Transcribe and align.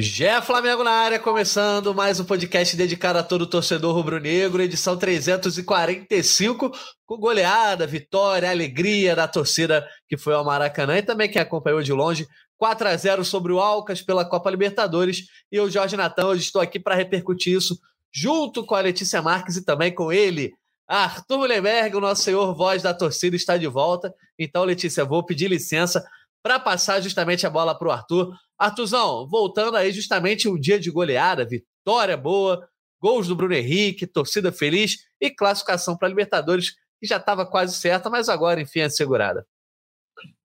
Gé 0.00 0.40
Flamengo 0.40 0.84
na 0.84 0.92
área, 0.92 1.18
começando 1.18 1.92
mais 1.92 2.20
um 2.20 2.24
podcast 2.24 2.76
dedicado 2.76 3.18
a 3.18 3.22
todo 3.24 3.48
torcedor 3.48 3.92
rubro-negro, 3.92 4.62
edição 4.62 4.96
345, 4.96 6.70
com 7.04 7.16
goleada, 7.16 7.84
vitória, 7.84 8.48
alegria 8.48 9.16
da 9.16 9.26
torcida 9.26 9.84
que 10.08 10.16
foi 10.16 10.34
ao 10.34 10.44
Maracanã 10.44 10.98
e 10.98 11.02
também 11.02 11.28
quem 11.28 11.42
acompanhou 11.42 11.82
de 11.82 11.92
longe. 11.92 12.28
4 12.56 12.88
a 12.88 12.96
0 12.96 13.24
sobre 13.24 13.52
o 13.52 13.58
Alcas 13.58 14.00
pela 14.00 14.24
Copa 14.24 14.48
Libertadores. 14.48 15.24
E 15.50 15.56
eu, 15.56 15.68
Jorge 15.68 15.96
Natan, 15.96 16.28
hoje 16.28 16.42
estou 16.42 16.62
aqui 16.62 16.78
para 16.78 16.94
repercutir 16.94 17.56
isso 17.56 17.76
junto 18.14 18.64
com 18.64 18.76
a 18.76 18.80
Letícia 18.80 19.20
Marques 19.20 19.56
e 19.56 19.64
também 19.64 19.92
com 19.92 20.12
ele, 20.12 20.52
Arthur 20.86 21.38
Mullenberg, 21.38 21.96
o 21.96 22.00
nosso 22.00 22.22
senhor 22.22 22.54
voz 22.54 22.82
da 22.82 22.94
torcida, 22.94 23.34
está 23.34 23.56
de 23.56 23.66
volta. 23.66 24.14
Então, 24.38 24.62
Letícia, 24.62 25.04
vou 25.04 25.24
pedir 25.24 25.48
licença 25.48 26.04
para 26.42 26.58
passar 26.58 27.00
justamente 27.00 27.46
a 27.46 27.50
bola 27.50 27.76
para 27.76 27.88
o 27.88 27.90
Arthur. 27.90 28.32
Arthurzão, 28.58 29.28
voltando 29.28 29.76
aí 29.76 29.92
justamente 29.92 30.48
um 30.48 30.58
dia 30.58 30.78
de 30.78 30.90
goleada, 30.90 31.44
vitória 31.44 32.16
boa, 32.16 32.68
gols 33.00 33.28
do 33.28 33.36
Bruno 33.36 33.54
Henrique, 33.54 34.06
torcida 34.06 34.50
feliz 34.50 34.98
e 35.20 35.30
classificação 35.30 35.96
para 35.96 36.08
a 36.08 36.10
Libertadores, 36.10 36.72
que 37.00 37.06
já 37.06 37.16
estava 37.16 37.46
quase 37.46 37.76
certa, 37.76 38.10
mas 38.10 38.28
agora, 38.28 38.60
enfim, 38.60 38.80
é 38.80 38.84
assegurada. 38.84 39.46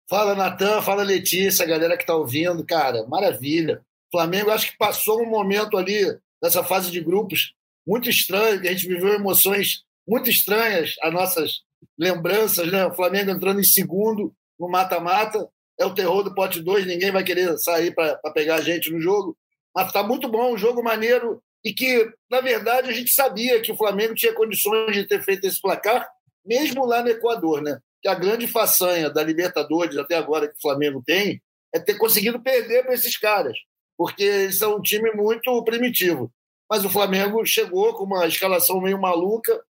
Fala, 0.09 0.35
Natan, 0.35 0.81
fala, 0.81 1.01
Letícia, 1.01 1.65
galera 1.65 1.97
que 1.97 2.03
está 2.03 2.15
ouvindo. 2.15 2.63
Cara, 2.65 3.07
maravilha. 3.07 3.83
O 4.09 4.17
Flamengo 4.17 4.51
acho 4.51 4.71
que 4.71 4.77
passou 4.77 5.21
um 5.21 5.29
momento 5.29 5.77
ali, 5.77 6.05
nessa 6.41 6.63
fase 6.63 6.91
de 6.91 7.01
grupos, 7.01 7.53
muito 7.87 8.09
estranho, 8.09 8.61
que 8.61 8.67
a 8.67 8.71
gente 8.71 8.87
viveu 8.87 9.13
emoções 9.13 9.83
muito 10.07 10.29
estranhas, 10.29 10.95
as 11.01 11.13
nossas 11.13 11.61
lembranças, 11.97 12.71
né? 12.71 12.85
O 12.85 12.93
Flamengo 12.93 13.31
entrando 13.31 13.59
em 13.59 13.63
segundo 13.63 14.33
no 14.59 14.69
mata-mata, 14.69 15.47
é 15.79 15.85
o 15.85 15.93
terror 15.93 16.23
do 16.23 16.33
pote 16.33 16.61
2, 16.61 16.85
ninguém 16.85 17.11
vai 17.11 17.23
querer 17.23 17.57
sair 17.57 17.93
para 17.93 18.17
pegar 18.33 18.55
a 18.55 18.61
gente 18.61 18.91
no 18.91 19.01
jogo. 19.01 19.37
Mas 19.75 19.87
está 19.87 20.03
muito 20.03 20.27
bom, 20.29 20.53
um 20.53 20.57
jogo 20.57 20.83
maneiro 20.83 21.41
e 21.63 21.73
que, 21.73 22.11
na 22.29 22.41
verdade, 22.41 22.89
a 22.89 22.93
gente 22.93 23.11
sabia 23.11 23.61
que 23.61 23.71
o 23.71 23.77
Flamengo 23.77 24.13
tinha 24.13 24.33
condições 24.33 24.93
de 24.93 25.07
ter 25.07 25.23
feito 25.23 25.45
esse 25.45 25.61
placar, 25.61 26.07
mesmo 26.45 26.85
lá 26.85 27.01
no 27.01 27.09
Equador, 27.09 27.61
né? 27.61 27.79
Que 28.01 28.09
a 28.09 28.15
grande 28.15 28.47
façanha 28.47 29.09
da 29.09 29.23
Libertadores 29.23 29.97
até 29.97 30.15
agora 30.15 30.47
que 30.47 30.57
o 30.57 30.61
Flamengo 30.61 31.01
tem 31.05 31.41
é 31.73 31.79
ter 31.79 31.95
conseguido 31.95 32.41
perder 32.41 32.83
para 32.83 32.93
esses 32.93 33.17
caras, 33.17 33.57
porque 33.97 34.23
eles 34.23 34.57
são 34.57 34.75
um 34.75 34.81
time 34.81 35.11
muito 35.13 35.63
primitivo. 35.63 36.31
Mas 36.69 36.83
o 36.83 36.89
Flamengo 36.89 37.45
chegou 37.45 37.93
com 37.93 38.03
uma 38.03 38.27
escalação 38.27 38.81
meio 38.81 38.99
maluca, 38.99 39.63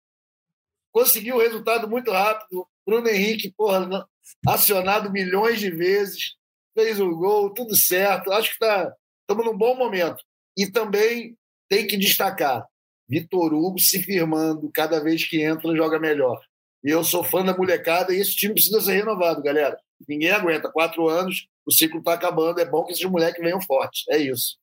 conseguiu 0.90 1.36
o 1.36 1.40
resultado 1.40 1.88
muito 1.88 2.10
rápido. 2.10 2.66
Bruno 2.86 3.08
Henrique, 3.08 3.52
porra, 3.56 4.08
acionado 4.46 5.10
milhões 5.10 5.60
de 5.60 5.70
vezes, 5.70 6.34
fez 6.74 7.00
o 7.00 7.10
gol, 7.10 7.50
tudo 7.50 7.76
certo. 7.76 8.32
Acho 8.32 8.52
que 8.52 8.58
tá, 8.58 8.94
estamos 9.20 9.44
num 9.44 9.56
bom 9.56 9.76
momento. 9.76 10.22
E 10.56 10.70
também 10.70 11.36
tem 11.68 11.86
que 11.86 11.96
destacar: 11.96 12.66
Vitor 13.08 13.52
Hugo 13.52 13.78
se 13.78 14.02
firmando, 14.02 14.70
cada 14.72 15.02
vez 15.02 15.28
que 15.28 15.42
entra, 15.42 15.74
joga 15.76 15.98
melhor. 15.98 16.40
E 16.84 16.90
eu 16.90 17.04
sou 17.04 17.22
fã 17.22 17.44
da 17.44 17.56
molecada 17.56 18.12
e 18.12 18.20
esse 18.20 18.34
time 18.34 18.54
precisa 18.54 18.80
ser 18.80 18.94
renovado, 18.94 19.42
galera. 19.42 19.78
Ninguém 20.08 20.30
aguenta. 20.30 20.70
Quatro 20.70 21.08
anos, 21.08 21.46
o 21.64 21.72
ciclo 21.72 21.98
está 21.98 22.14
acabando. 22.14 22.60
É 22.60 22.64
bom 22.64 22.84
que 22.84 22.92
esses 22.92 23.04
moleques 23.04 23.40
venham 23.40 23.60
fortes. 23.60 24.04
É 24.08 24.18
isso. 24.18 24.56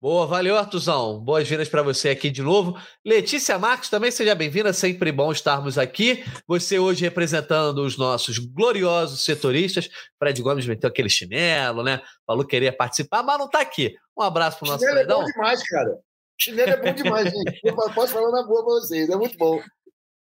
Boa, 0.00 0.28
valeu, 0.28 0.56
Artuzão. 0.56 1.18
Boas-vindas 1.18 1.68
para 1.68 1.82
você 1.82 2.10
aqui 2.10 2.30
de 2.30 2.40
novo. 2.40 2.78
Letícia 3.04 3.58
Marques, 3.58 3.90
também 3.90 4.12
seja 4.12 4.32
bem-vinda, 4.32 4.72
sempre 4.72 5.10
bom 5.10 5.32
estarmos 5.32 5.76
aqui. 5.76 6.24
Você 6.46 6.78
hoje 6.78 7.04
representando 7.04 7.78
os 7.78 7.98
nossos 7.98 8.38
gloriosos 8.38 9.24
setoristas. 9.24 9.88
Fred 10.16 10.40
Gomes 10.40 10.66
meteu 10.66 10.88
aquele 10.88 11.08
chinelo, 11.08 11.82
né? 11.82 12.00
Falou 12.24 12.44
que 12.44 12.50
queria 12.50 12.72
participar, 12.72 13.24
mas 13.24 13.38
não 13.38 13.46
está 13.46 13.60
aqui. 13.60 13.96
Um 14.16 14.22
abraço 14.22 14.60
para 14.60 14.68
o 14.68 14.70
nosso 14.70 14.84
Chinelo 14.84 14.98
Fredão. 14.98 15.20
é 15.20 15.24
bom 15.24 15.32
demais, 15.32 15.62
cara. 15.64 15.98
Chinelo 16.40 16.70
é 16.70 16.76
bom 16.76 16.92
demais, 16.94 17.24
gente. 17.24 17.60
Eu 17.66 17.74
posso 17.74 18.12
falar 18.12 18.30
na 18.30 18.46
boa 18.46 18.64
para 18.64 18.74
vocês, 18.74 19.10
é 19.10 19.16
muito 19.16 19.36
bom. 19.36 19.60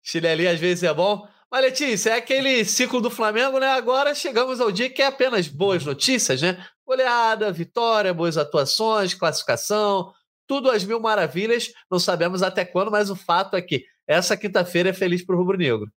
Chinelinho 0.03 0.51
às 0.51 0.59
vezes 0.59 0.83
é 0.83 0.93
bom. 0.93 1.27
Mas, 1.53 1.61
Letícia, 1.65 2.11
é 2.11 2.17
aquele 2.17 2.65
ciclo 2.65 2.99
do 2.99 3.11
Flamengo, 3.11 3.59
né? 3.59 3.67
Agora 3.67 4.13
chegamos 4.13 4.59
ao 4.59 4.71
dia 4.71 4.89
que 4.89 5.01
é 5.01 5.05
apenas 5.05 5.47
boas 5.47 5.85
notícias, 5.85 6.41
né? 6.41 6.63
Goleada, 6.85 7.51
vitória, 7.51 8.13
boas 8.13 8.37
atuações, 8.37 9.13
classificação, 9.13 10.11
tudo 10.47 10.69
às 10.69 10.83
mil 10.83 10.99
maravilhas. 10.99 11.71
Não 11.89 11.99
sabemos 11.99 12.43
até 12.43 12.65
quando, 12.65 12.91
mas 12.91 13.09
o 13.09 13.15
fato 13.15 13.55
é 13.55 13.61
que 13.61 13.85
essa 14.07 14.35
quinta-feira 14.35 14.89
é 14.89 14.93
feliz 14.93 15.25
para 15.25 15.35
o 15.35 15.37
Rubro 15.39 15.57
Negro. 15.57 15.89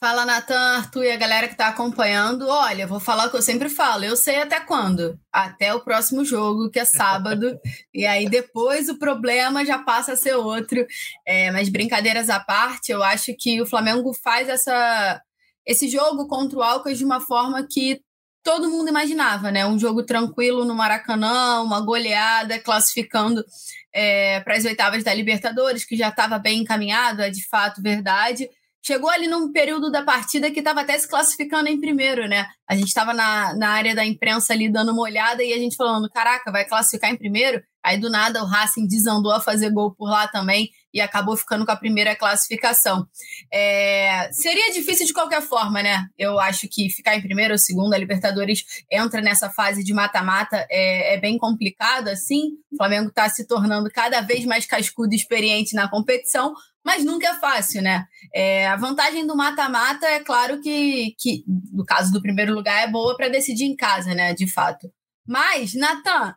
Fala, 0.00 0.24
Natan, 0.24 0.76
Arthur 0.76 1.04
e 1.04 1.10
a 1.10 1.16
galera 1.16 1.48
que 1.48 1.54
está 1.54 1.66
acompanhando. 1.68 2.46
Olha, 2.46 2.86
vou 2.86 3.00
falar 3.00 3.26
o 3.26 3.30
que 3.30 3.36
eu 3.36 3.42
sempre 3.42 3.68
falo. 3.68 4.04
Eu 4.04 4.16
sei 4.16 4.36
até 4.36 4.60
quando. 4.60 5.18
Até 5.32 5.74
o 5.74 5.80
próximo 5.80 6.24
jogo, 6.24 6.70
que 6.70 6.78
é 6.78 6.84
sábado. 6.84 7.58
e 7.92 8.06
aí 8.06 8.28
depois 8.28 8.88
o 8.88 8.96
problema 8.96 9.64
já 9.64 9.80
passa 9.80 10.12
a 10.12 10.16
ser 10.16 10.36
outro. 10.36 10.86
É, 11.26 11.50
mas 11.50 11.68
brincadeiras 11.68 12.30
à 12.30 12.38
parte, 12.38 12.92
eu 12.92 13.02
acho 13.02 13.34
que 13.36 13.60
o 13.60 13.66
Flamengo 13.66 14.12
faz 14.22 14.48
essa, 14.48 15.20
esse 15.66 15.88
jogo 15.88 16.28
contra 16.28 16.58
o 16.58 16.62
Alcas 16.62 16.96
de 16.96 17.04
uma 17.04 17.20
forma 17.20 17.66
que 17.68 18.00
todo 18.42 18.70
mundo 18.70 18.88
imaginava, 18.88 19.50
né? 19.50 19.66
Um 19.66 19.78
jogo 19.78 20.02
tranquilo 20.02 20.64
no 20.64 20.74
Maracanã, 20.74 21.60
uma 21.60 21.80
goleada, 21.80 22.58
classificando 22.58 23.44
é, 23.92 24.40
para 24.40 24.56
as 24.56 24.64
oitavas 24.64 25.04
da 25.04 25.12
Libertadores, 25.14 25.84
que 25.84 25.96
já 25.96 26.08
estava 26.08 26.38
bem 26.38 26.60
encaminhado, 26.60 27.22
é 27.22 27.30
de 27.30 27.46
fato 27.48 27.82
verdade. 27.82 28.48
Chegou 28.80 29.10
ali 29.10 29.26
num 29.26 29.52
período 29.52 29.90
da 29.90 30.02
partida 30.02 30.50
que 30.50 30.60
estava 30.60 30.80
até 30.80 30.98
se 30.98 31.08
classificando 31.08 31.68
em 31.68 31.80
primeiro, 31.80 32.26
né? 32.26 32.46
A 32.66 32.74
gente 32.74 32.88
estava 32.88 33.12
na, 33.12 33.54
na 33.54 33.70
área 33.70 33.94
da 33.94 34.04
imprensa 34.04 34.52
ali 34.52 34.70
dando 34.70 34.92
uma 34.92 35.02
olhada 35.02 35.42
e 35.42 35.52
a 35.52 35.58
gente 35.58 35.76
falando: 35.76 36.08
caraca, 36.08 36.50
vai 36.50 36.64
classificar 36.64 37.10
em 37.10 37.16
primeiro? 37.16 37.62
Aí 37.82 37.98
do 37.98 38.08
nada 38.08 38.42
o 38.42 38.46
Racing 38.46 38.86
desandou 38.86 39.32
a 39.32 39.40
fazer 39.40 39.70
gol 39.70 39.94
por 39.94 40.08
lá 40.08 40.28
também 40.28 40.70
e 40.92 41.00
acabou 41.00 41.36
ficando 41.36 41.64
com 41.64 41.72
a 41.72 41.76
primeira 41.76 42.16
classificação. 42.16 43.06
É, 43.52 44.30
seria 44.32 44.72
difícil 44.72 45.06
de 45.06 45.12
qualquer 45.12 45.42
forma, 45.42 45.82
né? 45.82 46.06
Eu 46.18 46.38
acho 46.38 46.68
que 46.68 46.88
ficar 46.90 47.16
em 47.16 47.22
primeiro 47.22 47.52
ou 47.52 47.58
segundo, 47.58 47.94
a 47.94 47.98
Libertadores 47.98 48.64
entra 48.90 49.20
nessa 49.20 49.50
fase 49.50 49.84
de 49.84 49.92
mata-mata, 49.92 50.66
é, 50.70 51.14
é, 51.14 51.20
bem 51.20 51.38
complicado 51.38 52.08
assim. 52.08 52.52
O 52.72 52.76
Flamengo 52.76 53.08
está 53.08 53.28
se 53.28 53.46
tornando 53.46 53.90
cada 53.90 54.20
vez 54.20 54.44
mais 54.44 54.66
cascudo 54.66 55.12
e 55.12 55.16
experiente 55.16 55.74
na 55.74 55.88
competição, 55.88 56.54
mas 56.84 57.04
nunca 57.04 57.28
é 57.28 57.34
fácil, 57.34 57.82
né? 57.82 58.06
É, 58.34 58.66
a 58.66 58.76
vantagem 58.76 59.26
do 59.26 59.36
mata-mata 59.36 60.06
é 60.06 60.20
claro 60.20 60.60
que, 60.60 61.14
que, 61.18 61.44
no 61.72 61.84
caso 61.84 62.12
do 62.12 62.22
primeiro 62.22 62.54
lugar, 62.54 62.82
é 62.82 62.90
boa 62.90 63.16
para 63.16 63.28
decidir 63.28 63.64
em 63.64 63.76
casa, 63.76 64.14
né? 64.14 64.32
De 64.32 64.50
fato. 64.50 64.90
Mas, 65.26 65.74
Natan, 65.74 66.34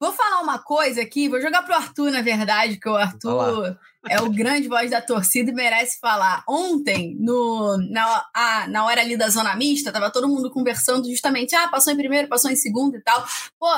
Vou 0.00 0.12
falar 0.12 0.40
uma 0.40 0.58
coisa 0.58 1.02
aqui, 1.02 1.28
vou 1.28 1.42
jogar 1.42 1.62
pro 1.62 1.74
Arthur, 1.74 2.10
na 2.10 2.22
verdade, 2.22 2.80
que 2.80 2.88
o 2.88 2.96
Arthur 2.96 3.76
é 4.08 4.18
o 4.18 4.30
grande 4.30 4.66
voz 4.66 4.90
da 4.90 5.02
torcida 5.02 5.50
e 5.50 5.54
merece 5.54 6.00
falar. 6.00 6.42
Ontem, 6.48 7.14
no, 7.20 7.76
na, 7.90 8.26
a, 8.34 8.66
na 8.66 8.86
hora 8.86 9.02
ali 9.02 9.14
da 9.14 9.28
zona 9.28 9.54
mista, 9.54 9.92
tava 9.92 10.10
todo 10.10 10.26
mundo 10.26 10.50
conversando 10.50 11.10
justamente, 11.10 11.54
ah, 11.54 11.68
passou 11.68 11.92
em 11.92 11.98
primeiro, 11.98 12.28
passou 12.28 12.50
em 12.50 12.56
segundo 12.56 12.96
e 12.96 13.02
tal. 13.02 13.22
Pô, 13.58 13.68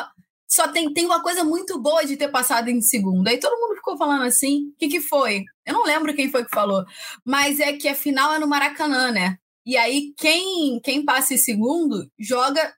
só 0.49 0.69
tem, 0.69 0.95
tem 0.95 1.07
uma 1.07 1.21
coisa 1.23 1.43
muito 1.43 1.81
boa 1.81 2.07
de 2.07 2.17
ter 2.17 2.29
passado 2.29 2.69
em 2.69 2.81
segundo. 2.81 3.27
Aí 3.27 3.41
todo 3.41 3.59
mundo 3.59 3.75
ficou 3.75 3.99
falando 3.99 4.23
assim, 4.23 4.69
o 4.69 4.75
que 4.79 4.87
que 4.87 5.01
foi? 5.01 5.43
Eu 5.67 5.75
não 5.75 5.85
lembro 5.85 6.15
quem 6.15 6.31
foi 6.31 6.45
que 6.45 6.55
falou, 6.55 6.85
mas 7.25 7.59
é 7.59 7.73
que 7.73 7.89
a 7.89 7.97
final 7.97 8.33
é 8.33 8.39
no 8.39 8.47
Maracanã, 8.47 9.11
né? 9.11 9.39
E 9.65 9.77
aí, 9.77 10.13
quem, 10.17 10.81
quem 10.81 11.05
passa 11.05 11.35
em 11.35 11.39
segundo 11.39 12.09
joga 12.19 12.75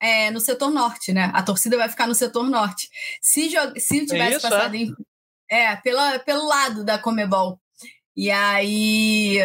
é, 0.00 0.30
no 0.30 0.40
setor 0.40 0.70
norte, 0.70 1.12
né? 1.12 1.30
A 1.34 1.42
torcida 1.42 1.76
vai 1.76 1.88
ficar 1.88 2.06
no 2.06 2.14
setor 2.14 2.48
norte. 2.48 2.88
Se, 3.20 3.50
se 3.76 4.06
tivesse 4.06 4.34
é 4.34 4.36
isso, 4.36 4.42
passado 4.42 4.74
é? 4.74 4.78
em. 4.78 4.94
É, 5.50 5.76
pela, 5.76 6.18
pelo 6.18 6.46
lado 6.46 6.84
da 6.84 6.98
Comebol. 6.98 7.58
E 8.14 8.30
aí, 8.30 9.38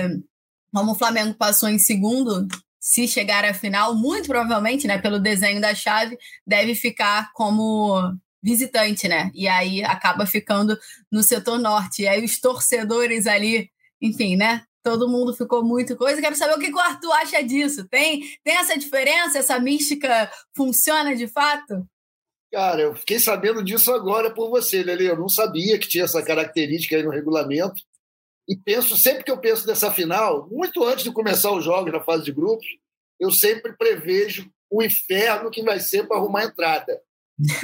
como 0.74 0.92
o 0.92 0.96
Flamengo 0.96 1.34
passou 1.36 1.70
em 1.70 1.80
segundo, 1.80 2.48
se 2.80 3.08
chegar 3.08 3.46
à 3.46 3.54
final, 3.54 3.96
muito 3.96 4.28
provavelmente, 4.28 4.86
né, 4.86 4.98
pelo 4.98 5.20
desenho 5.20 5.62
da 5.62 5.74
chave, 5.74 6.18
deve 6.46 6.76
ficar 6.76 7.32
como 7.34 8.14
visitante, 8.44 9.08
né? 9.08 9.32
E 9.34 9.48
aí 9.48 9.82
acaba 9.84 10.26
ficando 10.26 10.78
no 11.10 11.24
setor 11.24 11.58
norte. 11.58 12.02
E 12.02 12.08
aí 12.08 12.26
os 12.26 12.42
torcedores 12.42 13.26
ali, 13.26 13.70
enfim, 14.02 14.36
né? 14.36 14.64
Todo 14.84 15.10
mundo 15.10 15.34
ficou 15.34 15.64
muito 15.64 15.96
coisa. 15.96 16.22
Quero 16.22 16.36
saber 16.36 16.54
o 16.56 16.60
que 16.60 16.72
o 16.72 16.80
Arthur 16.80 17.12
acha 17.14 17.42
disso. 17.42 17.88
Tem, 17.88 18.22
tem 18.44 18.58
essa 18.58 18.78
diferença? 18.78 19.40
Essa 19.40 19.60
mística 19.60 20.30
funciona 20.56 21.16
de 21.16 21.28
fato? 21.28 21.88
Cara, 22.52 22.82
eu 22.82 22.96
fiquei 22.96 23.20
sabendo 23.20 23.64
disso 23.64 23.92
agora 23.92 24.32
por 24.32 24.50
você, 24.50 24.84
Lele. 24.84 25.08
Eu 25.08 25.18
não 25.18 25.30
sabia 25.30 25.80
que 25.80 25.88
tinha 25.88 26.04
essa 26.04 26.22
característica 26.22 26.96
aí 26.96 27.02
no 27.02 27.10
regulamento. 27.10 27.82
E 28.48 28.58
penso, 28.58 28.98
sempre 28.98 29.24
que 29.24 29.32
eu 29.32 29.40
penso 29.40 29.66
nessa 29.66 29.92
final, 29.92 30.48
muito 30.52 30.84
antes 30.84 31.06
de 31.06 31.12
começar 31.12 31.52
os 31.52 31.64
jogos 31.64 31.92
na 31.92 32.02
fase 32.02 32.26
de 32.26 32.34
grupos, 32.34 32.68
eu 33.20 33.32
sempre 33.32 33.74
prevejo 33.74 34.52
o 34.70 34.84
inferno 34.84 35.50
que 35.50 35.64
vai 35.64 35.80
ser 35.80 36.06
para 36.06 36.18
arrumar 36.18 36.42
a 36.42 36.46
entrada. 36.46 37.02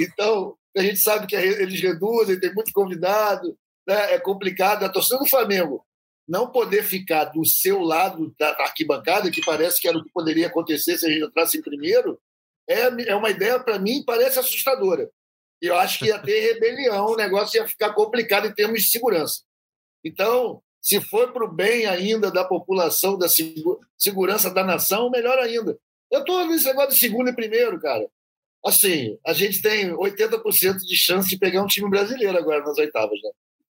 Então, 0.00 0.56
a 0.76 0.82
gente 0.82 0.98
sabe 0.98 1.26
que 1.26 1.36
eles 1.36 1.80
reduzem, 1.80 2.40
tem 2.40 2.54
muito 2.54 2.72
convidado, 2.72 3.56
né? 3.86 4.14
é 4.14 4.18
complicado. 4.18 4.84
A 4.84 4.88
torcida 4.88 5.18
do 5.18 5.28
Flamengo 5.28 5.84
não 6.30 6.48
poder 6.48 6.84
ficar 6.84 7.24
do 7.24 7.44
seu 7.44 7.80
lado 7.80 8.32
da 8.38 8.50
arquibancada, 8.50 9.32
que 9.32 9.44
parece 9.44 9.80
que 9.80 9.88
era 9.88 9.98
o 9.98 10.04
que 10.04 10.12
poderia 10.12 10.46
acontecer 10.46 10.96
se 10.96 11.04
a 11.04 11.10
gente 11.10 11.24
entrasse 11.24 11.58
em 11.58 11.62
primeiro, 11.62 12.20
é, 12.68 13.10
é 13.10 13.16
uma 13.16 13.30
ideia, 13.30 13.58
para 13.58 13.80
mim, 13.80 14.04
parece 14.06 14.38
assustadora. 14.38 15.10
Eu 15.60 15.74
acho 15.74 15.98
que 15.98 16.04
ia 16.06 16.20
ter 16.20 16.52
rebelião, 16.52 17.06
o 17.06 17.16
negócio 17.16 17.58
ia 17.58 17.66
ficar 17.66 17.92
complicado 17.94 18.46
em 18.46 18.54
termos 18.54 18.82
de 18.82 18.90
segurança. 18.90 19.42
Então, 20.04 20.62
se 20.80 21.00
for 21.00 21.32
para 21.32 21.44
o 21.44 21.52
bem 21.52 21.86
ainda 21.86 22.30
da 22.30 22.44
população, 22.44 23.18
da 23.18 23.26
segurança 23.98 24.54
da 24.54 24.62
nação, 24.62 25.10
melhor 25.10 25.36
ainda. 25.36 25.76
Eu 26.12 26.20
estou 26.20 26.46
nesse 26.46 26.66
negócio 26.66 26.90
de 26.90 26.98
segundo 26.98 27.30
e 27.30 27.34
primeiro, 27.34 27.80
cara. 27.80 28.08
Assim, 28.64 29.18
a 29.26 29.32
gente 29.32 29.60
tem 29.60 29.90
80% 29.90 30.76
de 30.76 30.96
chance 30.96 31.28
de 31.28 31.36
pegar 31.36 31.60
um 31.60 31.66
time 31.66 31.90
brasileiro 31.90 32.38
agora 32.38 32.62
nas 32.62 32.78
oitavas, 32.78 33.20
né? 33.20 33.30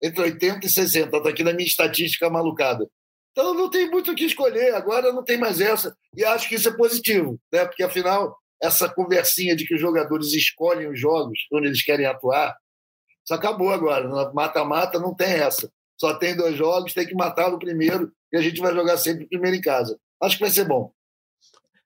Entre 0.04 0.22
80 0.22 0.68
e 0.68 0.70
60, 0.70 1.18
está 1.18 1.30
aqui 1.30 1.44
na 1.44 1.54
minha 1.54 1.66
estatística 1.66 2.30
malucada. 2.30 2.86
Então 3.32 3.54
não 3.54 3.70
tem 3.70 3.90
muito 3.90 4.12
o 4.12 4.16
que 4.16 4.26
escolher, 4.26 4.76
agora 4.76 5.14
não 5.14 5.24
tem 5.24 5.38
mais 5.38 5.62
essa. 5.62 5.96
E 6.16 6.24
acho 6.26 6.48
que 6.50 6.56
isso 6.56 6.68
é 6.68 6.76
positivo, 6.76 7.40
né? 7.52 7.66
porque 7.66 7.82
afinal, 7.82 8.38
essa 8.62 8.88
conversinha 8.88 9.56
de 9.56 9.66
que 9.66 9.76
os 9.76 9.82
jogadores 9.82 10.34
escolhem 10.34 10.90
os 10.92 11.00
jogos 11.00 11.40
onde 11.52 11.68
eles 11.68 11.84
querem 11.84 12.06
atuar, 12.06 12.56
isso 13.24 13.34
acabou 13.34 13.72
agora. 13.72 14.32
Mata-mata 14.34 15.00
não 15.00 15.16
tem 15.16 15.34
essa. 15.34 15.72
Só 16.00 16.14
tem 16.16 16.36
dois 16.36 16.58
jogos, 16.58 16.94
tem 16.94 17.08
que 17.08 17.16
matar 17.16 17.50
no 17.50 17.58
primeiro 17.58 18.12
e 18.32 18.38
a 18.38 18.42
gente 18.42 18.60
vai 18.60 18.74
jogar 18.74 18.98
sempre 18.98 19.26
primeiro 19.26 19.56
em 19.56 19.62
casa. 19.62 19.98
Acho 20.22 20.36
que 20.36 20.44
vai 20.44 20.52
ser 20.52 20.66
bom. 20.66 20.92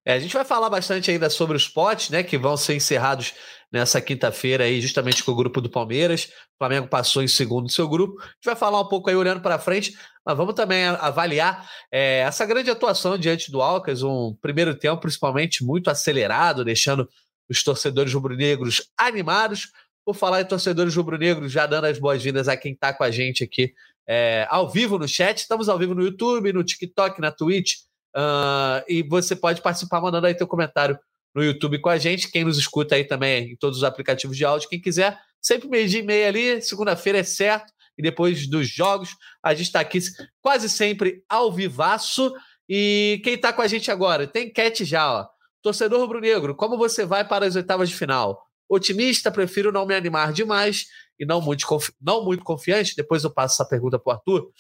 É, 0.04 0.14
a 0.14 0.20
gente 0.20 0.34
vai 0.34 0.46
falar 0.46 0.70
bastante 0.70 1.12
ainda 1.12 1.30
sobre 1.30 1.58
os 1.58 1.68
potes, 1.68 2.10
né, 2.10 2.24
que 2.24 2.38
vão 2.38 2.56
ser 2.56 2.76
encerrados 2.76 3.34
nessa 3.72 4.00
quinta-feira 4.02 4.64
aí, 4.64 4.82
justamente 4.82 5.24
com 5.24 5.32
o 5.32 5.36
grupo 5.36 5.62
do 5.62 5.70
Palmeiras. 5.70 6.26
O 6.26 6.58
Flamengo 6.58 6.88
passou 6.88 7.22
em 7.22 7.28
segundo 7.28 7.64
no 7.64 7.70
seu 7.70 7.88
grupo. 7.88 8.22
A 8.22 8.26
gente 8.26 8.46
vai 8.46 8.56
falar 8.56 8.82
um 8.82 8.88
pouco 8.88 9.10
aí 9.10 9.16
olhando 9.16 9.42
para 9.42 9.60
frente, 9.60 9.94
mas 10.26 10.38
vamos 10.38 10.54
também 10.54 10.86
avaliar 10.86 11.70
é, 11.92 12.20
essa 12.20 12.46
grande 12.46 12.70
atuação 12.70 13.18
diante 13.18 13.52
do 13.52 13.62
Alcas, 13.62 14.04
um 14.04 14.36
primeiro 14.42 14.74
tempo 14.76 15.02
principalmente 15.02 15.64
muito 15.64 15.90
acelerado, 15.90 16.64
deixando 16.64 17.08
os 17.50 17.64
torcedores 17.64 18.14
rubro-negros 18.14 18.90
animados. 18.98 19.72
Por 20.06 20.16
falar 20.16 20.40
em 20.40 20.46
torcedores 20.46 20.96
rubro-negros, 20.96 21.52
já 21.52 21.66
dando 21.66 21.86
as 21.86 22.00
boas-vindas 22.00 22.48
a 22.48 22.56
quem 22.56 22.72
está 22.72 22.94
com 22.94 23.04
a 23.04 23.12
gente 23.12 23.44
aqui 23.44 23.74
é, 24.08 24.48
ao 24.50 24.70
vivo 24.70 24.98
no 24.98 25.06
chat. 25.06 25.40
Estamos 25.40 25.68
ao 25.68 25.78
vivo 25.78 25.94
no 25.94 26.02
YouTube, 26.02 26.54
no 26.54 26.64
TikTok, 26.64 27.20
na 27.20 27.30
Twitch 27.30 27.88
Uh, 28.18 28.82
e 28.88 29.04
você 29.04 29.36
pode 29.36 29.62
participar 29.62 30.02
mandando 30.02 30.26
aí 30.26 30.34
teu 30.34 30.48
comentário 30.48 30.98
no 31.34 31.44
YouTube 31.44 31.80
com 31.80 31.90
a 31.90 31.98
gente. 31.98 32.30
Quem 32.32 32.44
nos 32.44 32.58
escuta 32.58 32.96
aí 32.96 33.04
também 33.04 33.52
em 33.52 33.56
todos 33.56 33.78
os 33.78 33.84
aplicativos 33.84 34.36
de 34.36 34.46
áudio, 34.46 34.70
quem 34.70 34.82
quiser, 34.82 35.20
sempre 35.42 35.68
meio 35.70 35.88
dia 35.88 36.00
e 36.00 36.04
meia 36.04 36.28
ali, 36.28 36.62
segunda-feira 36.62 37.20
é 37.20 37.24
certo. 37.24 37.72
E 37.98 38.02
depois 38.02 38.48
dos 38.48 38.68
jogos, 38.70 39.10
a 39.42 39.54
gente 39.54 39.68
está 39.68 39.80
aqui 39.80 40.00
quase 40.42 40.70
sempre 40.70 41.24
ao 41.28 41.52
vivaço. 41.52 42.34
E 42.70 43.20
quem 43.24 43.34
está 43.34 43.52
com 43.52 43.62
a 43.62 43.68
gente 43.68 43.90
agora? 43.90 44.28
Tem 44.28 44.48
enquete 44.48 44.86
já, 44.86 45.12
ó. 45.12 45.28
Torcedor 45.62 46.00
rubro-negro, 46.00 46.56
como 46.56 46.78
você 46.78 47.06
vai 47.06 47.28
para 47.28 47.46
as 47.46 47.56
oitavas 47.56 47.90
de 47.90 47.96
final? 47.96 48.42
Otimista, 48.70 49.32
prefiro 49.32 49.72
não 49.72 49.86
me 49.86 49.96
animar 49.96 50.32
demais 50.32 50.86
e 51.20 51.26
não 51.26 51.42
muito, 51.42 51.66
confi 51.66 51.92
não 52.00 52.24
muito 52.24 52.44
confiante. 52.44 52.96
Depois 52.96 53.24
eu 53.24 53.34
passo 53.34 53.56
essa 53.56 53.68
pergunta 53.68 53.98
para 53.98 54.12
o 54.12 54.14
Arthur. 54.16 54.52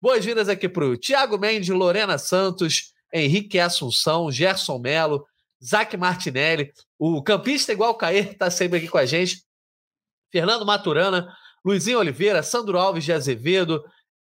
Boas-vindas 0.00 0.48
aqui 0.48 0.68
para 0.68 0.84
o 0.84 0.96
Tiago 0.96 1.38
Mendes, 1.38 1.68
Lorena 1.68 2.16
Santos, 2.16 2.92
Henrique 3.12 3.58
Assunção, 3.58 4.30
Gerson 4.30 4.78
Melo, 4.78 5.26
Zac 5.66 5.96
Martinelli, 5.96 6.72
o 6.98 7.22
campista 7.22 7.72
igual 7.72 7.98
o 8.00 8.06
está 8.10 8.50
sempre 8.50 8.78
aqui 8.78 8.88
com 8.88 8.98
a 8.98 9.06
gente, 9.06 9.42
Fernando 10.30 10.64
Maturana, 10.64 11.34
Luizinho 11.64 11.98
Oliveira, 11.98 12.42
Sandro 12.42 12.78
Alves 12.78 13.04
de 13.04 13.12
Azevedo, 13.12 13.82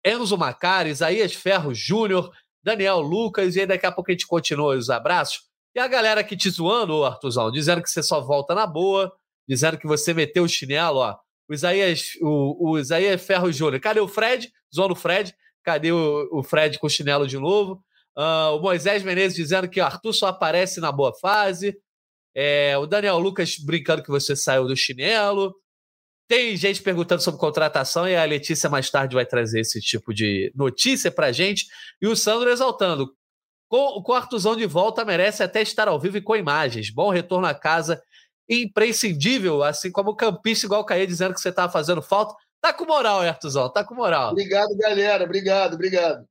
Enzo 0.04 0.36
Macari, 0.36 0.90
Isaías 0.90 1.34
Ferro 1.34 1.72
Júnior, 1.72 2.30
Daniel 2.62 3.00
Lucas, 3.00 3.54
e 3.54 3.60
aí 3.60 3.66
daqui 3.66 3.86
a 3.86 3.92
pouco 3.92 4.10
a 4.10 4.12
gente 4.12 4.26
continua 4.26 4.76
os 4.76 4.90
abraços. 4.90 5.42
E 5.74 5.78
a 5.78 5.86
galera 5.86 6.20
aqui 6.20 6.36
te 6.36 6.50
zoando, 6.50 7.04
Artuzão, 7.04 7.52
dizendo 7.52 7.82
que 7.82 7.90
você 7.90 8.02
só 8.02 8.20
volta 8.20 8.54
na 8.54 8.66
boa, 8.66 9.12
dizendo 9.48 9.78
que 9.78 9.86
você 9.86 10.12
meteu 10.12 10.44
o 10.44 10.48
chinelo, 10.48 10.98
ó. 10.98 11.16
O 11.48 11.54
Isaías, 11.54 12.12
o, 12.20 12.70
o 12.72 12.78
Isaías 12.78 13.22
Ferro 13.22 13.50
Júnior. 13.50 13.80
Cadê 13.80 14.00
o 14.00 14.08
Fred? 14.08 14.52
Zoando 14.74 14.92
o 14.92 14.96
Fred. 14.96 15.34
Cadê 15.62 15.92
o, 15.92 16.28
o 16.32 16.42
Fred 16.42 16.78
com 16.78 16.86
o 16.86 16.90
chinelo 16.90 17.26
de 17.26 17.38
novo? 17.38 17.82
Uh, 18.18 18.56
o 18.56 18.60
Moisés 18.60 19.04
Menezes 19.04 19.36
dizendo 19.36 19.68
que 19.68 19.80
o 19.80 19.84
Arthur 19.84 20.12
só 20.12 20.26
aparece 20.26 20.80
na 20.80 20.90
boa 20.90 21.14
fase. 21.20 21.78
É, 22.34 22.76
o 22.76 22.84
Daniel 22.84 23.18
Lucas 23.18 23.56
brincando 23.58 24.02
que 24.02 24.10
você 24.10 24.34
saiu 24.34 24.66
do 24.66 24.76
chinelo. 24.76 25.54
Tem 26.28 26.56
gente 26.56 26.82
perguntando 26.82 27.22
sobre 27.22 27.40
contratação 27.40 28.08
e 28.08 28.16
a 28.16 28.24
Letícia 28.24 28.68
mais 28.68 28.90
tarde 28.90 29.14
vai 29.14 29.24
trazer 29.24 29.60
esse 29.60 29.80
tipo 29.80 30.12
de 30.12 30.52
notícia 30.54 31.12
pra 31.12 31.30
gente. 31.30 31.66
E 32.02 32.08
o 32.08 32.16
Sandro 32.16 32.50
exaltando. 32.50 33.14
Com, 33.68 34.02
o 34.04 34.12
Artuzão 34.12 34.56
de 34.56 34.66
volta, 34.66 35.04
merece 35.04 35.42
até 35.42 35.62
estar 35.62 35.88
ao 35.88 36.00
vivo 36.00 36.16
e 36.16 36.22
com 36.22 36.34
imagens. 36.34 36.90
Bom 36.90 37.10
retorno 37.10 37.46
à 37.46 37.54
casa, 37.54 38.02
imprescindível, 38.48 39.62
assim 39.62 39.92
como 39.92 40.10
o 40.10 40.16
campista 40.16 40.66
igual 40.66 40.80
o 40.80 40.84
Caê 40.84 41.06
dizendo 41.06 41.34
que 41.34 41.40
você 41.40 41.50
estava 41.50 41.70
fazendo 41.70 42.02
falta. 42.02 42.34
Tá 42.60 42.72
com 42.72 42.84
moral, 42.84 43.20
Artuzão, 43.20 43.70
tá 43.70 43.84
com 43.84 43.94
moral. 43.94 44.32
Obrigado, 44.32 44.74
galera. 44.76 45.24
Obrigado, 45.24 45.74
obrigado. 45.74 46.26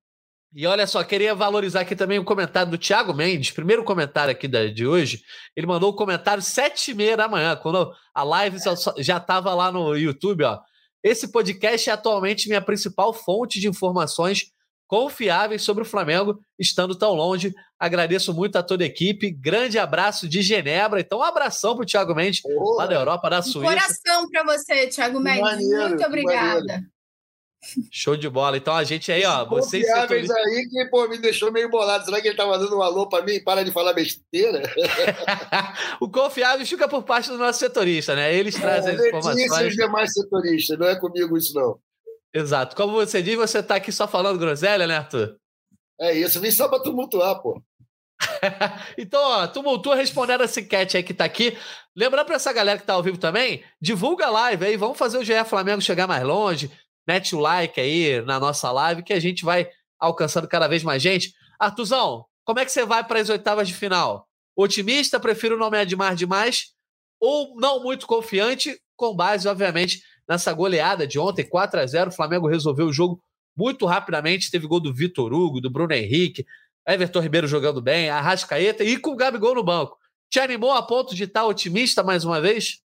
E 0.54 0.66
olha 0.66 0.88
só, 0.88 1.04
queria 1.04 1.36
valorizar 1.36 1.82
aqui 1.82 1.96
também 1.96 2.20
o 2.20 2.24
comentário 2.24 2.72
do 2.72 2.78
Thiago 2.78 3.14
Mendes, 3.14 3.52
primeiro 3.52 3.84
comentário 3.84 4.32
aqui 4.32 4.48
da, 4.48 4.68
de 4.68 4.88
hoje. 4.88 5.22
Ele 5.56 5.68
mandou 5.68 5.92
o 5.92 5.94
um 5.94 5.96
comentário 5.96 6.42
sete 6.42 6.92
e 6.92 6.94
meia 6.94 7.18
da 7.18 7.28
manhã, 7.28 7.56
quando 7.56 7.92
a 8.14 8.24
live 8.24 8.58
já 8.98 9.18
estava 9.18 9.54
lá 9.54 9.72
no 9.72 9.96
YouTube. 9.96 10.44
Ó. 10.44 10.60
Esse 11.04 11.32
podcast 11.32 11.90
é 11.90 11.94
atualmente 11.94 12.48
minha 12.48 12.62
principal 12.62 13.14
fonte 13.14 13.60
de 13.60 13.68
informações 13.68 14.52
confiáveis 14.88 15.62
sobre 15.64 15.84
o 15.84 15.86
Flamengo, 15.86 16.40
estando 16.58 16.96
tão 16.96 17.14
longe. 17.14 17.54
Agradeço 17.78 18.34
muito 18.34 18.56
a 18.56 18.64
toda 18.64 18.84
a 18.84 18.88
equipe. 18.88 19.32
Grande 19.32 19.78
abraço 19.78 20.28
de 20.28 20.42
Genebra. 20.42 21.02
Então, 21.02 21.20
um 21.20 21.24
abração 21.24 21.76
para 21.76 21.84
o 21.84 21.86
Thiago 21.86 22.16
Mendes, 22.16 22.42
lá 22.78 22.88
da 22.88 22.96
Europa, 22.96 23.30
da 23.30 23.42
Suíça. 23.42 23.60
Um 23.60 23.64
coração 23.64 24.30
para 24.30 24.44
você, 24.44 24.88
Thiago 24.88 25.20
Mendes. 25.20 25.42
Maneiro, 25.42 25.90
muito 25.90 26.06
obrigada. 26.06 26.82
Show 27.92 28.16
de 28.16 28.30
bola. 28.30 28.58
Então 28.58 28.76
a 28.76 28.84
gente 28.84 29.12
aí, 29.12 29.26
ó. 29.26 29.46
Vocês 29.46 29.86
setoristas... 29.86 30.38
aí 30.38 30.68
que 30.70 30.86
pô, 30.90 31.08
me 31.08 31.18
deixou 31.18 31.52
meio 31.52 31.70
bolado. 31.70 32.06
Será 32.06 32.22
que 32.22 32.28
ele 32.28 32.38
tava 32.38 32.58
dando 32.58 32.78
um 32.78 32.82
alô 32.82 33.10
para 33.10 33.26
mim? 33.26 33.44
Para 33.44 33.64
de 33.64 33.72
falar 33.72 33.94
besteira. 33.94 34.62
o 36.00 36.10
confiável 36.10 36.66
fica 36.66 36.88
por 36.88 37.04
parte 37.04 37.30
do 37.30 37.38
nosso 37.38 37.60
setorista, 37.60 38.16
né? 38.16 38.34
Eles 38.34 38.56
é, 38.56 38.60
trazem 38.60 38.96
as 38.96 39.02
informações. 39.02 39.38
E 39.40 39.68
os 39.68 39.76
demais 39.76 40.14
setoristas, 40.14 40.78
não 40.78 40.88
é 40.88 40.96
comigo 41.00 41.38
isso, 41.38 41.54
não. 41.54 41.80
Exato. 42.34 42.76
Como 42.76 42.94
você 42.94 43.22
diz, 43.22 43.36
você 43.36 43.62
tá 43.64 43.76
aqui 43.76 43.92
só 43.92 44.08
falando 44.08 44.40
groselha, 44.40 44.86
né, 44.86 44.98
Arthur? 44.98 45.36
É 46.00 46.14
isso, 46.14 46.40
vim 46.40 46.52
só 46.52 46.68
para 46.70 46.84
tumultuar, 46.84 47.42
pô. 47.42 47.62
então, 48.98 49.22
ó, 49.22 49.48
tumultua 49.48 49.96
respondendo 49.96 50.44
essa 50.44 50.60
enquete 50.60 50.98
aí 50.98 51.04
que 51.04 51.14
tá 51.14 51.26
aqui. 51.26 51.58
Lembrando 51.96 52.26
para 52.26 52.36
essa 52.36 52.54
galera 52.54 52.80
que 52.80 52.86
tá 52.86 52.94
ao 52.94 53.04
vivo 53.04 53.18
também, 53.18 53.64
divulga 53.82 54.28
a 54.28 54.30
live 54.30 54.66
aí, 54.66 54.78
vamos 54.78 54.98
fazer 54.98 55.18
o 55.18 55.24
GE 55.24 55.44
Flamengo 55.46 55.82
chegar 55.82 56.08
mais 56.08 56.24
longe 56.24 56.72
mete 57.08 57.36
o 57.36 57.40
like 57.40 57.80
aí 57.80 58.22
na 58.22 58.40
nossa 58.40 58.72
live 58.72 59.04
que 59.04 59.14
a 59.14 59.20
gente 59.20 59.46
vai 59.46 59.70
alcançando 60.00 60.48
cada 60.48 60.68
vez 60.68 60.84
mais 60.84 61.02
gente. 61.02 61.34
Artuzão, 61.60 62.26
como 62.44 62.60
é 62.60 62.66
que 62.66 62.72
você 62.72 62.86
vai 62.86 63.04
para 63.04 63.20
as 63.20 63.30
oitavas 63.30 63.68
de 63.68 63.74
final? 63.74 64.28
Otimista, 64.56 65.20
prefiro 65.20 65.58
não 65.58 65.70
me 65.70 65.78
admar 65.78 66.16
demais 66.16 66.74
ou 67.20 67.56
não 67.60 67.82
muito 67.82 68.06
confiante, 68.06 68.80
com 68.96 69.16
base, 69.16 69.48
obviamente, 69.48 70.02
nessa 70.28 70.52
goleada 70.54 71.08
de 71.08 71.20
ontem, 71.20 71.44
4 71.44 71.80
a 71.80 71.86
0 71.86 72.10
O 72.10 72.14
Flamengo 72.14 72.48
resolveu 72.48 72.88
o 72.88 72.94
jogo 72.94 73.22
muito 73.56 73.86
rapidamente. 73.86 74.52
Teve 74.52 74.68
gol 74.68 74.80
do 74.80 74.94
Vitor 74.94 75.34
Hugo, 75.34 75.62
do 75.62 75.70
Bruno 75.70 75.94
Henrique, 75.94 76.46
Everton 76.88 77.20
Ribeiro 77.20 77.48
jogando 77.48 77.82
bem, 77.82 78.10
Arrascaeta 78.10 78.84
e 78.84 78.98
com 78.98 79.12
o 79.12 79.16
Gabigol 79.16 79.56
no 79.56 79.64
banco. 79.64 79.98
Te 80.30 80.40
animou 80.40 80.72
a 80.72 80.84
ponto 80.84 81.16
de 81.16 81.24
estar 81.24 81.46
otimista 81.46 82.04
mais 82.04 82.24
uma 82.24 82.42
vez? 82.42 82.82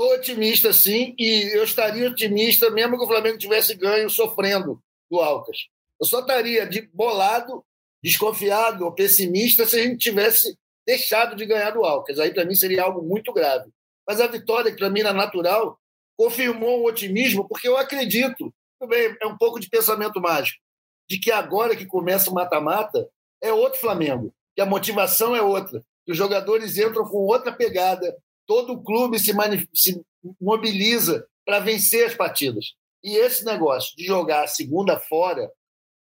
Estou 0.00 0.14
otimista, 0.14 0.72
sim, 0.72 1.14
e 1.18 1.54
eu 1.54 1.62
estaria 1.62 2.08
otimista 2.08 2.70
mesmo 2.70 2.96
que 2.96 3.04
o 3.04 3.06
Flamengo 3.06 3.36
tivesse 3.36 3.74
ganho 3.74 4.08
sofrendo 4.08 4.82
do 5.10 5.20
Alcas. 5.20 5.58
Eu 6.00 6.06
só 6.06 6.20
estaria 6.20 6.66
de 6.66 6.88
bolado, 6.90 7.62
desconfiado 8.02 8.86
ou 8.86 8.94
pessimista 8.94 9.66
se 9.66 9.78
a 9.78 9.82
gente 9.82 9.98
tivesse 9.98 10.56
deixado 10.86 11.36
de 11.36 11.44
ganhar 11.44 11.72
do 11.72 11.84
Alcas. 11.84 12.18
Aí, 12.18 12.32
para 12.32 12.46
mim, 12.46 12.54
seria 12.54 12.84
algo 12.84 13.02
muito 13.02 13.30
grave. 13.30 13.70
Mas 14.08 14.22
a 14.22 14.26
vitória, 14.26 14.72
que 14.72 14.78
para 14.78 14.88
mim 14.88 15.00
era 15.00 15.12
natural, 15.12 15.78
confirmou 16.16 16.80
o 16.80 16.86
otimismo, 16.86 17.46
porque 17.46 17.68
eu 17.68 17.76
acredito, 17.76 18.54
também 18.80 19.14
é 19.20 19.26
um 19.26 19.36
pouco 19.36 19.60
de 19.60 19.68
pensamento 19.68 20.18
mágico, 20.18 20.62
de 21.10 21.18
que 21.18 21.30
agora 21.30 21.76
que 21.76 21.84
começa 21.84 22.30
o 22.30 22.34
mata-mata, 22.34 23.06
é 23.42 23.52
outro 23.52 23.78
Flamengo, 23.78 24.32
que 24.54 24.62
a 24.62 24.66
motivação 24.66 25.36
é 25.36 25.42
outra, 25.42 25.84
que 26.06 26.12
os 26.12 26.16
jogadores 26.16 26.78
entram 26.78 27.04
com 27.04 27.18
outra 27.18 27.52
pegada, 27.52 28.16
todo 28.46 28.72
o 28.72 28.82
clube 28.82 29.18
se, 29.18 29.32
se 29.74 30.00
mobiliza 30.40 31.26
para 31.44 31.60
vencer 31.60 32.06
as 32.06 32.14
partidas. 32.14 32.74
E 33.02 33.16
esse 33.16 33.44
negócio 33.44 33.96
de 33.96 34.04
jogar 34.04 34.44
a 34.44 34.48
segunda 34.48 34.98
fora 34.98 35.50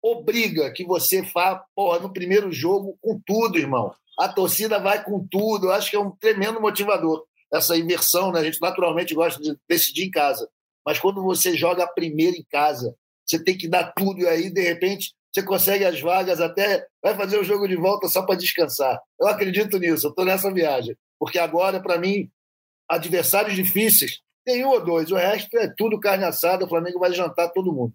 obriga 0.03 0.71
que 0.73 0.85
você 0.85 1.23
vá 1.23 1.65
no 2.01 2.13
primeiro 2.13 2.53
jogo 2.53 2.99
com 3.01 3.21
tudo, 3.25 3.59
irmão. 3.59 3.95
A 4.19 4.29
torcida 4.29 4.79
vai 4.79 5.03
com 5.03 5.27
tudo. 5.31 5.67
Eu 5.67 5.73
acho 5.73 5.91
que 5.91 5.97
é 5.97 6.01
um 6.01 6.11
tremendo 6.11 6.61
motivador 6.61 7.25
essa 7.53 7.77
inversão. 7.77 8.33
Né? 8.33 8.41
A 8.41 8.45
gente 8.45 8.61
naturalmente 8.61 9.15
gosta 9.15 9.41
de 9.41 9.57
decidir 9.69 10.05
em 10.05 10.11
casa. 10.11 10.49
Mas 10.85 10.99
quando 10.99 11.23
você 11.23 11.57
joga 11.57 11.87
primeiro 11.87 12.37
em 12.37 12.45
casa, 12.51 12.95
você 13.25 13.43
tem 13.43 13.57
que 13.57 13.69
dar 13.69 13.93
tudo 13.93 14.21
e 14.21 14.27
aí, 14.27 14.51
de 14.51 14.61
repente, 14.61 15.15
você 15.33 15.43
consegue 15.43 15.85
as 15.85 16.01
vagas 16.01 16.41
até. 16.41 16.85
Vai 17.03 17.15
fazer 17.17 17.39
o 17.39 17.45
jogo 17.45 17.69
de 17.69 17.77
volta 17.77 18.09
só 18.09 18.23
para 18.23 18.35
descansar. 18.35 19.01
Eu 19.19 19.29
acredito 19.29 19.79
nisso, 19.79 20.09
eu 20.09 20.11
estou 20.11 20.25
nessa 20.25 20.53
viagem 20.53 20.97
porque 21.23 21.39
agora, 21.39 21.81
para 21.81 22.01
mim, 22.01 22.29
adversários 22.91 23.55
difíceis 23.55 24.19
Tem 24.45 24.67
um 24.67 24.71
ou 24.71 24.85
dois, 24.85 25.13
o 25.13 25.15
resto 25.15 25.57
é 25.57 25.73
tudo 25.79 26.01
carne 26.01 26.25
assada, 26.25 26.65
o 26.65 26.69
Flamengo 26.69 26.99
vai 26.99 27.13
jantar 27.13 27.53
todo 27.53 27.73
mundo. 27.73 27.95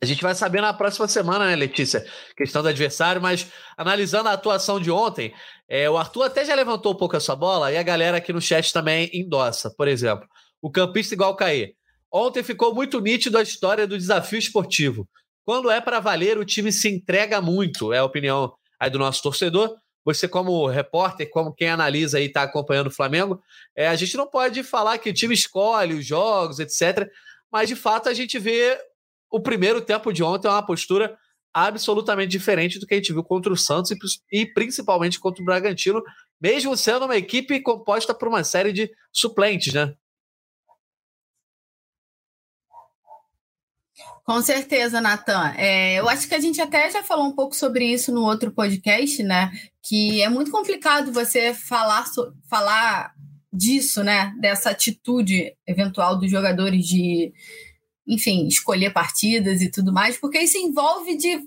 A 0.00 0.06
gente 0.06 0.22
vai 0.22 0.32
saber 0.36 0.60
na 0.60 0.72
próxima 0.72 1.08
semana, 1.08 1.48
né, 1.48 1.56
Letícia? 1.56 2.06
Questão 2.36 2.62
do 2.62 2.68
adversário, 2.68 3.20
mas 3.20 3.50
analisando 3.76 4.28
a 4.28 4.34
atuação 4.34 4.78
de 4.78 4.88
ontem, 4.88 5.34
é, 5.68 5.90
o 5.90 5.98
Arthur 5.98 6.22
até 6.22 6.44
já 6.44 6.54
levantou 6.54 6.92
um 6.92 6.96
pouco 6.96 7.16
a 7.16 7.20
sua 7.20 7.34
bola 7.34 7.72
e 7.72 7.76
a 7.76 7.82
galera 7.82 8.18
aqui 8.18 8.32
no 8.32 8.40
chat 8.40 8.72
também 8.72 9.10
endossa. 9.12 9.68
Por 9.76 9.88
exemplo, 9.88 10.28
o 10.62 10.70
campista 10.70 11.14
igual 11.14 11.34
Caê. 11.34 11.74
Ontem 12.08 12.44
ficou 12.44 12.72
muito 12.72 13.00
nítido 13.00 13.36
a 13.36 13.42
história 13.42 13.84
do 13.84 13.98
desafio 13.98 14.38
esportivo. 14.38 15.08
Quando 15.44 15.68
é 15.68 15.80
para 15.80 15.98
valer, 15.98 16.38
o 16.38 16.44
time 16.44 16.70
se 16.70 16.88
entrega 16.88 17.40
muito, 17.40 17.92
é 17.92 17.98
a 17.98 18.04
opinião 18.04 18.54
aí 18.78 18.88
do 18.88 18.98
nosso 19.00 19.20
torcedor. 19.24 19.76
Você, 20.04 20.26
como 20.26 20.66
repórter, 20.66 21.28
como 21.30 21.52
quem 21.52 21.68
analisa 21.68 22.20
e 22.20 22.26
está 22.26 22.42
acompanhando 22.42 22.86
o 22.86 22.92
Flamengo, 22.92 23.42
é, 23.76 23.88
a 23.88 23.96
gente 23.96 24.16
não 24.16 24.26
pode 24.26 24.62
falar 24.62 24.98
que 24.98 25.10
o 25.10 25.14
time 25.14 25.34
escolhe 25.34 25.94
os 25.94 26.06
jogos, 26.06 26.58
etc. 26.58 27.08
Mas, 27.52 27.68
de 27.68 27.76
fato, 27.76 28.08
a 28.08 28.14
gente 28.14 28.38
vê 28.38 28.78
o 29.30 29.40
primeiro 29.40 29.80
tempo 29.80 30.12
de 30.12 30.22
ontem 30.22 30.48
é 30.48 30.50
uma 30.50 30.64
postura 30.64 31.16
absolutamente 31.52 32.30
diferente 32.30 32.78
do 32.78 32.86
que 32.86 32.94
a 32.94 32.96
gente 32.96 33.12
viu 33.12 33.24
contra 33.24 33.52
o 33.52 33.56
Santos 33.56 33.90
e, 34.30 34.46
principalmente 34.46 35.18
contra 35.18 35.42
o 35.42 35.44
Bragantino, 35.44 36.02
mesmo 36.40 36.76
sendo 36.76 37.04
uma 37.04 37.16
equipe 37.16 37.60
composta 37.60 38.14
por 38.14 38.28
uma 38.28 38.44
série 38.44 38.72
de 38.72 38.90
suplentes, 39.12 39.74
né? 39.74 39.94
Com 44.24 44.40
certeza, 44.42 45.00
Natan. 45.00 45.52
É, 45.56 45.98
eu 45.98 46.08
acho 46.08 46.28
que 46.28 46.34
a 46.34 46.40
gente 46.40 46.60
até 46.60 46.90
já 46.90 47.02
falou 47.02 47.26
um 47.26 47.32
pouco 47.32 47.54
sobre 47.54 47.84
isso 47.84 48.12
no 48.12 48.22
outro 48.22 48.52
podcast, 48.52 49.22
né? 49.22 49.50
Que 49.82 50.22
é 50.22 50.28
muito 50.28 50.50
complicado 50.50 51.12
você 51.12 51.52
falar, 51.54 52.04
falar 52.48 53.12
disso, 53.52 54.04
né? 54.04 54.32
Dessa 54.40 54.70
atitude 54.70 55.54
eventual 55.66 56.18
dos 56.18 56.30
jogadores 56.30 56.86
de, 56.86 57.32
enfim, 58.06 58.46
escolher 58.46 58.92
partidas 58.92 59.60
e 59.60 59.70
tudo 59.70 59.92
mais, 59.92 60.16
porque 60.16 60.38
isso 60.38 60.58
envolve 60.58 61.16
de, 61.16 61.40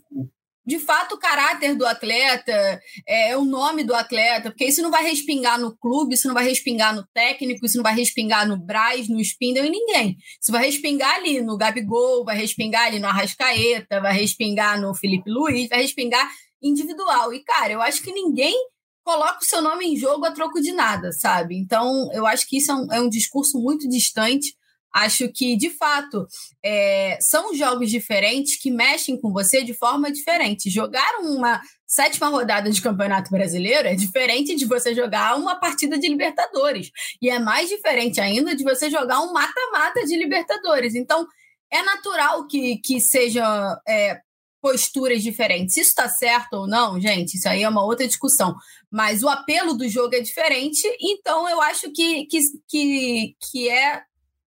de 0.65 0.79
fato 0.79 1.15
o 1.15 1.19
caráter 1.19 1.75
do 1.75 1.85
atleta, 1.85 2.79
é, 3.07 3.35
o 3.35 3.43
nome 3.43 3.83
do 3.83 3.93
atleta, 3.93 4.49
porque 4.49 4.65
isso 4.65 4.81
não 4.81 4.89
vai 4.89 5.03
respingar 5.03 5.59
no 5.59 5.75
clube, 5.75 6.15
isso 6.15 6.27
não 6.27 6.33
vai 6.33 6.45
respingar 6.45 6.95
no 6.95 7.05
técnico, 7.13 7.65
isso 7.65 7.77
não 7.77 7.83
vai 7.83 7.95
respingar 7.95 8.47
no 8.47 8.57
Braz, 8.57 9.09
no 9.09 9.19
Spindle 9.19 9.65
e 9.65 9.69
ninguém. 9.69 10.17
Isso 10.41 10.51
vai 10.51 10.65
respingar 10.65 11.15
ali 11.15 11.41
no 11.41 11.57
Gabigol, 11.57 12.23
vai 12.23 12.37
respingar 12.37 12.87
ali 12.87 12.99
no 12.99 13.07
Arrascaeta, 13.07 13.99
vai 13.99 14.13
respingar 14.13 14.79
no 14.79 14.95
Felipe 14.95 15.29
Luiz, 15.29 15.67
vai 15.67 15.81
respingar 15.81 16.29
individual. 16.61 17.33
E, 17.33 17.43
cara, 17.43 17.73
eu 17.73 17.81
acho 17.81 18.01
que 18.01 18.11
ninguém 18.11 18.55
coloca 19.03 19.39
o 19.41 19.45
seu 19.45 19.61
nome 19.61 19.85
em 19.85 19.97
jogo 19.97 20.25
a 20.25 20.31
troco 20.31 20.61
de 20.61 20.71
nada, 20.71 21.11
sabe? 21.11 21.57
Então, 21.57 22.09
eu 22.13 22.25
acho 22.25 22.47
que 22.47 22.57
isso 22.57 22.71
é 22.71 22.75
um, 22.75 22.93
é 22.93 23.01
um 23.01 23.09
discurso 23.09 23.59
muito 23.59 23.87
distante 23.89 24.55
Acho 24.93 25.27
que, 25.29 25.57
de 25.57 25.71
fato, 25.71 26.27
é, 26.63 27.17
são 27.19 27.55
jogos 27.55 27.89
diferentes 27.89 28.55
que 28.55 28.69
mexem 28.69 29.19
com 29.19 29.33
você 29.33 29.63
de 29.63 29.73
forma 29.73 30.11
diferente. 30.11 30.69
Jogar 30.69 31.19
uma 31.19 31.61
sétima 31.87 32.27
rodada 32.27 32.69
de 32.69 32.81
Campeonato 32.81 33.31
Brasileiro 33.31 33.87
é 33.87 33.95
diferente 33.95 34.55
de 34.55 34.65
você 34.65 34.93
jogar 34.93 35.35
uma 35.35 35.55
partida 35.55 35.97
de 35.97 36.07
Libertadores. 36.07 36.91
E 37.21 37.29
é 37.29 37.39
mais 37.39 37.69
diferente 37.69 38.21
ainda 38.21 38.55
de 38.55 38.63
você 38.63 38.89
jogar 38.89 39.21
um 39.21 39.33
mata-mata 39.33 40.05
de 40.05 40.15
Libertadores. 40.15 40.93
Então, 40.93 41.27
é 41.71 41.81
natural 41.81 42.45
que, 42.45 42.77
que 42.77 43.01
sejam 43.01 43.43
é, 43.87 44.21
posturas 44.61 45.21
diferentes. 45.21 45.75
Isso 45.75 45.89
está 45.89 46.07
certo 46.07 46.53
ou 46.53 46.67
não, 46.67 47.01
gente, 47.01 47.35
isso 47.35 47.49
aí 47.49 47.63
é 47.63 47.69
uma 47.69 47.83
outra 47.83 48.07
discussão. 48.07 48.55
Mas 48.91 49.23
o 49.23 49.27
apelo 49.27 49.73
do 49.73 49.89
jogo 49.89 50.15
é 50.15 50.21
diferente, 50.21 50.87
então 51.01 51.49
eu 51.49 51.59
acho 51.61 51.91
que, 51.91 52.25
que, 52.27 52.39
que, 52.69 53.35
que 53.51 53.69
é 53.69 54.03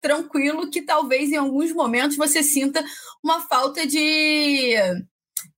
tranquilo 0.00 0.71
que 0.71 0.83
talvez 0.83 1.30
em 1.30 1.37
alguns 1.37 1.73
momentos 1.73 2.16
você 2.16 2.42
sinta 2.42 2.85
uma 3.23 3.40
falta 3.40 3.87
de, 3.87 4.75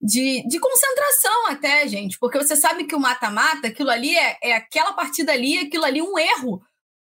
de, 0.00 0.46
de 0.46 0.58
concentração 0.58 1.46
até, 1.48 1.86
gente, 1.88 2.18
porque 2.18 2.38
você 2.38 2.56
sabe 2.56 2.84
que 2.84 2.94
o 2.94 3.00
mata-mata, 3.00 3.68
aquilo 3.68 3.90
ali 3.90 4.16
é, 4.16 4.38
é 4.42 4.54
aquela 4.54 4.92
partida 4.92 5.32
ali, 5.32 5.58
aquilo 5.58 5.84
ali, 5.84 6.02
um 6.02 6.18
erro. 6.18 6.60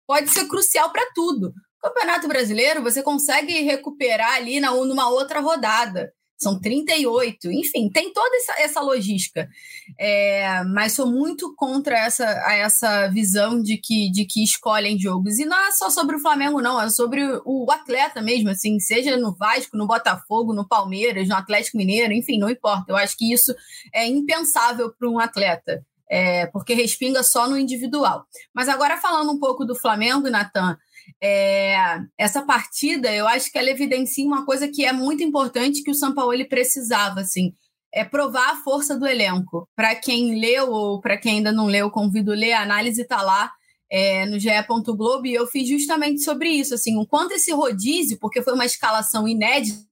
Pode 0.08 0.30
ser 0.30 0.48
crucial 0.48 0.92
para 0.92 1.10
tudo. 1.14 1.54
Campeonato 1.82 2.28
Brasileiro, 2.28 2.84
você 2.84 3.02
consegue 3.02 3.62
recuperar 3.62 4.34
ali 4.34 4.60
na, 4.60 4.72
numa 4.72 5.10
outra 5.10 5.40
rodada 5.40 6.12
são 6.40 6.58
38, 6.58 7.52
enfim, 7.52 7.90
tem 7.90 8.14
toda 8.14 8.36
essa, 8.38 8.62
essa 8.62 8.82
logística. 8.82 9.50
É, 9.98 10.64
mas 10.64 10.94
sou 10.94 11.12
muito 11.12 11.54
contra 11.56 11.98
essa, 11.98 12.24
essa 12.24 13.08
visão 13.10 13.62
de 13.62 13.78
que, 13.78 14.10
de 14.10 14.26
que 14.26 14.42
escolhem 14.42 14.98
jogos. 14.98 15.38
E 15.38 15.46
não 15.46 15.58
é 15.68 15.72
só 15.72 15.90
sobre 15.90 16.16
o 16.16 16.20
Flamengo, 16.20 16.62
não, 16.62 16.82
é 16.82 16.90
sobre 16.90 17.22
o, 17.44 17.70
atleta 17.70 18.22
mesmo, 18.22 18.50
assim, 18.50 18.80
seja 18.80 19.18
no 19.18 19.36
Vasco, 19.36 19.76
no 19.76 19.86
Botafogo, 19.86 20.54
no 20.54 20.68
Palmeiras, 20.68 21.28
no 21.28 21.36
Atlético 21.36 21.78
Mineiro, 21.78 22.14
enfim, 22.14 22.40
não 22.40 22.50
importa. 22.50 22.86
Eu 22.92 22.96
acho 22.96 23.18
que 23.18 23.34
isso 23.34 23.54
é 23.94 24.08
impensável 24.08 24.94
para 24.98 25.10
um 25.10 25.20
atleta. 25.20 25.86
É, 26.12 26.48
porque 26.48 26.74
respinga 26.74 27.22
só 27.22 27.48
no 27.48 27.56
individual. 27.56 28.26
Mas 28.52 28.68
agora 28.68 28.98
falando 28.98 29.32
um 29.32 29.40
pouco 29.40 29.64
do 29.64 29.76
Flamengo, 29.76 30.28
Natan, 30.28 30.76
é, 31.22 31.76
essa 32.18 32.42
partida, 32.42 33.14
eu 33.14 33.28
acho 33.28 33.52
que 33.52 33.58
ela 33.58 33.70
evidencia 33.70 34.26
uma 34.26 34.46
coisa 34.46 34.68
que 34.68 34.86
é 34.86 34.94
muito 34.94 35.24
importante 35.24 35.84
que 35.84 35.92
o 35.92 35.96
São 35.96 36.14
Paulo 36.14 36.34
ele 36.34 36.46
precisava, 36.46 37.22
assim, 37.22 37.54
é 37.94 38.04
provar 38.06 38.52
a 38.52 38.56
força 38.58 38.98
do 38.98 39.08
elenco. 39.08 39.68
Para 39.76 39.96
quem 39.96 40.40
leu 40.40 40.70
ou 40.72 41.02
para 41.02 41.18
quem 41.18 41.38
ainda 41.38 41.52
não 41.52 41.66
leu, 41.66 41.90
convido 41.90 42.32
a 42.32 42.36
ler, 42.36 42.54
a 42.54 42.62
análise 42.62 43.02
está 43.02 43.22
lá 43.22 43.52
é, 43.92 44.26
no 44.26 44.40
GE. 44.40 44.50
Globo 44.96 45.26
e 45.26 45.34
eu 45.34 45.48
fiz 45.48 45.68
justamente 45.68 46.22
sobre 46.22 46.50
isso, 46.50 46.74
assim, 46.74 46.98
o 46.98 47.08
quanto 47.08 47.34
esse 47.34 47.52
rodízio, 47.52 48.18
porque 48.20 48.42
foi 48.42 48.54
uma 48.54 48.66
escalação 48.66 49.28
inédita, 49.28 49.89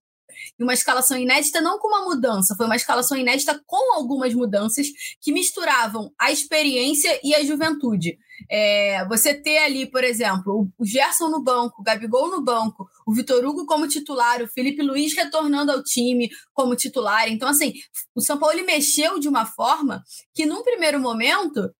e 0.58 0.63
uma 0.63 0.74
escalação 0.74 1.17
inédita 1.17 1.62
não 1.62 1.79
com 1.79 1.88
uma 1.88 2.06
mudança, 2.06 2.56
foi 2.56 2.65
uma 2.65 2.75
escalação 2.75 3.17
inédita 3.17 3.62
com 3.65 3.96
algumas 3.96 4.34
mudanças 4.34 4.88
que 5.22 5.32
misturavam 5.32 6.12
a 6.20 6.32
experiência 6.32 7.20
e 7.24 7.34
a 7.36 7.44
juventude. 7.44 8.17
É, 8.50 9.06
você 9.08 9.34
ter 9.34 9.58
ali, 9.60 9.89
por 9.89 10.03
exemplo, 10.03 10.70
o 10.77 10.86
Gerson 10.86 11.29
no 11.29 11.41
banco, 11.41 11.82
o 11.82 11.84
Gabigol 11.84 12.29
no 12.29 12.44
banco, 12.44 12.88
o 13.06 13.13
Vitor 13.13 13.44
Hugo 13.44 13.65
como 13.65 13.88
titular, 13.88 14.41
o 14.41 14.48
Felipe 14.48 14.84
Luiz 14.84 15.15
retornando 15.15 15.72
ao 15.72 15.84
time 15.84 16.29
como 16.53 16.75
titular. 16.75 17.27
Então, 17.29 17.48
assim, 17.48 17.74
o 18.15 18.22
São 18.22 18.38
Paulo 18.38 18.63
mexeu 18.65 19.20
de 19.20 19.27
uma 19.27 19.46
forma 19.46 20.03
que, 20.34 20.46
num 20.46 20.63
primeiro 20.63 21.00
momento, 21.00 21.72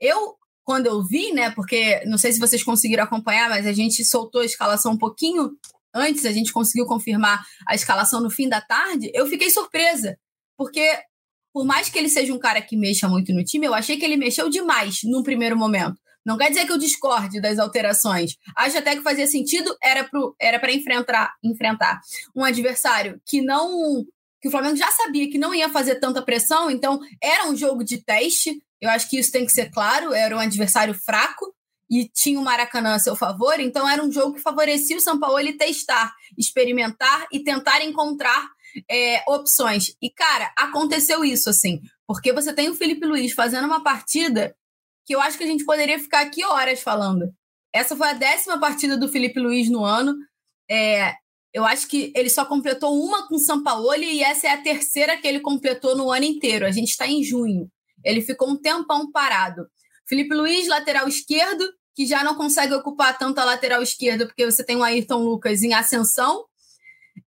eu 0.00 0.36
quando 0.66 0.86
eu 0.86 1.00
vi, 1.00 1.32
né? 1.32 1.50
Porque 1.52 2.04
não 2.06 2.18
sei 2.18 2.32
se 2.32 2.40
vocês 2.40 2.62
conseguiram 2.64 3.04
acompanhar, 3.04 3.48
mas 3.48 3.64
a 3.68 3.72
gente 3.72 4.04
soltou 4.04 4.40
a 4.40 4.44
escalação 4.44 4.94
um 4.94 4.98
pouquinho 4.98 5.52
antes, 5.96 6.24
a 6.24 6.32
gente 6.32 6.52
conseguiu 6.52 6.86
confirmar 6.86 7.44
a 7.66 7.74
escalação 7.74 8.20
no 8.20 8.30
fim 8.30 8.48
da 8.48 8.60
tarde. 8.60 9.10
Eu 9.14 9.26
fiquei 9.26 9.50
surpresa, 9.50 10.16
porque 10.56 10.86
por 11.52 11.64
mais 11.64 11.88
que 11.88 11.98
ele 11.98 12.10
seja 12.10 12.34
um 12.34 12.38
cara 12.38 12.60
que 12.60 12.76
mexa 12.76 13.08
muito 13.08 13.32
no 13.32 13.42
time, 13.42 13.66
eu 13.66 13.72
achei 13.72 13.96
que 13.96 14.04
ele 14.04 14.18
mexeu 14.18 14.50
demais 14.50 14.98
num 15.04 15.22
primeiro 15.22 15.56
momento. 15.56 15.96
Não 16.24 16.36
quer 16.36 16.50
dizer 16.50 16.66
que 16.66 16.72
eu 16.72 16.76
discorde 16.76 17.40
das 17.40 17.58
alterações. 17.58 18.32
Acho 18.56 18.76
até 18.76 18.94
que 18.94 19.02
fazia 19.02 19.26
sentido, 19.26 19.74
era 19.82 20.04
para 20.04 20.20
era 20.38 20.72
enfrentar, 20.72 21.32
enfrentar 21.42 22.00
um 22.34 22.44
adversário 22.44 23.18
que 23.24 23.40
não. 23.40 24.04
que 24.40 24.48
o 24.48 24.50
Flamengo 24.50 24.76
já 24.76 24.90
sabia 24.90 25.30
que 25.30 25.38
não 25.38 25.54
ia 25.54 25.70
fazer 25.70 25.94
tanta 25.94 26.20
pressão, 26.20 26.70
então 26.70 27.00
era 27.22 27.48
um 27.48 27.56
jogo 27.56 27.82
de 27.82 28.04
teste. 28.04 28.60
Eu 28.78 28.90
acho 28.90 29.08
que 29.08 29.18
isso 29.18 29.32
tem 29.32 29.46
que 29.46 29.52
ser 29.52 29.70
claro, 29.70 30.12
era 30.12 30.36
um 30.36 30.40
adversário 30.40 30.92
fraco 30.92 31.54
e 31.90 32.08
tinha 32.08 32.38
o 32.38 32.44
Maracanã 32.44 32.94
a 32.94 32.98
seu 32.98 33.14
favor, 33.14 33.60
então 33.60 33.88
era 33.88 34.02
um 34.02 34.10
jogo 34.10 34.34
que 34.34 34.42
favorecia 34.42 34.96
o 34.96 35.00
São 35.00 35.18
Paulo 35.18 35.38
ele 35.38 35.52
testar, 35.52 36.12
experimentar 36.36 37.26
e 37.32 37.42
tentar 37.42 37.82
encontrar 37.82 38.50
é, 38.90 39.22
opções. 39.28 39.94
E, 40.02 40.10
cara, 40.10 40.52
aconteceu 40.56 41.24
isso, 41.24 41.48
assim, 41.48 41.80
porque 42.06 42.32
você 42.32 42.52
tem 42.52 42.68
o 42.68 42.74
Felipe 42.74 43.06
Luiz 43.06 43.32
fazendo 43.32 43.66
uma 43.66 43.82
partida 43.82 44.54
que 45.06 45.14
eu 45.14 45.20
acho 45.20 45.38
que 45.38 45.44
a 45.44 45.46
gente 45.46 45.64
poderia 45.64 45.98
ficar 45.98 46.20
aqui 46.20 46.44
horas 46.44 46.82
falando. 46.82 47.32
Essa 47.72 47.96
foi 47.96 48.08
a 48.08 48.14
décima 48.14 48.58
partida 48.58 48.96
do 48.96 49.08
Felipe 49.08 49.38
Luiz 49.38 49.70
no 49.70 49.84
ano. 49.84 50.14
É, 50.68 51.14
eu 51.54 51.64
acho 51.64 51.86
que 51.86 52.12
ele 52.16 52.28
só 52.28 52.44
completou 52.44 53.00
uma 53.00 53.28
com 53.28 53.36
o 53.36 53.38
São 53.38 53.62
Paulo 53.62 53.94
e 53.94 54.22
essa 54.22 54.48
é 54.48 54.50
a 54.50 54.62
terceira 54.62 55.16
que 55.16 55.26
ele 55.26 55.40
completou 55.40 55.96
no 55.96 56.10
ano 56.10 56.24
inteiro. 56.24 56.66
A 56.66 56.70
gente 56.70 56.88
está 56.88 57.06
em 57.06 57.22
junho. 57.22 57.70
Ele 58.04 58.20
ficou 58.20 58.50
um 58.50 58.56
tempão 58.56 59.10
parado. 59.10 59.66
Felipe 60.08 60.34
Luiz, 60.34 60.68
lateral 60.68 61.08
esquerdo, 61.08 61.64
que 61.94 62.06
já 62.06 62.22
não 62.22 62.34
consegue 62.34 62.74
ocupar 62.74 63.18
tanto 63.18 63.38
a 63.38 63.44
lateral 63.44 63.82
esquerda, 63.82 64.26
porque 64.26 64.44
você 64.44 64.64
tem 64.64 64.76
o 64.76 64.84
Ayrton 64.84 65.22
Lucas 65.22 65.62
em 65.62 65.74
ascensão, 65.74 66.44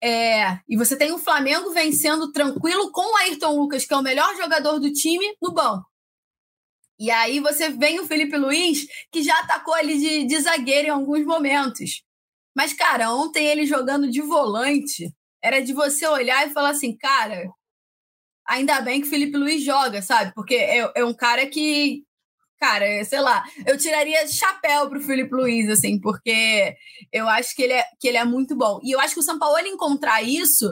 é, 0.02 0.60
e 0.68 0.78
você 0.78 0.96
tem 0.96 1.12
o 1.12 1.18
Flamengo 1.18 1.72
vencendo 1.72 2.32
tranquilo 2.32 2.92
com 2.92 3.02
o 3.02 3.18
Ayrton 3.18 3.58
Lucas, 3.58 3.86
que 3.86 3.94
é 3.94 3.98
o 3.98 4.04
melhor 4.04 4.36
jogador 4.38 4.80
do 4.80 4.94
time, 4.94 5.26
no 5.42 5.52
banco. 5.52 5.90
E 7.00 7.10
aí 7.10 7.40
você 7.40 7.70
vem 7.70 8.00
o 8.00 8.06
Felipe 8.06 8.38
Luiz, 8.38 8.86
que 9.12 9.24
já 9.24 9.40
atacou 9.40 9.74
ali 9.74 9.98
de, 9.98 10.26
de 10.26 10.40
zagueiro 10.40 10.88
em 10.88 10.92
alguns 10.92 11.26
momentos. 11.26 12.04
Mas, 12.56 12.74
cara, 12.74 13.14
ontem 13.14 13.48
ele 13.48 13.66
jogando 13.66 14.12
de 14.12 14.22
volante, 14.22 15.14
era 15.42 15.62
de 15.62 15.74
você 15.74 16.06
olhar 16.08 16.46
e 16.46 16.52
falar 16.52 16.72
assim, 16.72 16.98
cara, 16.98 17.50
ainda 18.46 18.82
bem 18.82 19.00
que 19.00 19.08
o 19.08 19.10
Felipe 19.10 19.38
Luiz 19.38 19.64
joga, 19.64 20.02
sabe? 20.02 20.34
Porque 20.34 20.56
é, 20.56 20.92
é 20.96 21.06
um 21.06 21.14
cara 21.14 21.46
que, 21.48 22.04
cara, 22.60 23.04
sei 23.06 23.22
lá, 23.22 23.44
eu 23.66 23.78
tiraria 23.78 24.28
chapéu 24.28 24.89
pro 24.89 25.01
Felipe 25.01 25.34
Luiz, 25.34 25.70
assim, 25.70 26.00
porque 26.00 26.75
eu 27.12 27.28
acho 27.28 27.56
que 27.56 27.63
ele 27.63 27.74
é, 27.74 27.86
que 28.00 28.08
ele 28.08 28.18
é 28.18 28.25
muito 28.25 28.56
bom. 28.56 28.80
E 28.84 28.92
eu 28.92 29.00
acho 29.00 29.13
que 29.13 29.20
o 29.20 29.24
São 29.24 29.39
Paulo 29.39 29.58
encontrar 29.60 30.22
isso 30.22 30.70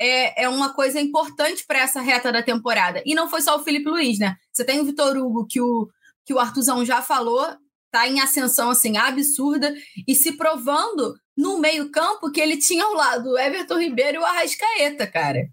é, 0.00 0.44
é 0.44 0.48
uma 0.48 0.72
coisa 0.74 1.00
importante 1.00 1.64
para 1.66 1.80
essa 1.80 2.00
reta 2.00 2.32
da 2.32 2.42
temporada. 2.42 3.02
E 3.04 3.14
não 3.14 3.28
foi 3.28 3.42
só 3.42 3.56
o 3.56 3.62
Felipe 3.62 3.88
Luiz, 3.88 4.18
né? 4.18 4.36
Você 4.52 4.64
tem 4.64 4.80
o 4.80 4.84
Vitor 4.84 5.16
Hugo, 5.16 5.46
que 5.46 5.60
o, 5.60 5.88
que 6.24 6.34
o 6.34 6.38
Artuzão 6.38 6.84
já 6.84 7.02
falou, 7.02 7.46
tá 7.90 8.08
em 8.08 8.20
ascensão, 8.20 8.70
assim, 8.70 8.96
absurda, 8.96 9.74
e 10.06 10.14
se 10.14 10.32
provando 10.36 11.14
no 11.36 11.58
meio-campo 11.58 12.30
que 12.30 12.40
ele 12.40 12.56
tinha 12.56 12.84
ao 12.84 12.94
lado 12.94 13.30
o 13.30 13.38
Everton 13.38 13.78
Ribeiro 13.78 14.18
e 14.18 14.20
o 14.20 14.24
Arrascaeta, 14.24 15.06
cara. 15.06 15.46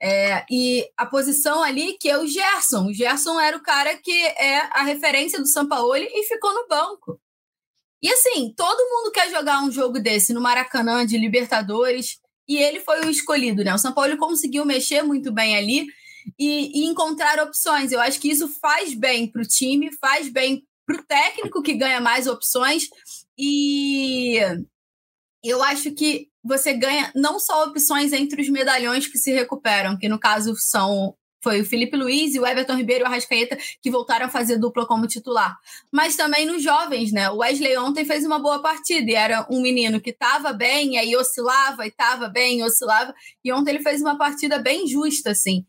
É, 0.00 0.44
e 0.50 0.86
a 0.96 1.06
posição 1.06 1.62
ali 1.62 1.94
que 1.98 2.08
é 2.08 2.18
o 2.18 2.26
Gerson. 2.26 2.86
O 2.86 2.92
Gerson 2.92 3.40
era 3.40 3.56
o 3.56 3.62
cara 3.62 3.96
que 3.96 4.12
é 4.12 4.58
a 4.72 4.82
referência 4.82 5.38
do 5.38 5.46
Sampaoli 5.46 6.06
e 6.12 6.24
ficou 6.24 6.52
no 6.54 6.68
banco. 6.68 7.20
E 8.02 8.12
assim, 8.12 8.52
todo 8.54 8.88
mundo 8.90 9.10
quer 9.10 9.30
jogar 9.30 9.62
um 9.62 9.70
jogo 9.70 9.98
desse 9.98 10.34
no 10.34 10.40
Maracanã 10.40 11.04
de 11.06 11.16
Libertadores 11.16 12.20
e 12.46 12.56
ele 12.58 12.80
foi 12.80 13.00
o 13.00 13.10
escolhido, 13.10 13.64
né? 13.64 13.74
O 13.74 13.78
São 13.78 13.92
Paulo 13.92 14.16
conseguiu 14.16 14.64
mexer 14.64 15.02
muito 15.02 15.32
bem 15.32 15.56
ali 15.56 15.86
e, 16.38 16.82
e 16.82 16.84
encontrar 16.86 17.42
opções. 17.42 17.90
Eu 17.90 18.00
acho 18.00 18.20
que 18.20 18.30
isso 18.30 18.48
faz 18.60 18.94
bem 18.94 19.26
para 19.26 19.42
o 19.42 19.46
time, 19.46 19.90
faz 19.98 20.28
bem 20.28 20.62
para 20.86 20.96
o 20.96 21.02
técnico 21.02 21.62
que 21.62 21.74
ganha 21.74 22.00
mais 22.00 22.26
opções 22.26 22.84
e 23.36 24.38
eu 25.48 25.62
acho 25.62 25.92
que 25.92 26.28
você 26.42 26.72
ganha 26.72 27.10
não 27.14 27.38
só 27.38 27.64
opções 27.64 28.12
entre 28.12 28.40
os 28.40 28.48
medalhões 28.48 29.06
que 29.06 29.18
se 29.18 29.32
recuperam, 29.32 29.98
que 29.98 30.08
no 30.08 30.18
caso 30.18 30.54
são 30.56 31.14
foi 31.42 31.60
o 31.60 31.64
Felipe 31.64 31.96
Luiz 31.96 32.34
e 32.34 32.40
o 32.40 32.46
Everton 32.46 32.74
Ribeiro 32.74 33.02
e 33.02 33.04
o 33.04 33.06
Arrascaeta 33.06 33.56
que 33.80 33.88
voltaram 33.88 34.26
a 34.26 34.28
fazer 34.28 34.58
dupla 34.58 34.84
como 34.84 35.06
titular. 35.06 35.56
Mas 35.92 36.16
também 36.16 36.44
nos 36.44 36.60
jovens, 36.60 37.12
né? 37.12 37.30
O 37.30 37.36
Wesley 37.36 37.76
ontem 37.78 38.04
fez 38.04 38.24
uma 38.24 38.40
boa 38.40 38.60
partida 38.60 39.08
e 39.08 39.14
era 39.14 39.46
um 39.48 39.60
menino 39.62 40.00
que 40.00 40.10
estava 40.10 40.52
bem, 40.52 40.94
e 40.94 40.98
aí 40.98 41.14
oscilava, 41.14 41.84
e 41.84 41.88
estava 41.88 42.28
bem, 42.28 42.64
oscilava. 42.64 43.14
E 43.44 43.52
ontem 43.52 43.70
ele 43.70 43.82
fez 43.82 44.00
uma 44.00 44.18
partida 44.18 44.58
bem 44.58 44.88
justa, 44.88 45.30
assim, 45.30 45.64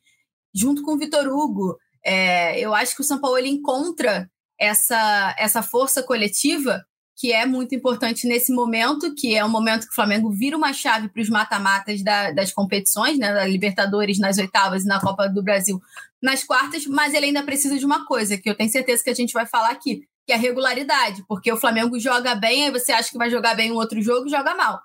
junto 0.52 0.82
com 0.82 0.96
o 0.96 0.98
Vitor 0.98 1.28
Hugo. 1.28 1.78
É, 2.04 2.60
eu 2.60 2.74
acho 2.74 2.96
que 2.96 3.02
o 3.02 3.06
São 3.06 3.22
Paulo 3.22 3.38
encontra 3.46 4.28
essa, 4.60 5.36
essa 5.38 5.62
força 5.62 6.02
coletiva 6.02 6.84
que 7.18 7.34
é 7.34 7.48
muito 7.48 7.74
importante 7.74 8.28
nesse 8.28 8.54
momento, 8.54 9.16
que 9.16 9.36
é 9.36 9.44
um 9.44 9.50
momento 9.50 9.88
que 9.88 9.92
o 9.92 9.96
Flamengo 9.96 10.30
vira 10.30 10.56
uma 10.56 10.72
chave 10.72 11.10
para 11.10 11.22
os 11.22 11.30
mata-matas 11.30 12.04
da, 12.04 12.30
das 12.30 12.54
competições, 12.54 13.18
né, 13.18 13.34
da 13.34 13.44
Libertadores 13.44 14.20
nas 14.20 14.38
oitavas 14.38 14.84
e 14.84 14.88
na 14.88 15.02
Copa 15.02 15.28
do 15.28 15.42
Brasil 15.42 15.82
nas 16.22 16.44
quartas, 16.44 16.86
mas 16.86 17.16
ele 17.16 17.28
ainda 17.28 17.44
precisa 17.44 17.78
de 17.78 17.86
uma 17.86 18.06
coisa, 18.06 18.38
que 18.38 18.48
eu 18.48 18.56
tenho 18.56 18.70
certeza 18.70 19.04
que 19.04 19.10
a 19.10 19.16
gente 19.16 19.34
vai 19.34 19.48
falar 19.48 19.72
aqui, 19.72 20.02
que 20.28 20.32
é 20.32 20.36
a 20.36 20.40
regularidade, 20.40 21.24
porque 21.28 21.52
o 21.52 21.58
Flamengo 21.58 22.00
joga 22.00 22.36
bem, 22.36 22.66
aí 22.66 22.72
você 22.72 22.92
acha 22.92 23.10
que 23.10 23.18
vai 23.18 23.32
jogar 23.32 23.56
bem 23.56 23.72
um 23.72 23.76
outro 23.76 24.00
jogo, 24.00 24.30
joga 24.30 24.54
mal. 24.54 24.80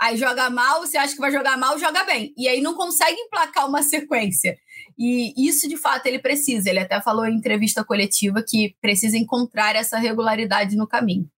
Aí 0.00 0.16
joga 0.16 0.48
mal, 0.50 0.80
você 0.80 0.96
acha 0.96 1.14
que 1.14 1.20
vai 1.20 1.32
jogar 1.32 1.56
mal, 1.56 1.78
joga 1.78 2.04
bem. 2.04 2.32
E 2.36 2.48
aí 2.48 2.60
não 2.60 2.74
consegue 2.74 3.18
emplacar 3.18 3.66
uma 3.66 3.82
sequência. 3.82 4.56
E 4.96 5.34
isso, 5.36 5.68
de 5.68 5.76
fato, 5.76 6.06
ele 6.06 6.20
precisa. 6.20 6.70
Ele 6.70 6.78
até 6.78 7.00
falou 7.00 7.26
em 7.26 7.36
entrevista 7.36 7.82
coletiva 7.82 8.44
que 8.46 8.76
precisa 8.80 9.16
encontrar 9.16 9.74
essa 9.74 9.98
regularidade 9.98 10.76
no 10.76 10.86
caminho. 10.86 11.28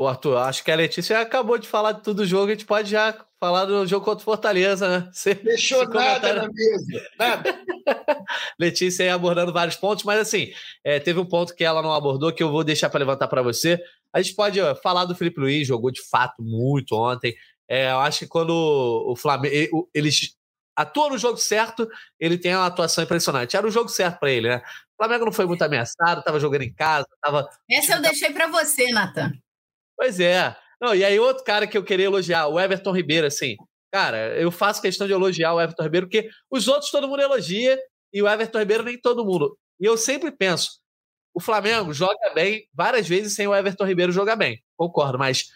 Pô, 0.00 0.08
Arthur, 0.08 0.38
acho 0.38 0.64
que 0.64 0.70
a 0.70 0.76
Letícia 0.76 1.20
acabou 1.20 1.58
de 1.58 1.68
falar 1.68 1.92
de 1.92 2.02
tudo 2.02 2.20
o 2.20 2.26
jogo, 2.26 2.46
a 2.46 2.54
gente 2.54 2.64
pode 2.64 2.88
já 2.88 3.14
falar 3.38 3.66
do 3.66 3.86
jogo 3.86 4.02
contra 4.02 4.22
o 4.22 4.24
Fortaleza, 4.24 4.88
né? 4.88 5.10
Deixou 5.44 5.86
nada 5.90 6.32
na 6.32 6.48
mesa, 6.48 7.06
nada. 7.18 7.62
Letícia 8.58 9.04
aí 9.04 9.10
abordando 9.10 9.52
vários 9.52 9.76
pontos, 9.76 10.02
mas 10.02 10.18
assim, 10.18 10.54
é, 10.82 10.98
teve 10.98 11.20
um 11.20 11.26
ponto 11.26 11.54
que 11.54 11.62
ela 11.62 11.82
não 11.82 11.92
abordou 11.92 12.32
que 12.32 12.42
eu 12.42 12.50
vou 12.50 12.64
deixar 12.64 12.88
para 12.88 13.00
levantar 13.00 13.28
para 13.28 13.42
você. 13.42 13.78
A 14.10 14.22
gente 14.22 14.34
pode 14.34 14.58
ó, 14.58 14.74
falar 14.74 15.04
do 15.04 15.14
Felipe 15.14 15.38
Luiz, 15.38 15.68
jogou 15.68 15.90
de 15.90 16.00
fato 16.08 16.42
muito 16.42 16.94
ontem. 16.94 17.34
É, 17.68 17.90
eu 17.90 17.98
acho 17.98 18.20
que 18.20 18.26
quando 18.26 18.52
o 18.54 19.14
Flamengo. 19.14 19.86
Eles 19.92 20.34
atua 20.74 21.10
no 21.10 21.18
jogo 21.18 21.36
certo, 21.36 21.86
ele 22.18 22.38
tem 22.38 22.56
uma 22.56 22.64
atuação 22.64 23.04
impressionante. 23.04 23.54
Era 23.54 23.66
o 23.66 23.70
jogo 23.70 23.90
certo 23.90 24.18
para 24.18 24.30
ele, 24.30 24.48
né? 24.48 24.62
O 24.98 25.04
Flamengo 25.04 25.26
não 25.26 25.32
foi 25.32 25.44
muito 25.44 25.60
ameaçado, 25.60 26.20
estava 26.20 26.40
jogando 26.40 26.62
em 26.62 26.72
casa, 26.72 27.06
tava. 27.20 27.46
Essa 27.70 27.96
eu 27.96 28.00
deixei 28.00 28.32
para 28.32 28.46
você, 28.46 28.90
Nathan. 28.90 29.30
Pois 30.00 30.18
é. 30.18 30.56
Não, 30.80 30.94
e 30.94 31.04
aí 31.04 31.20
outro 31.20 31.44
cara 31.44 31.66
que 31.66 31.76
eu 31.76 31.84
queria 31.84 32.06
elogiar, 32.06 32.46
o 32.46 32.58
Everton 32.58 32.90
Ribeiro, 32.90 33.26
assim. 33.26 33.54
Cara, 33.92 34.34
eu 34.40 34.50
faço 34.50 34.80
questão 34.80 35.06
de 35.06 35.12
elogiar 35.12 35.52
o 35.52 35.60
Everton 35.60 35.82
Ribeiro, 35.82 36.06
porque 36.06 36.30
os 36.50 36.68
outros 36.68 36.90
todo 36.90 37.06
mundo 37.06 37.20
elogia 37.20 37.78
e 38.10 38.22
o 38.22 38.26
Everton 38.28 38.60
Ribeiro 38.60 38.82
nem 38.84 38.98
todo 38.98 39.26
mundo. 39.26 39.58
E 39.78 39.84
eu 39.84 39.98
sempre 39.98 40.32
penso, 40.32 40.80
o 41.34 41.40
Flamengo 41.40 41.92
joga 41.92 42.32
bem 42.34 42.66
várias 42.72 43.06
vezes 43.06 43.34
sem 43.34 43.46
o 43.46 43.54
Everton 43.54 43.84
Ribeiro 43.84 44.10
jogar 44.10 44.36
bem. 44.36 44.58
Concordo, 44.74 45.18
mas 45.18 45.50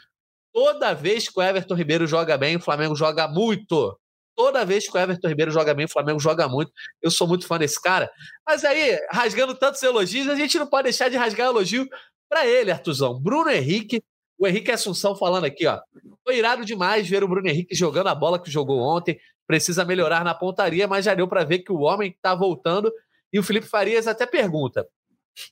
toda 0.52 0.92
vez 0.92 1.26
que 1.26 1.38
o 1.38 1.42
Everton 1.42 1.74
Ribeiro 1.74 2.07
joga 2.07 2.37
bem, 2.37 2.57
o 2.57 2.61
Flamengo 2.61 2.94
joga 2.94 3.26
muito. 3.26 3.98
Toda 4.37 4.62
vez 4.66 4.87
que 4.87 4.94
o 4.94 5.00
Everton 5.00 5.28
Ribeiro 5.28 5.50
joga 5.52 5.72
bem, 5.72 5.87
o 5.87 5.90
Flamengo 5.90 6.20
joga 6.20 6.46
muito. 6.48 6.70
Eu 7.00 7.11
sou 7.11 7.26
muito 7.26 7.46
fã 7.46 7.57
desse 7.57 7.80
cara. 7.80 8.11
Mas 8.46 8.62
aí, 8.62 9.00
rasgando 9.11 9.54
tantos 9.54 9.83
elogios, 9.83 10.28
a 10.28 10.35
gente 10.35 10.59
não 10.59 10.66
pode 10.66 10.85
deixar 10.85 11.09
de 11.09 11.16
rasgar 11.16 11.46
elogio 11.46 11.88
para 12.28 12.46
ele, 12.46 12.70
Artuzão. 12.70 13.18
Bruno 13.18 13.48
Henrique 13.50 14.02
o 14.38 14.47
Henrique 14.47 14.70
Assunção 14.70 15.16
falando 15.16 15.44
aqui, 15.44 15.66
ó. 15.66 15.81
Foi 16.25 16.38
irado 16.38 16.64
demais 16.64 17.09
ver 17.09 17.23
o 17.23 17.29
Bruno 17.29 17.49
Henrique 17.49 17.75
jogando 17.75 18.09
a 18.09 18.14
bola 18.14 18.42
que 18.42 18.51
jogou 18.51 18.81
ontem. 18.81 19.18
Precisa 19.47 19.85
melhorar 19.85 20.25
na 20.25 20.35
pontaria, 20.35 20.88
mas 20.88 21.05
já 21.05 21.14
deu 21.14 21.29
para 21.29 21.44
ver 21.44 21.61
que 21.61 21.73
o 21.73 21.81
homem 21.81 22.11
está 22.11 22.35
voltando. 22.35 22.92
E 23.33 23.38
o 23.38 23.42
Felipe 23.42 23.66
Farias 23.66 24.07
até 24.07 24.27
pergunta: 24.27 24.87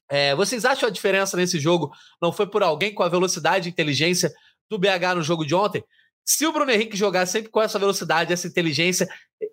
é, 0.09 0.35
vocês 0.35 0.65
acham 0.65 0.89
a 0.89 0.93
diferença 0.93 1.37
nesse 1.37 1.59
jogo 1.59 1.93
não 2.21 2.33
foi 2.33 2.47
por 2.47 2.63
alguém 2.63 2.95
com 2.95 3.03
a 3.03 3.09
velocidade 3.09 3.69
e 3.69 3.73
inteligência 3.73 4.33
do 4.71 4.79
BH 4.79 5.17
no 5.17 5.23
jogo 5.23 5.45
de 5.45 5.55
ontem? 5.55 5.85
Se 6.25 6.47
o 6.47 6.53
Bruno 6.53 6.71
Henrique 6.71 6.97
jogar 6.97 7.27
sempre 7.27 7.51
com 7.51 7.61
essa 7.61 7.79
velocidade, 7.79 8.33
essa 8.33 8.47
inteligência, 8.47 9.09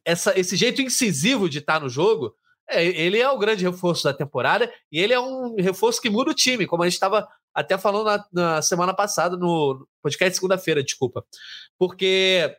essa, 0.05 0.39
esse 0.39 0.55
jeito 0.55 0.81
incisivo 0.81 1.49
de 1.49 1.57
estar 1.57 1.75
tá 1.75 1.79
no 1.79 1.89
jogo, 1.89 2.35
é, 2.69 2.85
ele 2.85 3.19
é 3.19 3.29
o 3.29 3.37
grande 3.37 3.65
reforço 3.65 4.03
da 4.03 4.13
temporada 4.13 4.71
e 4.91 4.99
ele 4.99 5.13
é 5.13 5.19
um 5.19 5.55
reforço 5.55 6.01
que 6.01 6.09
muda 6.09 6.31
o 6.31 6.35
time, 6.35 6.67
como 6.67 6.83
a 6.83 6.85
gente 6.85 6.93
estava 6.93 7.27
até 7.53 7.77
falando 7.77 8.05
na, 8.05 8.25
na, 8.31 8.61
semana 8.61 8.93
passada, 8.93 9.35
no 9.35 9.87
podcast 10.01 10.35
segunda-feira, 10.35 10.83
desculpa. 10.83 11.25
Porque 11.77 12.55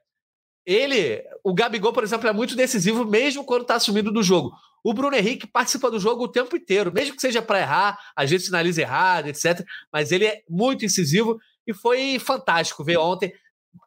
ele, 0.67 1.23
o 1.45 1.55
Gabigol, 1.55 1.93
por 1.93 2.05
exemplo, 2.05 2.29
é 2.29 2.33
muito 2.33 2.57
decisivo 2.57 3.05
mesmo 3.05 3.45
quando 3.45 3.63
está 3.63 3.77
assumindo 3.77 4.13
do 4.13 4.23
jogo. 4.23 4.53
O 4.83 4.93
Bruno 4.93 5.17
Henrique 5.17 5.47
participa 5.47 5.91
do 5.91 6.01
jogo 6.01 6.25
o 6.25 6.29
tempo 6.29 6.57
inteiro, 6.57 6.93
mesmo 6.93 7.15
que 7.15 7.21
seja 7.21 7.43
para 7.43 7.61
errar, 7.61 7.99
às 8.17 8.31
vezes 8.31 8.47
finaliza 8.47 8.81
errado, 8.81 9.29
etc. 9.29 9.65
Mas 9.93 10.11
ele 10.11 10.27
é 10.27 10.43
muito 10.49 10.85
incisivo 10.85 11.39
e 11.67 11.73
foi 11.73 12.19
fantástico 12.19 12.83
ver 12.83 12.97
ontem 12.97 13.33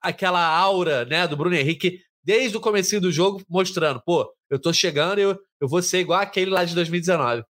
aquela 0.02 0.46
aura 0.46 1.04
né, 1.06 1.28
do 1.28 1.36
Bruno 1.36 1.56
Henrique 1.56 2.00
desde 2.24 2.56
o 2.56 2.62
começo 2.62 3.00
do 3.02 3.12
jogo, 3.12 3.44
mostrando, 3.50 4.02
pô, 4.06 4.32
eu 4.50 4.60
tô 4.60 4.72
chegando 4.72 5.20
e 5.20 5.24
eu, 5.24 5.40
eu 5.60 5.68
vou 5.68 5.82
ser 5.82 6.00
igual 6.00 6.20
aquele 6.20 6.52
lá 6.52 6.64
de 6.64 6.74
2019. 6.74 7.44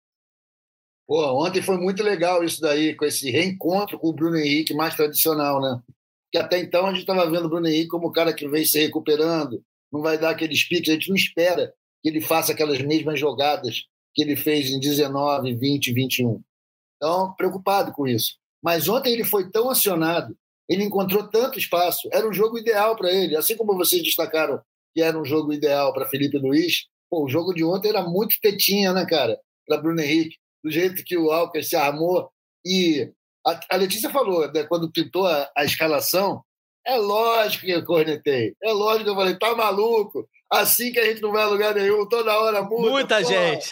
Pô, 1.07 1.45
ontem 1.45 1.61
foi 1.61 1.77
muito 1.77 2.01
legal 2.01 2.43
isso 2.43 2.61
daí, 2.61 2.95
com 2.95 3.03
esse 3.05 3.29
reencontro 3.29 3.99
com 3.99 4.07
o 4.07 4.13
Bruno 4.13 4.37
Henrique 4.37 4.73
mais 4.73 4.95
tradicional, 4.95 5.59
né? 5.61 5.81
Que 6.31 6.37
até 6.37 6.57
então 6.57 6.85
a 6.85 6.91
gente 6.91 7.01
estava 7.01 7.29
vendo 7.29 7.45
o 7.45 7.49
Bruno 7.49 7.67
Henrique 7.67 7.89
como 7.89 8.07
o 8.07 8.11
cara 8.11 8.33
que 8.33 8.47
vem 8.47 8.63
se 8.65 8.79
recuperando, 8.79 9.61
não 9.91 10.01
vai 10.01 10.17
dar 10.17 10.29
aqueles 10.29 10.63
piques, 10.63 10.89
a 10.89 10.93
gente 10.93 11.09
não 11.09 11.15
espera 11.15 11.73
que 12.01 12.09
ele 12.09 12.21
faça 12.21 12.53
aquelas 12.53 12.81
mesmas 12.81 13.19
jogadas 13.19 13.83
que 14.13 14.21
ele 14.21 14.35
fez 14.35 14.69
em 14.69 14.79
19, 14.79 15.53
20, 15.55 15.93
21. 15.93 16.41
Então, 16.95 17.33
preocupado 17.35 17.91
com 17.91 18.07
isso. 18.07 18.37
Mas 18.63 18.87
ontem 18.87 19.11
ele 19.11 19.23
foi 19.23 19.49
tão 19.49 19.69
acionado, 19.69 20.37
ele 20.71 20.83
encontrou 20.83 21.27
tanto 21.27 21.59
espaço, 21.59 22.07
era 22.13 22.27
um 22.27 22.33
jogo 22.33 22.57
ideal 22.57 22.95
para 22.95 23.11
ele, 23.11 23.35
assim 23.35 23.57
como 23.57 23.75
vocês 23.75 24.01
destacaram 24.01 24.61
que 24.93 25.01
era 25.01 25.17
um 25.17 25.25
jogo 25.25 25.53
ideal 25.53 25.93
para 25.93 26.07
Felipe 26.07 26.37
Luiz. 26.37 26.85
Pô, 27.09 27.25
o 27.25 27.29
jogo 27.29 27.53
de 27.53 27.63
ontem 27.63 27.89
era 27.89 28.03
muito 28.03 28.37
tetinha, 28.41 28.93
né, 28.93 29.05
cara, 29.05 29.37
para 29.67 29.77
Bruno 29.77 30.01
Henrique 30.01 30.37
do 30.63 30.69
jeito 30.69 31.03
que 31.03 31.17
o 31.17 31.31
Alckmin 31.31 31.63
se 31.63 31.75
armou. 31.75 32.29
E 32.65 33.11
a, 33.45 33.59
a 33.71 33.75
Letícia 33.75 34.09
falou, 34.09 34.51
né, 34.51 34.63
quando 34.63 34.91
pintou 34.91 35.25
a, 35.25 35.49
a, 35.57 35.65
escalação, 35.65 36.41
é 36.85 36.95
lógico 36.95 37.65
que 37.65 37.71
eu 37.71 37.85
cornetei. 37.85 38.53
É 38.63 38.71
lógico 38.71 39.05
que 39.05 39.09
eu 39.09 39.15
falei, 39.15 39.37
tá 39.37 39.55
maluco? 39.55 40.27
Assim 40.51 40.91
que 40.91 40.99
a 40.99 41.05
gente 41.05 41.21
não 41.21 41.31
vai 41.31 41.43
a 41.43 41.47
lugar 41.47 41.75
nenhum, 41.75 42.07
toda 42.07 42.37
hora 42.37 42.61
muda. 42.61 42.91
Muita 42.91 43.23
gente. 43.23 43.71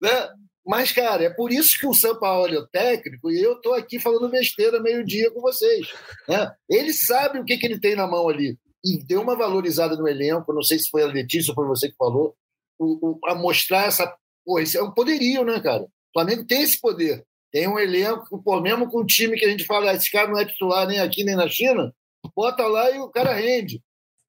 Né? 0.00 0.28
Mas, 0.70 0.92
cara, 0.92 1.24
é 1.24 1.30
por 1.30 1.50
isso 1.50 1.76
que 1.76 1.86
o 1.88 1.92
São 1.92 2.16
Paulo 2.16 2.54
é 2.54 2.58
o 2.60 2.66
técnico 2.68 3.28
e 3.28 3.42
eu 3.42 3.54
estou 3.54 3.74
aqui 3.74 3.98
falando 3.98 4.30
besteira 4.30 4.80
meio-dia 4.80 5.28
com 5.32 5.40
vocês. 5.40 5.88
Né? 6.28 6.48
Ele 6.68 6.92
sabe 6.92 7.40
o 7.40 7.44
que, 7.44 7.58
que 7.58 7.66
ele 7.66 7.80
tem 7.80 7.96
na 7.96 8.06
mão 8.06 8.28
ali. 8.28 8.56
E 8.84 9.04
deu 9.04 9.20
uma 9.20 9.34
valorizada 9.34 9.96
no 9.96 10.06
elenco, 10.06 10.52
não 10.52 10.62
sei 10.62 10.78
se 10.78 10.88
foi 10.88 11.02
a 11.02 11.08
Letícia 11.08 11.50
ou 11.50 11.56
foi 11.56 11.66
você 11.66 11.88
que 11.88 11.96
falou, 11.96 12.36
o, 12.78 13.10
o, 13.10 13.18
a 13.26 13.34
mostrar 13.34 13.86
essa. 13.86 14.14
Pô, 14.46 14.60
esse 14.60 14.78
é 14.78 14.82
um 14.82 14.92
poderio, 14.92 15.44
né, 15.44 15.58
cara? 15.58 15.82
O 15.82 15.88
Flamengo 16.12 16.46
tem 16.46 16.62
esse 16.62 16.80
poder. 16.80 17.26
Tem 17.50 17.66
um 17.66 17.76
elenco, 17.76 18.40
pô, 18.40 18.60
mesmo 18.60 18.88
com 18.88 19.00
um 19.00 19.06
time 19.06 19.36
que 19.36 19.44
a 19.44 19.50
gente 19.50 19.64
fala, 19.64 19.92
esse 19.92 20.08
cara 20.08 20.30
não 20.30 20.38
é 20.38 20.44
titular 20.44 20.86
nem 20.86 21.00
aqui 21.00 21.24
nem 21.24 21.34
na 21.34 21.48
China, 21.48 21.92
bota 22.32 22.64
lá 22.68 22.88
e 22.92 23.00
o 23.00 23.08
cara 23.08 23.34
rende. 23.34 23.82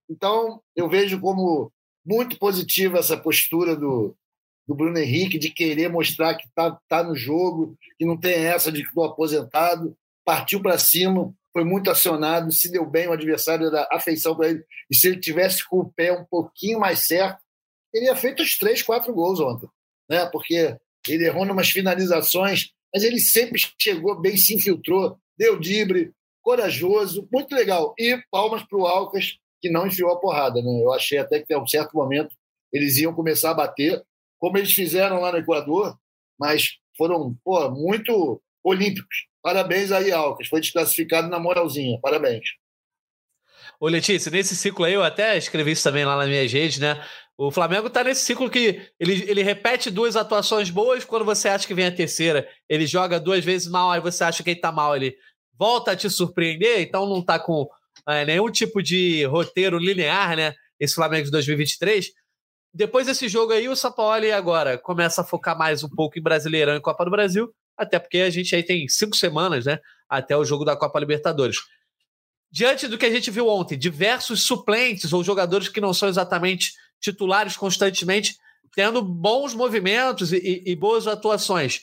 Então, 0.09 0.59
eu 0.75 0.89
vejo 0.89 1.21
como 1.21 1.71
muito 2.03 2.39
positiva 2.39 2.97
essa 2.97 3.15
postura 3.15 3.75
do, 3.75 4.17
do 4.67 4.75
Bruno 4.75 4.97
Henrique, 4.97 5.39
de 5.39 5.49
querer 5.49 5.89
mostrar 5.89 6.35
que 6.35 6.47
está 6.47 6.77
tá 6.87 7.03
no 7.03 7.15
jogo, 7.15 7.75
que 7.97 8.05
não 8.05 8.17
tem 8.17 8.33
essa 8.45 8.71
de 8.71 8.81
que 8.81 8.87
estou 8.87 9.03
aposentado. 9.03 9.95
Partiu 10.23 10.61
para 10.61 10.77
cima, 10.77 11.33
foi 11.51 11.63
muito 11.63 11.89
acionado, 11.89 12.51
se 12.51 12.71
deu 12.71 12.85
bem, 12.85 13.07
o 13.07 13.13
adversário 13.13 13.69
da 13.69 13.87
afeição 13.91 14.35
para 14.35 14.49
ele. 14.49 14.63
E 14.89 14.95
se 14.95 15.07
ele 15.07 15.19
tivesse 15.19 15.67
com 15.67 15.79
o 15.79 15.91
pé 15.91 16.11
um 16.13 16.25
pouquinho 16.25 16.79
mais 16.79 17.07
certo, 17.07 17.39
teria 17.91 18.15
feito 18.15 18.41
os 18.41 18.57
três, 18.57 18.81
quatro 18.81 19.13
gols 19.13 19.39
ontem. 19.39 19.67
Né? 20.09 20.25
Porque 20.27 20.77
ele 21.07 21.25
errou 21.25 21.43
umas 21.43 21.69
finalizações, 21.69 22.71
mas 22.93 23.03
ele 23.03 23.19
sempre 23.19 23.59
chegou 23.79 24.19
bem, 24.19 24.37
se 24.37 24.55
infiltrou, 24.55 25.17
deu 25.37 25.59
dibre, 25.59 26.13
corajoso, 26.41 27.27
muito 27.31 27.53
legal. 27.53 27.93
E 27.97 28.17
palmas 28.31 28.63
para 28.63 28.77
o 28.77 28.85
Alcas, 28.85 29.37
que 29.59 29.69
não 29.69 29.87
enfiou 29.87 30.11
a 30.11 30.19
porrada. 30.19 30.61
Né? 30.61 30.81
Eu 30.83 30.93
achei 30.93 31.17
até 31.17 31.39
que, 31.39 31.53
em 31.53 31.57
um 31.57 31.67
certo 31.67 31.95
momento, 31.95 32.35
eles 32.71 32.97
iam 32.97 33.13
começar 33.13 33.51
a 33.51 33.55
bater, 33.55 34.01
como 34.41 34.57
eles 34.57 34.73
fizeram 34.73 35.21
lá 35.21 35.31
no 35.31 35.37
Equador, 35.37 35.95
mas 36.37 36.71
foram 36.97 37.37
pô, 37.43 37.69
muito 37.69 38.41
olímpicos. 38.63 39.27
Parabéns 39.43 39.91
aí, 39.91 40.11
Alcas. 40.11 40.47
Foi 40.47 40.59
desclassificado 40.59 41.29
na 41.29 41.39
moralzinha. 41.39 41.99
Parabéns. 42.01 42.43
Ô, 43.79 43.87
Letícia, 43.87 44.31
nesse 44.31 44.55
ciclo 44.55 44.85
aí, 44.85 44.93
eu 44.93 45.03
até 45.03 45.37
escrevi 45.37 45.71
isso 45.71 45.83
também 45.83 46.05
lá 46.05 46.17
na 46.17 46.25
minha 46.25 46.47
rede, 46.47 46.81
né? 46.81 47.03
O 47.37 47.51
Flamengo 47.51 47.89
tá 47.89 48.03
nesse 48.03 48.25
ciclo 48.25 48.49
que 48.49 48.81
ele, 48.99 49.29
ele 49.29 49.43
repete 49.43 49.91
duas 49.91 50.15
atuações 50.15 50.71
boas, 50.71 51.05
quando 51.05 51.25
você 51.25 51.47
acha 51.47 51.67
que 51.67 51.73
vem 51.73 51.85
a 51.85 51.91
terceira, 51.91 52.47
ele 52.67 52.85
joga 52.85 53.19
duas 53.19 53.43
vezes 53.43 53.67
mal, 53.67 53.91
aí 53.91 53.99
você 53.99 54.23
acha 54.23 54.43
que 54.43 54.51
ele 54.51 54.59
tá 54.59 54.71
mal, 54.71 54.95
ele 54.95 55.15
volta 55.57 55.91
a 55.91 55.95
te 55.95 56.09
surpreender, 56.09 56.81
então 56.81 57.07
não 57.07 57.23
tá 57.23 57.39
com 57.39 57.67
é, 58.07 58.25
nenhum 58.25 58.51
tipo 58.51 58.81
de 58.81 59.23
roteiro 59.25 59.77
linear, 59.77 60.35
né? 60.35 60.53
Esse 60.79 60.95
Flamengo 60.95 61.25
de 61.25 61.31
2023. 61.31 62.11
Depois 62.73 63.05
desse 63.05 63.27
jogo 63.27 63.51
aí, 63.51 63.67
o 63.67 63.75
Sampaoli 63.75 64.31
agora 64.31 64.77
começa 64.77 65.21
a 65.21 65.25
focar 65.25 65.57
mais 65.57 65.83
um 65.83 65.89
pouco 65.89 66.17
em 66.17 66.21
Brasileirão 66.21 66.75
e 66.75 66.79
Copa 66.79 67.03
do 67.03 67.11
Brasil, 67.11 67.53
até 67.77 67.99
porque 67.99 68.19
a 68.19 68.29
gente 68.29 68.55
aí 68.55 68.63
tem 68.63 68.87
cinco 68.87 69.15
semanas, 69.17 69.65
né? 69.65 69.79
Até 70.07 70.37
o 70.37 70.45
jogo 70.45 70.63
da 70.63 70.75
Copa 70.75 70.99
Libertadores. 70.99 71.57
Diante 72.49 72.87
do 72.87 72.97
que 72.97 73.05
a 73.05 73.11
gente 73.11 73.29
viu 73.29 73.47
ontem, 73.47 73.77
diversos 73.77 74.43
suplentes 74.43 75.11
ou 75.11 75.23
jogadores 75.23 75.67
que 75.67 75.81
não 75.81 75.93
são 75.93 76.07
exatamente 76.07 76.71
titulares 77.01 77.57
constantemente, 77.57 78.37
tendo 78.73 79.01
bons 79.01 79.53
movimentos 79.53 80.31
e, 80.31 80.63
e, 80.65 80.75
boas 80.75 81.07
atuações. 81.07 81.81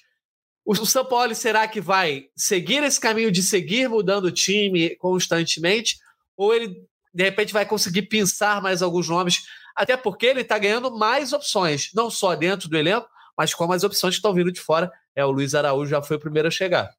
O, 0.65 0.73
o 0.73 0.87
São 0.87 1.05
Paulo 1.05 1.35
será 1.35 1.69
que 1.69 1.81
vai 1.81 2.27
seguir 2.35 2.83
esse 2.83 2.99
caminho 3.01 3.31
de 3.31 3.43
seguir 3.43 3.89
mudando 3.89 4.27
o 4.27 4.33
time 4.33 4.97
constantemente? 4.97 5.99
Ou 6.37 6.55
ele, 6.55 6.83
de 7.13 7.25
repente, 7.25 7.53
vai 7.53 7.67
conseguir 7.67 8.03
pensar 8.03 8.63
mais 8.63 8.81
alguns 8.81 9.09
nomes 9.09 9.43
até 9.79 9.97
porque 9.97 10.27
ele 10.27 10.41
está 10.41 10.59
ganhando 10.59 10.91
mais 10.91 11.33
opções, 11.33 11.91
não 11.95 12.11
só 12.11 12.35
dentro 12.35 12.69
do 12.69 12.77
elenco, 12.77 13.09
mas 13.37 13.55
como 13.55 13.73
as 13.73 13.85
opções 13.85 14.15
que 14.15 14.19
estão 14.19 14.35
vindo 14.35 14.51
de 14.51 14.61
fora. 14.61 14.91
É, 15.15 15.25
o 15.25 15.31
Luiz 15.31 15.55
Araújo 15.55 15.91
já 15.91 16.03
foi 16.03 16.17
o 16.17 16.21
primeiro 16.21 16.49
a 16.49 16.51
chegar. 16.51 16.91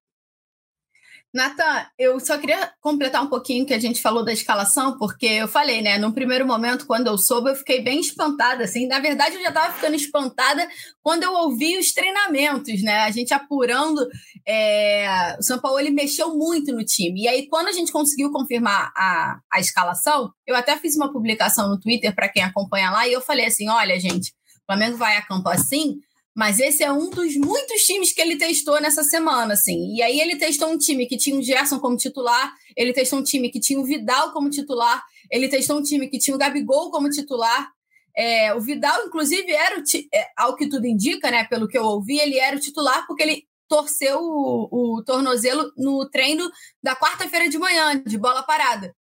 Natan, 1.31 1.85
eu 1.97 2.19
só 2.19 2.39
queria 2.39 2.71
completar 2.81 3.21
um 3.21 3.27
pouquinho 3.27 3.63
que 3.65 3.73
a 3.73 3.79
gente 3.79 4.01
falou 4.01 4.25
da 4.25 4.33
escalação, 4.33 4.97
porque 4.97 5.27
eu 5.27 5.47
falei, 5.47 5.79
né? 5.79 5.99
Num 5.99 6.11
primeiro 6.11 6.45
momento, 6.45 6.87
quando 6.87 7.05
eu 7.05 7.19
soube, 7.19 7.51
eu 7.51 7.55
fiquei 7.55 7.81
bem 7.83 7.99
espantada, 7.99 8.63
assim. 8.63 8.87
Na 8.87 8.99
verdade, 8.99 9.35
eu 9.35 9.41
já 9.41 9.49
estava 9.49 9.71
ficando 9.73 9.95
espantada 9.95 10.67
quando 11.03 11.23
eu 11.23 11.33
ouvi 11.33 11.77
os 11.77 11.91
treinamentos, 11.91 12.81
né? 12.81 13.01
A 13.01 13.11
gente 13.11 13.31
apurando. 13.31 14.07
É... 14.43 15.35
O 15.39 15.43
São 15.43 15.59
Paulo 15.59 15.79
ele 15.79 15.91
mexeu 15.91 16.35
muito 16.35 16.73
no 16.73 16.83
time. 16.83 17.21
E 17.21 17.27
aí, 17.27 17.47
quando 17.47 17.67
a 17.67 17.73
gente 17.73 17.91
conseguiu 17.91 18.31
confirmar 18.31 18.91
a, 18.97 19.39
a 19.53 19.59
escalação, 19.59 20.31
eu 20.47 20.55
até 20.55 20.77
fiz 20.77 20.95
uma 20.95 21.11
publicação 21.11 21.69
no 21.69 21.79
Twitter 21.79 22.13
para 22.15 22.29
quem 22.29 22.43
acompanha 22.43 22.89
lá, 22.89 23.07
e 23.07 23.13
eu 23.13 23.21
falei 23.21 23.45
assim: 23.45 23.69
olha, 23.69 23.99
gente, 23.99 24.31
o 24.31 24.65
Flamengo 24.65 24.97
vai 24.97 25.15
a 25.15 25.21
campo 25.21 25.47
assim, 25.47 25.99
mas 26.39 26.57
esse 26.57 26.81
é 26.81 26.89
um 26.89 27.09
dos 27.09 27.35
muitos 27.35 27.81
times 27.81 28.13
que 28.13 28.21
ele 28.21 28.37
testou 28.37 28.79
nessa 28.79 29.03
semana, 29.03 29.55
assim. 29.55 29.93
E 29.93 30.01
aí 30.01 30.21
ele 30.21 30.37
testou 30.37 30.69
um 30.69 30.77
time 30.77 31.05
que 31.05 31.17
tinha 31.17 31.37
o 31.37 31.43
Gerson 31.43 31.79
como 31.79 31.97
titular, 31.97 32.55
ele 32.77 32.93
testou 32.93 33.19
um 33.19 33.23
time 33.23 33.49
que 33.49 33.59
tinha 33.59 33.77
o 33.77 33.83
Vidal 33.83 34.31
como 34.31 34.49
titular, 34.49 35.03
ele 35.29 35.49
testou 35.49 35.77
um 35.77 35.83
time 35.83 36.07
que 36.07 36.17
tinha 36.17 36.33
o 36.33 36.37
Gabigol 36.39 36.91
como 36.91 37.09
titular. 37.09 37.69
É, 38.15 38.53
o 38.53 38.61
Vidal, 38.61 39.05
inclusive, 39.05 39.51
era 39.51 39.77
o 39.77 39.83
é, 40.13 40.27
ao 40.37 40.55
que 40.55 40.69
tudo 40.69 40.87
indica, 40.87 41.29
né? 41.29 41.43
Pelo 41.43 41.67
que 41.67 41.77
eu 41.77 41.83
ouvi, 41.83 42.17
ele 42.17 42.39
era 42.39 42.55
o 42.55 42.59
titular 42.61 43.05
porque 43.05 43.23
ele 43.23 43.43
torceu 43.67 44.19
o, 44.21 44.95
o 44.95 45.03
tornozelo 45.03 45.73
no 45.75 46.09
treino 46.09 46.49
da 46.81 46.95
quarta-feira 46.95 47.49
de 47.49 47.57
manhã, 47.57 48.01
de 48.01 48.17
bola 48.17 48.43
parada. 48.43 48.95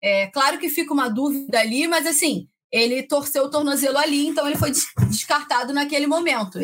É 0.00 0.28
claro 0.28 0.60
que 0.60 0.68
fica 0.68 0.94
uma 0.94 1.08
dúvida 1.08 1.58
ali, 1.58 1.88
mas 1.88 2.06
assim, 2.06 2.48
ele 2.72 3.02
torceu 3.02 3.44
o 3.44 3.50
tornozelo 3.50 3.98
ali, 3.98 4.26
então 4.26 4.46
ele 4.46 4.56
foi 4.56 4.70
descartado 5.08 5.72
naquele 5.72 6.06
momento. 6.06 6.58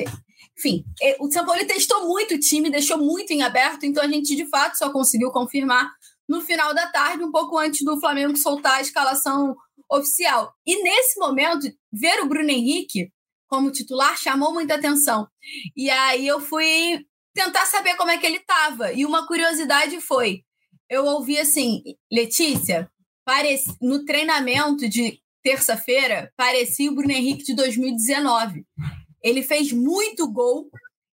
Enfim, 0.57 0.85
o 1.19 1.31
São 1.31 1.45
Paulo 1.45 1.67
testou 1.67 2.07
muito 2.07 2.35
o 2.35 2.39
time, 2.39 2.71
deixou 2.71 2.99
muito 2.99 3.33
em 3.33 3.43
aberto, 3.43 3.85
então 3.85 4.03
a 4.03 4.09
gente 4.09 4.37
de 4.37 4.47
fato 4.49 4.77
só 4.77 4.91
conseguiu 4.91 5.31
confirmar 5.31 5.91
no 6.29 6.41
final 6.41 6.73
da 6.73 6.87
tarde, 6.87 7.25
um 7.25 7.31
pouco 7.31 7.59
antes 7.59 7.85
do 7.85 7.99
Flamengo 8.01 8.37
soltar 8.37 8.79
a 8.79 8.81
escalação 8.81 9.57
oficial. 9.91 10.55
E 10.67 10.83
nesse 10.83 11.19
momento, 11.19 11.67
ver 11.93 12.23
o 12.23 12.29
Bruno 12.29 12.51
Henrique 12.51 13.11
como 13.49 13.71
titular 13.71 14.17
chamou 14.17 14.53
muita 14.53 14.75
atenção. 14.75 15.29
E 15.77 15.91
aí 15.91 16.27
eu 16.27 16.41
fui 16.41 17.05
tentar 17.35 17.67
saber 17.67 17.95
como 17.97 18.11
é 18.11 18.19
que 18.19 18.27
ele 18.27 18.39
estava. 18.39 18.93
E 18.93 19.05
uma 19.05 19.27
curiosidade 19.27 20.01
foi: 20.01 20.43
eu 20.89 21.05
ouvi 21.05 21.39
assim, 21.39 21.83
Letícia, 22.11 22.91
parece, 23.25 23.77
no 23.81 24.05
treinamento 24.05 24.89
de 24.89 25.21
terça-feira, 25.45 26.33
parecia 26.37 26.91
o 26.91 26.95
Bruno 26.95 27.13
Henrique 27.13 27.45
de 27.45 27.55
2019. 27.55 28.65
Ele 29.23 29.43
fez 29.43 29.71
muito 29.71 30.27
gol 30.33 30.71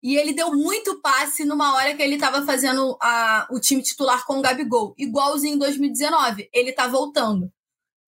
e 0.03 0.17
ele 0.17 0.33
deu 0.33 0.51
muito 0.53 1.01
passe 1.01 1.45
numa 1.45 1.73
hora 1.75 1.95
que 1.95 2.03
ele 2.03 2.15
estava 2.15 2.45
fazendo 2.45 2.97
a, 3.01 3.47
o 3.49 3.59
time 3.59 3.81
titular 3.81 4.25
com 4.25 4.37
o 4.37 4.41
Gabigol, 4.41 4.93
igualzinho 4.97 5.55
em 5.55 5.57
2019. 5.57 6.49
Ele 6.53 6.71
está 6.71 6.87
voltando. 6.87 7.49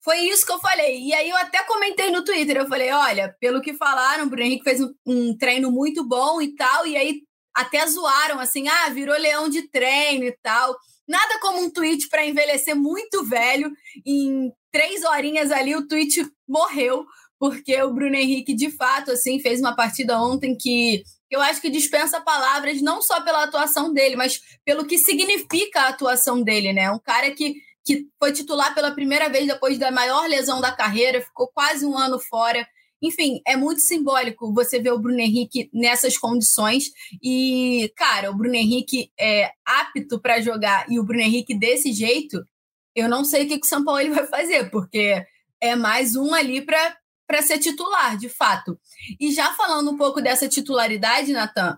Foi 0.04 0.18
isso 0.20 0.46
que 0.46 0.52
eu 0.52 0.60
falei. 0.60 1.02
E 1.02 1.14
aí 1.14 1.30
eu 1.30 1.38
até 1.38 1.64
comentei 1.64 2.12
no 2.12 2.24
Twitter. 2.24 2.58
Eu 2.58 2.68
falei: 2.68 2.92
olha, 2.92 3.36
pelo 3.40 3.62
que 3.62 3.74
falaram, 3.74 4.26
o 4.26 4.30
Bruno 4.30 4.44
Henrique 4.44 4.64
fez 4.64 4.82
um, 4.82 4.94
um 5.06 5.38
treino 5.38 5.72
muito 5.72 6.08
bom 6.08 6.42
e 6.42 6.54
tal. 6.56 6.86
E 6.86 6.96
aí 6.98 7.22
até 7.56 7.86
zoaram 7.88 8.40
assim: 8.40 8.68
ah, 8.68 8.90
virou 8.90 9.18
leão 9.18 9.50
de 9.50 9.70
treino 9.70 10.26
e 10.26 10.38
tal. 10.42 10.76
Nada 11.08 11.40
como 11.42 11.60
um 11.60 11.72
tweet 11.72 12.08
para 12.08 12.26
envelhecer 12.26 12.76
muito 12.76 13.26
velho. 13.26 13.72
Em 14.06 14.52
três 14.72 15.04
horinhas 15.04 15.52
ali, 15.52 15.76
o 15.76 15.88
tweet 15.88 16.26
morreu, 16.48 17.06
porque 17.40 17.82
o 17.82 17.94
Bruno 17.94 18.16
Henrique, 18.16 18.54
de 18.54 18.70
fato, 18.70 19.12
assim, 19.12 19.40
fez 19.40 19.60
uma 19.60 19.76
partida 19.76 20.22
ontem 20.22 20.56
que 20.56 21.04
eu 21.32 21.40
acho 21.42 21.62
que 21.62 21.70
dispensa 21.70 22.20
palavras 22.20 22.82
não 22.82 23.02
só 23.02 23.22
pela 23.22 23.44
atuação 23.44 23.94
dele, 23.94 24.16
mas 24.16 24.42
pelo 24.66 24.86
que 24.86 24.98
significa 24.98 25.82
a 25.82 25.90
atuação 25.90 26.42
dele, 26.42 26.74
né? 26.74 26.92
Um 26.92 27.00
cara 27.00 27.32
que, 27.32 27.56
que 27.86 28.08
foi 28.18 28.32
titular 28.32 28.74
pela 28.74 28.92
primeira 28.92 29.30
vez 29.30 29.46
depois 29.48 29.78
da 29.78 29.92
maior 29.92 30.28
lesão 30.28 30.60
da 30.60 30.72
carreira, 30.72 31.22
ficou 31.22 31.48
quase 31.54 31.86
um 31.86 31.98
ano 31.98 32.20
fora. 32.20 32.68
Enfim, 33.02 33.42
é 33.48 33.56
muito 33.56 33.80
simbólico 33.80 34.54
você 34.54 34.80
ver 34.80 34.92
o 34.92 35.00
Bruno 35.00 35.20
Henrique 35.20 35.70
nessas 35.72 36.18
condições. 36.18 36.92
E, 37.24 37.94
cara, 37.96 38.32
o 38.32 38.36
Bruno 38.36 38.56
Henrique 38.56 39.12
é 39.18 39.52
apto 39.66 40.20
para 40.20 40.42
jogar 40.42 40.86
e 40.90 41.00
o 41.00 41.04
Bruno 41.04 41.22
Henrique 41.22 41.58
desse 41.58 41.94
jeito, 41.94 42.44
eu 43.00 43.10
não 43.10 43.24
sei 43.24 43.46
o 43.46 43.48
que, 43.48 43.60
que 43.60 43.66
o 43.66 43.70
São 43.70 43.84
Paulo 43.84 44.00
ele 44.00 44.14
vai 44.14 44.28
fazer, 44.28 44.70
porque 44.70 45.24
é 45.62 45.76
mais 45.76 46.16
um 46.16 46.34
ali 46.34 46.62
para 46.62 47.42
ser 47.42 47.60
titular, 47.60 48.18
de 48.18 48.30
fato. 48.30 48.80
E 49.20 49.32
já 49.32 49.54
falando 49.54 49.92
um 49.92 49.98
pouco 49.98 50.22
dessa 50.22 50.48
titularidade, 50.48 51.34
Natan, 51.34 51.78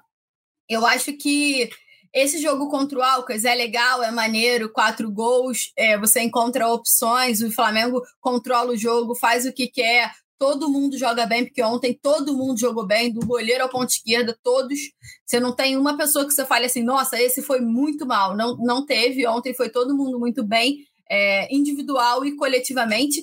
eu 0.69 0.85
acho 0.85 1.13
que 1.13 1.69
esse 2.13 2.41
jogo 2.41 2.69
contra 2.69 2.99
o 2.99 3.01
Alcas 3.01 3.45
é 3.45 3.55
legal, 3.55 4.03
é 4.03 4.11
maneiro, 4.11 4.71
quatro 4.71 5.09
gols, 5.09 5.71
é, 5.77 5.97
você 5.97 6.21
encontra 6.21 6.67
opções, 6.67 7.41
o 7.41 7.51
Flamengo 7.51 8.01
controla 8.19 8.71
o 8.71 8.77
jogo, 8.77 9.15
faz 9.15 9.45
o 9.45 9.53
que 9.53 9.67
quer, 9.67 10.11
todo 10.41 10.69
mundo 10.69 10.97
joga 10.97 11.25
bem, 11.27 11.45
porque 11.45 11.61
ontem 11.61 11.93
todo 12.01 12.35
mundo 12.35 12.59
jogou 12.59 12.83
bem, 12.85 13.13
do 13.13 13.25
goleiro 13.25 13.63
ao 13.63 13.69
ponto 13.69 13.91
esquerda, 13.91 14.35
todos. 14.41 14.79
Você 15.23 15.39
não 15.39 15.55
tem 15.55 15.77
uma 15.77 15.95
pessoa 15.95 16.25
que 16.25 16.33
você 16.33 16.43
fale 16.43 16.65
assim, 16.65 16.81
nossa, 16.81 17.21
esse 17.21 17.43
foi 17.43 17.61
muito 17.61 18.07
mal. 18.07 18.35
Não, 18.35 18.57
não 18.57 18.83
teve, 18.83 19.27
ontem 19.27 19.53
foi 19.53 19.69
todo 19.69 19.95
mundo 19.95 20.19
muito 20.19 20.43
bem, 20.43 20.79
é, 21.11 21.53
individual 21.53 22.25
e 22.25 22.35
coletivamente. 22.37 23.21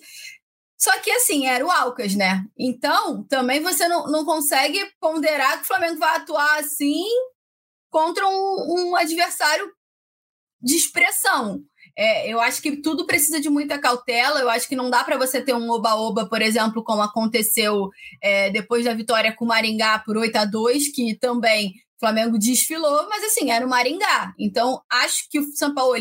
Só 0.77 0.97
que 1.01 1.11
assim, 1.11 1.47
era 1.47 1.65
o 1.65 1.71
Alcas, 1.71 2.15
né? 2.15 2.45
Então, 2.57 3.25
também 3.25 3.61
você 3.61 3.89
não, 3.89 4.07
não 4.07 4.25
consegue 4.25 4.79
ponderar 5.01 5.57
que 5.57 5.65
o 5.65 5.67
Flamengo 5.67 5.99
vai 5.99 6.17
atuar 6.17 6.61
assim 6.61 7.05
contra 7.91 8.29
um, 8.29 8.91
um 8.91 8.97
adversário 8.97 9.73
de 10.63 10.77
expressão. 10.77 11.63
É, 11.97 12.33
eu 12.33 12.41
acho 12.41 12.63
que 12.63 12.77
tudo 12.77 13.07
precisa 13.07 13.41
de 13.41 13.51
muita 13.51 13.79
cautela. 13.79 14.39
Eu 14.39 14.49
acho 14.49 14.69
que 14.69 14.77
não 14.77 14.91
dá 14.91 15.03
para 15.03 15.17
você 15.17 15.43
ter 15.43 15.55
um 15.55 15.69
oba-oba, 15.71 16.29
por 16.29 16.41
exemplo, 16.43 16.85
como 16.85 17.03
aconteceu 17.03 17.89
é, 18.23 18.51
depois 18.51 18.85
da 18.85 18.95
vitória 18.95 19.35
com 19.35 19.45
o 19.45 19.49
Maringá 19.49 19.99
por 19.99 20.17
8 20.17 20.37
a 20.37 20.45
2 20.45 20.93
que 20.95 21.17
também 21.17 21.71
o 21.97 21.99
Flamengo 21.99 22.39
desfilou, 22.39 23.09
mas 23.09 23.25
assim, 23.25 23.51
era 23.51 23.67
o 23.67 23.69
Maringá. 23.69 24.33
Então, 24.39 24.81
acho 24.89 25.29
que 25.29 25.41
o 25.41 25.57
São 25.57 25.75
Paulo, 25.75 25.97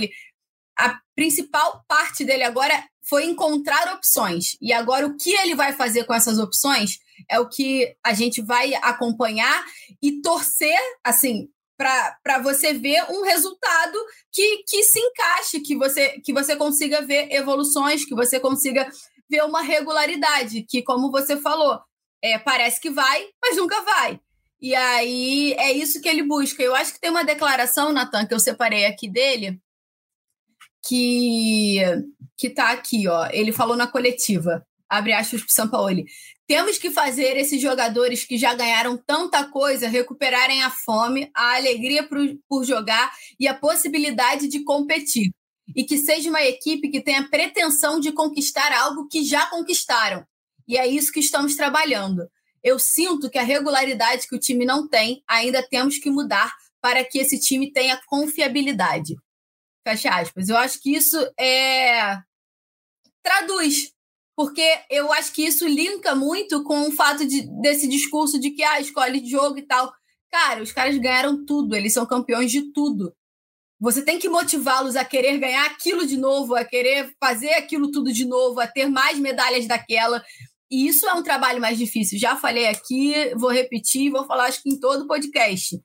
a 0.77 0.99
principal 1.15 1.83
parte 1.87 2.23
dele 2.23 2.43
agora 2.43 2.83
foi 3.07 3.25
encontrar 3.25 3.93
opções. 3.93 4.57
E 4.61 4.71
agora, 4.71 5.07
o 5.07 5.17
que 5.17 5.31
ele 5.31 5.55
vai 5.55 5.73
fazer 5.73 6.03
com 6.03 6.13
essas 6.13 6.37
opções 6.37 6.99
é 7.29 7.39
o 7.39 7.49
que 7.49 7.95
a 8.03 8.13
gente 8.13 8.41
vai 8.41 8.75
acompanhar 8.75 9.65
e 10.01 10.21
torcer, 10.21 10.77
assim, 11.03 11.49
para 11.77 12.39
você 12.41 12.73
ver 12.73 13.03
um 13.09 13.23
resultado 13.23 13.97
que, 14.31 14.63
que 14.67 14.83
se 14.83 14.99
encaixe, 14.99 15.59
que 15.61 15.75
você, 15.75 16.19
que 16.23 16.33
você 16.33 16.55
consiga 16.55 17.01
ver 17.01 17.31
evoluções, 17.31 18.03
que 18.03 18.15
você 18.15 18.39
consiga 18.39 18.89
ver 19.29 19.43
uma 19.43 19.61
regularidade, 19.61 20.65
que, 20.67 20.81
como 20.81 21.11
você 21.11 21.37
falou, 21.37 21.79
é, 22.21 22.37
parece 22.39 22.81
que 22.81 22.89
vai, 22.89 23.27
mas 23.41 23.57
nunca 23.57 23.81
vai. 23.81 24.19
E 24.59 24.73
aí 24.73 25.53
é 25.53 25.71
isso 25.71 26.01
que 26.01 26.09
ele 26.09 26.23
busca. 26.23 26.63
Eu 26.63 26.75
acho 26.75 26.93
que 26.93 26.99
tem 26.99 27.11
uma 27.11 27.23
declaração, 27.23 27.93
Natan, 27.93 28.25
que 28.25 28.33
eu 28.33 28.39
separei 28.39 28.85
aqui 28.85 29.07
dele, 29.07 29.61
que 30.87 31.81
que 32.37 32.49
tá 32.49 32.71
aqui, 32.71 33.07
ó. 33.07 33.27
Ele 33.31 33.51
falou 33.51 33.75
na 33.75 33.87
coletiva, 33.87 34.63
abre 34.87 35.11
aspas 35.11 35.41
pro 35.41 35.51
São 35.51 35.67
Paulo. 35.67 36.03
Temos 36.47 36.77
que 36.77 36.91
fazer 36.91 37.35
esses 37.35 37.61
jogadores 37.61 38.23
que 38.23 38.37
já 38.37 38.53
ganharam 38.53 38.95
tanta 38.95 39.43
coisa 39.45 39.87
recuperarem 39.87 40.63
a 40.63 40.69
fome, 40.69 41.29
a 41.35 41.55
alegria 41.55 42.07
por, 42.07 42.19
por 42.47 42.63
jogar 42.63 43.11
e 43.39 43.47
a 43.47 43.53
possibilidade 43.53 44.47
de 44.47 44.63
competir. 44.63 45.31
E 45.75 45.83
que 45.83 45.97
seja 45.97 46.29
uma 46.29 46.41
equipe 46.43 46.89
que 46.89 47.01
tenha 47.01 47.27
pretensão 47.27 47.99
de 47.99 48.13
conquistar 48.13 48.71
algo 48.71 49.07
que 49.09 49.25
já 49.25 49.47
conquistaram. 49.47 50.23
E 50.65 50.77
é 50.77 50.87
isso 50.87 51.11
que 51.11 51.19
estamos 51.19 51.55
trabalhando. 51.55 52.29
Eu 52.63 52.79
sinto 52.79 53.29
que 53.29 53.37
a 53.37 53.43
regularidade 53.43 54.27
que 54.27 54.35
o 54.35 54.39
time 54.39 54.65
não 54.65 54.87
tem, 54.87 55.21
ainda 55.27 55.61
temos 55.61 55.97
que 55.97 56.09
mudar 56.09 56.53
para 56.81 57.03
que 57.03 57.19
esse 57.19 57.39
time 57.39 57.71
tenha 57.71 57.99
confiabilidade. 58.07 59.15
Fecha 59.87 60.09
aspas. 60.09 60.49
Eu 60.49 60.57
acho 60.57 60.81
que 60.81 60.93
isso 60.93 61.17
é 61.39 62.17
traduz 63.23 63.93
porque 64.35 64.61
eu 64.91 65.11
acho 65.13 65.31
que 65.31 65.43
isso 65.43 65.65
linka 65.65 66.13
muito 66.13 66.61
com 66.63 66.89
o 66.89 66.91
fato 66.91 67.25
de, 67.25 67.41
desse 67.61 67.87
discurso 67.87 68.37
de 68.37 68.51
que 68.51 68.61
ah, 68.63 68.81
escolhe 68.81 69.25
jogo 69.25 69.57
e 69.57 69.61
tal. 69.61 69.91
Cara, 70.29 70.61
os 70.61 70.73
caras 70.73 70.97
ganharam 70.97 71.45
tudo, 71.45 71.73
eles 71.73 71.93
são 71.93 72.05
campeões 72.05 72.51
de 72.51 72.73
tudo. 72.73 73.15
Você 73.79 74.03
tem 74.03 74.19
que 74.19 74.27
motivá-los 74.27 74.97
a 74.97 75.05
querer 75.05 75.37
ganhar 75.37 75.65
aquilo 75.65 76.05
de 76.05 76.17
novo, 76.17 76.53
a 76.53 76.65
querer 76.65 77.11
fazer 77.17 77.53
aquilo 77.53 77.89
tudo 77.89 78.11
de 78.11 78.25
novo, 78.25 78.59
a 78.59 78.67
ter 78.67 78.87
mais 78.87 79.17
medalhas 79.17 79.65
daquela. 79.67 80.21
E 80.69 80.85
isso 80.85 81.07
é 81.07 81.13
um 81.13 81.23
trabalho 81.23 81.61
mais 81.61 81.77
difícil. 81.77 82.19
Já 82.19 82.35
falei 82.35 82.67
aqui, 82.67 83.33
vou 83.35 83.51
repetir, 83.51 84.11
vou 84.11 84.25
falar 84.27 84.47
acho 84.47 84.61
que 84.61 84.69
em 84.69 84.79
todo 84.79 85.05
o 85.05 85.07
podcast. 85.07 85.79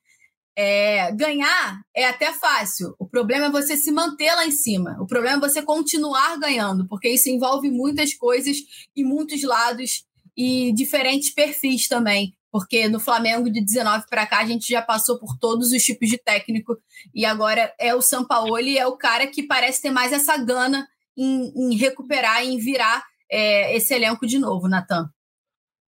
É, 0.56 1.10
ganhar 1.12 1.80
é 1.94 2.06
até 2.06 2.32
fácil. 2.32 2.94
O 2.98 3.06
problema 3.06 3.46
é 3.46 3.50
você 3.50 3.76
se 3.76 3.90
manter 3.90 4.34
lá 4.34 4.46
em 4.46 4.50
cima. 4.50 4.96
O 5.00 5.06
problema 5.06 5.38
é 5.38 5.48
você 5.48 5.62
continuar 5.62 6.38
ganhando, 6.38 6.86
porque 6.88 7.08
isso 7.08 7.30
envolve 7.30 7.70
muitas 7.70 8.14
coisas 8.14 8.58
e 8.94 9.02
muitos 9.02 9.42
lados 9.42 10.04
e 10.36 10.72
diferentes 10.72 11.32
perfis 11.32 11.88
também. 11.88 12.34
Porque 12.50 12.86
no 12.86 13.00
Flamengo 13.00 13.50
de 13.50 13.64
19 13.64 14.04
para 14.10 14.26
cá 14.26 14.40
a 14.40 14.46
gente 14.46 14.68
já 14.68 14.82
passou 14.82 15.18
por 15.18 15.38
todos 15.38 15.72
os 15.72 15.82
tipos 15.82 16.08
de 16.08 16.18
técnico 16.18 16.76
e 17.14 17.24
agora 17.24 17.72
é 17.78 17.94
o 17.94 18.02
Sampaoli, 18.02 18.76
é 18.76 18.86
o 18.86 18.96
cara 18.96 19.26
que 19.26 19.42
parece 19.42 19.80
ter 19.80 19.90
mais 19.90 20.12
essa 20.12 20.36
gana 20.36 20.86
em, 21.16 21.50
em 21.56 21.76
recuperar, 21.76 22.44
em 22.44 22.58
virar 22.58 23.02
é, 23.30 23.74
esse 23.74 23.94
elenco 23.94 24.26
de 24.26 24.38
novo, 24.38 24.68
Natan. 24.68 25.08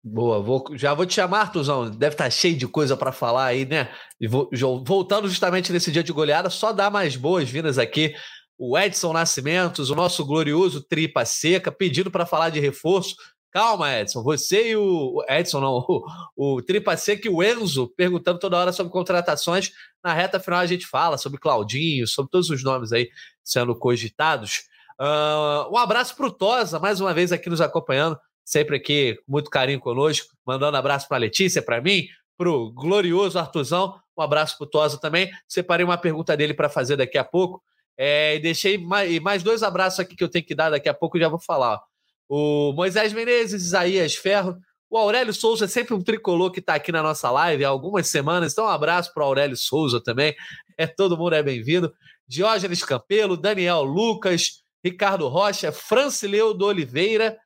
Boa, 0.03 0.41
vou, 0.41 0.65
já 0.75 0.95
vou 0.95 1.05
te 1.05 1.15
chamar, 1.15 1.41
Artuzão. 1.41 1.91
Deve 1.91 2.15
estar 2.15 2.25
tá 2.25 2.31
cheio 2.31 2.57
de 2.57 2.67
coisa 2.69 2.97
para 2.97 3.13
falar 3.13 3.47
aí, 3.47 3.65
né? 3.65 3.91
E 4.21 4.29
vou, 4.29 4.49
voltando 4.85 5.29
justamente 5.29 5.73
nesse 5.73 5.91
dia 5.91 6.03
de 6.03 6.13
goleada, 6.13 6.49
só 6.49 6.73
dar 6.73 6.91
mais 6.91 7.17
boas-vindas 7.17 7.79
aqui. 7.79 8.15
O 8.57 8.79
Edson 8.79 9.13
Nascimentos, 9.13 9.91
o 9.91 9.95
nosso 9.95 10.25
glorioso 10.25 10.83
Tripa 10.83 11.25
Seca, 11.25 11.71
pedindo 11.73 12.11
para 12.11 12.27
falar 12.27 12.51
de 12.51 12.61
reforço. 12.61 13.17
Calma, 13.51 13.93
Edson. 13.93 14.23
Você 14.23 14.71
e 14.71 14.77
o. 14.77 15.25
Edson, 15.29 15.61
não. 15.61 15.85
O, 16.37 16.57
o 16.57 16.63
Tripa 16.63 16.97
Seca 16.97 17.27
e 17.27 17.31
o 17.31 17.43
Enzo 17.43 17.89
perguntando 17.97 18.39
toda 18.39 18.57
hora 18.57 18.73
sobre 18.73 18.93
contratações. 18.93 19.73
Na 20.03 20.13
reta 20.13 20.39
final 20.39 20.61
a 20.61 20.67
gente 20.67 20.87
fala 20.87 21.19
sobre 21.19 21.41
Claudinho, 21.41 22.07
sobre 22.07 22.31
todos 22.31 22.51
os 22.51 22.63
nomes 22.63 22.93
aí 22.93 23.09
sendo 23.43 23.75
cogitados. 23.77 24.63
Uh, 25.01 25.73
um 25.73 25.77
abraço 25.77 26.15
para 26.17 26.27
o 26.27 26.31
Tosa, 26.31 26.79
mais 26.79 27.01
uma 27.01 27.13
vez 27.13 27.33
aqui 27.33 27.51
nos 27.51 27.61
acompanhando 27.61 28.19
sempre 28.49 28.77
aqui 28.77 29.21
muito 29.29 29.51
carinho 29.51 29.79
conosco, 29.79 30.35
mandando 30.47 30.79
abraço 30.79 31.07
para 31.07 31.19
a 31.19 31.21
Letícia, 31.21 31.61
para 31.61 31.83
mim, 31.83 32.09
para 32.35 32.49
o 32.49 32.73
glorioso 32.73 33.39
Artuzão, 33.39 34.01
um 34.17 34.23
abraço 34.23 34.57
para 34.57 34.65
o 34.65 34.71
Tosa 34.71 34.99
também. 34.99 35.31
Separei 35.47 35.85
uma 35.85 35.99
pergunta 35.99 36.35
dele 36.35 36.55
para 36.55 36.71
fazer 36.71 36.97
daqui 36.97 37.19
a 37.19 37.25
pouco. 37.25 37.63
É, 37.95 38.37
e 38.37 38.39
deixei 38.39 38.79
mais, 38.79 39.19
mais, 39.21 39.43
dois 39.43 39.63
abraços 39.63 40.01
aqui 40.01 40.17
que 40.17 40.25
eu 40.25 40.31
tenho 40.31 40.47
que 40.47 40.55
dar 40.55 40.71
daqui 40.71 40.89
a 40.89 40.95
pouco, 40.95 41.19
já 41.19 41.29
vou 41.29 41.39
falar. 41.39 41.79
O 42.27 42.73
Moisés 42.73 43.13
Menezes, 43.13 43.63
Isaías 43.63 44.15
Ferro, 44.15 44.57
o 44.89 44.97
Aurélio 44.97 45.35
Souza 45.35 45.67
é 45.67 45.69
sempre 45.69 45.93
um 45.93 46.03
tricolor 46.03 46.51
que 46.51 46.61
está 46.61 46.75
aqui 46.75 46.91
na 46.91 47.03
nossa 47.03 47.31
live 47.31 47.67
há 47.67 47.69
algumas 47.69 48.09
semanas, 48.09 48.53
então 48.53 48.65
um 48.65 48.69
abraço 48.69 49.13
para 49.13 49.25
o 49.25 49.27
Aurélio 49.27 49.57
Souza 49.57 50.01
também. 50.03 50.35
É, 50.79 50.87
todo 50.87 51.19
mundo 51.19 51.35
é 51.35 51.43
bem-vindo. 51.43 51.93
Diógenes 52.27 52.83
Campelo, 52.83 53.37
Daniel 53.37 53.83
Lucas, 53.83 54.63
Ricardo 54.83 55.29
Rocha, 55.29 55.71
Francileu 55.71 56.55
do 56.55 56.65
Oliveira, 56.65 57.37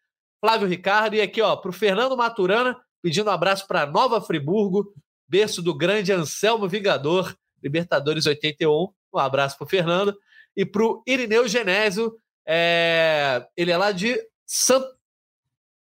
Flávio 0.43 0.67
Ricardo. 0.67 1.15
E 1.15 1.21
aqui, 1.21 1.41
ó, 1.41 1.55
para 1.55 1.71
o 1.71 1.73
Fernando 1.73 2.17
Maturana, 2.17 2.77
pedindo 3.01 3.31
um 3.31 3.33
abraço 3.33 3.67
para 3.69 3.87
Nova 3.87 4.21
Friburgo, 4.21 4.93
berço 5.29 5.63
do 5.63 5.73
grande 5.73 6.13
Anselmo 6.13 6.69
Vingador, 6.69 7.33
Libertadores 7.63 8.27
81. 8.27 8.93
Um 9.15 9.19
abraço 9.19 9.57
para 9.57 9.65
o 9.65 9.69
Fernando. 9.69 10.19
E 10.57 10.67
para 10.67 10.83
o 10.83 11.01
Irineu 11.07 11.47
Genésio, 11.47 12.17
é... 12.45 13.47
ele 13.57 13.71
é 13.71 13.77
lá 13.77 13.93
de 13.93 14.21
Santa. 14.45 14.91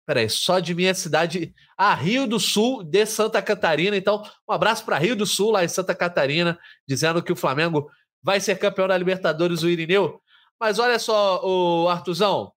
Peraí, 0.07 0.27
só 0.27 0.59
de 0.59 0.73
minha 0.73 0.95
cidade. 0.95 1.53
Ah, 1.77 1.93
Rio 1.93 2.25
do 2.25 2.39
Sul, 2.39 2.83
de 2.83 3.05
Santa 3.05 3.43
Catarina. 3.43 3.95
Então, 3.95 4.23
um 4.49 4.51
abraço 4.51 4.83
para 4.83 4.97
Rio 4.97 5.15
do 5.15 5.27
Sul, 5.27 5.51
lá 5.51 5.63
em 5.63 5.67
Santa 5.67 5.93
Catarina, 5.93 6.57
dizendo 6.87 7.21
que 7.21 7.31
o 7.31 7.35
Flamengo 7.35 7.87
vai 8.23 8.39
ser 8.39 8.57
campeão 8.57 8.87
da 8.87 8.97
Libertadores, 8.97 9.61
o 9.61 9.69
Irineu. 9.69 10.19
Mas 10.59 10.79
olha 10.79 10.97
só, 10.97 11.39
o 11.43 11.87
Artuzão, 11.87 12.51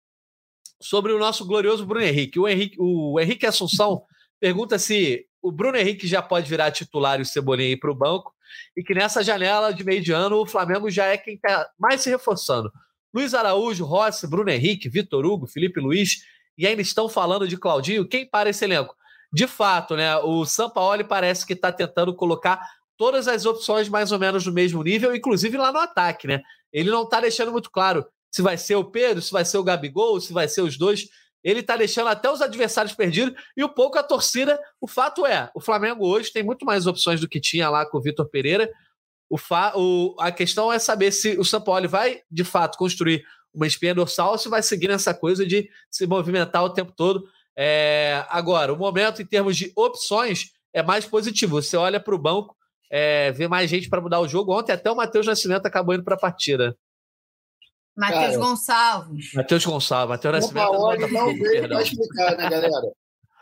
sobre 0.82 1.12
o 1.12 1.18
nosso 1.18 1.46
glorioso 1.46 1.86
Bruno 1.86 2.04
Henrique. 2.04 2.38
O 2.38 2.48
Henrique, 2.48 2.76
o 2.78 3.18
Henrique 3.20 3.46
Assunção 3.46 4.02
pergunta 4.40 4.78
se 4.78 5.26
o 5.40 5.50
Bruno 5.50 5.76
Henrique 5.76 6.06
já 6.06 6.20
pode 6.20 6.48
virar 6.48 6.70
titular 6.70 7.18
e 7.18 7.22
o 7.22 7.26
Cebolinha 7.26 7.70
ir 7.70 7.78
para 7.78 7.90
o 7.90 7.94
banco 7.94 8.32
e 8.76 8.82
que 8.82 8.94
nessa 8.94 9.22
janela 9.22 9.72
de 9.72 9.84
meio 9.84 10.02
de 10.02 10.12
ano 10.12 10.36
o 10.36 10.46
Flamengo 10.46 10.90
já 10.90 11.06
é 11.06 11.16
quem 11.16 11.34
está 11.34 11.68
mais 11.78 12.00
se 12.00 12.10
reforçando. 12.10 12.70
Luiz 13.14 13.34
Araújo, 13.34 13.84
Rossi, 13.84 14.26
Bruno 14.26 14.50
Henrique, 14.50 14.88
Vitor 14.88 15.24
Hugo, 15.24 15.46
Felipe 15.46 15.80
Luiz 15.80 16.24
e 16.56 16.66
ainda 16.66 16.82
estão 16.82 17.08
falando 17.08 17.46
de 17.46 17.56
Claudinho. 17.56 18.06
Quem 18.06 18.26
para 18.26 18.50
esse 18.50 18.64
elenco? 18.64 18.94
De 19.32 19.46
fato, 19.46 19.96
né? 19.96 20.16
O 20.18 20.44
Sampaoli 20.44 21.04
parece 21.04 21.46
que 21.46 21.52
está 21.52 21.72
tentando 21.72 22.14
colocar 22.14 22.60
todas 22.96 23.26
as 23.28 23.46
opções 23.46 23.88
mais 23.88 24.12
ou 24.12 24.18
menos 24.18 24.46
no 24.46 24.52
mesmo 24.52 24.82
nível, 24.82 25.14
inclusive 25.14 25.56
lá 25.56 25.72
no 25.72 25.78
ataque, 25.78 26.26
né? 26.26 26.42
Ele 26.72 26.90
não 26.90 27.04
está 27.04 27.20
deixando 27.20 27.52
muito 27.52 27.70
claro 27.70 28.06
se 28.32 28.40
vai 28.40 28.56
ser 28.56 28.76
o 28.76 28.84
Pedro, 28.84 29.20
se 29.20 29.30
vai 29.30 29.44
ser 29.44 29.58
o 29.58 29.62
Gabigol, 29.62 30.18
se 30.18 30.32
vai 30.32 30.48
ser 30.48 30.62
os 30.62 30.78
dois. 30.78 31.08
Ele 31.44 31.60
está 31.60 31.76
deixando 31.76 32.08
até 32.08 32.30
os 32.30 32.40
adversários 32.40 32.94
perdidos 32.94 33.38
e 33.56 33.62
um 33.62 33.68
pouco 33.68 33.98
a 33.98 34.02
torcida. 34.02 34.58
O 34.80 34.88
fato 34.88 35.26
é, 35.26 35.50
o 35.54 35.60
Flamengo 35.60 36.06
hoje 36.06 36.32
tem 36.32 36.42
muito 36.42 36.64
mais 36.64 36.86
opções 36.86 37.20
do 37.20 37.28
que 37.28 37.40
tinha 37.40 37.68
lá 37.68 37.84
com 37.84 37.98
o 37.98 38.00
Vitor 38.00 38.28
Pereira. 38.28 38.70
O, 39.28 39.36
fa... 39.36 39.72
o... 39.76 40.16
A 40.18 40.32
questão 40.32 40.72
é 40.72 40.78
saber 40.78 41.12
se 41.12 41.38
o 41.38 41.44
São 41.44 41.60
Paulo 41.60 41.88
vai, 41.88 42.20
de 42.30 42.44
fato, 42.44 42.78
construir 42.78 43.22
uma 43.52 43.66
espinha 43.66 43.94
dorsal 43.94 44.32
ou 44.32 44.38
se 44.38 44.48
vai 44.48 44.62
seguir 44.62 44.88
nessa 44.88 45.12
coisa 45.12 45.44
de 45.44 45.68
se 45.90 46.06
movimentar 46.06 46.64
o 46.64 46.70
tempo 46.70 46.92
todo. 46.96 47.28
É... 47.56 48.24
Agora, 48.30 48.72
o 48.72 48.78
momento 48.78 49.20
em 49.20 49.26
termos 49.26 49.56
de 49.56 49.72
opções 49.76 50.52
é 50.72 50.82
mais 50.82 51.04
positivo. 51.04 51.60
Você 51.60 51.76
olha 51.76 52.00
para 52.00 52.14
o 52.14 52.18
banco, 52.18 52.56
é... 52.90 53.32
vê 53.32 53.48
mais 53.48 53.68
gente 53.68 53.90
para 53.90 54.00
mudar 54.00 54.20
o 54.20 54.28
jogo. 54.28 54.56
Ontem 54.56 54.72
até 54.72 54.90
o 54.90 54.96
Matheus 54.96 55.26
Nascimento 55.26 55.66
acabou 55.66 55.94
indo 55.94 56.04
para 56.04 56.14
a 56.14 56.20
partida. 56.20 56.76
Matheus 57.96 58.36
Gonçalves. 58.36 59.32
Matheus 59.34 59.64
Gonçalves. 59.64 60.10
Matheus 60.10 60.34
Nascimento. 60.34 60.64
São 60.64 60.72
Paulo 60.72 61.08
não 61.08 61.34
veio 61.34 61.68
para 61.68 61.82
explicar, 61.82 62.36
né, 62.36 62.50
galera? 62.50 62.92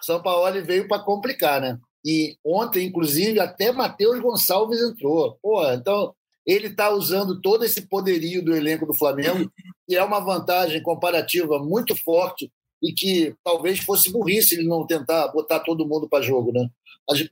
São 0.01 0.23
Paulo 0.23 0.65
veio 0.65 0.89
para 0.89 1.03
complicar, 1.03 1.61
né? 1.61 1.79
E 2.05 2.37
ontem, 2.45 2.87
inclusive, 2.87 3.39
até 3.39 3.71
Matheus 3.73 4.21
Gonçalves 4.21 4.81
entrou. 4.81 5.39
Pô, 5.43 5.65
então 5.71 6.15
ele 6.47 6.69
está 6.69 6.91
usando 6.91 7.41
todo 7.41 7.65
esse 7.65 7.83
poderio 7.83 8.43
do 8.43 8.57
elenco 8.57 8.87
do 8.87 8.95
Flamengo, 8.95 9.53
e 9.89 9.95
é 9.95 10.03
uma 10.03 10.21
vantagem 10.21 10.83
comparativa 10.83 11.59
muito 11.59 11.95
forte 11.95 12.51
e 12.83 12.93
que 12.93 13.35
talvez 13.45 13.81
fosse 13.81 14.11
burrice 14.11 14.55
ele 14.55 14.67
não 14.67 14.87
tentar 14.87 15.29
botar 15.29 15.61
todo 15.61 15.87
mundo 15.87 16.09
para 16.09 16.25
jogo, 16.25 16.51
né? 16.51 16.69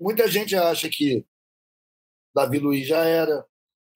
Muita 0.01 0.29
gente 0.29 0.55
acha 0.55 0.89
que 0.91 1.25
Davi 2.35 2.59
Luiz 2.59 2.87
já 2.87 3.03
era, 3.05 3.45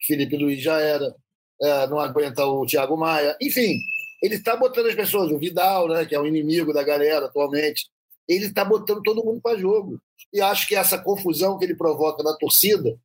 Felipe 0.06 0.36
Luiz 0.36 0.62
já 0.62 0.80
era, 0.80 1.14
é, 1.62 1.86
não 1.86 2.00
aguenta 2.00 2.44
o 2.44 2.66
Thiago 2.66 2.96
Maia. 2.96 3.36
Enfim, 3.40 3.78
ele 4.22 4.36
está 4.36 4.56
botando 4.56 4.86
as 4.86 4.94
pessoas, 4.94 5.30
o 5.30 5.38
Vidal, 5.38 5.88
né, 5.88 6.04
que 6.04 6.14
é 6.14 6.20
o 6.20 6.26
inimigo 6.26 6.72
da 6.72 6.82
galera 6.82 7.26
atualmente, 7.26 7.88
ele 8.28 8.46
está 8.46 8.64
botando 8.64 9.02
todo 9.02 9.24
mundo 9.24 9.40
para 9.40 9.58
jogo. 9.58 10.00
E 10.32 10.40
acho 10.40 10.66
que 10.66 10.74
essa 10.74 10.98
confusão 10.98 11.58
que 11.58 11.64
ele 11.64 11.76
provoca 11.76 12.22
na 12.22 12.36
torcida 12.36 12.98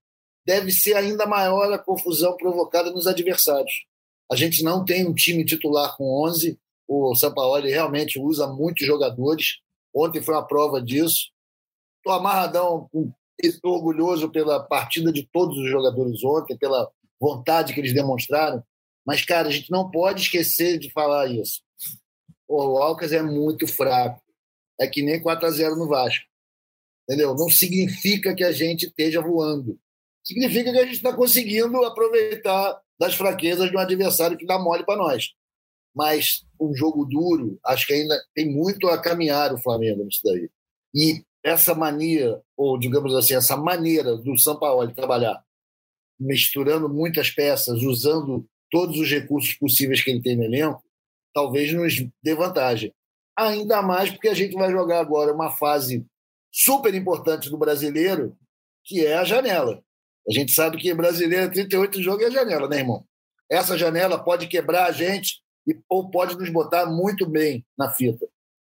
deve 0.45 0.71
ser 0.71 0.95
ainda 0.95 1.25
maior 1.25 1.71
a 1.73 1.77
confusão 1.77 2.35
provocada 2.37 2.89
nos 2.91 3.05
adversários. 3.05 3.85
A 4.31 4.35
gente 4.35 4.63
não 4.63 4.85
tem 4.85 5.07
um 5.07 5.13
time 5.13 5.43
titular 5.43 5.95
com 5.97 6.25
11, 6.25 6.57
o 6.87 7.15
Sampaoli 7.15 7.69
realmente 7.69 8.19
usa 8.19 8.47
muitos 8.47 8.85
jogadores. 8.85 9.59
Ontem 9.93 10.21
foi 10.21 10.35
uma 10.35 10.47
prova 10.47 10.81
disso. 10.81 11.31
Estou 11.97 12.13
amarradão, 12.13 12.89
estou 13.41 13.73
orgulhoso 13.73 14.29
pela 14.29 14.61
partida 14.61 15.11
de 15.11 15.27
todos 15.31 15.57
os 15.57 15.69
jogadores 15.69 16.23
ontem, 16.23 16.57
pela 16.57 16.89
vontade 17.19 17.73
que 17.73 17.79
eles 17.79 17.93
demonstraram. 17.93 18.63
Mas, 19.05 19.23
cara, 19.23 19.47
a 19.47 19.51
gente 19.51 19.71
não 19.71 19.89
pode 19.89 20.21
esquecer 20.21 20.77
de 20.77 20.91
falar 20.91 21.27
isso. 21.27 21.61
O 22.47 22.77
Alcas 22.77 23.11
é 23.11 23.21
muito 23.21 23.67
fraco. 23.67 24.21
É 24.79 24.87
que 24.87 25.01
nem 25.01 25.21
4 25.21 25.47
a 25.47 25.51
0 25.51 25.75
no 25.75 25.87
Vasco. 25.87 26.25
Entendeu? 27.03 27.33
Não 27.35 27.49
significa 27.49 28.35
que 28.35 28.43
a 28.43 28.51
gente 28.51 28.87
esteja 28.87 29.21
voando. 29.21 29.79
Significa 30.23 30.71
que 30.71 30.79
a 30.79 30.83
gente 30.85 30.97
está 30.97 31.13
conseguindo 31.13 31.83
aproveitar 31.85 32.79
das 32.99 33.15
fraquezas 33.15 33.69
de 33.69 33.77
um 33.77 33.79
adversário 33.79 34.37
que 34.37 34.45
dá 34.45 34.59
mole 34.59 34.85
para 34.85 34.97
nós. 34.97 35.29
Mas 35.95 36.45
um 36.59 36.75
jogo 36.75 37.05
duro, 37.05 37.57
acho 37.65 37.87
que 37.87 37.93
ainda 37.93 38.21
tem 38.35 38.51
muito 38.51 38.87
a 38.87 39.01
caminhar 39.01 39.53
o 39.53 39.61
Flamengo 39.61 40.03
nisso 40.03 40.19
daí. 40.23 40.49
E 40.93 41.23
essa 41.43 41.73
mania, 41.73 42.41
ou 42.57 42.77
digamos 42.77 43.15
assim, 43.15 43.35
essa 43.35 43.55
maneira 43.55 44.17
do 44.17 44.37
São 44.37 44.59
Paulo 44.59 44.85
de 44.85 44.93
trabalhar, 44.93 45.41
misturando 46.19 46.89
muitas 46.89 47.29
peças, 47.29 47.81
usando 47.81 48.45
todos 48.69 48.99
os 48.99 49.09
recursos 49.09 49.53
possíveis 49.53 50.03
que 50.03 50.11
ele 50.11 50.21
tem 50.21 50.35
no 50.35 50.43
elenco, 50.43 50.83
talvez 51.33 51.71
nos 51.73 51.95
dê 52.23 52.35
vantagem. 52.35 52.93
Ainda 53.37 53.81
mais 53.81 54.09
porque 54.09 54.27
a 54.27 54.33
gente 54.33 54.55
vai 54.55 54.71
jogar 54.71 54.99
agora 54.99 55.33
uma 55.33 55.51
fase 55.51 56.05
super 56.51 56.93
importante 56.95 57.49
do 57.49 57.57
brasileiro, 57.57 58.35
que 58.83 59.05
é 59.05 59.15
a 59.15 59.23
janela. 59.23 59.83
A 60.27 60.33
gente 60.33 60.51
sabe 60.51 60.77
que 60.77 60.93
brasileiro 60.93 61.51
38 61.51 62.01
jogos 62.01 62.23
é 62.23 62.27
a 62.27 62.31
janela, 62.31 62.67
né, 62.67 62.79
irmão? 62.79 63.05
Essa 63.49 63.77
janela 63.77 64.21
pode 64.21 64.47
quebrar 64.47 64.87
a 64.87 64.91
gente 64.91 65.41
e, 65.67 65.79
ou 65.87 66.09
pode 66.09 66.35
nos 66.35 66.49
botar 66.49 66.85
muito 66.85 67.25
bem 67.25 67.65
na 67.77 67.91
fita. 67.91 68.27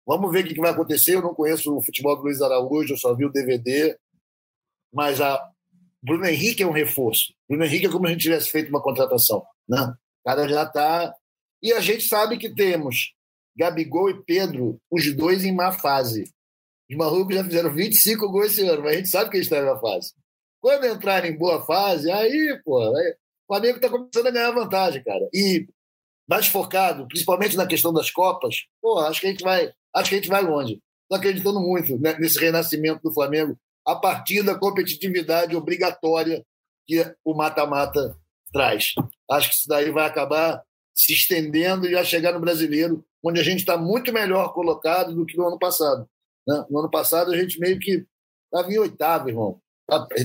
Vamos 0.06 0.30
ver 0.30 0.44
o 0.44 0.48
que 0.48 0.60
vai 0.60 0.70
acontecer. 0.70 1.14
Eu 1.14 1.22
não 1.22 1.34
conheço 1.34 1.74
o 1.74 1.82
futebol 1.82 2.16
do 2.16 2.22
Luiz 2.22 2.42
Araújo, 2.42 2.92
eu 2.92 2.98
só 2.98 3.14
vi 3.14 3.24
o 3.24 3.32
DVD. 3.32 3.98
Mas 4.92 5.20
a 5.20 5.50
Bruno 6.06 6.24
Henrique 6.24 6.62
é 6.62 6.66
um 6.66 6.72
reforço. 6.72 7.34
Bruno 7.48 7.64
Henrique 7.64 7.86
é 7.86 7.90
como 7.90 8.06
se 8.06 8.06
a 8.06 8.12
gente 8.12 8.22
tivesse 8.22 8.48
feito 8.48 8.68
uma 8.68 8.80
contratação. 8.80 9.44
Né? 9.68 9.80
O 9.80 10.28
cara 10.28 10.48
já 10.48 10.62
está. 10.62 11.12
E 11.60 11.72
a 11.72 11.80
gente 11.80 12.04
sabe 12.04 12.38
que 12.38 12.54
temos 12.54 13.12
Gabigol 13.58 14.08
e 14.10 14.22
Pedro, 14.22 14.80
os 14.88 15.12
dois 15.16 15.44
em 15.44 15.52
má 15.52 15.72
fase. 15.72 16.32
Os 16.88 16.96
malucos 16.96 17.34
já 17.34 17.42
fizeram 17.42 17.74
25 17.74 18.30
gols 18.30 18.52
esse 18.52 18.68
ano, 18.68 18.84
mas 18.84 18.92
a 18.92 18.96
gente 18.98 19.08
sabe 19.08 19.30
que 19.30 19.36
eles 19.36 19.46
estão 19.46 19.58
em 19.58 19.66
má 19.66 19.80
fase. 19.80 20.12
Quando 20.60 20.86
entrarem 20.86 21.32
em 21.32 21.36
boa 21.36 21.66
fase, 21.66 22.08
aí, 22.08 22.60
pô, 22.64 22.78
aí, 22.78 23.10
o 23.48 23.54
Flamengo 23.54 23.76
está 23.76 23.88
começando 23.88 24.28
a 24.28 24.30
ganhar 24.30 24.52
vantagem, 24.52 25.02
cara. 25.02 25.28
E 25.34 25.66
mais 26.28 26.46
focado, 26.46 27.08
principalmente 27.08 27.56
na 27.56 27.66
questão 27.66 27.92
das 27.92 28.12
Copas, 28.12 28.66
pô, 28.80 29.00
acho 29.00 29.20
que 29.20 29.26
a 29.26 29.30
gente 29.30 29.42
vai 29.42 29.72
acho 29.92 30.08
que 30.08 30.14
a 30.14 30.18
gente 30.18 30.28
vai 30.28 30.42
longe. 30.42 30.80
Estou 31.02 31.18
acreditando 31.18 31.60
muito 31.60 31.98
né, 31.98 32.16
nesse 32.18 32.38
renascimento 32.38 33.00
do 33.02 33.12
Flamengo 33.12 33.58
a 33.86 33.94
partir 33.94 34.42
da 34.42 34.58
competitividade 34.58 35.54
obrigatória 35.54 36.44
que 36.86 37.04
o 37.24 37.34
mata-mata 37.34 38.16
traz. 38.52 38.94
Acho 39.30 39.48
que 39.50 39.54
isso 39.54 39.68
daí 39.68 39.90
vai 39.90 40.06
acabar 40.06 40.62
se 40.94 41.12
estendendo 41.12 41.86
e 41.86 41.94
vai 41.94 42.04
chegar 42.04 42.32
no 42.32 42.40
brasileiro, 42.40 43.04
onde 43.22 43.38
a 43.38 43.42
gente 43.42 43.60
está 43.60 43.76
muito 43.76 44.12
melhor 44.12 44.52
colocado 44.54 45.14
do 45.14 45.26
que 45.26 45.36
no 45.36 45.46
ano 45.46 45.58
passado. 45.58 46.08
Né? 46.46 46.64
No 46.70 46.78
ano 46.80 46.90
passado, 46.90 47.32
a 47.32 47.36
gente 47.36 47.60
meio 47.60 47.78
que 47.78 48.04
estava 48.44 48.72
em 48.72 48.78
oitavo, 48.78 49.28
irmão. 49.28 49.60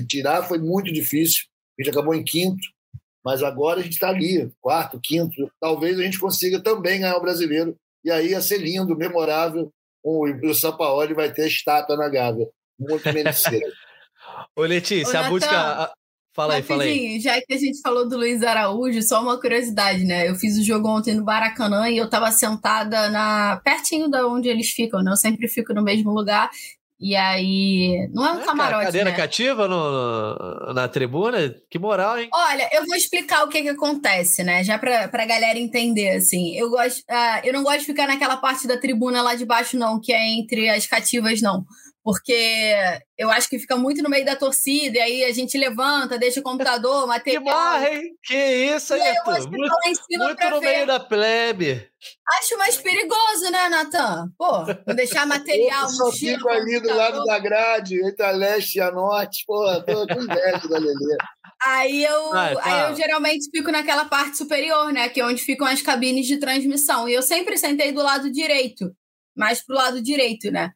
Tirar 0.08 0.44
foi 0.44 0.58
muito 0.58 0.92
difícil, 0.92 1.46
a 1.78 1.84
gente 1.84 1.92
acabou 1.92 2.16
em 2.16 2.24
quinto, 2.24 2.62
mas 3.24 3.44
agora 3.44 3.80
a 3.80 3.84
gente 3.84 3.94
está 3.94 4.10
ali, 4.10 4.52
quarto, 4.60 5.00
quinto. 5.00 5.52
Talvez 5.60 6.00
a 6.00 6.04
gente 6.04 6.20
consiga 6.20 6.60
também 6.62 7.02
ganhar 7.02 7.18
o 7.18 7.22
brasileiro 7.22 7.76
e 8.04 8.10
aí 8.10 8.30
ia 8.30 8.42
ser 8.42 8.58
lindo, 8.58 8.98
memorável. 8.98 9.72
O, 10.04 10.26
o 10.26 10.56
Sampaoli 10.56 11.14
vai 11.14 11.32
ter 11.32 11.48
estátua 11.48 11.96
na 11.96 12.10
Gávea. 12.10 12.50
Muito 12.82 13.14
merecido. 13.14 13.60
Ô, 14.56 14.64
Letícia, 14.64 15.22
Ô, 15.22 15.26
a 15.26 15.30
busca. 15.30 15.92
Fala 16.34 16.56
aí, 16.56 16.62
fala 16.62 16.84
aí. 16.84 17.20
Já 17.20 17.42
que 17.42 17.54
a 17.54 17.58
gente 17.58 17.82
falou 17.82 18.08
do 18.08 18.18
Luiz 18.18 18.42
Araújo, 18.42 19.02
só 19.02 19.22
uma 19.22 19.40
curiosidade, 19.40 20.06
né? 20.06 20.30
Eu 20.30 20.36
fiz 20.36 20.58
o 20.58 20.64
jogo 20.64 20.88
ontem 20.88 21.14
no 21.14 21.26
Baracanã 21.26 21.90
e 21.90 21.98
eu 21.98 22.10
tava 22.10 22.32
sentada 22.32 23.10
na 23.10 23.60
pertinho 23.64 24.10
da 24.10 24.26
onde 24.26 24.48
eles 24.48 24.70
ficam, 24.70 25.04
né? 25.04 25.12
Eu 25.12 25.18
sempre 25.18 25.50
fico 25.50 25.74
no 25.74 25.84
mesmo 25.84 26.10
lugar. 26.12 26.50
E 26.98 27.16
aí. 27.16 28.10
Não 28.14 28.26
é 28.26 28.32
um 28.32 28.42
é, 28.42 28.46
camarote. 28.46 28.86
Cadeira 28.86 29.10
né? 29.10 29.16
cativa 29.16 29.68
no, 29.68 30.74
na 30.74 30.88
tribuna? 30.88 31.54
Que 31.70 31.78
moral, 31.78 32.18
hein? 32.18 32.30
Olha, 32.34 32.70
eu 32.72 32.86
vou 32.86 32.96
explicar 32.96 33.44
o 33.44 33.50
que, 33.50 33.62
que 33.62 33.70
acontece, 33.70 34.42
né? 34.42 34.64
Já 34.64 34.80
pra, 34.80 35.10
pra 35.10 35.26
galera 35.26 35.60
entender, 35.60 36.12
assim. 36.12 36.56
Eu, 36.56 36.70
gosto, 36.70 37.00
uh, 37.00 37.42
eu 37.44 37.52
não 37.52 37.64
gosto 37.64 37.80
de 37.80 37.86
ficar 37.88 38.08
naquela 38.08 38.38
parte 38.38 38.68
da 38.68 38.78
tribuna 38.78 39.22
lá 39.22 39.36
de 39.36 39.46
baixo, 39.46 39.76
não, 39.76 40.00
que 40.00 40.14
é 40.14 40.30
entre 40.30 40.70
as 40.70 40.88
cativas, 40.88 41.42
não 41.42 41.66
porque 42.04 42.74
eu 43.18 43.30
acho 43.30 43.48
que 43.48 43.60
fica 43.60 43.78
muito 43.78 44.02
no 44.02 44.10
meio 44.10 44.26
da 44.26 44.36
torcida, 44.36 44.98
e 44.98 45.02
aí 45.02 45.24
a 45.24 45.32
gente 45.32 45.58
levanta, 45.58 46.18
deixa 46.18 46.40
o 46.40 46.44
computador, 46.44 47.06
material. 47.08 47.44
Que 47.44 47.50
marra, 47.50 47.90
hein? 47.90 48.16
Que 48.24 48.36
isso, 48.76 48.94
aí, 48.94 49.02
Muito, 49.26 49.52
muito 50.18 50.50
no 50.50 50.60
ver. 50.60 50.68
meio 50.68 50.88
da 50.88 51.00
plebe. 51.00 51.88
Acho 52.40 52.58
mais 52.58 52.78
perigoso, 52.78 53.52
né, 53.52 53.70
Natan? 53.70 54.32
Pô, 54.38 54.64
deixar 54.94 55.26
material 55.28 55.84
eu 55.84 55.90
só 55.90 56.12
fico 56.12 56.50
ali 56.50 56.80
do 56.80 56.94
lado 56.94 57.24
da 57.26 57.38
grade, 57.38 58.04
entre 58.04 58.26
a 58.26 58.32
leste 58.32 58.78
e 58.78 58.82
a 58.82 58.92
norte, 58.92 59.44
pô, 59.46 59.64
tô 59.84 60.08
com 60.08 60.22
inveja 60.22 60.68
da 60.68 60.80
Lelê. 60.80 61.18
Aí 61.64 62.04
eu, 62.04 62.34
ah, 62.34 62.56
tá. 62.56 62.62
aí 62.64 62.90
eu 62.90 62.96
geralmente 62.96 63.48
fico 63.52 63.72
naquela 63.72 64.06
parte 64.06 64.38
superior, 64.38 64.92
né? 64.92 65.10
Que 65.10 65.22
é 65.22 65.26
onde 65.26 65.44
ficam 65.44 65.68
as 65.68 65.80
cabines 65.80 66.26
de 66.26 66.38
transmissão. 66.38 67.08
E 67.08 67.14
eu 67.14 67.22
sempre 67.22 67.56
sentei 67.56 67.92
do 67.92 68.02
lado 68.02 68.32
direito, 68.32 68.92
mais 69.38 69.64
pro 69.64 69.76
lado 69.76 70.02
direito, 70.02 70.50
né? 70.50 70.72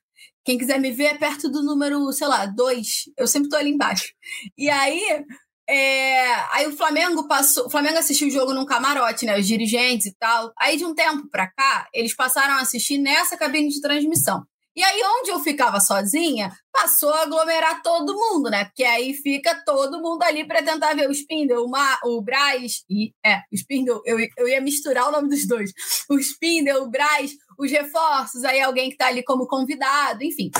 Quem 0.45 0.57
quiser 0.59 0.79
me 0.79 0.91
ver 0.91 1.05
é 1.05 1.17
perto 1.17 1.49
do 1.49 1.63
número, 1.63 2.11
sei 2.13 2.27
lá, 2.27 2.45
dois. 2.45 3.05
Eu 3.17 3.27
sempre 3.27 3.49
tô 3.49 3.55
ali 3.55 3.71
embaixo. 3.71 4.13
E 4.55 4.69
aí, 4.69 5.25
é... 5.67 6.33
aí 6.53 6.67
o 6.67 6.77
Flamengo 6.77 7.27
passou. 7.27 7.65
O 7.65 7.69
Flamengo 7.69 7.97
assistiu 7.97 8.27
o 8.27 8.31
jogo 8.31 8.53
num 8.53 8.65
camarote, 8.65 9.25
né? 9.25 9.39
Os 9.39 9.47
dirigentes 9.47 10.05
e 10.05 10.15
tal. 10.17 10.53
Aí, 10.59 10.77
de 10.77 10.85
um 10.85 10.93
tempo 10.93 11.27
pra 11.31 11.47
cá, 11.47 11.87
eles 11.91 12.15
passaram 12.15 12.53
a 12.53 12.61
assistir 12.61 12.99
nessa 12.99 13.35
cabine 13.35 13.69
de 13.69 13.81
transmissão. 13.81 14.45
E 14.75 14.83
aí, 14.83 15.01
onde 15.19 15.31
eu 15.31 15.39
ficava 15.39 15.79
sozinha, 15.79 16.51
passou 16.71 17.13
a 17.13 17.21
aglomerar 17.21 17.81
todo 17.81 18.13
mundo, 18.13 18.49
né? 18.49 18.65
Porque 18.65 18.83
aí 18.83 19.13
fica 19.13 19.63
todo 19.65 20.01
mundo 20.01 20.21
ali 20.23 20.45
para 20.45 20.61
tentar 20.61 20.93
ver 20.93 21.09
o 21.09 21.13
Spindle, 21.13 21.63
o, 21.63 21.69
Ma, 21.69 21.97
o 22.03 22.21
Braz 22.21 22.83
e. 22.89 23.13
É, 23.25 23.37
o 23.51 23.55
Spindle, 23.55 24.01
eu, 24.05 24.17
eu 24.37 24.47
ia 24.47 24.59
misturar 24.59 25.07
o 25.07 25.11
nome 25.11 25.29
dos 25.29 25.47
dois. 25.47 25.71
O 26.09 26.19
Spindle, 26.19 26.81
o 26.81 26.89
Braz, 26.89 27.31
os 27.57 27.71
reforços, 27.71 28.43
aí 28.43 28.61
alguém 28.61 28.89
que 28.89 28.97
tá 28.97 29.07
ali 29.07 29.23
como 29.23 29.47
convidado, 29.47 30.23
enfim. 30.23 30.51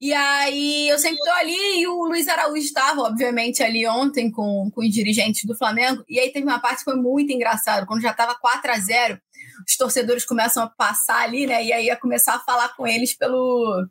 E 0.00 0.12
aí 0.12 0.88
eu 0.88 0.98
sempre 0.98 1.18
tô 1.18 1.30
ali 1.32 1.80
e 1.80 1.86
o 1.88 2.04
Luiz 2.04 2.28
Araújo 2.28 2.62
estava, 2.62 3.02
obviamente, 3.02 3.62
ali 3.62 3.86
ontem 3.86 4.30
com, 4.30 4.70
com 4.72 4.80
os 4.80 4.92
dirigentes 4.92 5.44
do 5.44 5.56
Flamengo. 5.56 6.04
E 6.08 6.18
aí 6.18 6.30
teve 6.32 6.46
uma 6.46 6.60
parte 6.60 6.78
que 6.78 6.84
foi 6.84 6.96
muito 6.96 7.32
engraçado, 7.32 7.86
quando 7.86 8.02
já 8.02 8.12
tava 8.12 8.34
4 8.36 8.70
a 8.70 8.78
0 8.78 9.20
os 9.66 9.76
torcedores 9.76 10.24
começam 10.24 10.62
a 10.62 10.68
passar 10.68 11.22
ali, 11.22 11.46
né? 11.46 11.64
E 11.64 11.72
aí 11.72 11.86
ia 11.86 11.96
começar 11.96 12.34
a 12.34 12.40
falar 12.40 12.74
com 12.76 12.86
eles 12.86 13.14
pelo, 13.14 13.86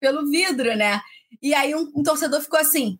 pelo 0.00 0.28
vidro, 0.28 0.74
né? 0.76 1.00
E 1.42 1.54
aí 1.54 1.74
um, 1.74 1.90
um 1.94 2.02
torcedor 2.02 2.40
ficou 2.40 2.58
assim: 2.58 2.98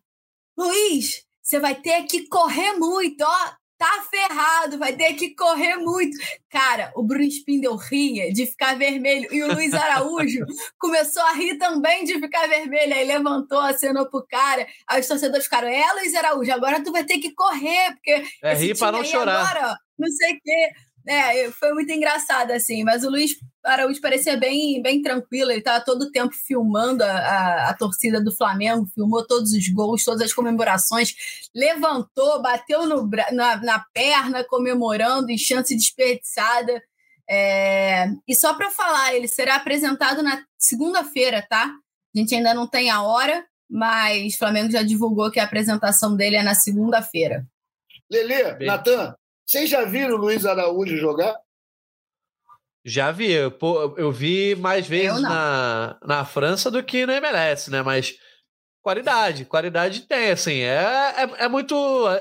Luiz, 0.57 1.23
você 1.41 1.59
vai 1.59 1.75
ter 1.75 2.03
que 2.03 2.27
correr 2.27 2.73
muito, 2.73 3.21
ó. 3.21 3.51
Tá 3.79 4.03
ferrado, 4.09 4.79
vai 4.79 4.95
ter 4.95 5.13
que 5.13 5.35
correr 5.35 5.75
muito. 5.75 6.17
Cara, 6.49 6.91
o 6.95 7.03
Bruno 7.03 7.23
Spindel 7.25 7.75
ria 7.75 8.33
de 8.33 8.47
ficar 8.47 8.75
vermelho 8.75 9.31
e 9.31 9.43
o 9.43 9.53
Luiz 9.53 9.71
Araújo 9.71 10.39
começou 10.79 11.21
a 11.21 11.33
rir 11.33 11.59
também 11.59 12.03
de 12.03 12.19
ficar 12.19 12.47
vermelho. 12.47 12.95
Aí 12.95 13.05
levantou, 13.05 13.59
acenou 13.59 14.09
pro 14.09 14.25
cara. 14.27 14.65
Aí 14.89 14.99
os 14.99 15.07
torcedores 15.07 15.43
ficaram: 15.43 15.67
É, 15.67 15.93
Luiz 15.93 16.15
Araújo, 16.15 16.51
agora 16.51 16.83
tu 16.83 16.91
vai 16.91 17.03
ter 17.03 17.19
que 17.19 17.35
correr, 17.35 17.93
porque. 17.93 18.25
É 18.41 18.55
rir 18.55 18.75
para 18.75 18.97
não 18.97 19.05
chorar. 19.05 19.47
Agora, 19.47 19.77
não 19.99 20.09
sei 20.09 20.33
o 20.33 20.39
quê. 20.43 20.71
É, 21.07 21.49
foi 21.51 21.73
muito 21.73 21.89
engraçado, 21.89 22.51
assim, 22.51 22.83
mas 22.83 23.05
o 23.05 23.09
Luiz 23.09 23.31
Araújo 23.63 24.01
parecia 24.01 24.35
bem, 24.35 24.81
bem 24.81 25.01
tranquilo, 25.01 25.51
ele 25.51 25.59
estava 25.59 25.83
todo 25.83 26.01
o 26.01 26.11
tempo 26.11 26.33
filmando 26.45 27.01
a, 27.01 27.07
a, 27.07 27.69
a, 27.69 27.73
torcida 27.73 28.21
do 28.21 28.35
Flamengo, 28.35 28.85
filmou 28.93 29.25
todos 29.25 29.53
os 29.53 29.67
gols, 29.69 30.03
todas 30.03 30.21
as 30.21 30.33
comemorações, 30.33 31.15
levantou, 31.55 32.41
bateu 32.41 32.85
no, 32.85 33.09
na, 33.31 33.55
na 33.55 33.85
perna, 33.93 34.43
comemorando, 34.43 35.31
em 35.31 35.37
chance 35.37 35.73
desperdiçada. 35.73 36.83
É, 37.29 38.07
e 38.27 38.35
só 38.35 38.53
para 38.53 38.69
falar, 38.69 39.15
ele 39.15 39.29
será 39.29 39.55
apresentado 39.55 40.21
na 40.21 40.43
segunda-feira, 40.57 41.45
tá? 41.49 41.71
A 42.13 42.19
gente 42.19 42.35
ainda 42.35 42.53
não 42.53 42.67
tem 42.67 42.89
a 42.89 43.01
hora, 43.01 43.45
mas 43.69 44.35
o 44.35 44.37
Flamengo 44.37 44.71
já 44.71 44.83
divulgou 44.83 45.31
que 45.31 45.39
a 45.39 45.45
apresentação 45.45 46.17
dele 46.17 46.35
é 46.35 46.43
na 46.43 46.53
segunda-feira. 46.53 47.45
Lele, 48.09 48.65
Natan, 48.65 49.15
vocês 49.47 49.69
já 49.69 49.85
viram 49.85 50.15
o 50.15 50.17
Luiz 50.17 50.45
Araújo 50.45 50.97
jogar? 50.97 51.33
Já 52.83 53.11
vi. 53.11 53.31
Eu, 53.31 53.55
eu 53.97 54.11
vi 54.11 54.55
mais 54.55 54.85
vezes 54.85 55.21
na, 55.21 55.97
na 56.05 56.25
França 56.25 56.69
do 56.69 56.83
que 56.83 57.05
no 57.05 57.13
MLS, 57.13 57.71
né? 57.71 57.81
Mas 57.81 58.15
qualidade, 58.81 59.45
qualidade 59.45 60.01
tem, 60.01 60.31
assim. 60.31 60.59
É, 60.59 61.13
é, 61.15 61.45
é 61.45 61.47
muito. 61.47 61.75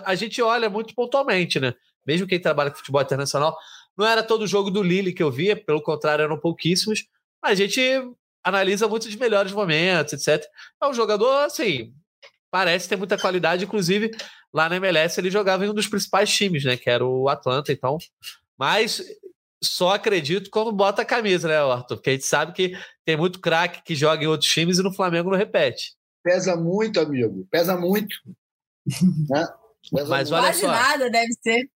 A 0.05 0.15
gente 0.15 0.41
olha 0.41 0.71
muito 0.71 0.95
pontualmente, 0.95 1.59
né? 1.59 1.75
Mesmo 2.07 2.29
quem 2.29 2.41
trabalha 2.41 2.71
com 2.71 2.77
futebol 2.77 3.03
internacional. 3.03 3.57
Não 3.99 4.07
era 4.07 4.23
todo 4.23 4.47
jogo 4.47 4.71
do 4.71 4.83
Lille 4.83 5.13
que 5.13 5.23
eu 5.23 5.31
via, 5.31 5.57
pelo 5.57 5.83
contrário, 5.83 6.23
eram 6.23 6.39
pouquíssimos. 6.39 7.07
Mas 7.43 7.53
a 7.53 7.55
gente 7.67 7.81
analisa 8.45 8.87
muitos 8.87 9.13
melhores 9.17 9.51
momentos, 9.51 10.13
etc. 10.13 10.49
É 10.81 10.87
um 10.87 10.95
jogador, 10.95 11.45
assim, 11.45 11.93
parece 12.53 12.89
ter 12.89 12.95
muita 12.95 13.19
qualidade, 13.19 13.65
inclusive 13.65 14.13
lá 14.57 14.71
na 14.71 14.77
MLS 14.77 15.21
ele 15.21 15.31
jogava 15.31 15.67
em 15.67 15.69
um 15.69 15.75
dos 15.75 15.87
principais 15.87 16.35
times, 16.35 16.65
né? 16.65 16.79
Que 16.79 16.89
era 16.89 17.05
o 17.05 17.29
Atlanta, 17.29 17.71
então. 17.71 17.99
Mas 18.57 19.05
só 19.63 19.91
acredito 19.95 20.49
quando 20.49 20.73
bota 20.73 21.03
a 21.03 21.05
camisa, 21.05 21.47
né, 21.47 21.59
Arthur? 21.59 21.97
Porque 21.97 22.11
a 22.11 22.13
gente 22.15 22.25
sabe 22.25 22.53
que 22.53 22.75
tem 23.05 23.19
muito 23.19 23.39
craque 23.39 23.83
que 23.85 23.95
joga 23.95 24.25
em 24.25 24.27
outros 24.27 24.51
times 24.51 24.79
e 24.79 24.83
no 24.83 24.95
Flamengo 24.95 25.31
não 25.31 25.37
repete. 25.37 25.95
Pesa 26.25 26.57
muito, 26.57 26.99
amigo. 26.99 27.47
Pesa 27.51 27.77
muito. 27.77 28.17
né? 29.29 29.47
Pesa 29.91 30.09
Mas 30.09 30.31
muito. 30.31 30.33
olha 30.33 30.43
Quase 30.49 30.61
só. 30.61 30.69
nada 30.69 31.11
deve 31.11 31.33
ser. 31.35 31.71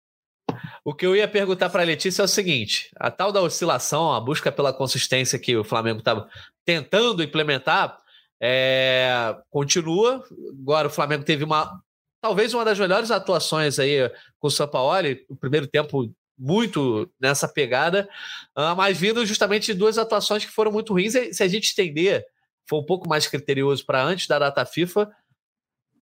O 0.86 0.94
que 0.94 1.06
eu 1.06 1.16
ia 1.16 1.28
perguntar 1.28 1.72
para 1.72 1.82
a 1.82 1.86
Letícia 1.86 2.22
é 2.22 2.26
o 2.26 2.28
seguinte: 2.28 2.92
a 2.96 3.10
tal 3.10 3.32
da 3.32 3.42
oscilação, 3.42 4.14
a 4.14 4.22
busca 4.22 4.52
pela 4.52 4.72
consistência 4.72 5.40
que 5.40 5.58
o 5.58 5.64
Flamengo 5.64 6.00
estava 6.00 6.30
tentando 6.64 7.24
implementar, 7.24 7.98
é, 8.40 9.36
continua. 9.50 10.24
Agora 10.62 10.88
o 10.88 10.92
Flamengo 10.92 11.24
teve 11.24 11.44
uma, 11.44 11.82
talvez 12.22 12.54
uma 12.54 12.66
das 12.66 12.80
melhores 12.80 13.12
atuações 13.12 13.80
aí 13.80 14.10
com 14.40 14.48
o 14.48 14.52
Sampaoli, 14.52 15.26
o 15.30 15.36
primeiro 15.36 15.68
tempo 15.68 16.12
muito 16.38 17.12
nessa 17.20 17.48
pegada, 17.48 18.08
uh, 18.56 18.76
mas 18.76 18.98
vindo 18.98 19.26
justamente 19.26 19.68
de 19.68 19.74
duas 19.74 19.98
atuações 19.98 20.46
que 20.46 20.52
foram 20.52 20.72
muito 20.72 20.94
ruins. 20.94 21.14
Se 21.32 21.42
a 21.42 21.48
gente 21.48 21.66
estender, 21.66 22.24
for 22.68 22.80
um 22.80 22.86
pouco 22.86 23.10
mais 23.10 23.26
criterioso 23.28 23.86
para 23.86 24.04
antes 24.04 24.28
da 24.28 24.38
data 24.38 24.66
FIFA, 24.66 25.10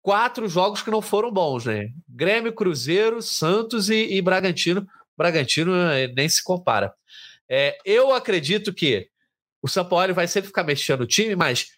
quatro 0.00 0.48
jogos 0.48 0.82
que 0.82 0.90
não 0.90 1.02
foram 1.02 1.32
bons, 1.32 1.66
né? 1.66 1.88
Grêmio, 2.08 2.52
Cruzeiro, 2.52 3.20
Santos 3.20 3.90
e, 3.90 4.14
e 4.14 4.22
Bragantino. 4.22 4.86
Bragantino 5.16 5.74
eh, 5.74 6.08
nem 6.08 6.28
se 6.28 6.42
compara. 6.42 6.94
É, 7.48 7.76
eu 7.84 8.12
acredito 8.12 8.72
que 8.72 9.08
o 9.60 9.68
Sampaoli 9.68 10.12
vai 10.12 10.28
sempre 10.28 10.48
ficar 10.48 10.62
mexendo 10.62 11.02
o 11.02 11.06
time, 11.06 11.34
mas 11.34 11.72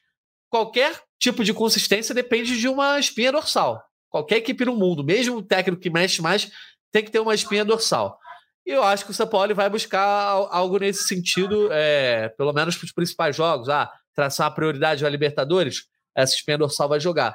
qualquer 0.50 1.00
tipo 1.18 1.42
de 1.42 1.54
consistência 1.54 2.14
depende 2.14 2.58
de 2.60 2.68
uma 2.68 2.98
espinha 2.98 3.32
dorsal. 3.32 3.82
Qualquer 4.12 4.36
equipe 4.36 4.64
no 4.66 4.76
mundo, 4.76 5.02
mesmo 5.02 5.38
o 5.38 5.42
técnico 5.42 5.80
que 5.82 5.90
mexe 5.90 6.20
mais, 6.20 6.52
tem 6.92 7.02
que 7.02 7.10
ter 7.10 7.18
uma 7.18 7.34
espinha 7.34 7.64
dorsal. 7.64 8.18
E 8.66 8.70
eu 8.70 8.84
acho 8.84 9.06
que 9.06 9.10
o 9.10 9.14
São 9.14 9.26
Paulo 9.26 9.54
vai 9.54 9.68
buscar 9.68 10.04
algo 10.04 10.78
nesse 10.78 11.08
sentido, 11.08 11.68
é, 11.72 12.28
pelo 12.36 12.52
menos 12.52 12.76
para 12.76 12.84
os 12.84 12.92
principais 12.92 13.34
jogos. 13.34 13.70
Ah, 13.70 13.90
traçar 14.14 14.46
a 14.46 14.50
prioridade 14.50 15.04
à 15.04 15.08
Libertadores, 15.08 15.86
essa 16.14 16.34
espinha 16.34 16.58
dorsal 16.58 16.88
vai 16.88 17.00
jogar. 17.00 17.34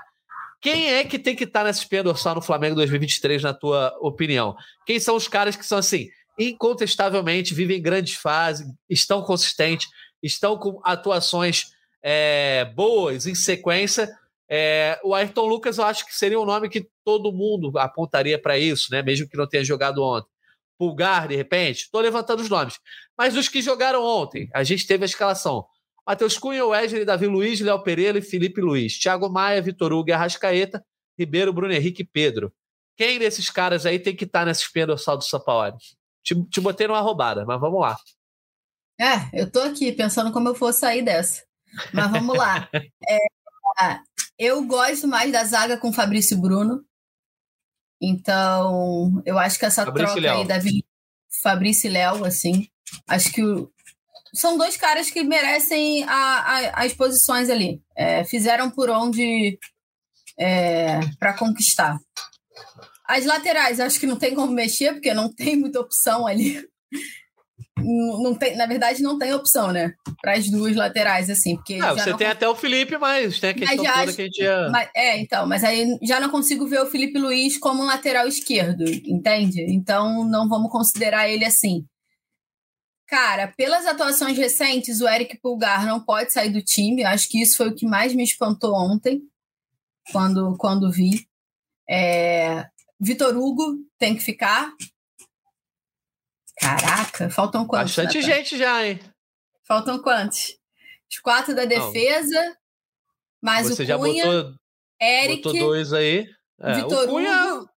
Quem 0.62 0.94
é 0.94 1.04
que 1.04 1.20
tem 1.20 1.36
que 1.36 1.44
estar 1.44 1.62
tá 1.62 1.66
nessa 1.66 1.80
espinha 1.80 2.04
dorsal 2.04 2.36
no 2.36 2.42
Flamengo 2.42 2.76
2023, 2.76 3.44
na 3.44 3.54
tua 3.54 3.96
opinião? 4.00 4.56
Quem 4.86 5.00
são 5.00 5.16
os 5.16 5.28
caras 5.28 5.56
que 5.56 5.66
são 5.66 5.80
assim, 5.80 6.10
incontestavelmente 6.38 7.54
vivem 7.54 7.82
grandes 7.82 8.16
fases, 8.16 8.68
estão 8.90 9.22
consistentes, 9.24 9.88
estão 10.22 10.58
com 10.58 10.80
atuações 10.84 11.72
é, 12.02 12.66
boas 12.76 13.26
em 13.28 13.36
sequência? 13.36 14.10
É, 14.50 15.00
o 15.04 15.14
Ayrton 15.14 15.46
Lucas, 15.46 15.78
eu 15.78 15.84
acho 15.84 16.06
que 16.06 16.16
seria 16.16 16.40
um 16.40 16.46
nome 16.46 16.70
que 16.70 16.88
todo 17.04 17.34
mundo 17.34 17.78
apontaria 17.78 18.42
para 18.42 18.58
isso, 18.58 18.88
né? 18.92 19.02
Mesmo 19.02 19.28
que 19.28 19.38
não 19.38 19.48
tenha 19.48 19.64
jogado 19.64 20.02
ontem. 20.02 20.30
Pulgar, 20.78 21.28
de 21.28 21.36
repente, 21.36 21.84
estou 21.84 22.02
levantando 22.02 22.42
os 22.42 22.50
nomes. 22.50 22.80
Mas 23.18 23.36
os 23.36 23.50
que 23.50 23.62
jogaram 23.62 24.04
ontem, 24.04 24.50
a 24.54 24.64
gente 24.64 24.86
teve 24.86 25.04
a 25.04 25.06
escalação. 25.06 25.66
Matheus 26.08 26.38
Cunha, 26.38 26.66
Wesley, 26.66 27.04
Davi 27.04 27.28
Luiz, 27.28 27.60
Léo 27.60 27.84
Pereira 27.84 28.18
e 28.20 28.22
Felipe 28.22 28.62
Luiz. 28.62 28.98
Thiago 28.98 29.30
Maia, 29.30 29.62
Vitor 29.62 29.92
Hugo 29.92 30.14
Arrascaeta, 30.14 30.82
Ribeiro, 31.20 31.52
Bruno 31.52 31.74
Henrique 31.74 32.04
e 32.04 32.06
Pedro. 32.06 32.54
Quem 32.96 33.20
desses 33.20 33.50
caras 33.50 33.86
aí 33.86 34.00
tem 34.00 34.16
que 34.16 34.24
estar 34.24 34.40
tá 34.40 34.46
nessa 34.46 34.62
espinha 34.62 34.88
dorsal 34.88 35.18
do 35.18 35.24
Sampaoli? 35.24 35.76
Te, 36.24 36.36
te 36.50 36.62
botei 36.62 36.88
numa 36.88 37.02
roubada, 37.02 37.46
mas 37.46 37.60
vamos 37.60 37.82
lá. 37.82 37.98
É, 39.00 39.42
eu 39.42 39.52
tô 39.52 39.60
aqui 39.60 39.92
pensando 39.92 40.32
como 40.32 40.48
eu 40.48 40.54
vou 40.54 40.72
sair 40.72 41.04
dessa. 41.04 41.44
Mas 41.94 42.10
vamos 42.10 42.38
lá. 42.38 42.70
é, 43.08 43.18
eu 44.38 44.64
gosto 44.64 45.08
mais 45.08 45.32
da 45.32 45.44
zaga 45.44 45.78
com 45.78 45.94
Fabrício 45.94 46.38
Bruno. 46.38 46.84
Então, 48.02 49.22
eu 49.26 49.40
acho 49.40 49.58
que 49.58 49.66
essa 49.66 49.86
Fabrício 49.86 50.22
troca 50.22 50.38
aí 50.38 50.48
da 50.48 50.60
Fabrício 51.42 51.88
e 51.88 51.92
Léo, 51.92 52.24
assim, 52.26 52.68
acho 53.08 53.32
que 53.32 53.44
o... 53.44 53.72
são 54.34 54.58
dois 54.58 54.78
caras 54.78 55.10
que 55.10 55.24
merecem 55.24 56.04
a, 56.04 56.10
a, 56.12 56.84
as 56.84 56.94
posições 56.94 57.50
ali. 57.50 57.82
É, 57.96 58.24
fizeram 58.24 58.70
por 58.70 58.90
onde 58.90 59.58
é, 60.38 61.00
para 61.20 61.34
conquistar. 61.34 61.98
As 63.06 63.26
laterais, 63.26 63.80
acho 63.80 64.00
que 64.00 64.06
não 64.06 64.18
tem 64.18 64.36
como 64.36 64.52
mexer, 64.52 64.94
porque 64.94 65.14
não 65.14 65.34
tem 65.34 65.56
muita 65.56 65.80
opção 65.80 66.28
ali 66.28 66.68
não 67.78 68.36
tem, 68.36 68.56
na 68.56 68.66
verdade, 68.66 69.02
não 69.02 69.18
tem 69.18 69.34
opção, 69.34 69.72
né? 69.72 69.94
Para 70.22 70.34
as 70.34 70.50
duas 70.50 70.76
laterais, 70.76 71.30
assim. 71.30 71.56
Porque 71.56 71.78
não, 71.78 71.96
você 71.96 72.10
não 72.10 72.18
tem 72.18 72.28
até 72.28 72.48
o 72.48 72.56
Felipe, 72.56 72.98
mas 72.98 73.40
tem 73.40 73.52
a 73.52 73.54
questão 73.54 73.84
já, 73.84 73.94
toda 74.00 74.14
que 74.14 74.22
a 74.22 74.26
gente 74.26 74.42
ia... 74.42 74.70
Mas, 74.70 74.90
é, 74.96 75.20
então, 75.20 75.48
mas 75.48 75.64
aí 75.64 75.98
já 76.04 76.20
não 76.20 76.30
consigo 76.30 76.68
ver 76.68 76.82
o 76.82 76.88
Felipe 76.88 77.18
Luiz 77.20 77.58
como 77.58 77.84
um 77.84 77.86
lateral 77.86 78.28
esquerdo, 78.28 78.84
entende? 79.06 79.66
Então 79.70 80.24
não 80.26 80.48
vamos 80.48 80.72
considerar 80.72 81.30
ele 81.30 81.46
assim. 81.46 81.86
Cara, 83.08 83.54
pelas 83.56 83.86
atuações 83.86 84.38
recentes, 84.38 85.00
o 85.00 85.08
Eric 85.08 85.40
Pulgar 85.40 85.86
não 85.86 86.04
pode 86.04 86.34
sair 86.34 86.50
do 86.50 86.62
time. 86.62 87.06
Acho 87.06 87.30
que 87.30 87.42
isso 87.42 87.56
foi 87.56 87.70
o 87.70 87.76
que 87.76 87.86
mais 87.86 88.14
me 88.14 88.24
espantou 88.24 88.76
ontem, 88.76 89.22
quando, 90.12 90.58
quando 90.58 90.92
vi. 90.92 91.26
É... 91.90 92.66
Vitor 93.00 93.38
Hugo 93.38 93.78
tem 93.98 94.16
que 94.16 94.24
ficar, 94.24 94.74
Caraca, 96.60 97.30
faltam 97.30 97.66
quantos? 97.66 97.96
Bastante 97.96 98.20
Nathan? 98.20 98.36
gente 98.36 98.58
já, 98.58 98.86
hein? 98.86 99.00
Faltam 99.68 100.02
quantos? 100.02 100.58
Os 101.10 101.20
quatro 101.20 101.56
da 101.56 101.66
defesa, 101.66 102.42
Não. 102.42 102.56
mais 103.42 103.68
Você 103.68 103.84
o 103.84 103.98
Cunha, 103.98 104.24
já 104.24 104.34
botou, 104.34 104.54
Eric, 105.02 105.44
botou 105.44 105.60
dois 105.60 105.94
aí. 105.94 106.28
É, 106.60 106.74
Vitor 106.74 107.04
o 107.04 107.08
Cunha, 107.08 107.54
Hugo. 107.54 107.70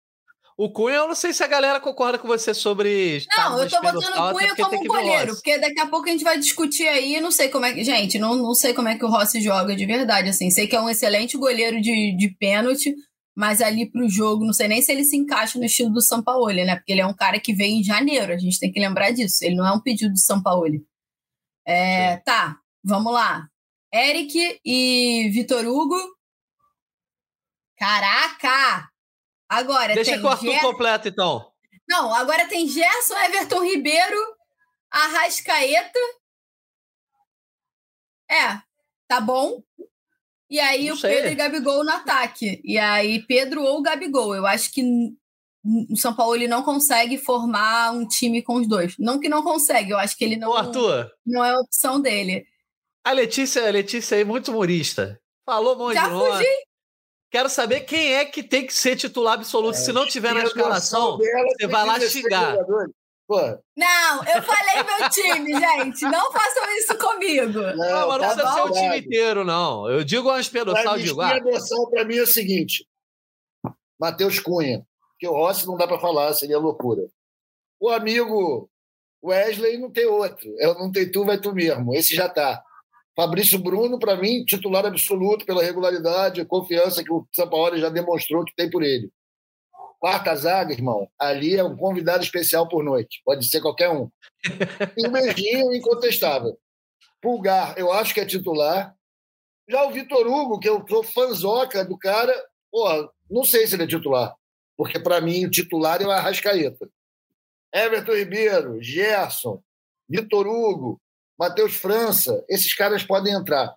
O 0.56 0.70
Cunha, 0.70 0.96
eu 0.96 1.08
não 1.08 1.14
sei 1.14 1.32
se 1.32 1.42
a 1.42 1.46
galera 1.46 1.80
concorda 1.80 2.18
com 2.18 2.28
você 2.28 2.52
sobre. 2.52 3.24
Não, 3.36 3.58
eu 3.58 3.68
tô 3.68 3.80
botando 3.80 4.14
o 4.14 4.32
Cunha 4.32 4.54
como 4.56 4.84
goleiro, 4.84 5.34
porque 5.34 5.58
daqui 5.58 5.80
a 5.80 5.86
pouco 5.86 6.08
a 6.08 6.12
gente 6.12 6.24
vai 6.24 6.38
discutir 6.38 6.86
aí. 6.86 7.20
Não 7.20 7.30
sei 7.30 7.48
como 7.48 7.64
é 7.64 7.72
que. 7.72 7.84
Gente, 7.84 8.18
não, 8.18 8.34
não 8.34 8.54
sei 8.54 8.74
como 8.74 8.88
é 8.88 8.98
que 8.98 9.04
o 9.04 9.08
Rossi 9.08 9.40
joga 9.40 9.74
de 9.74 9.86
verdade. 9.86 10.30
Assim, 10.30 10.50
sei 10.50 10.66
que 10.66 10.76
é 10.76 10.80
um 10.80 10.90
excelente 10.90 11.36
goleiro 11.38 11.80
de, 11.80 12.16
de 12.16 12.36
pênalti, 12.38 12.94
mas 13.36 13.60
ali 13.60 13.90
para 13.90 14.04
o 14.04 14.08
jogo, 14.08 14.44
não 14.44 14.52
sei 14.52 14.68
nem 14.68 14.82
se 14.82 14.92
ele 14.92 15.04
se 15.04 15.16
encaixa 15.16 15.58
no 15.58 15.64
estilo 15.64 15.90
do 15.90 16.00
São 16.00 16.22
Paulo, 16.22 16.48
né? 16.52 16.76
Porque 16.76 16.92
ele 16.92 17.00
é 17.00 17.06
um 17.06 17.14
cara 17.14 17.40
que 17.40 17.54
veio 17.54 17.76
em 17.76 17.84
janeiro, 17.84 18.32
a 18.32 18.38
gente 18.38 18.58
tem 18.58 18.72
que 18.72 18.80
lembrar 18.80 19.12
disso. 19.12 19.44
Ele 19.44 19.56
não 19.56 19.66
é 19.66 19.72
um 19.72 19.80
pedido 19.80 20.12
do 20.12 20.18
São 20.18 20.42
Paulo. 20.42 20.66
É, 21.66 22.16
tá, 22.18 22.58
vamos 22.82 23.12
lá. 23.12 23.48
Eric 23.92 24.60
e 24.64 25.30
Vitor 25.32 25.64
Hugo. 25.66 25.96
Caraca! 27.76 28.88
Agora 29.48 29.94
Deixa 29.94 30.12
tem. 30.12 30.20
Deixa 30.20 30.26
o 30.26 30.30
Arthur 30.30 30.60
completo, 30.60 31.08
então. 31.08 31.50
Não, 31.88 32.14
agora 32.14 32.46
tem 32.46 32.68
Gerson, 32.68 33.16
Everton 33.16 33.64
Ribeiro, 33.64 34.16
Arrascaeta. 34.90 35.98
É, 38.30 38.60
tá 39.08 39.20
bom. 39.20 39.60
E 40.50 40.58
aí 40.58 40.88
não 40.88 40.94
o 40.94 40.98
sei. 40.98 41.14
Pedro 41.14 41.30
e 41.30 41.34
Gabigol 41.36 41.84
no 41.84 41.90
ataque. 41.90 42.60
E 42.64 42.76
aí 42.76 43.22
Pedro 43.26 43.62
ou 43.62 43.80
Gabigol. 43.80 44.34
Eu 44.34 44.46
acho 44.46 44.72
que 44.72 44.82
o 45.64 45.96
São 45.96 46.14
Paulo 46.14 46.34
ele 46.34 46.48
não 46.48 46.62
consegue 46.62 47.18
formar 47.18 47.92
um 47.92 48.06
time 48.06 48.42
com 48.42 48.56
os 48.56 48.66
dois. 48.66 48.96
Não 48.98 49.20
que 49.20 49.28
não 49.28 49.42
consegue, 49.42 49.90
eu 49.90 49.98
acho 49.98 50.16
que 50.16 50.24
ele 50.24 50.36
não, 50.36 50.50
Ô, 50.50 50.54
Arthur, 50.54 51.10
não 51.24 51.44
é 51.44 51.50
a 51.50 51.60
opção 51.60 52.00
dele. 52.00 52.46
A 53.04 53.12
Letícia, 53.12 53.66
a 53.66 53.70
Letícia 53.70 54.16
é 54.16 54.24
muito 54.24 54.50
humorista. 54.50 55.20
Falou 55.46 55.76
monte 55.76 55.94
Já 55.94 56.08
fugi. 56.08 56.46
Quero 57.30 57.48
saber 57.48 57.80
quem 57.82 58.14
é 58.14 58.24
que 58.24 58.42
tem 58.42 58.66
que 58.66 58.74
ser 58.74 58.96
titular 58.96 59.34
absoluto. 59.34 59.76
É, 59.76 59.78
Se 59.78 59.92
não 59.92 60.06
tiver 60.06 60.34
na 60.34 60.42
escalação, 60.42 61.16
você 61.16 61.66
vai 61.68 61.86
lá 61.86 62.00
xingar. 62.00 62.56
Pô. 63.30 63.38
Não, 63.76 64.24
eu 64.24 64.42
falei 64.42 64.82
meu 64.82 65.08
time, 65.08 65.52
gente. 65.52 66.02
Não 66.02 66.32
façam 66.32 66.64
isso 66.78 66.98
comigo. 66.98 67.60
Não, 67.60 67.76
não 67.76 68.08
mas 68.08 68.08
não 68.08 68.18
tá 68.18 68.34
precisa 68.34 68.52
ser 68.54 68.60
o 68.62 68.72
time 68.72 68.98
inteiro, 68.98 69.44
não. 69.44 69.88
Eu 69.88 70.02
digo 70.02 70.28
uma 70.28 70.42
dorsal, 70.64 70.98
de 70.98 71.04
digo. 71.04 71.22
Espinha 71.22 71.40
dorsal 71.40 71.90
para 71.90 72.04
mim 72.04 72.16
é 72.16 72.22
o 72.22 72.26
seguinte: 72.26 72.84
Matheus 74.00 74.40
Cunha, 74.40 74.84
que 75.16 75.28
o 75.28 75.32
Rossi 75.32 75.64
não 75.64 75.76
dá 75.76 75.86
para 75.86 76.00
falar, 76.00 76.34
seria 76.34 76.58
loucura. 76.58 77.06
O 77.78 77.88
amigo 77.88 78.68
Wesley 79.24 79.78
não 79.78 79.92
tem 79.92 80.06
outro. 80.06 80.52
Eu 80.58 80.74
não 80.74 80.90
tem 80.90 81.08
tu, 81.08 81.24
vai 81.24 81.40
tu 81.40 81.54
mesmo. 81.54 81.94
Esse 81.94 82.16
já 82.16 82.28
tá. 82.28 82.60
Fabrício 83.14 83.60
Bruno, 83.60 83.96
para 84.00 84.16
mim, 84.16 84.44
titular 84.44 84.84
absoluto 84.84 85.46
pela 85.46 85.62
regularidade, 85.62 86.44
confiança 86.46 87.04
que 87.04 87.12
o 87.12 87.24
Sampaoli 87.32 87.80
já 87.80 87.90
demonstrou 87.90 88.44
que 88.44 88.56
tem 88.56 88.68
por 88.68 88.82
ele. 88.82 89.08
Quarta 90.00 90.34
zaga, 90.34 90.72
irmão, 90.72 91.10
ali 91.18 91.56
é 91.56 91.62
um 91.62 91.76
convidado 91.76 92.24
especial 92.24 92.66
por 92.66 92.82
noite. 92.82 93.20
Pode 93.22 93.46
ser 93.46 93.60
qualquer 93.60 93.90
um. 93.90 94.10
E 94.96 95.06
o 95.06 95.12
Merguinho, 95.12 95.74
incontestável. 95.74 96.58
Pulgar, 97.20 97.78
eu 97.78 97.92
acho 97.92 98.14
que 98.14 98.20
é 98.20 98.24
titular. 98.24 98.96
Já 99.68 99.84
o 99.84 99.92
Vitor 99.92 100.26
Hugo, 100.26 100.58
que 100.58 100.68
eu 100.68 100.82
sou 100.88 101.02
fanzoca 101.02 101.84
do 101.84 101.98
cara, 101.98 102.34
porra, 102.72 103.10
não 103.30 103.44
sei 103.44 103.66
se 103.66 103.74
ele 103.76 103.82
é 103.82 103.86
titular. 103.86 104.34
Porque, 104.74 104.98
para 104.98 105.20
mim, 105.20 105.44
o 105.44 105.50
titular 105.50 106.00
é 106.00 106.06
o 106.06 106.10
Arrascaeta. 106.10 106.88
Everton 107.72 108.14
Ribeiro, 108.14 108.82
Gerson, 108.82 109.62
Vitor 110.08 110.46
Hugo, 110.46 110.98
Matheus 111.38 111.76
França, 111.76 112.42
esses 112.48 112.74
caras 112.74 113.04
podem 113.04 113.34
entrar. 113.34 113.74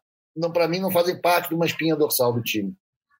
Para 0.53 0.69
mim, 0.69 0.80
não 0.80 0.89
fazem 0.89 1.19
parte 1.19 1.49
de 1.49 1.55
uma 1.55 1.65
espinha 1.65 1.97
dorsal 1.97 2.32
do 2.32 2.41
time. 2.41 2.74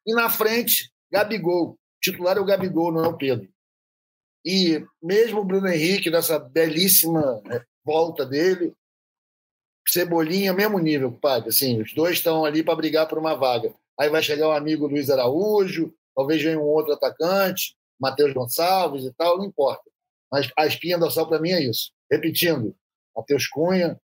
E 0.08 0.14
na 0.14 0.30
frente, 0.30 0.90
Gabigol. 1.12 1.78
Titular 2.04 2.38
é 2.38 2.42
o 2.42 2.46
Gabigol, 2.46 2.92
não 2.92 3.06
é 3.06 3.08
o 3.08 3.18
Pedro. 3.18 3.48
E 4.46 4.86
mesmo 5.02 5.40
o 5.40 5.46
Bruno 5.46 5.70
Henrique, 5.70 6.10
nessa 6.10 6.38
belíssima 6.38 7.42
né, 7.46 7.64
volta 7.84 8.26
dele, 8.26 8.76
Cebolinha, 9.88 10.54
mesmo 10.54 10.80
nível, 10.80 11.12
padre. 11.14 11.50
Assim, 11.50 11.82
os 11.82 11.94
dois 11.94 12.18
estão 12.18 12.44
ali 12.44 12.62
para 12.62 12.76
brigar 12.76 13.08
por 13.08 13.18
uma 13.18 13.36
vaga. 13.36 13.74
Aí 13.98 14.10
vai 14.10 14.22
chegar 14.22 14.48
o 14.48 14.52
um 14.52 14.56
amigo 14.56 14.88
Luiz 14.88 15.10
Araújo, 15.10 15.94
talvez 16.14 16.42
venha 16.42 16.60
um 16.60 16.64
outro 16.64 16.94
atacante, 16.94 17.76
Matheus 18.00 18.34
Gonçalves 18.34 19.06
e 19.06 19.14
tal, 19.14 19.38
não 19.38 19.46
importa. 19.46 19.84
Mas 20.32 20.50
a 20.58 20.66
espinha 20.66 20.98
dorsal 20.98 21.28
para 21.28 21.40
mim 21.40 21.52
é 21.52 21.62
isso. 21.62 21.92
Repetindo, 22.12 22.76
Matheus 23.16 23.48
Cunha, 23.48 24.00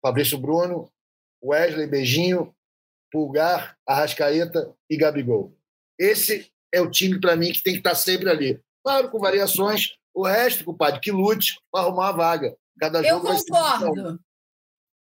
Fabrício 0.00 0.38
Bruno, 0.38 0.92
Wesley 1.42 1.86
Beijinho, 1.86 2.54
Pulgar, 3.10 3.76
Arrascaeta 3.86 4.72
e 4.88 4.96
Gabigol. 4.96 5.55
Esse 5.98 6.50
é 6.72 6.80
o 6.80 6.90
time 6.90 7.20
para 7.20 7.36
mim 7.36 7.52
que 7.52 7.62
tem 7.62 7.74
que 7.74 7.80
estar 7.80 7.90
tá 7.90 7.96
sempre 7.96 8.28
ali. 8.28 8.60
Claro, 8.84 9.10
com 9.10 9.18
variações, 9.18 9.96
o 10.14 10.24
resto, 10.24 10.64
compadre, 10.64 11.00
que 11.00 11.10
lute 11.10 11.58
para 11.70 11.84
arrumar 11.84 12.08
a 12.08 12.12
vaga. 12.12 12.56
Cada 12.78 13.02
jogo 13.02 13.28
eu 13.28 13.34
concordo. 13.34 14.20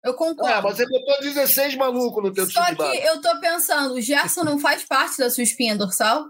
Eu 0.04 0.14
concordo. 0.14 0.54
Ah, 0.54 0.62
mas 0.62 0.78
você 0.78 0.88
botou 0.88 1.20
16 1.20 1.76
malucos 1.76 2.24
no 2.24 2.32
teu 2.32 2.46
Só 2.46 2.64
time. 2.66 2.78
Só 2.78 2.92
que 2.92 2.98
eu 2.98 3.22
tô 3.22 3.40
pensando, 3.40 3.96
o 3.96 4.02
Gerson 4.02 4.44
não 4.44 4.60
faz 4.60 4.84
parte 4.84 5.18
da 5.18 5.30
sua 5.30 5.44
espinha 5.44 5.76
dorsal? 5.76 6.30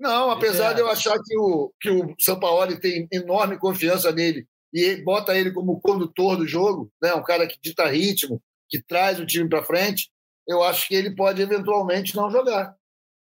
Não, 0.00 0.30
apesar 0.30 0.72
é. 0.72 0.74
de 0.74 0.80
eu 0.80 0.88
achar 0.88 1.16
que 1.22 1.38
o, 1.38 1.72
que 1.80 1.90
o 1.90 2.14
Sampaoli 2.18 2.80
tem 2.80 3.06
enorme 3.12 3.58
confiança 3.58 4.10
nele 4.10 4.46
e 4.72 4.96
bota 4.96 5.36
ele 5.36 5.52
como 5.52 5.80
condutor 5.80 6.36
do 6.36 6.46
jogo, 6.46 6.90
né? 7.00 7.14
um 7.14 7.22
cara 7.22 7.46
que 7.46 7.58
dita 7.62 7.86
ritmo, 7.86 8.42
que 8.68 8.82
traz 8.82 9.20
o 9.20 9.26
time 9.26 9.48
para 9.48 9.62
frente, 9.62 10.10
eu 10.48 10.62
acho 10.64 10.88
que 10.88 10.94
ele 10.94 11.14
pode 11.14 11.40
eventualmente 11.40 12.16
não 12.16 12.30
jogar. 12.30 12.74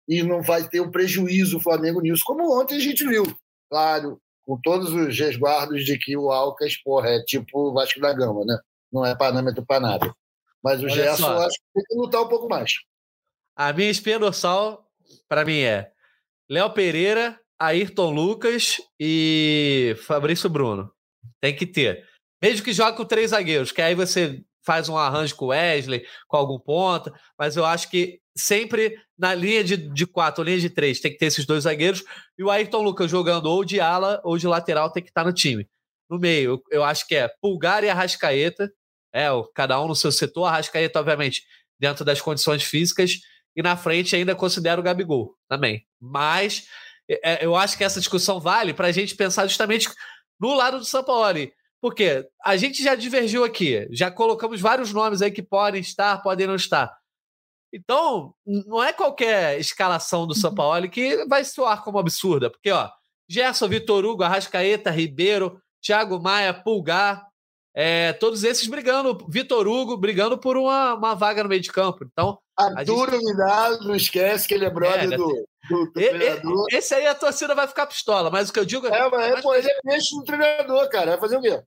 E 0.07 0.23
não 0.23 0.41
vai 0.41 0.67
ter 0.67 0.79
o 0.79 0.85
um 0.85 0.91
prejuízo 0.91 1.57
o 1.57 1.61
Flamengo 1.61 2.01
nisso, 2.01 2.23
como 2.25 2.59
ontem 2.59 2.75
a 2.75 2.79
gente 2.79 3.05
viu. 3.05 3.25
Claro, 3.69 4.19
com 4.45 4.59
todos 4.61 4.93
os 4.93 5.19
resguardos 5.19 5.83
de 5.83 5.97
que 5.97 6.15
o 6.15 6.31
Alcas, 6.31 6.77
porra, 6.77 7.09
é 7.09 7.23
tipo 7.23 7.69
o 7.69 7.73
Vasco 7.73 7.99
da 7.99 8.13
Gama, 8.13 8.45
né? 8.45 8.57
Não 8.91 9.05
é 9.05 9.15
parâmetro 9.15 9.65
para 9.65 9.81
nada. 9.81 10.15
Mas 10.63 10.79
o 10.79 10.85
Olha 10.85 10.93
Gerson, 10.93 11.23
só. 11.23 11.45
acho 11.45 11.57
que 11.57 11.73
tem 11.73 11.83
que 11.83 11.95
lutar 11.95 12.21
um 12.21 12.29
pouco 12.29 12.47
mais. 12.47 12.75
A 13.55 13.73
minha 13.73 13.89
espinha 13.89 14.17
dorsal, 14.17 14.89
para 15.27 15.43
mim, 15.43 15.59
é 15.59 15.91
Léo 16.49 16.71
Pereira, 16.71 17.39
Ayrton 17.59 18.11
Lucas 18.11 18.81
e 18.99 19.95
Fabrício 20.05 20.49
Bruno. 20.49 20.91
Tem 21.41 21.55
que 21.55 21.65
ter. 21.65 22.07
Mesmo 22.41 22.63
que 22.63 22.71
jogue 22.71 22.95
com 22.95 23.05
três 23.05 23.31
zagueiros, 23.31 23.71
que 23.71 23.81
aí 23.81 23.95
você 23.95 24.43
faz 24.67 24.89
um 24.89 24.97
arranjo 24.97 25.33
com 25.33 25.45
o 25.45 25.47
Wesley, 25.47 26.05
com 26.27 26.35
algum 26.35 26.59
ponta, 26.59 27.13
mas 27.39 27.55
eu 27.55 27.65
acho 27.65 27.89
que 27.89 28.19
sempre 28.35 28.99
na 29.17 29.33
linha 29.33 29.63
de, 29.63 29.77
de 29.77 30.05
quatro, 30.05 30.43
linha 30.43 30.59
de 30.59 30.69
três, 30.69 30.99
tem 30.99 31.09
que 31.09 31.17
ter 31.17 31.27
esses 31.27 31.45
dois 31.45 31.63
zagueiros, 31.63 32.03
e 32.37 32.43
o 32.43 32.51
Ayrton 32.51 32.81
Lucas 32.81 33.09
jogando 33.09 33.45
ou 33.45 33.63
de 33.63 33.79
ala 33.79 34.21
ou 34.25 34.37
de 34.37 34.45
lateral 34.45 34.91
tem 34.91 35.01
que 35.01 35.09
estar 35.09 35.23
no 35.23 35.31
time. 35.31 35.65
No 36.09 36.19
meio, 36.19 36.61
eu, 36.69 36.83
acho 36.83 37.07
que 37.07 37.15
é 37.15 37.29
Pulgar 37.41 37.81
e 37.85 37.89
Arrascaeta, 37.89 38.69
é, 39.13 39.27
cada 39.55 39.81
um 39.81 39.87
no 39.87 39.95
seu 39.95 40.11
setor, 40.11 40.45
Arrascaeta, 40.45 40.99
obviamente, 40.99 41.43
dentro 41.79 42.03
das 42.03 42.19
condições 42.19 42.63
físicas, 42.63 43.13
e 43.55 43.61
na 43.61 43.77
frente 43.77 44.15
ainda 44.15 44.35
considero 44.35 44.81
o 44.81 44.83
Gabigol 44.83 45.33
também. 45.49 45.85
Mas 45.99 46.67
é, 47.09 47.43
eu 47.43 47.55
acho 47.55 47.77
que 47.77 47.85
essa 47.85 47.99
discussão 47.99 48.39
vale 48.39 48.73
para 48.73 48.87
a 48.87 48.91
gente 48.91 49.15
pensar 49.15 49.47
justamente 49.47 49.89
no 50.39 50.53
lado 50.53 50.77
do 50.77 50.85
São 50.85 51.03
Paulo. 51.03 51.39
Porque 51.81 52.27
a 52.43 52.57
gente 52.57 52.83
já 52.83 52.95
divergiu 52.95 53.43
aqui, 53.43 53.87
já 53.91 54.09
colocamos 54.09 54.59
vários 54.59 54.91
nomes 54.91 55.21
aí 55.21 55.31
que 55.31 55.43
podem 55.43 55.81
estar, 55.81 56.21
podem 56.21 56.47
não 56.47 56.55
estar. 56.55 56.97
Então, 57.71 58.33
não 58.45 58.81
é 58.81 58.93
qualquer 58.93 59.59
escalação 59.59 60.25
do 60.25 60.33
São 60.33 60.53
Paulo 60.53 60.89
que 60.89 61.25
vai 61.25 61.43
soar 61.43 61.83
como 61.83 61.99
absurda, 61.99 62.49
porque, 62.49 62.71
ó, 62.71 62.89
Gerson, 63.29 63.67
Vitor 63.67 64.05
Hugo, 64.05 64.23
Arrascaeta, 64.23 64.89
Ribeiro, 64.89 65.61
Thiago 65.81 66.19
Maia, 66.21 66.53
Pulgar, 66.53 67.27
é, 67.75 68.13
todos 68.13 68.43
esses 68.43 68.67
brigando, 68.67 69.17
Vitor 69.29 69.67
Hugo 69.67 69.97
brigando 69.97 70.37
por 70.37 70.57
uma, 70.57 70.95
uma 70.95 71.13
vaga 71.13 71.43
no 71.43 71.49
meio 71.49 71.61
de 71.61 71.71
campo. 71.71 72.03
Então, 72.03 72.39
Arthur 72.57 73.11
gente... 73.11 73.23
Vidal, 73.23 73.83
não 73.83 73.95
esquece 73.95 74.47
que 74.47 74.53
ele 74.55 74.65
é 74.65 74.69
brother 74.69 75.13
é, 75.13 75.15
do, 75.15 75.47
do, 75.69 75.91
do 75.91 76.01
e, 76.01 76.09
treinador. 76.09 76.65
Esse 76.71 76.93
aí 76.93 77.07
a 77.07 77.15
torcida 77.15 77.55
vai 77.55 77.67
ficar 77.67 77.87
pistola, 77.87 78.29
mas 78.29 78.49
o 78.49 78.53
que 78.53 78.59
eu 78.59 78.65
digo 78.65 78.87
é. 78.87 78.97
É, 78.97 79.09
mas, 79.09 79.37
é, 79.37 79.41
pô, 79.41 79.55
ele 79.55 79.69
é 79.69 79.81
peixe 79.81 80.15
do 80.15 80.23
treinador, 80.23 80.89
cara. 80.89 81.11
Vai 81.11 81.19
fazer 81.19 81.37
o 81.37 81.41
quê? 81.41 81.61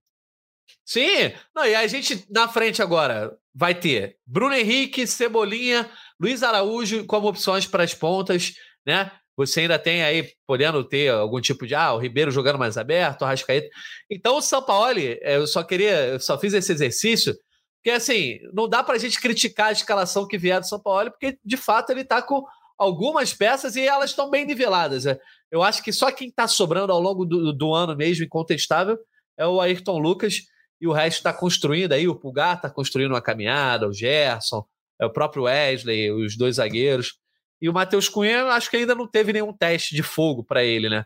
Sim, 0.85 1.33
não, 1.55 1.67
e 1.67 1.75
a 1.75 1.87
gente 1.87 2.25
na 2.31 2.49
frente 2.49 2.81
agora 2.81 3.37
vai 3.55 3.75
ter 3.75 4.17
Bruno 4.27 4.55
Henrique, 4.55 5.07
Cebolinha, 5.07 5.91
Luiz 6.21 6.43
Araújo 6.43 7.05
como 7.07 7.29
opções 7.29 7.67
para 7.67 7.83
as 7.83 7.95
pontas, 7.95 8.53
né? 8.87 9.11
Você 9.37 9.61
ainda 9.61 9.79
tem 9.79 10.03
aí, 10.03 10.29
podendo 10.47 10.85
ter 10.85 11.11
algum 11.11 11.41
tipo 11.41 11.67
de, 11.67 11.75
ah, 11.75 11.95
o 11.95 11.99
Ribeiro 11.99 12.31
jogando 12.31 12.59
mais 12.59 12.77
aberto, 12.77 13.23
o 13.23 13.25
Rascaeta. 13.25 13.69
Então, 14.11 14.37
o 14.37 14.43
São 14.43 14.63
Paulo, 14.63 14.99
eu 14.99 15.47
só 15.47 15.63
queria, 15.63 16.09
eu 16.09 16.21
só 16.21 16.39
fiz 16.39 16.53
esse 16.53 16.71
exercício 16.71 17.35
porque, 17.83 17.91
assim, 17.91 18.39
não 18.53 18.69
dá 18.69 18.83
para 18.83 18.97
a 18.97 18.99
gente 18.99 19.19
criticar 19.19 19.69
a 19.69 19.73
escalação 19.73 20.29
que 20.29 20.37
vier 20.37 20.61
do 20.61 20.69
São 20.69 20.79
Paulo, 20.79 21.11
porque, 21.11 21.39
de 21.43 21.57
fato, 21.57 21.91
ele 21.91 22.03
está 22.03 22.21
com 22.21 22.45
algumas 22.81 23.35
peças 23.35 23.77
e 23.77 23.83
elas 23.83 24.11
estão 24.11 24.31
bem 24.31 24.47
niveladas. 24.47 25.05
Né? 25.05 25.19
Eu 25.51 25.63
acho 25.63 25.83
que 25.83 25.93
só 25.93 26.11
quem 26.11 26.29
está 26.29 26.49
sobrando 26.49 26.93
ao 26.93 27.01
longo 27.01 27.27
do, 27.27 27.53
do, 27.53 27.75
ano 27.75 27.95
mesmo, 27.95 28.25
incontestável, 28.25 28.99
é 29.37 29.47
o 29.47 29.61
Ayrton 29.61 29.99
Lucas, 29.99 30.47
e 30.81 30.89
o 30.89 30.93
resto 30.93 31.19
está 31.19 31.33
construindo 31.33 31.93
aí. 31.93 32.09
O 32.09 32.15
Pulgar 32.15 32.57
está 32.57 32.71
construindo 32.71 33.11
uma 33.11 33.21
caminhada, 33.21 33.87
o 33.87 33.93
Gerson, 33.93 34.65
é 34.99 35.05
o 35.05 35.13
próprio 35.13 35.43
Wesley, 35.43 36.11
os 36.11 36.39
dois 36.39 36.57
zagueiros. 36.57 37.19
E 37.61 37.69
o 37.69 37.73
Matheus 37.75 38.09
Cunha, 38.09 38.47
acho 38.47 38.71
que 38.71 38.79
ainda 38.79 38.95
não 38.95 39.07
teve 39.07 39.35
nenhum 39.35 39.53
teste 39.53 39.95
de 39.95 40.03
fogo 40.03 40.43
para 40.43 40.65
ele, 40.65 40.89
né? 40.89 41.05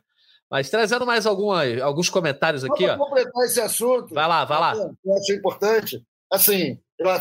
Mas 0.48 0.70
trazendo 0.70 1.04
mais 1.04 1.26
algumas, 1.26 1.80
alguns 1.80 2.08
comentários 2.08 2.62
aqui. 2.62 2.86
Vamos 2.86 3.08
completar 3.08 3.44
esse 3.44 3.60
assunto. 3.60 4.14
Vai 4.14 4.28
lá, 4.28 4.44
vai 4.44 4.60
lá. 4.60 4.74
Eu 5.04 5.14
acho 5.16 5.32
importante 5.32 6.00
assim, 6.30 6.78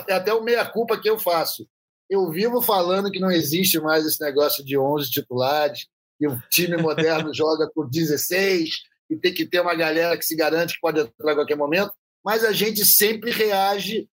é 0.08 0.14
até 0.14 0.34
o 0.34 0.44
meia-culpa 0.44 1.00
que 1.00 1.10
eu 1.10 1.18
faço. 1.18 1.68
Eu 2.10 2.30
vivo 2.32 2.62
falando 2.62 3.12
que 3.12 3.20
não 3.20 3.32
existe 3.32 3.80
mais 3.80 4.06
esse 4.06 4.22
negócio 4.22 4.64
de 4.64 4.78
11 4.78 5.10
titulares, 5.10 5.88
que 6.20 6.28
o 6.28 6.40
time 6.50 6.78
moderno 6.78 7.34
joga 7.34 7.70
por 7.74 7.90
16, 7.90 8.84
e 9.10 9.18
tem 9.18 9.34
que 9.34 9.46
ter 9.46 9.62
uma 9.62 9.76
galera 9.76 10.18
que 10.18 10.26
se 10.26 10.36
garante 10.36 10.76
que 10.76 10.82
pode 10.82 11.00
entrar 11.00 11.32
a 11.32 11.36
qualquer 11.36 11.58
momento, 11.58 11.92
mas 12.24 12.44
a 12.44 12.52
gente 12.52 12.86
sempre 12.86 13.32
reage 13.32 14.08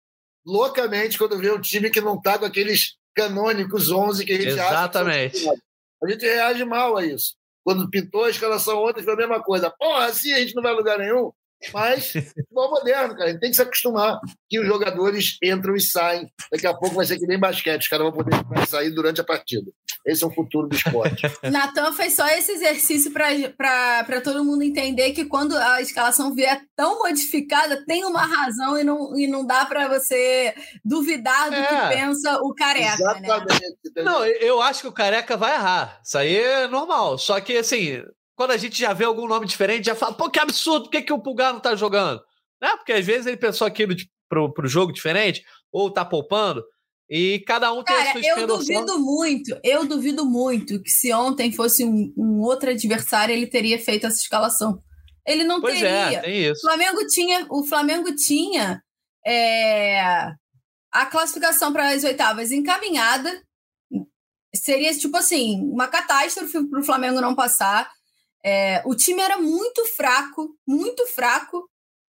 loucamente 0.46 1.18
quando 1.18 1.38
vê 1.38 1.52
um 1.52 1.62
time 1.62 1.90
que 1.90 2.02
não 2.02 2.16
está 2.16 2.38
com 2.38 2.46
aqueles 2.46 2.96
canônicos 3.16 3.92
11 3.92 4.26
que 4.26 4.34
a 4.34 4.36
gente 4.36 4.48
Exatamente. 4.48 5.38
acha. 5.38 5.38
Exatamente. 5.38 5.64
A 6.02 6.10
gente 6.10 6.22
reage 6.22 6.66
mal 6.66 6.98
a 6.98 7.06
isso. 7.06 7.36
Quando 7.64 7.90
pintou 7.90 8.24
a 8.24 8.30
escalação 8.30 8.84
ontem, 8.84 9.04
foi 9.04 9.14
a 9.14 9.18
mesma 9.18 9.44
coisa. 9.44 9.70
Porra, 9.70 10.06
assim 10.06 10.32
a 10.32 10.40
gente 10.40 10.56
não 10.56 10.64
vai 10.64 10.72
a 10.72 10.76
lugar 10.76 10.98
nenhum. 10.98 11.32
Mas 11.74 12.12
futebol 12.12 12.72
moderno, 12.72 13.16
cara, 13.16 13.26
a 13.26 13.32
gente 13.32 13.40
tem 13.40 13.50
que 13.50 13.56
se 13.56 13.62
acostumar 13.62 14.20
que 14.50 14.60
os 14.60 14.66
jogadores 14.66 15.38
entram 15.44 15.76
e 15.76 15.82
saem. 15.82 16.32
Daqui 16.52 16.66
a 16.66 16.74
pouco 16.74 16.96
vai 16.96 17.06
ser 17.06 17.20
que 17.20 17.28
nem 17.28 17.40
basquete, 17.40 17.82
os 17.82 17.88
caras 17.88 18.06
vão 18.06 18.14
poder 18.14 18.36
sair 18.68 18.92
durante 18.92 19.20
a 19.22 19.24
partida. 19.24 19.70
Esse 20.06 20.24
é 20.24 20.28
o 20.28 20.34
futuro 20.34 20.68
do 20.68 20.76
esporte. 20.76 21.24
Natan 21.52 21.92
fez 21.92 22.16
só 22.16 22.28
esse 22.28 22.54
exercício 22.54 23.12
para 23.12 24.22
todo 24.24 24.46
mundo 24.46 24.64
entender 24.64 25.12
que 25.12 25.26
quando 25.26 25.56
a 25.58 25.82
escalação 25.82 26.34
vier 26.34 26.62
tão 26.76 27.00
modificada, 27.00 27.84
tem 27.86 28.06
uma 28.06 28.26
razão 28.26 28.78
e 28.78 28.84
não, 28.84 29.18
e 29.18 29.28
não 29.28 29.46
dá 29.46 29.66
para 29.66 29.88
você 29.88 30.54
duvidar 30.84 31.50
do 31.50 31.56
é. 31.56 31.66
que 31.66 31.96
pensa 31.96 32.40
o 32.42 32.54
careca. 32.54 33.20
Né? 33.20 33.28
Exatamente. 33.28 33.80
Né? 33.96 34.04
Não, 34.04 34.26
eu 34.26 34.62
acho 34.62 34.82
que 34.82 34.88
o 34.88 34.94
careca 34.94 35.36
vai 35.36 35.54
errar. 35.56 36.00
Isso 36.04 36.18
aí 36.18 36.38
é 36.38 36.68
normal. 36.68 37.18
Só 37.18 37.40
que, 37.42 37.58
assim, 37.58 38.02
quando 38.40 38.52
a 38.52 38.58
gente 38.58 38.80
já 38.80 38.94
vê 38.94 39.04
algum 39.04 39.28
nome 39.28 39.46
diferente, 39.46 39.88
já 39.88 39.96
fala, 39.96 40.14
pô, 40.14 40.30
que 40.30 40.40
absurdo, 40.40 40.86
por 40.86 40.92
que, 40.92 41.02
que 41.02 41.12
o 41.12 41.20
Pulgar 41.20 41.52
não 41.52 41.60
tá 41.60 41.76
jogando? 41.76 42.22
Né? 42.62 42.70
Porque 42.78 42.94
às 42.94 43.06
vezes 43.06 43.26
ele 43.26 43.36
pensou 43.36 43.68
aquilo 43.68 43.94
de, 43.94 44.10
pro, 44.30 44.54
pro 44.54 44.66
jogo 44.66 44.94
diferente, 44.94 45.44
ou 45.70 45.92
tá 45.92 46.06
poupando, 46.06 46.64
e 47.10 47.44
cada 47.46 47.70
um 47.74 47.84
tem 47.84 47.98
Cara, 47.98 48.12
a 48.12 48.14
sua 48.14 48.22
eu 48.22 48.48
duvido 48.48 48.98
muito, 48.98 49.60
eu 49.62 49.86
duvido 49.86 50.26
muito 50.26 50.82
que 50.82 50.90
se 50.90 51.14
ontem 51.14 51.52
fosse 51.52 51.84
um, 51.84 52.14
um, 52.16 52.40
outro 52.40 52.70
adversário, 52.70 53.36
ele 53.36 53.46
teria 53.46 53.78
feito 53.78 54.08
essa 54.08 54.22
escalação. 54.22 54.82
Ele 55.28 55.44
não 55.44 55.60
pois 55.60 55.74
teria. 55.74 55.90
É, 55.90 56.20
tem 56.22 56.46
isso. 56.46 56.66
O 56.66 56.70
Flamengo 56.70 57.08
tinha, 57.08 57.46
o 57.50 57.66
Flamengo 57.66 58.16
tinha 58.16 58.82
é, 59.28 60.00
a 60.94 61.06
classificação 61.12 61.74
para 61.74 61.90
as 61.90 62.06
oitavas 62.06 62.52
encaminhada. 62.52 63.44
Seria 64.56 64.98
tipo 64.98 65.18
assim, 65.18 65.60
uma 65.74 65.90
catástrofe 65.90 66.66
para 66.70 66.80
o 66.80 66.86
Flamengo 66.86 67.20
não 67.20 67.36
passar. 67.36 67.99
É, 68.44 68.82
o 68.86 68.96
time 68.96 69.22
era 69.22 69.38
muito 69.38 69.86
fraco, 69.86 70.56
muito 70.68 71.06
fraco. 71.08 71.70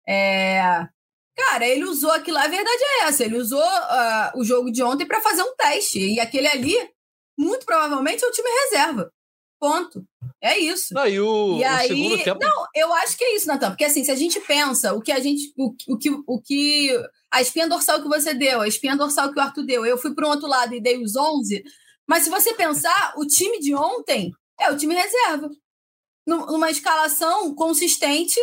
É, 0.07 0.88
cara, 1.36 1.67
ele 1.67 1.86
usou 1.86 2.11
aquilo, 2.11 2.38
a 2.38 2.47
verdade 2.47 2.84
é 2.84 3.03
essa, 3.05 3.23
ele 3.23 3.38
usou 3.38 3.61
uh, 3.61 4.39
o 4.39 4.43
jogo 4.43 4.71
de 4.71 4.82
ontem 4.84 5.05
para 5.05 5.21
fazer 5.21 5.43
um 5.43 5.55
teste. 5.55 5.99
E 5.99 6.19
aquele 6.19 6.47
ali, 6.47 6.75
muito 7.38 7.65
provavelmente, 7.65 8.23
é 8.23 8.28
o 8.28 8.32
time 8.32 8.49
reserva. 8.65 9.11
Ponto. 9.59 10.03
É 10.41 10.57
isso. 10.57 10.93
Não, 10.93 11.07
e 11.07 11.19
o, 11.19 11.57
e 11.57 11.61
o 11.61 11.67
aí, 11.67 11.88
segundo 11.88 12.23
tempo. 12.23 12.39
Não, 12.39 12.67
eu 12.75 12.93
acho 12.93 13.17
que 13.17 13.23
é 13.23 13.36
isso, 13.36 13.47
Natan. 13.47 13.69
Porque 13.69 13.86
assim, 13.86 14.03
se 14.03 14.11
a 14.11 14.15
gente 14.15 14.39
pensa 14.41 14.93
o 14.93 15.01
que 15.01 15.11
a 15.11 15.19
gente. 15.19 15.51
O, 15.57 15.73
o, 15.88 15.97
que, 15.97 16.09
o 16.11 16.41
que 16.41 16.95
a 17.32 17.41
espinha 17.41 17.67
dorsal 17.67 18.01
que 18.01 18.07
você 18.07 18.36
deu, 18.36 18.61
a 18.61 18.67
espinha 18.67 18.95
dorsal 18.95 19.34
que 19.34 19.39
o 19.39 19.41
Arthur 19.41 19.65
deu, 19.65 19.86
eu 19.86 19.97
fui 19.97 20.13
para 20.13 20.28
um 20.28 20.30
outro 20.30 20.47
lado 20.47 20.75
e 20.75 20.82
dei 20.82 21.01
os 21.01 21.15
11. 21.15 21.63
Mas 22.07 22.23
se 22.23 22.30
você 22.30 22.53
pensar, 22.53 23.13
o 23.17 23.25
time 23.25 23.59
de 23.59 23.73
ontem 23.73 24.32
é 24.59 24.71
o 24.71 24.78
time 24.78 24.93
reserva. 24.93 25.49
Numa 26.28 26.69
escalação 26.69 27.55
consistente, 27.55 28.38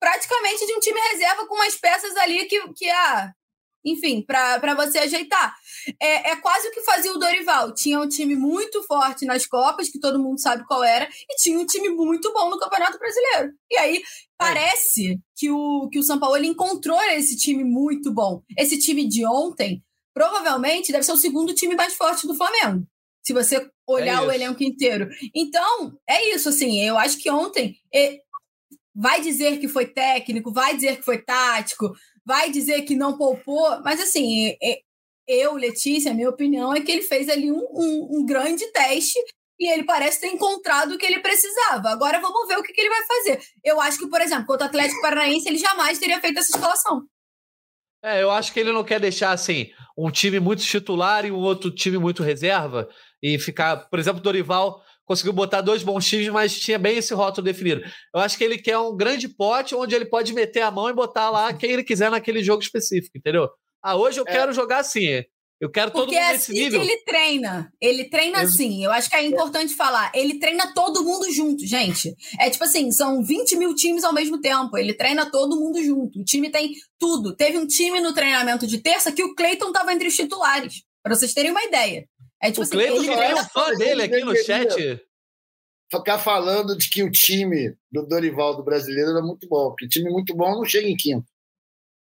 praticamente 0.00 0.66
de 0.66 0.74
um 0.74 0.80
time 0.80 1.00
reserva 1.12 1.46
com 1.46 1.54
umas 1.54 1.76
peças 1.76 2.16
ali 2.16 2.44
que, 2.46 2.60
que 2.72 2.90
ah, 2.90 3.32
enfim, 3.84 4.22
para 4.22 4.74
você 4.74 4.98
ajeitar. 4.98 5.54
É, 6.00 6.30
é 6.30 6.36
quase 6.36 6.68
o 6.68 6.70
que 6.70 6.82
fazia 6.82 7.12
o 7.12 7.18
Dorival. 7.18 7.72
Tinha 7.74 8.00
um 8.00 8.08
time 8.08 8.34
muito 8.34 8.82
forte 8.84 9.24
nas 9.24 9.46
Copas, 9.46 9.88
que 9.88 9.98
todo 9.98 10.18
mundo 10.18 10.40
sabe 10.40 10.64
qual 10.66 10.84
era, 10.84 11.08
e 11.28 11.36
tinha 11.36 11.58
um 11.58 11.66
time 11.66 11.88
muito 11.90 12.32
bom 12.32 12.48
no 12.48 12.58
Campeonato 12.58 12.98
Brasileiro. 12.98 13.52
E 13.70 13.76
aí 13.78 14.02
parece 14.38 15.18
que 15.36 15.50
o, 15.50 15.88
que 15.90 15.98
o 15.98 16.02
São 16.02 16.18
Paulo 16.18 16.42
encontrou 16.44 17.00
esse 17.12 17.36
time 17.36 17.64
muito 17.64 18.12
bom. 18.12 18.42
Esse 18.56 18.78
time 18.78 19.06
de 19.06 19.26
ontem 19.26 19.82
provavelmente 20.14 20.92
deve 20.92 21.04
ser 21.04 21.12
o 21.12 21.16
segundo 21.16 21.54
time 21.54 21.74
mais 21.74 21.94
forte 21.94 22.26
do 22.26 22.34
Flamengo. 22.34 22.86
Se 23.22 23.32
você 23.32 23.68
olhar 23.86 24.22
é 24.22 24.26
o 24.26 24.32
elenco 24.32 24.62
inteiro. 24.62 25.08
Então, 25.34 25.96
é 26.08 26.34
isso, 26.34 26.48
assim. 26.48 26.80
Eu 26.80 26.98
acho 26.98 27.18
que 27.18 27.30
ontem 27.30 27.76
vai 28.94 29.20
dizer 29.20 29.58
que 29.58 29.68
foi 29.68 29.86
técnico, 29.86 30.52
vai 30.52 30.74
dizer 30.74 30.96
que 30.96 31.02
foi 31.02 31.18
tático, 31.22 31.92
vai 32.24 32.50
dizer 32.50 32.82
que 32.82 32.94
não 32.94 33.16
poupou, 33.16 33.80
mas 33.82 34.00
assim, 34.00 34.54
eu, 35.26 35.54
Letícia, 35.54 36.14
minha 36.14 36.28
opinião 36.28 36.74
é 36.74 36.80
que 36.80 36.92
ele 36.92 37.02
fez 37.02 37.28
ali 37.28 37.50
um, 37.50 37.66
um, 37.72 38.18
um 38.18 38.26
grande 38.26 38.66
teste 38.72 39.18
e 39.58 39.70
ele 39.70 39.84
parece 39.84 40.20
ter 40.20 40.28
encontrado 40.28 40.92
o 40.92 40.98
que 40.98 41.06
ele 41.06 41.20
precisava. 41.20 41.90
Agora 41.90 42.20
vamos 42.20 42.48
ver 42.48 42.58
o 42.58 42.62
que, 42.62 42.72
que 42.72 42.80
ele 42.80 42.90
vai 42.90 43.06
fazer. 43.06 43.40
Eu 43.62 43.80
acho 43.80 43.98
que, 43.98 44.08
por 44.08 44.20
exemplo, 44.20 44.46
contra 44.46 44.66
o 44.66 44.68
Atlético 44.68 45.00
Paranaense, 45.00 45.48
ele 45.48 45.58
jamais 45.58 45.98
teria 45.98 46.20
feito 46.20 46.38
essa 46.38 46.56
escalação. 46.56 47.02
É, 48.04 48.20
eu 48.20 48.30
acho 48.32 48.52
que 48.52 48.58
ele 48.58 48.72
não 48.72 48.82
quer 48.82 48.98
deixar 48.98 49.30
assim 49.30 49.70
um 49.96 50.10
time 50.10 50.40
muito 50.40 50.64
titular 50.64 51.24
e 51.24 51.30
um 51.30 51.38
outro 51.38 51.70
time 51.70 51.98
muito 51.98 52.22
reserva 52.22 52.88
e 53.22 53.38
ficar, 53.38 53.88
por 53.88 53.98
exemplo, 53.98 54.20
Dorival 54.20 54.82
conseguiu 55.04 55.32
botar 55.32 55.60
dois 55.60 55.82
bons 55.82 56.06
times, 56.06 56.28
mas 56.28 56.58
tinha 56.58 56.78
bem 56.78 56.98
esse 56.98 57.12
rótulo 57.12 57.44
definido. 57.44 57.82
Eu 58.14 58.20
acho 58.20 58.36
que 58.36 58.44
ele 58.44 58.58
quer 58.58 58.78
um 58.78 58.96
grande 58.96 59.28
pote 59.28 59.74
onde 59.74 59.94
ele 59.94 60.06
pode 60.06 60.32
meter 60.32 60.62
a 60.62 60.70
mão 60.70 60.88
e 60.88 60.94
botar 60.94 61.30
lá 61.30 61.52
quem 61.52 61.70
ele 61.70 61.84
quiser 61.84 62.10
naquele 62.10 62.42
jogo 62.42 62.62
específico, 62.62 63.16
entendeu? 63.16 63.48
Ah, 63.82 63.96
hoje 63.96 64.18
eu 64.18 64.24
é. 64.26 64.30
quero 64.32 64.52
jogar 64.52 64.78
assim. 64.78 65.22
Eu 65.62 65.70
quero 65.70 65.92
Porque 65.92 66.06
todo 66.06 66.12
mundo 66.12 66.24
é 66.24 66.32
nesse 66.32 66.50
assim 66.50 66.60
nível. 66.64 66.80
que 66.80 66.86
ele 66.88 66.98
treina. 67.04 67.72
Ele 67.80 68.04
treina 68.10 68.38
eu... 68.38 68.42
assim. 68.42 68.84
Eu 68.84 68.90
acho 68.90 69.08
que 69.08 69.14
é 69.14 69.24
importante 69.24 69.74
falar. 69.74 70.10
Ele 70.12 70.40
treina 70.40 70.74
todo 70.74 71.04
mundo 71.04 71.30
junto, 71.32 71.64
gente. 71.64 72.16
É 72.40 72.50
tipo 72.50 72.64
assim, 72.64 72.90
são 72.90 73.22
20 73.22 73.54
mil 73.54 73.72
times 73.72 74.02
ao 74.02 74.12
mesmo 74.12 74.40
tempo. 74.40 74.76
Ele 74.76 74.92
treina 74.92 75.30
todo 75.30 75.60
mundo 75.60 75.80
junto. 75.80 76.18
O 76.18 76.24
time 76.24 76.50
tem 76.50 76.72
tudo. 76.98 77.36
Teve 77.36 77.58
um 77.58 77.66
time 77.66 78.00
no 78.00 78.12
treinamento 78.12 78.66
de 78.66 78.78
terça 78.78 79.12
que 79.12 79.22
o 79.22 79.36
Cleiton 79.36 79.68
estava 79.68 79.92
entre 79.92 80.08
os 80.08 80.16
titulares. 80.16 80.82
Para 81.00 81.14
vocês 81.14 81.32
terem 81.32 81.52
uma 81.52 81.62
ideia. 81.62 82.08
É 82.42 82.48
tipo 82.48 82.60
o 82.60 82.62
assim, 82.64 82.72
Cleiton 82.72 83.04
já 83.04 83.24
é 83.24 83.34
um 83.34 83.44
fã 83.44 83.74
dele 83.74 84.02
aqui 84.02 84.20
no 84.24 84.36
chat 84.36 85.00
ficar 85.98 86.18
falando 86.18 86.76
de 86.76 86.88
que 86.88 87.02
o 87.02 87.10
time 87.10 87.76
do 87.90 88.06
Dorival 88.06 88.56
do 88.56 88.62
brasileiro 88.62 89.10
era 89.10 89.20
muito 89.20 89.46
bom, 89.46 89.68
porque 89.70 89.88
time 89.88 90.10
muito 90.10 90.34
bom 90.34 90.50
não 90.52 90.64
chega 90.64 90.88
em 90.88 90.96
quinto. 90.96 91.26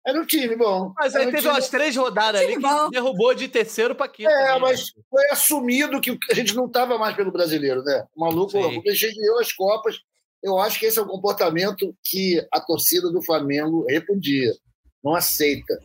Era 0.06 0.22
um 0.22 0.26
time 0.26 0.56
bom. 0.56 0.94
Mas 0.96 1.16
aí 1.16 1.24
um 1.24 1.32
teve 1.32 1.42
time... 1.42 1.54
umas 1.54 1.70
três 1.70 1.96
rodadas 1.96 2.42
ali 2.42 2.54
que 2.54 2.62
bom. 2.62 2.90
derrubou 2.90 3.34
de 3.34 3.48
terceiro 3.48 3.96
para 3.96 4.08
quinto. 4.08 4.30
É, 4.30 4.46
também. 4.48 4.62
mas 4.62 4.94
foi 5.10 5.30
assumido 5.30 6.00
que 6.00 6.18
a 6.32 6.34
gente 6.34 6.56
não 6.56 6.68
estava 6.68 6.98
mais 6.98 7.16
pelo 7.16 7.32
brasileiro, 7.32 7.84
né? 7.84 8.06
O 8.16 8.22
maluco, 8.22 8.54
ganhou 8.54 9.40
as 9.40 9.52
Copas. 9.52 10.00
Eu 10.42 10.58
acho 10.58 10.80
que 10.80 10.86
esse 10.86 10.98
é 10.98 11.02
um 11.02 11.08
comportamento 11.08 11.94
que 12.04 12.42
a 12.54 12.62
torcida 12.62 13.12
do 13.12 13.22
Flamengo 13.22 13.86
repudia, 13.90 14.54
não 15.04 15.14
aceita. 15.14 15.78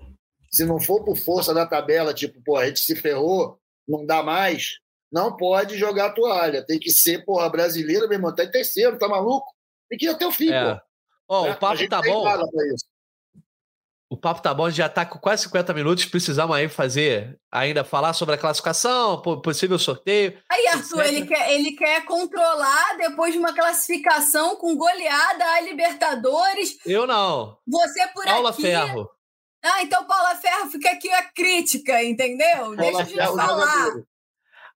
Se 0.50 0.64
não 0.64 0.78
for 0.78 1.04
por 1.04 1.16
força 1.16 1.52
da 1.52 1.66
tabela, 1.66 2.14
tipo, 2.14 2.40
pô, 2.44 2.56
a 2.56 2.66
gente 2.66 2.78
se 2.78 2.94
ferrou, 2.94 3.58
não 3.86 4.04
dá 4.06 4.22
mais, 4.22 4.78
não 5.12 5.36
pode 5.36 5.76
jogar 5.76 6.12
toalha. 6.12 6.64
Tem 6.66 6.78
que 6.78 6.90
ser, 6.90 7.24
porra, 7.24 7.48
brasileiro, 7.48 8.08
meu 8.08 8.18
irmão. 8.18 8.34
Tá 8.34 8.44
em 8.44 8.50
terceiro, 8.50 8.98
tá 8.98 9.08
maluco? 9.08 9.46
Tem 9.88 9.98
que 9.98 10.06
ir 10.06 10.08
até 10.08 10.26
o 10.26 10.32
fim, 10.32 10.50
é. 10.50 10.74
pô. 10.74 10.80
Ó, 11.28 11.46
é, 11.46 11.52
o 11.52 11.56
papo 11.56 11.88
tá 11.88 12.02
bom. 12.02 12.24
O 14.10 14.16
papo 14.16 14.42
tá 14.42 14.54
bom, 14.54 14.66
a 14.66 14.70
gente 14.70 14.78
já 14.78 14.88
tá 14.88 15.04
com 15.04 15.18
quase 15.18 15.44
50 15.44 15.72
minutos. 15.72 16.04
Precisamos 16.04 16.54
aí 16.54 16.68
fazer, 16.68 17.38
ainda 17.50 17.82
falar 17.82 18.12
sobre 18.12 18.34
a 18.34 18.38
classificação, 18.38 19.20
possível 19.42 19.78
sorteio. 19.78 20.38
Aí, 20.50 20.66
Arthur, 20.68 21.04
ele 21.06 21.26
quer, 21.26 21.52
ele 21.52 21.72
quer 21.72 22.04
controlar 22.04 22.96
depois 22.98 23.32
de 23.32 23.38
uma 23.38 23.52
classificação 23.54 24.56
com 24.56 24.76
goleada 24.76 25.44
a 25.44 25.60
Libertadores. 25.62 26.78
Eu 26.86 27.06
não. 27.06 27.58
Você 27.66 28.06
por 28.08 28.24
Paula 28.24 28.50
aqui. 28.50 28.62
Ferro. 28.62 29.10
Ah, 29.64 29.82
então 29.82 30.04
Paula 30.04 30.36
Ferro 30.36 30.70
fica 30.70 30.90
aqui 30.90 31.10
a 31.10 31.22
crítica, 31.32 32.02
entendeu? 32.04 32.56
Paula 32.56 32.76
Deixa 32.76 32.98
a 32.98 33.04
gente 33.04 33.16
Ferro 33.16 33.36
falar. 33.36 33.92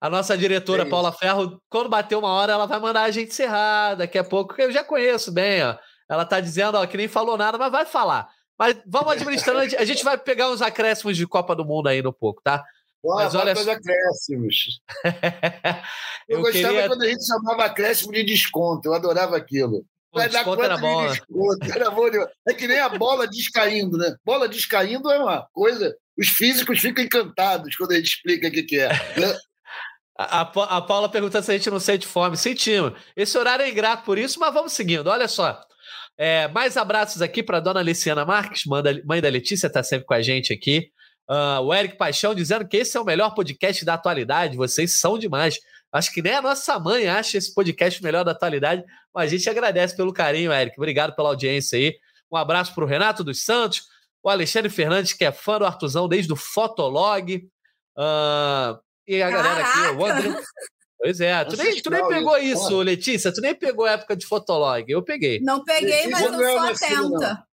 A 0.01 0.09
nossa 0.09 0.37
diretora 0.37 0.81
é 0.83 0.89
Paula 0.89 1.11
Ferro, 1.11 1.61
quando 1.69 1.89
bater 1.89 2.15
uma 2.15 2.29
hora, 2.29 2.53
ela 2.53 2.65
vai 2.65 2.79
mandar 2.79 3.03
a 3.03 3.11
gente 3.11 3.29
encerrar 3.29 3.95
daqui 3.95 4.17
a 4.17 4.23
pouco, 4.23 4.55
que 4.55 4.61
eu 4.63 4.71
já 4.71 4.83
conheço 4.83 5.31
bem, 5.31 5.61
ó. 5.63 5.77
Ela 6.09 6.25
tá 6.25 6.39
dizendo, 6.39 6.75
ó, 6.75 6.87
que 6.87 6.97
nem 6.97 7.07
falou 7.07 7.37
nada, 7.37 7.57
mas 7.57 7.71
vai 7.71 7.85
falar. 7.85 8.27
Mas 8.57 8.81
vamos 8.87 9.11
administrando, 9.13 9.59
a 9.59 9.85
gente 9.85 10.03
vai 10.03 10.17
pegar 10.17 10.49
uns 10.49 10.61
acréscimos 10.61 11.15
de 11.15 11.27
Copa 11.27 11.55
do 11.55 11.63
Mundo 11.63 11.87
aí 11.87 12.01
no 12.01 12.11
pouco, 12.11 12.41
tá? 12.41 12.63
Boa, 13.03 13.23
mas 13.23 13.35
olha 13.35 13.53
os 13.53 13.67
acréscimos. 13.67 14.81
eu, 16.27 16.37
eu 16.37 16.41
gostava 16.41 16.73
queria... 16.73 16.87
quando 16.87 17.03
a 17.03 17.07
gente 17.07 17.25
chamava 17.25 17.65
acréscimo 17.65 18.11
de 18.11 18.23
desconto, 18.23 18.87
eu 18.87 18.93
adorava 18.93 19.37
aquilo. 19.37 19.85
Vai 20.11 20.29
dar 20.29 20.43
quanto 20.43 20.63
era 20.63 20.77
bom. 20.77 21.03
Né? 21.03 21.09
Desconto, 21.09 22.29
É 22.47 22.53
que 22.53 22.67
nem 22.67 22.79
a 22.79 22.89
bola 22.89 23.27
descaindo, 23.27 23.97
né? 23.97 24.15
Bola 24.25 24.47
descaindo 24.47 25.11
é 25.11 25.19
uma 25.19 25.47
coisa. 25.53 25.95
Os 26.17 26.29
físicos 26.29 26.79
ficam 26.79 27.03
encantados 27.03 27.75
quando 27.75 27.91
a 27.91 27.95
gente 27.95 28.07
explica 28.07 28.47
o 28.47 28.51
que, 28.51 28.63
que 28.63 28.79
é. 28.79 28.89
Né? 28.89 29.37
A, 30.17 30.41
a 30.41 30.81
Paula 30.81 31.07
perguntando 31.07 31.45
se 31.45 31.51
a 31.51 31.57
gente 31.57 31.69
não 31.69 31.79
sente 31.79 32.05
fome. 32.05 32.35
Sentimos. 32.35 32.91
Esse 33.15 33.37
horário 33.37 33.63
é 33.63 33.69
ingrato 33.69 34.03
por 34.03 34.17
isso, 34.17 34.39
mas 34.39 34.53
vamos 34.53 34.73
seguindo. 34.73 35.07
Olha 35.07 35.27
só. 35.27 35.61
É, 36.17 36.49
mais 36.49 36.75
abraços 36.75 37.21
aqui 37.21 37.41
para 37.41 37.61
dona 37.61 37.79
Luciana 37.79 38.25
Marques, 38.25 38.63
mãe 38.65 39.21
da 39.21 39.29
Letícia, 39.29 39.67
está 39.67 39.81
sempre 39.81 40.05
com 40.05 40.13
a 40.13 40.21
gente 40.21 40.51
aqui. 40.51 40.91
Uh, 41.29 41.61
o 41.61 41.73
Eric 41.73 41.95
Paixão 41.95 42.35
dizendo 42.35 42.67
que 42.67 42.75
esse 42.75 42.97
é 42.97 42.99
o 42.99 43.05
melhor 43.05 43.33
podcast 43.33 43.85
da 43.85 43.93
atualidade. 43.93 44.57
Vocês 44.57 44.99
são 44.99 45.17
demais. 45.17 45.59
Acho 45.91 46.13
que 46.13 46.21
nem 46.21 46.33
a 46.33 46.41
nossa 46.41 46.77
mãe 46.79 47.07
acha 47.07 47.37
esse 47.37 47.53
podcast 47.53 48.03
melhor 48.03 48.23
da 48.23 48.31
atualidade, 48.31 48.83
mas 49.13 49.31
a 49.31 49.35
gente 49.35 49.49
agradece 49.49 49.95
pelo 49.95 50.13
carinho, 50.13 50.53
Eric. 50.53 50.75
Obrigado 50.77 51.15
pela 51.15 51.29
audiência 51.29 51.77
aí. 51.77 51.95
Um 52.31 52.37
abraço 52.37 52.75
para 52.75 52.83
o 52.83 52.87
Renato 52.87 53.23
dos 53.23 53.43
Santos, 53.43 53.83
o 54.21 54.29
Alexandre 54.29 54.69
Fernandes, 54.69 55.13
que 55.13 55.25
é 55.25 55.31
fã 55.31 55.57
do 55.57 55.65
Artuzão 55.65 56.07
desde 56.07 56.31
o 56.31 56.35
Fotolog. 56.35 57.35
Uh, 57.97 58.79
e 59.07 59.21
a 59.21 59.31
galera 59.31 59.65
aqui, 59.65 59.95
o 59.95 60.05
André. 60.05 60.41
Pois 61.01 61.21
é, 61.21 61.45
tu 61.45 61.55
nem, 61.55 61.81
tu 61.81 61.89
nem 61.89 62.07
pegou 62.07 62.37
isso, 62.37 62.81
Letícia, 62.81 63.33
tu 63.33 63.39
nem 63.39 63.55
pegou 63.55 63.85
a 63.85 63.91
época 63.91 64.17
de 64.17 64.27
Fotolog, 64.27 64.83
eu 64.91 65.01
peguei. 65.01 65.39
Não 65.41 65.63
peguei, 65.63 66.07
mas 66.07 66.25
eu 66.25 66.33
sou 66.33 66.59
atenta. 66.59 67.48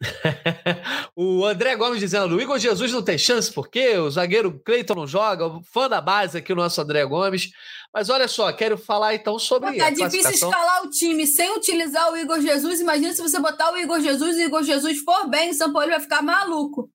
o 1.16 1.44
André 1.44 1.74
Gomes 1.74 2.00
dizendo: 2.00 2.36
o 2.36 2.40
Igor 2.40 2.58
Jesus 2.58 2.92
não 2.92 3.02
tem 3.02 3.16
chance, 3.16 3.52
porque 3.52 3.96
o 3.98 4.10
zagueiro 4.10 4.60
Cleiton 4.64 4.94
não 4.94 5.06
joga, 5.06 5.60
fã 5.72 5.88
da 5.88 6.00
base 6.00 6.38
aqui, 6.38 6.52
o 6.52 6.56
nosso 6.56 6.80
André 6.80 7.04
Gomes. 7.04 7.50
Mas 7.94 8.10
olha 8.10 8.28
só, 8.28 8.52
quero 8.52 8.76
falar 8.76 9.14
então 9.14 9.38
sobre. 9.38 9.72
Pô, 9.72 9.78
tá 9.78 9.90
difícil 9.90 10.30
escalar 10.30 10.84
o 10.84 10.90
time 10.90 11.26
sem 11.26 11.56
utilizar 11.56 12.12
o 12.12 12.16
Igor 12.16 12.40
Jesus. 12.40 12.80
Imagina 12.80 13.12
se 13.14 13.22
você 13.22 13.40
botar 13.40 13.72
o 13.72 13.78
Igor 13.78 14.00
Jesus 14.00 14.36
e 14.36 14.42
o 14.42 14.46
Igor 14.46 14.62
Jesus 14.62 14.98
for 14.98 15.28
bem, 15.28 15.50
o 15.50 15.54
São 15.54 15.72
Paulo 15.72 15.88
vai 15.88 16.00
ficar 16.00 16.22
maluco. 16.22 16.90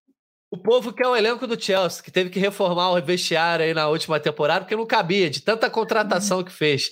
O 0.52 0.58
povo 0.58 0.94
que 0.94 1.02
é 1.02 1.08
o 1.08 1.16
elenco 1.16 1.48
do 1.48 1.60
Chelsea, 1.60 2.04
que 2.04 2.12
teve 2.12 2.30
que 2.30 2.38
reformar 2.38 2.92
o 2.92 3.02
vestiário 3.02 3.66
aí 3.66 3.74
na 3.74 3.88
última 3.88 4.20
temporada, 4.20 4.62
porque 4.62 4.76
não 4.76 4.86
cabia, 4.86 5.30
de 5.30 5.42
tanta 5.42 5.70
contratação 5.70 6.40
uhum. 6.40 6.44
que 6.44 6.52
fez. 6.52 6.90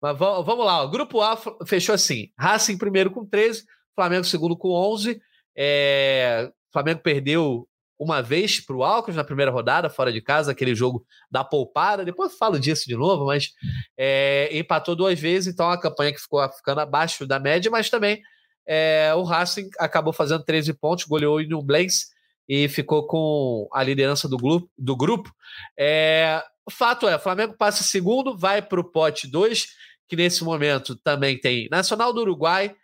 Mas 0.00 0.16
vamos 0.16 0.64
lá, 0.64 0.82
o 0.84 0.90
grupo 0.90 1.20
A 1.20 1.36
fechou 1.66 1.94
assim: 1.94 2.28
Racing 2.38 2.78
primeiro 2.78 3.10
com 3.10 3.26
13, 3.26 3.64
Flamengo 3.96 4.24
segundo 4.24 4.56
com 4.56 4.68
11. 4.68 5.20
É... 5.58 6.50
Flamengo 6.72 7.00
perdeu 7.00 7.66
uma 7.98 8.22
vez 8.22 8.64
para 8.64 8.76
o 8.76 8.84
Alcas 8.84 9.16
na 9.16 9.24
primeira 9.24 9.50
rodada, 9.50 9.90
fora 9.90 10.12
de 10.12 10.20
casa, 10.20 10.52
aquele 10.52 10.74
jogo 10.74 11.04
da 11.28 11.42
poupada. 11.42 12.04
Depois 12.04 12.30
eu 12.30 12.38
falo 12.38 12.60
disso 12.60 12.86
de 12.86 12.94
novo, 12.94 13.26
mas 13.26 13.50
é... 13.96 14.48
empatou 14.56 14.94
duas 14.94 15.18
vezes, 15.18 15.52
então 15.52 15.68
a 15.68 15.80
campanha 15.80 16.12
que 16.12 16.20
ficou 16.20 16.48
ficando 16.50 16.80
abaixo 16.80 17.26
da 17.26 17.40
média, 17.40 17.70
mas 17.70 17.90
também 17.90 18.22
é... 18.64 19.12
o 19.16 19.24
Racing 19.24 19.68
acabou 19.78 20.12
fazendo 20.12 20.44
13 20.44 20.72
pontos, 20.74 21.04
goleou 21.06 21.38
o 21.38 21.42
Nublense 21.42 22.06
e 22.48 22.66
ficou 22.68 23.06
com 23.06 23.68
a 23.72 23.82
liderança 23.82 24.28
do 24.28 24.38
grupo. 24.38 24.70
Do 24.78 24.96
grupo. 24.96 25.30
É, 25.78 26.42
o 26.64 26.70
fato 26.70 27.06
é, 27.06 27.16
o 27.16 27.20
Flamengo 27.20 27.54
passa 27.56 27.84
segundo, 27.84 28.36
vai 28.36 28.62
para 28.62 28.80
o 28.80 28.84
pote 28.84 29.26
2, 29.26 29.66
que 30.08 30.16
nesse 30.16 30.42
momento 30.42 30.96
também 30.96 31.38
tem 31.38 31.68
Nacional 31.70 32.12
do 32.12 32.22
Uruguai, 32.22 32.74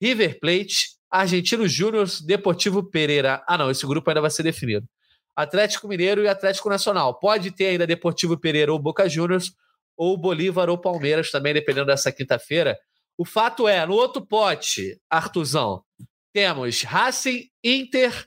River 0.00 0.40
Plate, 0.40 0.96
Argentino 1.12 1.68
Júnior, 1.68 2.08
Deportivo 2.24 2.82
Pereira. 2.82 3.44
Ah, 3.46 3.58
não, 3.58 3.70
esse 3.70 3.86
grupo 3.86 4.08
ainda 4.08 4.22
vai 4.22 4.30
ser 4.30 4.42
definido. 4.42 4.88
Atlético 5.36 5.86
Mineiro 5.86 6.22
e 6.22 6.28
Atlético 6.28 6.70
Nacional. 6.70 7.18
Pode 7.18 7.50
ter 7.50 7.66
ainda 7.66 7.86
Deportivo 7.86 8.38
Pereira 8.38 8.72
ou 8.72 8.78
Boca 8.78 9.06
Juniors, 9.08 9.52
ou 9.94 10.16
Bolívar 10.16 10.70
ou 10.70 10.78
Palmeiras 10.78 11.30
também, 11.30 11.52
dependendo 11.52 11.86
dessa 11.86 12.10
quinta-feira. 12.10 12.78
O 13.18 13.26
fato 13.26 13.68
é, 13.68 13.84
no 13.84 13.92
outro 13.92 14.24
pote, 14.26 14.98
Artuzão, 15.10 15.84
temos 16.32 16.82
Racing, 16.82 17.48
Inter, 17.62 18.26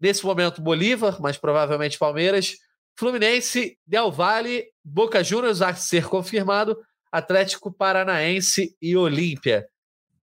nesse 0.00 0.24
momento 0.24 0.62
Bolívar, 0.62 1.20
mas 1.20 1.36
provavelmente 1.36 1.98
Palmeiras, 1.98 2.56
Fluminense, 2.96 3.76
Del 3.84 4.12
Valle, 4.12 4.64
Boca 4.84 5.24
Juniors 5.24 5.60
a 5.60 5.74
ser 5.74 6.06
confirmado, 6.06 6.78
Atlético 7.10 7.72
Paranaense 7.72 8.76
e 8.80 8.96
Olímpia. 8.96 9.66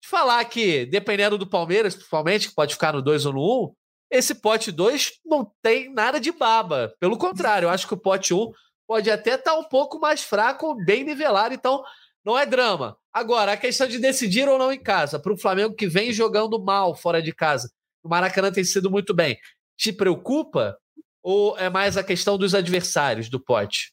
Falar 0.08 0.44
que, 0.44 0.86
dependendo 0.86 1.36
do 1.36 1.48
Palmeiras, 1.48 1.96
principalmente, 1.96 2.48
que 2.48 2.54
pode 2.54 2.74
ficar 2.74 2.92
no 2.92 3.02
2 3.02 3.26
ou 3.26 3.32
no 3.32 3.64
1, 3.64 3.74
esse 4.12 4.36
pote 4.36 4.70
2 4.70 5.14
não 5.24 5.50
tem 5.60 5.92
nada 5.92 6.20
de 6.20 6.30
baba. 6.30 6.94
Pelo 7.00 7.18
contrário, 7.18 7.66
eu 7.66 7.70
acho 7.70 7.88
que 7.88 7.94
o 7.94 7.98
pote 7.98 8.32
1 8.32 8.52
pode 8.86 9.10
até 9.10 9.34
estar 9.34 9.50
tá 9.50 9.58
um 9.58 9.64
pouco 9.64 9.98
mais 9.98 10.22
fraco, 10.22 10.76
bem 10.84 11.02
nivelado, 11.02 11.56
então 11.56 11.82
não 12.24 12.38
é 12.38 12.46
drama. 12.46 12.96
Agora, 13.12 13.50
a 13.50 13.56
questão 13.56 13.88
de 13.88 13.98
decidir 13.98 14.48
ou 14.48 14.56
não 14.56 14.72
em 14.72 14.78
casa, 14.78 15.18
para 15.18 15.32
o 15.32 15.38
Flamengo 15.38 15.74
que 15.74 15.88
vem 15.88 16.12
jogando 16.12 16.62
mal 16.62 16.94
fora 16.94 17.20
de 17.20 17.32
casa, 17.32 17.68
o 18.00 18.08
Maracanã 18.08 18.52
tem 18.52 18.62
sido 18.62 18.88
muito 18.88 19.12
bem, 19.12 19.36
te 19.76 19.92
preocupa? 19.92 20.78
Ou 21.20 21.58
é 21.58 21.68
mais 21.68 21.96
a 21.96 22.04
questão 22.04 22.38
dos 22.38 22.54
adversários 22.54 23.28
do 23.28 23.40
pote? 23.40 23.92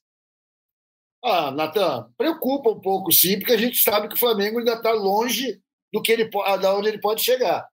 Ah, 1.26 1.50
Natan, 1.50 2.08
preocupa 2.16 2.70
um 2.70 2.80
pouco 2.80 3.12
sim, 3.12 3.40
porque 3.40 3.54
a 3.54 3.58
gente 3.58 3.82
sabe 3.82 4.08
que 4.08 4.14
o 4.14 4.20
Flamengo 4.20 4.60
ainda 4.60 4.74
está 4.74 4.92
longe 4.92 5.63
do 5.94 6.02
que 6.02 6.12
ele 6.12 6.30
da 6.60 6.76
onde 6.76 6.90
ele 6.90 7.00
pode 7.00 7.24
chegar. 7.24 7.66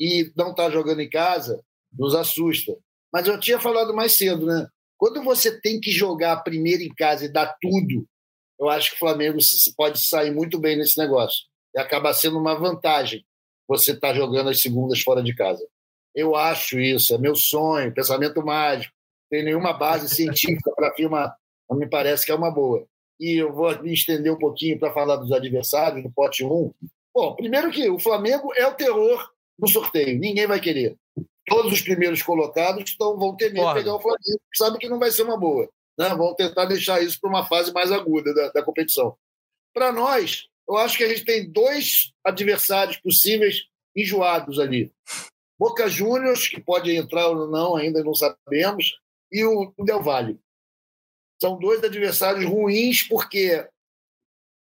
E 0.00 0.32
não 0.36 0.52
está 0.52 0.70
jogando 0.70 1.00
em 1.00 1.10
casa 1.10 1.60
nos 1.96 2.14
assusta. 2.14 2.76
Mas 3.12 3.26
eu 3.26 3.38
tinha 3.38 3.60
falado 3.60 3.94
mais 3.94 4.16
cedo, 4.16 4.46
né? 4.46 4.66
Quando 4.96 5.22
você 5.22 5.60
tem 5.60 5.80
que 5.80 5.90
jogar 5.90 6.42
primeiro 6.42 6.82
em 6.82 6.94
casa 6.94 7.24
e 7.24 7.32
dar 7.32 7.56
tudo, 7.60 8.06
eu 8.58 8.68
acho 8.68 8.90
que 8.90 8.96
o 8.96 8.98
Flamengo 8.98 9.38
pode 9.76 10.00
sair 10.00 10.32
muito 10.32 10.58
bem 10.58 10.76
nesse 10.76 10.98
negócio. 10.98 11.44
E 11.74 11.80
acaba 11.80 12.14
sendo 12.14 12.38
uma 12.38 12.58
vantagem 12.58 13.24
você 13.68 13.92
estar 13.92 14.08
tá 14.08 14.14
jogando 14.14 14.50
as 14.50 14.60
segundas 14.60 15.00
fora 15.00 15.22
de 15.22 15.34
casa. 15.34 15.64
Eu 16.14 16.36
acho 16.36 16.78
isso, 16.78 17.14
é 17.14 17.18
meu 17.18 17.34
sonho, 17.34 17.92
pensamento 17.92 18.44
mágico. 18.44 18.94
Tem 19.30 19.44
nenhuma 19.44 19.72
base 19.72 20.08
científica 20.08 20.70
para 20.74 20.88
afirmar, 20.88 21.34
mas 21.68 21.78
me 21.78 21.88
parece 21.88 22.24
que 22.24 22.30
é 22.30 22.34
uma 22.34 22.50
boa. 22.50 22.86
E 23.18 23.40
eu 23.40 23.52
vou 23.52 23.82
me 23.82 23.92
estender 23.92 24.32
um 24.32 24.38
pouquinho 24.38 24.78
para 24.78 24.92
falar 24.92 25.16
dos 25.16 25.32
adversários, 25.32 26.04
no 26.04 26.12
pote 26.12 26.44
1. 26.44 26.72
Bom, 27.14 27.36
primeiro 27.36 27.70
que 27.70 27.88
o 27.88 27.98
Flamengo 27.98 28.52
é 28.54 28.66
o 28.66 28.74
terror 28.74 29.30
no 29.58 29.68
sorteio, 29.68 30.18
ninguém 30.18 30.46
vai 30.46 30.60
querer 30.60 30.96
todos 31.46 31.72
os 31.72 31.80
primeiros 31.80 32.22
colocados 32.22 32.92
então, 32.92 33.18
vão 33.18 33.36
medo 33.38 33.54
de 33.54 33.74
pegar 33.74 33.94
o 33.94 34.00
Flamengo, 34.00 34.40
sabe 34.54 34.78
que 34.78 34.88
não 34.88 34.98
vai 34.98 35.10
ser 35.10 35.22
uma 35.22 35.38
boa. 35.38 35.68
Né? 35.98 36.08
Vão 36.14 36.34
tentar 36.34 36.64
deixar 36.64 37.02
isso 37.02 37.20
para 37.20 37.30
uma 37.30 37.46
fase 37.46 37.72
mais 37.72 37.92
aguda 37.92 38.34
da, 38.34 38.48
da 38.50 38.62
competição. 38.62 39.16
Para 39.72 39.92
nós, 39.92 40.48
eu 40.68 40.76
acho 40.76 40.96
que 40.96 41.04
a 41.04 41.08
gente 41.08 41.24
tem 41.24 41.50
dois 41.50 42.12
adversários 42.24 42.96
possíveis 42.96 43.64
enjoados 43.94 44.58
ali. 44.58 44.92
Boca 45.58 45.88
Juniors, 45.88 46.48
que 46.48 46.60
pode 46.60 46.94
entrar 46.94 47.28
ou 47.28 47.48
não, 47.48 47.76
ainda 47.76 48.02
não 48.02 48.14
sabemos, 48.14 48.98
e 49.30 49.44
o 49.44 49.72
Del 49.78 50.02
Valle. 50.02 50.38
São 51.40 51.58
dois 51.58 51.82
adversários 51.84 52.44
ruins 52.48 53.02
porque 53.02 53.68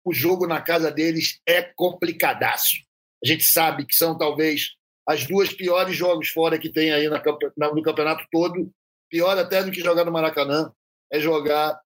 o 0.05 0.13
jogo 0.13 0.45
na 0.45 0.61
casa 0.61 0.91
deles 0.91 1.41
é 1.47 1.63
complicadaço. 1.63 2.77
A 3.23 3.27
gente 3.27 3.43
sabe 3.43 3.85
que 3.85 3.95
são 3.95 4.15
talvez 4.15 4.75
as 5.07 5.25
duas 5.25 5.51
piores 5.51 5.95
jogos 5.95 6.29
fora 6.29 6.59
que 6.59 6.69
tem 6.69 6.93
aí 6.93 7.09
no 7.09 7.81
campeonato 7.83 8.25
todo, 8.31 8.71
pior 9.09 9.37
até 9.37 9.63
do 9.63 9.71
que 9.71 9.81
jogar 9.81 10.05
no 10.05 10.11
Maracanã, 10.11 10.71
é 11.11 11.19
jogar 11.19 11.79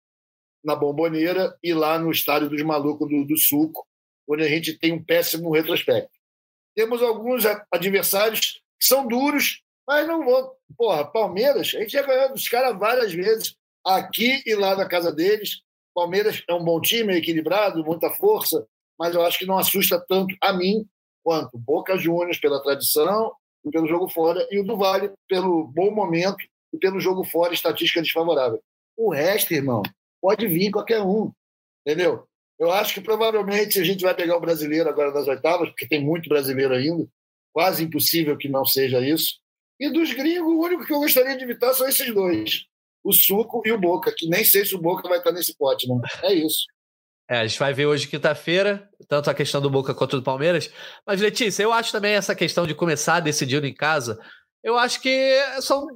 na 0.64 0.74
Bomboneira 0.74 1.56
e 1.62 1.74
lá 1.74 1.98
no 1.98 2.10
Estádio 2.10 2.48
dos 2.48 2.62
Malucos 2.62 3.08
do, 3.08 3.24
do 3.24 3.38
Suco, 3.38 3.86
onde 4.28 4.42
a 4.42 4.48
gente 4.48 4.78
tem 4.78 4.92
um 4.92 5.02
péssimo 5.02 5.52
retrospecto. 5.52 6.10
Temos 6.74 7.02
alguns 7.02 7.44
adversários 7.70 8.60
que 8.78 8.86
são 8.86 9.06
duros, 9.06 9.62
mas 9.86 10.06
não 10.06 10.24
vão. 10.24 10.52
Porra, 10.76 11.04
Palmeiras, 11.04 11.72
a 11.74 11.80
gente 11.80 11.92
já 11.92 12.02
ganhou 12.02 12.32
dos 12.32 12.48
caras 12.48 12.78
várias 12.78 13.12
vezes, 13.12 13.56
aqui 13.84 14.42
e 14.44 14.54
lá 14.54 14.76
na 14.76 14.86
casa 14.86 15.12
deles. 15.12 15.62
Palmeiras 15.96 16.44
é 16.46 16.52
um 16.52 16.62
bom 16.62 16.78
time, 16.78 17.16
equilibrado, 17.16 17.82
muita 17.82 18.10
força, 18.10 18.66
mas 18.98 19.14
eu 19.14 19.22
acho 19.22 19.38
que 19.38 19.46
não 19.46 19.56
assusta 19.56 19.98
tanto 20.06 20.36
a 20.42 20.52
mim 20.52 20.86
quanto 21.24 21.56
Boca 21.56 21.96
Juniors 21.96 22.38
pela 22.38 22.62
tradição 22.62 23.32
e 23.64 23.70
pelo 23.70 23.88
jogo 23.88 24.06
fora, 24.06 24.46
e 24.50 24.60
o 24.60 24.62
do 24.62 24.76
Vale 24.76 25.10
pelo 25.26 25.66
bom 25.66 25.90
momento 25.90 26.36
e 26.70 26.76
pelo 26.76 27.00
jogo 27.00 27.24
fora, 27.24 27.54
estatística 27.54 28.02
desfavorável. 28.02 28.62
O 28.94 29.10
resto, 29.10 29.54
irmão, 29.54 29.82
pode 30.20 30.46
vir 30.46 30.70
qualquer 30.70 31.00
um, 31.00 31.32
entendeu? 31.80 32.28
Eu 32.58 32.70
acho 32.70 32.92
que 32.92 33.00
provavelmente 33.00 33.80
a 33.80 33.84
gente 33.84 34.02
vai 34.02 34.14
pegar 34.14 34.36
o 34.36 34.40
brasileiro 34.40 34.90
agora 34.90 35.12
nas 35.12 35.26
oitavas, 35.26 35.70
porque 35.70 35.88
tem 35.88 36.04
muito 36.04 36.28
brasileiro 36.28 36.74
ainda, 36.74 37.08
quase 37.54 37.82
impossível 37.82 38.36
que 38.36 38.50
não 38.50 38.66
seja 38.66 39.00
isso. 39.00 39.38
E 39.80 39.88
dos 39.88 40.12
gringos, 40.12 40.52
o 40.52 40.60
único 40.60 40.84
que 40.84 40.92
eu 40.92 40.98
gostaria 40.98 41.38
de 41.38 41.44
evitar 41.44 41.72
são 41.72 41.88
esses 41.88 42.14
dois, 42.14 42.66
o 43.06 43.12
Suco 43.12 43.62
e 43.64 43.70
o 43.70 43.78
Boca, 43.78 44.12
que 44.14 44.28
nem 44.28 44.44
sei 44.44 44.64
se 44.64 44.74
o 44.74 44.80
Boca 44.80 45.08
vai 45.08 45.18
estar 45.18 45.30
nesse 45.30 45.56
pote, 45.56 45.86
não. 45.86 46.00
É 46.22 46.34
isso. 46.34 46.66
É, 47.28 47.38
a 47.38 47.46
gente 47.46 47.58
vai 47.58 47.72
ver 47.72 47.86
hoje, 47.86 48.08
quinta-feira, 48.08 48.88
tanto 49.08 49.30
a 49.30 49.34
questão 49.34 49.60
do 49.60 49.70
Boca 49.70 49.94
quanto 49.94 50.16
do 50.16 50.22
Palmeiras. 50.22 50.70
Mas, 51.06 51.20
Letícia, 51.20 51.62
eu 51.62 51.72
acho 51.72 51.92
também 51.92 52.14
essa 52.14 52.34
questão 52.34 52.66
de 52.66 52.74
começar 52.74 53.20
decidindo 53.20 53.66
em 53.66 53.74
casa. 53.74 54.18
Eu 54.62 54.76
acho 54.76 55.00
que 55.00 55.40
são. 55.60 55.86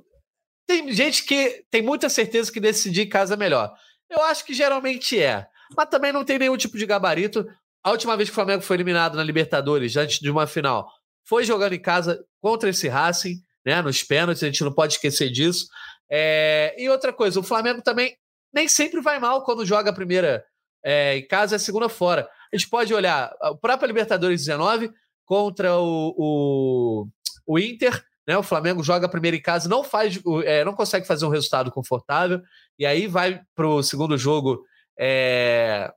Tem 0.66 0.92
gente 0.92 1.24
que 1.24 1.64
tem 1.70 1.82
muita 1.82 2.08
certeza 2.08 2.50
que 2.52 2.60
decidir 2.60 3.02
em 3.02 3.08
casa 3.08 3.34
é 3.34 3.36
melhor. 3.36 3.72
Eu 4.08 4.22
acho 4.22 4.44
que 4.44 4.54
geralmente 4.54 5.20
é. 5.20 5.46
Mas 5.76 5.88
também 5.88 6.12
não 6.12 6.24
tem 6.24 6.38
nenhum 6.38 6.56
tipo 6.56 6.78
de 6.78 6.86
gabarito. 6.86 7.46
A 7.82 7.90
última 7.90 8.16
vez 8.16 8.28
que 8.28 8.32
o 8.32 8.34
Flamengo 8.34 8.62
foi 8.62 8.76
eliminado 8.76 9.16
na 9.16 9.22
Libertadores, 9.22 9.96
antes 9.96 10.18
de 10.18 10.30
uma 10.30 10.46
final, 10.46 10.88
foi 11.24 11.44
jogando 11.44 11.72
em 11.72 11.80
casa 11.80 12.24
contra 12.40 12.70
esse 12.70 12.88
Racing, 12.88 13.36
né? 13.64 13.80
Nos 13.82 14.02
pênaltis, 14.02 14.42
a 14.42 14.46
gente 14.46 14.64
não 14.64 14.72
pode 14.72 14.94
esquecer 14.94 15.30
disso. 15.30 15.66
É... 16.10 16.74
E 16.78 16.88
outra 16.88 17.12
coisa, 17.12 17.38
o 17.38 17.44
Flamengo 17.44 17.82
também 17.82 18.16
nem 18.52 18.68
sempre 18.68 19.00
vai 19.00 19.18
mal 19.18 19.44
quando 19.44 19.64
joga 19.64 19.90
a 19.90 19.94
primeira 19.94 20.44
é, 20.82 21.18
em 21.18 21.26
casa 21.26 21.56
é 21.56 21.58
segunda 21.58 21.88
fora. 21.88 22.28
A 22.52 22.56
gente 22.56 22.68
pode 22.68 22.92
olhar 22.92 23.32
o 23.42 23.56
próprio 23.56 23.86
Libertadores 23.86 24.44
19 24.44 24.90
contra 25.24 25.76
o, 25.76 26.14
o, 26.16 27.06
o 27.46 27.58
Inter, 27.58 28.02
né? 28.26 28.36
O 28.36 28.42
Flamengo 28.42 28.82
joga 28.82 29.08
primeiro 29.08 29.36
em 29.36 29.42
casa, 29.42 29.68
não 29.68 29.84
faz, 29.84 30.18
é, 30.44 30.64
não 30.64 30.74
consegue 30.74 31.06
fazer 31.06 31.26
um 31.26 31.30
resultado 31.30 31.70
confortável, 31.70 32.40
e 32.78 32.86
aí 32.86 33.06
vai 33.06 33.40
para 33.54 33.68
o 33.68 33.82
segundo 33.82 34.16
jogo, 34.18 34.64
é, 34.98 35.92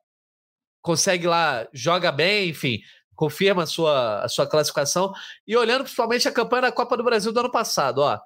consegue 0.81 1.27
lá, 1.27 1.67
joga 1.73 2.11
bem, 2.11 2.49
enfim, 2.49 2.79
confirma 3.15 3.63
a 3.63 3.67
sua, 3.67 4.23
a 4.23 4.27
sua 4.27 4.45
classificação. 4.45 5.13
E 5.47 5.55
olhando 5.55 5.83
principalmente 5.83 6.27
a 6.27 6.31
campanha 6.31 6.63
da 6.63 6.71
Copa 6.71 6.97
do 6.97 7.03
Brasil 7.03 7.31
do 7.31 7.39
ano 7.39 7.51
passado, 7.51 7.99
ó, 7.99 8.19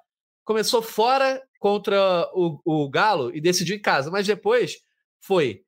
começou 0.44 0.82
fora 0.82 1.42
contra 1.58 2.28
o, 2.32 2.60
o 2.64 2.88
Galo 2.88 3.34
e 3.34 3.40
decidiu 3.40 3.76
em 3.76 3.80
casa, 3.80 4.10
mas 4.10 4.26
depois 4.26 4.76
foi 5.20 5.62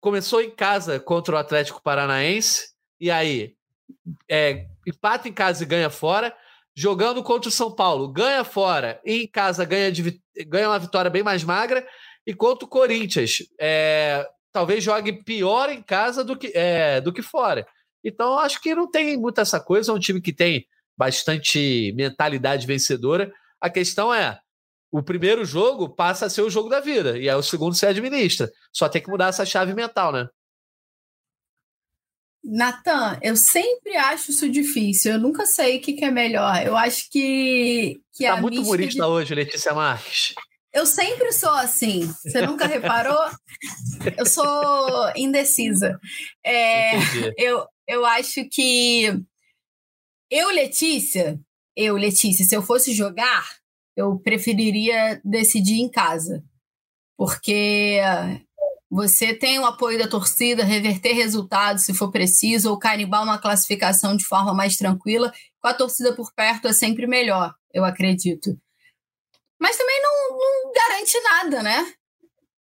começou 0.00 0.40
em 0.40 0.50
casa 0.50 1.00
contra 1.00 1.34
o 1.34 1.38
Atlético 1.38 1.82
Paranaense, 1.82 2.72
e 3.00 3.10
aí 3.10 3.54
é, 4.30 4.66
empata 4.86 5.28
em 5.28 5.32
casa 5.32 5.62
e 5.62 5.66
ganha 5.66 5.90
fora. 5.90 6.34
Jogando 6.74 7.24
contra 7.24 7.48
o 7.48 7.52
São 7.52 7.74
Paulo, 7.74 8.06
ganha 8.06 8.44
fora, 8.44 9.00
e 9.04 9.24
em 9.24 9.26
casa 9.26 9.64
ganha, 9.64 9.90
de, 9.90 10.22
ganha 10.46 10.68
uma 10.68 10.78
vitória 10.78 11.10
bem 11.10 11.24
mais 11.24 11.42
magra. 11.42 11.84
E 12.24 12.32
contra 12.32 12.64
o 12.64 12.68
Corinthians, 12.68 13.38
é, 13.58 14.24
talvez 14.52 14.84
jogue 14.84 15.24
pior 15.24 15.70
em 15.70 15.82
casa 15.82 16.22
do 16.22 16.36
que, 16.36 16.52
é, 16.54 17.00
do 17.00 17.12
que 17.12 17.22
fora. 17.22 17.66
Então, 18.04 18.38
acho 18.38 18.60
que 18.60 18.76
não 18.76 18.88
tem 18.88 19.16
muita 19.16 19.40
essa 19.40 19.58
coisa. 19.58 19.90
É 19.90 19.94
um 19.94 19.98
time 19.98 20.20
que 20.20 20.32
tem 20.32 20.66
bastante 20.96 21.92
mentalidade 21.96 22.64
vencedora. 22.64 23.32
A 23.60 23.68
questão 23.68 24.14
é: 24.14 24.38
o 24.90 25.02
primeiro 25.02 25.44
jogo 25.44 25.88
passa 25.88 26.26
a 26.26 26.30
ser 26.30 26.42
o 26.42 26.50
jogo 26.50 26.68
da 26.68 26.80
vida, 26.80 27.18
e 27.18 27.28
aí 27.28 27.36
o 27.36 27.42
segundo 27.42 27.74
se 27.74 27.86
administra. 27.86 28.50
Só 28.72 28.88
tem 28.88 29.02
que 29.02 29.10
mudar 29.10 29.28
essa 29.28 29.44
chave 29.44 29.74
mental, 29.74 30.12
né? 30.12 30.26
Natan, 32.42 33.18
eu 33.20 33.36
sempre 33.36 33.96
acho 33.96 34.30
isso 34.30 34.48
difícil. 34.48 35.12
Eu 35.12 35.18
nunca 35.18 35.44
sei 35.44 35.76
o 35.76 35.80
que, 35.80 35.92
que 35.92 36.04
é 36.04 36.10
melhor. 36.10 36.64
Eu 36.64 36.76
acho 36.76 37.10
que. 37.10 38.00
que 38.14 38.24
tá 38.24 38.40
muito 38.40 38.62
humorista 38.62 39.02
de... 39.02 39.08
hoje, 39.08 39.34
Letícia 39.34 39.74
Marques. 39.74 40.34
Eu 40.72 40.86
sempre 40.86 41.32
sou 41.32 41.50
assim. 41.50 42.06
Você 42.06 42.40
nunca 42.42 42.64
reparou? 42.66 43.28
Eu 44.16 44.24
sou 44.24 45.12
indecisa. 45.16 45.98
É, 46.44 46.92
eu, 47.36 47.66
eu 47.86 48.06
acho 48.06 48.48
que. 48.50 49.12
Eu, 50.30 50.50
Letícia, 50.50 51.38
eu, 51.76 51.96
Letícia, 51.96 52.44
se 52.44 52.54
eu 52.54 52.62
fosse 52.62 52.94
jogar, 52.94 53.46
eu 53.98 54.16
preferiria 54.16 55.20
decidir 55.24 55.80
em 55.80 55.90
casa, 55.90 56.44
porque 57.16 58.00
você 58.88 59.34
tem 59.34 59.58
o 59.58 59.66
apoio 59.66 59.98
da 59.98 60.06
torcida, 60.06 60.62
reverter 60.62 61.14
resultados 61.14 61.84
se 61.84 61.92
for 61.92 62.08
preciso, 62.12 62.70
ou 62.70 62.78
carimbar 62.78 63.24
uma 63.24 63.40
classificação 63.40 64.16
de 64.16 64.24
forma 64.24 64.54
mais 64.54 64.76
tranquila. 64.76 65.32
Com 65.60 65.66
a 65.66 65.74
torcida 65.74 66.14
por 66.14 66.32
perto 66.32 66.68
é 66.68 66.72
sempre 66.72 67.08
melhor, 67.08 67.52
eu 67.74 67.84
acredito. 67.84 68.56
Mas 69.60 69.76
também 69.76 70.00
não, 70.00 70.38
não 70.38 70.72
garante 70.72 71.20
nada, 71.20 71.62
né? 71.64 71.92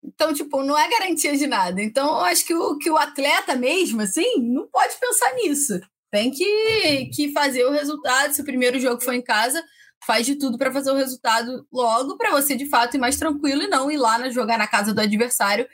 Então, 0.02 0.32
tipo, 0.32 0.62
não 0.62 0.78
é 0.78 0.88
garantia 0.88 1.36
de 1.36 1.46
nada. 1.46 1.82
Então, 1.82 2.08
eu 2.08 2.24
acho 2.24 2.46
que 2.46 2.54
o, 2.54 2.78
que 2.78 2.90
o 2.90 2.96
atleta 2.96 3.54
mesmo, 3.54 4.00
assim, 4.00 4.40
não 4.40 4.66
pode 4.68 4.94
pensar 4.98 5.34
nisso. 5.34 5.78
Tem 6.10 6.30
que, 6.30 7.10
que 7.14 7.30
fazer 7.32 7.66
o 7.66 7.72
resultado. 7.72 8.32
Se 8.32 8.40
o 8.40 8.44
primeiro 8.44 8.80
jogo 8.80 9.02
for 9.02 9.12
em 9.12 9.20
casa, 9.20 9.62
faz 10.06 10.24
de 10.24 10.36
tudo 10.36 10.56
para 10.56 10.72
fazer 10.72 10.90
o 10.90 10.96
resultado 10.96 11.66
logo, 11.72 12.16
para 12.16 12.30
você 12.30 12.54
de 12.54 12.68
fato 12.68 12.96
ir 12.96 13.00
mais 13.00 13.16
tranquilo 13.16 13.62
e 13.62 13.68
não 13.68 13.90
ir 13.90 13.96
lá 13.96 14.18
na, 14.18 14.30
jogar 14.30 14.56
na 14.56 14.66
casa 14.66 14.94
do 14.94 15.00
adversário 15.00 15.66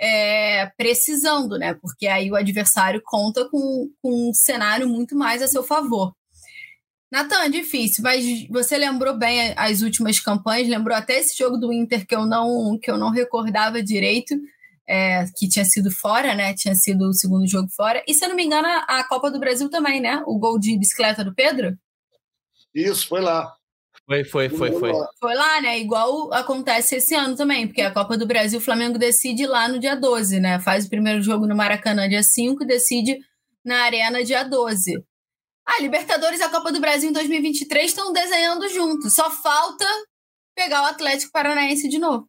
é, 0.00 0.66
precisando, 0.76 1.56
né? 1.56 1.74
Porque 1.74 2.06
aí 2.06 2.30
o 2.30 2.36
adversário 2.36 3.00
conta 3.04 3.48
com, 3.48 3.88
com 4.02 4.30
um 4.30 4.34
cenário 4.34 4.88
muito 4.88 5.16
mais 5.16 5.40
a 5.40 5.48
seu 5.48 5.62
favor. 5.62 6.12
Natan, 7.10 7.44
é 7.44 7.48
difícil, 7.48 8.02
mas 8.02 8.24
você 8.48 8.76
lembrou 8.76 9.16
bem 9.16 9.54
as 9.56 9.80
últimas 9.80 10.18
campanhas, 10.18 10.68
lembrou 10.68 10.96
até 10.96 11.20
esse 11.20 11.38
jogo 11.38 11.56
do 11.56 11.72
Inter 11.72 12.04
que 12.04 12.16
eu 12.16 12.26
não, 12.26 12.76
que 12.82 12.90
eu 12.90 12.98
não 12.98 13.10
recordava 13.10 13.80
direito, 13.80 14.34
é, 14.88 15.24
que 15.36 15.48
tinha 15.48 15.64
sido 15.64 15.90
fora, 15.90 16.34
né? 16.34 16.52
Tinha 16.54 16.74
sido 16.74 17.08
o 17.08 17.14
segundo 17.14 17.46
jogo 17.46 17.68
fora. 17.70 18.02
E 18.06 18.12
se 18.12 18.24
eu 18.24 18.28
não 18.28 18.36
me 18.36 18.44
engano, 18.44 18.66
a 18.66 19.04
Copa 19.04 19.30
do 19.30 19.38
Brasil 19.38 19.70
também, 19.70 20.00
né? 20.00 20.22
O 20.26 20.38
gol 20.38 20.58
de 20.58 20.76
bicicleta 20.76 21.24
do 21.24 21.34
Pedro? 21.34 21.78
Isso, 22.74 23.08
foi 23.08 23.20
lá. 23.20 23.55
Foi, 24.06 24.22
foi, 24.22 24.48
foi, 24.48 24.70
foi. 24.72 24.92
Foi 25.18 25.34
lá, 25.34 25.60
né? 25.60 25.80
Igual 25.80 26.32
acontece 26.32 26.96
esse 26.96 27.12
ano 27.14 27.36
também, 27.36 27.66
porque 27.66 27.82
a 27.82 27.92
Copa 27.92 28.16
do 28.16 28.24
Brasil, 28.24 28.60
o 28.60 28.62
Flamengo 28.62 28.98
decide 28.98 29.46
lá 29.46 29.66
no 29.66 29.80
dia 29.80 29.96
12, 29.96 30.38
né? 30.38 30.60
Faz 30.60 30.86
o 30.86 30.88
primeiro 30.88 31.20
jogo 31.20 31.46
no 31.46 31.56
Maracanã 31.56 32.08
dia 32.08 32.22
5 32.22 32.62
e 32.62 32.66
decide 32.66 33.18
na 33.64 33.82
Arena 33.82 34.22
dia 34.22 34.44
12. 34.44 35.04
A 35.66 35.80
Libertadores 35.80 36.38
e 36.38 36.42
a 36.44 36.48
Copa 36.48 36.70
do 36.70 36.80
Brasil 36.80 37.10
em 37.10 37.12
2023 37.12 37.86
estão 37.86 38.12
desenhando 38.12 38.68
juntos. 38.68 39.12
Só 39.12 39.28
falta 39.28 39.84
pegar 40.54 40.82
o 40.82 40.86
Atlético 40.86 41.32
Paranaense 41.32 41.88
de 41.88 41.98
novo. 41.98 42.28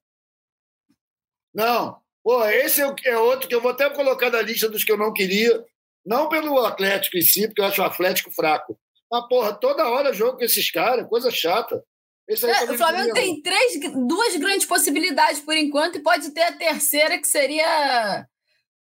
Não. 1.54 2.02
Pô, 2.24 2.44
esse 2.46 2.82
é, 2.82 2.96
é 3.06 3.18
outro 3.20 3.48
que 3.48 3.54
eu 3.54 3.62
vou 3.62 3.72
até 3.72 3.88
colocar 3.92 4.32
na 4.32 4.42
lista 4.42 4.68
dos 4.68 4.84
que 4.84 4.92
eu 4.92 4.98
não 4.98 5.14
queria. 5.14 5.64
Não 6.04 6.28
pelo 6.28 6.66
Atlético 6.66 7.18
em 7.18 7.22
si, 7.22 7.48
porque 7.48 7.62
eu 7.62 7.66
acho 7.66 7.82
o 7.82 7.86
Atlético 7.86 8.32
fraco. 8.32 8.76
Mas, 9.12 9.28
porra, 9.28 9.54
toda 9.54 9.90
hora 9.90 10.14
jogo 10.14 10.38
com 10.38 10.44
esses 10.44 10.70
caras, 10.72 11.08
coisa 11.08 11.32
chata. 11.32 11.82
É, 12.30 12.72
o 12.72 12.78
Flamengo 12.78 13.14
tem 13.14 13.42
três, 13.42 13.80
duas 14.06 14.36
grandes 14.36 14.66
possibilidades 14.66 15.40
por 15.40 15.56
enquanto 15.56 15.98
e 15.98 16.04
pode 16.04 16.30
ter 16.32 16.42
a 16.42 16.58
terceira 16.58 17.18
que 17.18 17.28
seria 17.28 18.28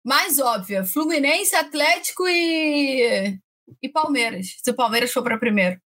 mais 0.05 0.41
óbvia: 0.41 0.85
Fluminense, 0.85 1.55
Atlético 1.55 2.27
e 2.27 3.39
e 3.83 3.89
Palmeiras, 3.89 4.57
se 4.63 4.71
o 4.71 4.75
Palmeiras 4.75 5.13
for 5.13 5.23
para 5.23 5.39
primeiro. 5.39 5.81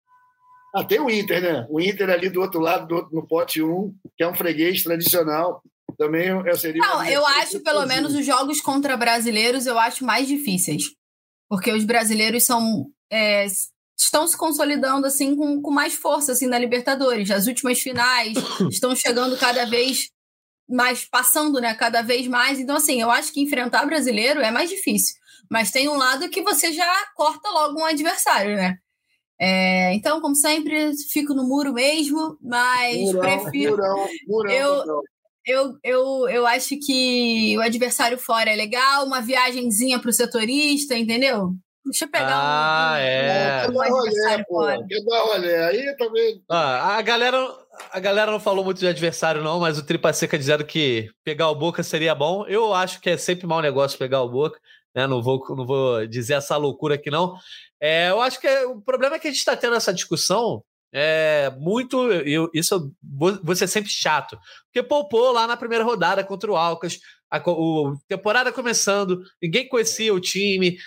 Ah, 0.75 0.85
tem 0.85 1.01
o 1.01 1.09
Inter, 1.09 1.41
né? 1.41 1.67
O 1.71 1.81
Inter 1.81 2.11
ali 2.11 2.29
do 2.29 2.41
outro 2.41 2.61
lado, 2.61 2.87
do 2.87 2.95
outro, 2.97 3.15
no 3.15 3.27
pote 3.27 3.63
1, 3.63 3.95
que 4.17 4.23
é 4.23 4.29
um 4.29 4.35
freguês 4.35 4.83
tradicional. 4.83 5.63
Também 5.97 6.29
eu 6.29 6.57
seria. 6.57 6.83
Não, 6.83 7.05
eu 7.07 7.25
acho 7.25 7.61
pelo 7.61 7.87
menos 7.87 8.15
os 8.15 8.27
jogos 8.27 8.61
contra 8.61 8.97
brasileiros 8.97 9.67
eu 9.67 9.79
acho 9.79 10.05
mais 10.05 10.29
difíceis. 10.29 10.95
Porque 11.49 11.73
os 11.73 11.85
brasileiros 11.85 12.45
são. 12.45 12.91
É, 13.11 13.47
estão 13.97 14.27
se 14.27 14.37
consolidando 14.37 15.07
assim 15.07 15.35
com, 15.35 15.61
com 15.61 15.71
mais 15.71 15.95
força 15.95 16.33
assim 16.33 16.47
na 16.47 16.59
Libertadores. 16.59 17.31
As 17.31 17.47
últimas 17.47 17.81
finais 17.81 18.37
estão 18.71 18.95
chegando 18.95 19.37
cada 19.37 19.65
vez 19.65 20.11
mais, 20.69 21.05
passando, 21.05 21.61
né? 21.61 21.75
Cada 21.75 22.03
vez 22.03 22.27
mais. 22.27 22.59
Então, 22.59 22.77
assim, 22.77 23.01
eu 23.01 23.11
acho 23.11 23.33
que 23.33 23.41
enfrentar 23.41 23.87
brasileiro 23.87 24.41
é 24.41 24.51
mais 24.51 24.69
difícil. 24.69 25.15
Mas 25.51 25.71
tem 25.71 25.89
um 25.89 25.97
lado 25.97 26.29
que 26.29 26.43
você 26.43 26.73
já 26.73 26.93
corta 27.15 27.49
logo 27.51 27.81
um 27.81 27.85
adversário, 27.85 28.57
né? 28.57 28.77
É, 29.41 29.95
então, 29.95 30.21
como 30.21 30.35
sempre, 30.35 30.93
fico 31.13 31.35
no 31.35 31.47
muro 31.47 31.73
mesmo, 31.73 32.37
mas 32.41 32.97
murão, 32.97 33.21
prefiro. 33.21 33.77
Murão, 33.77 34.09
murão, 34.27 34.53
eu, 34.53 34.85
eu, 35.47 35.79
eu, 35.85 36.29
eu 36.29 36.47
acho 36.47 36.77
que 36.79 37.57
o 37.57 37.61
adversário 37.61 38.19
fora 38.19 38.51
é 38.51 38.57
legal, 38.57 39.07
uma 39.07 39.21
viagenzinha 39.21 40.01
para 40.01 40.09
o 40.09 40.13
setorista, 40.13 40.97
entendeu? 40.97 41.55
Deixa 41.87 42.05
eu 42.05 42.11
pegar 42.11 42.35
ah, 42.35 42.95
um. 42.95 42.99
é. 42.99 43.67
Um, 43.69 43.73
um 43.73 43.89
rolê, 43.91 44.45
pô. 44.45 44.67
Quer 44.87 45.05
dar 45.05 45.21
rolê. 45.23 45.57
Aí 45.65 45.97
também. 45.97 46.43
Ah, 46.51 46.97
a 46.97 47.03
galera. 47.03 47.67
A 47.93 48.01
galera 48.01 48.31
não 48.31 48.41
falou 48.41 48.65
muito 48.65 48.79
de 48.79 48.87
adversário, 48.87 49.43
não, 49.43 49.61
mas 49.61 49.79
o 49.79 49.85
Tripa 49.85 50.11
Seca 50.11 50.39
dizendo 50.39 50.65
que 50.65 51.11
pegar 51.23 51.51
o 51.51 51.55
Boca 51.55 51.83
seria 51.83 52.15
bom. 52.15 52.47
Eu 52.47 52.73
acho 52.73 53.01
que 53.03 53.11
é 53.11 53.19
sempre 53.19 53.47
mau 53.47 53.61
negócio 53.61 53.99
pegar 53.99 54.23
o 54.23 54.31
Boca 54.31 54.59
né? 54.97 55.07
Não 55.07 55.23
vou, 55.23 55.45
não 55.55 55.67
vou 55.67 56.07
dizer 56.07 56.35
essa 56.35 56.57
loucura 56.57 56.95
aqui, 56.95 57.11
não. 57.11 57.37
É, 57.79 58.09
eu 58.09 58.23
acho 58.23 58.41
que 58.41 58.47
é, 58.47 58.65
o 58.65 58.81
problema 58.81 59.17
é 59.17 59.19
que 59.19 59.29
a 59.29 59.31
gente 59.31 59.39
está 59.39 59.55
tendo 59.55 59.77
essa 59.77 59.93
discussão 59.93 60.65
é 60.91 61.51
muito. 61.59 62.11
Eu, 62.11 62.49
isso 62.55 62.91
vou 63.03 63.55
ser 63.55 63.67
sempre 63.67 63.91
chato. 63.91 64.39
Porque 64.67 64.83
poupou 64.83 65.31
lá 65.33 65.47
na 65.47 65.57
primeira 65.57 65.85
rodada 65.85 66.25
contra 66.25 66.51
o 66.51 66.57
Alcas, 66.57 66.99
a, 67.31 67.39
o, 67.51 67.95
temporada 68.09 68.51
começando, 68.51 69.21
ninguém 69.43 69.69
conhecia 69.69 70.15
o 70.15 70.21
time. 70.21 70.79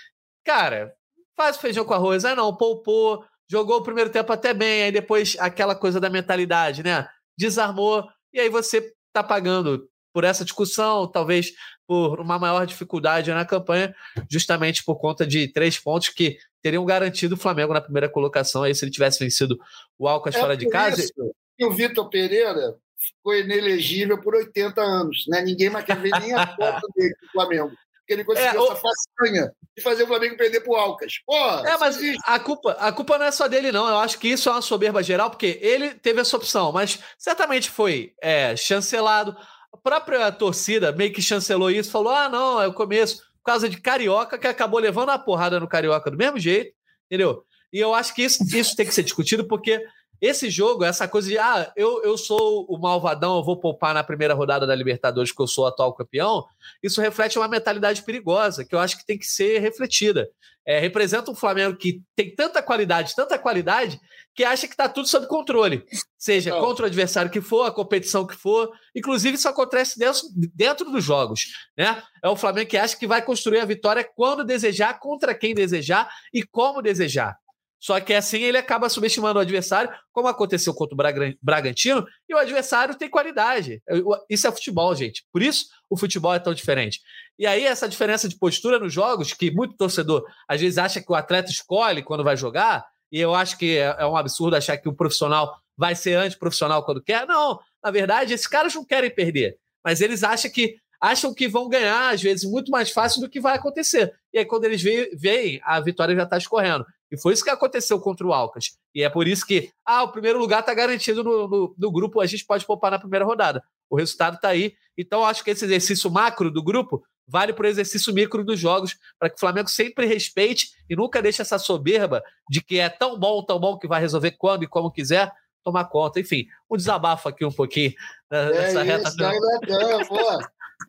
Cara, 0.49 0.95
faz 1.37 1.57
feijão 1.57 1.85
com 1.85 1.93
arroz. 1.93 2.25
Ah, 2.25 2.35
não, 2.35 2.57
poupou, 2.57 3.23
jogou 3.47 3.77
o 3.77 3.83
primeiro 3.83 4.09
tempo 4.09 4.33
até 4.33 4.51
bem, 4.51 4.81
aí 4.81 4.91
depois 4.91 5.37
aquela 5.39 5.75
coisa 5.75 5.99
da 5.99 6.09
mentalidade, 6.09 6.81
né? 6.81 7.07
Desarmou, 7.37 8.07
e 8.33 8.39
aí 8.39 8.49
você 8.49 8.91
tá 9.13 9.23
pagando 9.23 9.87
por 10.11 10.23
essa 10.23 10.43
discussão, 10.43 11.05
talvez 11.05 11.51
por 11.87 12.19
uma 12.19 12.39
maior 12.39 12.65
dificuldade 12.65 13.29
na 13.29 13.45
campanha, 13.45 13.93
justamente 14.27 14.83
por 14.83 14.99
conta 14.99 15.23
de 15.23 15.47
três 15.53 15.77
pontos 15.77 16.09
que 16.09 16.35
teriam 16.63 16.83
garantido 16.83 17.35
o 17.35 17.37
Flamengo 17.37 17.71
na 17.71 17.79
primeira 17.81 18.09
colocação 18.09 18.63
aí 18.63 18.73
se 18.73 18.83
ele 18.83 18.91
tivesse 18.91 19.23
vencido 19.23 19.55
o 19.99 20.07
Alcas 20.07 20.33
é 20.33 20.39
fora 20.39 20.57
de 20.57 20.67
casa. 20.67 20.99
Isso 20.99 21.13
que 21.55 21.63
o 21.63 21.71
Vitor 21.71 22.09
Pereira 22.09 22.75
foi 23.21 23.41
inelegível 23.41 24.19
por 24.19 24.33
80 24.33 24.81
anos, 24.81 25.25
né? 25.27 25.43
Ninguém 25.43 25.69
mais 25.69 25.85
quer 25.85 26.01
ver 26.01 26.19
nem 26.19 26.33
a 26.33 26.47
foto 26.55 26.87
dele 26.97 27.13
do 27.21 27.29
Flamengo. 27.31 27.71
Porque 28.09 28.13
ele 28.13 28.23
conseguiu 28.23 28.61
é, 28.61 28.63
essa 28.63 28.75
façanha 28.75 29.51
de 29.77 29.83
fazer 29.83 30.03
o 30.03 30.07
Flamengo 30.07 30.35
perder 30.35 30.61
pro 30.61 30.73
Alcas. 30.73 31.19
Porra, 31.27 31.69
é, 31.69 31.77
mas 31.77 31.99
a 32.25 32.39
culpa, 32.39 32.71
a 32.71 32.91
culpa 32.91 33.19
não 33.19 33.25
é 33.27 33.31
só 33.31 33.47
dele, 33.47 33.71
não. 33.71 33.87
Eu 33.87 33.99
acho 33.99 34.17
que 34.17 34.27
isso 34.27 34.49
é 34.49 34.51
uma 34.51 34.63
soberba 34.63 35.03
geral, 35.03 35.29
porque 35.29 35.59
ele 35.61 35.91
teve 35.91 36.19
essa 36.19 36.35
opção, 36.35 36.71
mas 36.71 36.99
certamente 37.19 37.69
foi 37.69 38.13
é, 38.19 38.55
chancelado. 38.55 39.37
A 39.71 39.77
própria 39.77 40.31
torcida 40.31 40.91
meio 40.91 41.13
que 41.13 41.21
chancelou 41.21 41.69
isso, 41.69 41.91
falou: 41.91 42.11
ah, 42.11 42.27
não, 42.27 42.59
é 42.59 42.65
o 42.65 42.73
começo, 42.73 43.17
por 43.17 43.43
causa 43.43 43.69
de 43.69 43.79
Carioca, 43.79 44.39
que 44.39 44.47
acabou 44.47 44.79
levando 44.79 45.09
a 45.09 45.19
porrada 45.19 45.59
no 45.59 45.67
Carioca 45.67 46.09
do 46.09 46.17
mesmo 46.17 46.39
jeito, 46.39 46.73
entendeu? 47.05 47.43
E 47.71 47.77
eu 47.77 47.93
acho 47.93 48.15
que 48.15 48.23
isso, 48.23 48.43
isso 48.57 48.75
tem 48.75 48.87
que 48.87 48.93
ser 48.93 49.03
discutido, 49.03 49.47
porque 49.47 49.85
esse 50.21 50.49
jogo, 50.49 50.83
essa 50.83 51.07
coisa 51.07 51.29
de, 51.29 51.37
ah, 51.37 51.71
eu, 51.75 52.03
eu 52.03 52.17
sou 52.17 52.65
o 52.67 52.77
malvadão, 52.77 53.37
eu 53.37 53.43
vou 53.43 53.57
poupar 53.57 53.93
na 53.93 54.03
primeira 54.03 54.33
rodada 54.33 54.67
da 54.67 54.75
Libertadores, 54.75 55.31
porque 55.31 55.43
eu 55.43 55.47
sou 55.47 55.63
o 55.63 55.67
atual 55.67 55.93
campeão, 55.93 56.45
isso 56.83 57.01
reflete 57.01 57.37
uma 57.37 57.47
mentalidade 57.47 58.03
perigosa, 58.03 58.65
que 58.65 58.75
eu 58.75 58.79
acho 58.79 58.97
que 58.97 59.05
tem 59.05 59.17
que 59.17 59.25
ser 59.25 59.59
refletida. 59.59 60.29
É, 60.65 60.77
representa 60.77 61.31
um 61.31 61.35
Flamengo 61.35 61.75
que 61.77 62.03
tem 62.15 62.35
tanta 62.35 62.61
qualidade, 62.61 63.15
tanta 63.15 63.39
qualidade, 63.39 63.99
que 64.35 64.43
acha 64.43 64.67
que 64.67 64.73
está 64.73 64.87
tudo 64.87 65.07
sob 65.07 65.25
controle. 65.25 65.83
Seja 66.17 66.51
Não. 66.51 66.59
contra 66.59 66.83
o 66.83 66.87
adversário 66.87 67.31
que 67.31 67.41
for, 67.41 67.63
a 67.63 67.71
competição 67.71 68.27
que 68.27 68.35
for. 68.35 68.69
Inclusive, 68.95 69.35
isso 69.35 69.49
acontece 69.49 69.97
dentro, 69.97 70.21
dentro 70.53 70.91
dos 70.91 71.03
jogos. 71.03 71.47
Né? 71.77 72.01
É 72.23 72.29
o 72.29 72.35
Flamengo 72.35 72.69
que 72.69 72.77
acha 72.77 72.95
que 72.95 73.07
vai 73.07 73.21
construir 73.21 73.59
a 73.59 73.65
vitória 73.65 74.07
quando 74.15 74.43
desejar, 74.45 74.99
contra 74.99 75.33
quem 75.33 75.55
desejar 75.55 76.09
e 76.33 76.43
como 76.43 76.81
desejar. 76.81 77.35
Só 77.79 77.99
que 77.99 78.13
assim 78.13 78.39
ele 78.39 78.57
acaba 78.57 78.89
subestimando 78.89 79.39
o 79.39 79.41
adversário, 79.41 79.89
como 80.11 80.27
aconteceu 80.27 80.73
contra 80.73 80.93
o 80.93 81.37
Bragantino, 81.41 82.05
e 82.27 82.35
o 82.35 82.37
adversário 82.37 82.95
tem 82.95 83.09
qualidade. 83.09 83.81
Isso 84.29 84.47
é 84.47 84.51
futebol, 84.51 84.93
gente. 84.93 85.25
Por 85.31 85.41
isso 85.41 85.65
o 85.89 85.97
futebol 85.97 86.33
é 86.33 86.39
tão 86.39 86.53
diferente. 86.53 86.99
E 87.37 87.47
aí, 87.47 87.63
essa 87.63 87.87
diferença 87.87 88.27
de 88.27 88.37
postura 88.37 88.77
nos 88.77 88.91
jogos, 88.91 89.33
que 89.33 89.49
muito 89.49 89.77
torcedor 89.77 90.25
às 90.47 90.59
vezes 90.59 90.77
acha 90.77 91.01
que 91.01 91.09
o 91.09 91.15
atleta 91.15 91.49
escolhe 91.49 92.03
quando 92.03 92.23
vai 92.23 92.35
jogar, 92.35 92.85
e 93.11 93.19
eu 93.19 93.33
acho 93.33 93.57
que 93.57 93.77
é, 93.77 93.95
é 93.97 94.05
um 94.05 94.17
absurdo 94.17 94.57
achar 94.57 94.77
que 94.77 94.89
o 94.89 94.93
profissional 94.93 95.57
vai 95.77 95.95
ser 95.95 96.15
antiprofissional 96.15 96.83
quando 96.83 97.01
quer. 97.01 97.25
Não, 97.25 97.59
na 97.81 97.91
verdade, 97.91 98.33
esses 98.33 98.45
caras 98.45 98.75
não 98.75 98.83
querem 98.83 99.09
perder, 99.09 99.57
mas 99.83 100.01
eles 100.01 100.21
acham 100.23 100.51
que 100.51 100.75
acham 101.01 101.33
que 101.33 101.47
vão 101.47 101.69
ganhar, 101.69 102.13
às 102.13 102.21
vezes, 102.21 102.43
muito 102.43 102.69
mais 102.69 102.91
fácil 102.91 103.21
do 103.21 103.29
que 103.29 103.39
vai 103.39 103.55
acontecer. 103.55 104.13
E 104.33 104.39
aí, 104.39 104.45
quando 104.45 104.65
eles 104.65 104.83
veem, 104.83 105.61
a 105.63 105.79
vitória 105.79 106.13
já 106.13 106.23
está 106.23 106.37
escorrendo. 106.37 106.85
E 107.11 107.19
foi 107.19 107.33
isso 107.33 107.43
que 107.43 107.49
aconteceu 107.49 107.99
contra 107.99 108.25
o 108.25 108.33
Alcas. 108.33 108.77
E 108.93 109.03
é 109.03 109.09
por 109.09 109.27
isso 109.27 109.45
que, 109.45 109.71
ah, 109.85 110.03
o 110.03 110.11
primeiro 110.11 110.39
lugar 110.39 110.59
está 110.59 110.73
garantido 110.73 111.23
no, 111.23 111.47
no, 111.47 111.75
no, 111.77 111.91
grupo, 111.91 112.21
a 112.21 112.25
gente 112.25 112.45
pode 112.45 112.65
poupar 112.65 112.91
na 112.91 112.99
primeira 112.99 113.25
rodada. 113.25 113.63
O 113.89 113.97
resultado 113.97 114.35
está 114.35 114.49
aí. 114.49 114.73
Então, 114.97 115.25
acho 115.25 115.43
que 115.43 115.49
esse 115.49 115.65
exercício 115.65 116.09
macro 116.11 116.51
do 116.51 116.63
grupo 116.63 117.03
vale 117.27 117.53
para 117.53 117.65
o 117.65 117.69
exercício 117.69 118.13
micro 118.13 118.43
dos 118.43 118.59
jogos, 118.59 118.97
para 119.19 119.29
que 119.29 119.35
o 119.35 119.39
Flamengo 119.39 119.69
sempre 119.69 120.05
respeite 120.05 120.71
e 120.89 120.95
nunca 120.95 121.21
deixe 121.21 121.41
essa 121.41 121.59
soberba 121.59 122.23
de 122.49 122.61
que 122.61 122.79
é 122.79 122.89
tão 122.89 123.17
bom, 123.17 123.43
tão 123.43 123.59
bom 123.59 123.77
que 123.77 123.87
vai 123.87 124.01
resolver 124.01 124.31
quando 124.31 124.63
e 124.63 124.67
como 124.67 124.91
quiser 124.91 125.31
tomar 125.63 125.85
conta. 125.85 126.19
Enfim, 126.19 126.47
um 126.69 126.75
desabafo 126.75 127.29
aqui 127.29 127.45
um 127.45 127.51
pouquinho 127.51 127.93
né, 128.31 128.49
nessa 128.49 128.79
é 128.79 128.83
reta. 128.83 129.09
Isso, 129.09 129.17
não, 129.19 130.05
pô. 130.07 130.39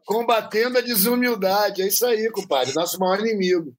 Combatendo 0.07 0.79
a 0.79 0.81
desumildade. 0.81 1.83
É 1.83 1.89
isso 1.89 2.07
aí, 2.07 2.31
compadre. 2.31 2.75
Nosso 2.75 2.99
maior 2.99 3.21
inimigo. 3.21 3.75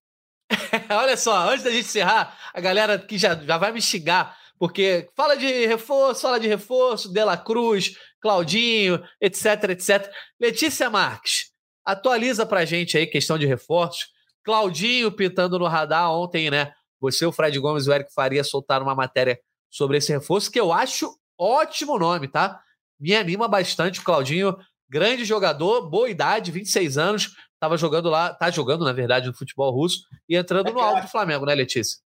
Olha 0.90 1.18
só, 1.18 1.50
antes 1.50 1.64
da 1.64 1.72
gente 1.72 1.86
encerrar, 1.86 2.38
a 2.54 2.60
galera 2.60 2.98
que 3.00 3.18
já, 3.18 3.36
já 3.36 3.58
vai 3.58 3.72
me 3.72 3.82
xingar, 3.82 4.38
porque 4.60 5.10
fala 5.16 5.36
de 5.36 5.66
reforço, 5.66 6.22
fala 6.22 6.40
de 6.40 6.48
reforço, 6.48 7.12
Dela 7.12 7.38
Cruz, 7.38 7.96
Claudinho, 8.20 9.04
etc, 9.20 9.70
etc. 9.70 10.12
Letícia 10.40 10.90
Marques, 10.90 11.52
atualiza 11.86 12.46
pra 12.46 12.66
gente 12.66 12.98
aí 12.98 13.08
questão 13.08 13.38
de 13.38 13.46
reforços. 13.46 14.10
Claudinho 14.44 15.12
pintando 15.12 15.58
no 15.58 15.68
radar 15.68 16.12
ontem, 16.12 16.50
né? 16.50 16.74
Você, 17.00 17.26
o 17.26 17.32
Fred 17.32 17.58
Gomes 17.60 17.86
e 17.86 17.90
o 17.90 17.94
Eric 17.94 18.14
Faria 18.14 18.44
soltaram 18.44 18.86
uma 18.86 18.96
matéria 18.96 19.40
sobre 19.70 19.98
esse 19.98 20.12
reforço 20.12 20.52
que 20.52 20.60
eu 20.60 20.72
acho 20.72 21.16
ótimo 21.38 21.98
nome, 21.98 22.28
tá? 22.28 22.62
Me 23.00 23.16
anima 23.16 23.48
bastante 23.48 24.00
o 24.00 24.04
Claudinho, 24.04 24.56
grande 24.88 25.26
jogador, 25.26 25.90
boa 25.90 26.10
idade, 26.10 26.52
26 26.52 26.98
anos, 26.98 27.36
estava 27.62 27.78
jogando 27.78 28.10
lá, 28.10 28.34
tá 28.34 28.50
jogando, 28.50 28.84
na 28.84 28.92
verdade, 28.92 29.28
no 29.28 29.36
futebol 29.36 29.72
russo 29.72 30.08
e 30.28 30.36
entrando 30.36 30.70
é 30.70 30.72
no 30.72 30.80
alvo 30.80 31.02
do 31.02 31.08
Flamengo, 31.08 31.46
né, 31.46 31.54
Letícia? 31.54 32.00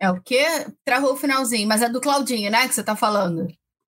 É 0.00 0.08
o 0.08 0.22
quê? 0.22 0.44
Travou 0.84 1.14
o 1.14 1.16
finalzinho, 1.16 1.66
mas 1.66 1.82
é 1.82 1.88
do 1.88 2.00
Claudinho, 2.00 2.48
né, 2.48 2.68
que 2.68 2.74
você 2.74 2.84
tá 2.84 2.94
falando? 2.94 3.48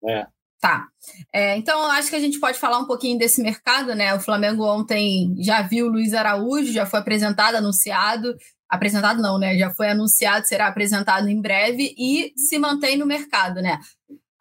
É. 0.08 0.26
Tá. 0.62 0.86
É, 1.32 1.56
então, 1.56 1.84
acho 1.90 2.08
que 2.08 2.16
a 2.16 2.20
gente 2.20 2.38
pode 2.38 2.58
falar 2.58 2.78
um 2.78 2.86
pouquinho 2.86 3.18
desse 3.18 3.42
mercado, 3.42 3.96
né? 3.96 4.14
O 4.14 4.20
Flamengo 4.20 4.64
ontem 4.64 5.34
já 5.42 5.60
viu 5.60 5.86
o 5.86 5.90
Luiz 5.90 6.14
Araújo, 6.14 6.72
já 6.72 6.86
foi 6.86 7.00
apresentado, 7.00 7.56
anunciado. 7.56 8.36
Apresentado 8.70 9.20
não, 9.20 9.40
né? 9.40 9.58
Já 9.58 9.74
foi 9.74 9.90
anunciado, 9.90 10.46
será 10.46 10.68
apresentado 10.68 11.28
em 11.28 11.40
breve 11.40 11.92
e 11.98 12.32
se 12.36 12.60
mantém 12.60 12.96
no 12.96 13.04
mercado, 13.04 13.60
né? 13.60 13.80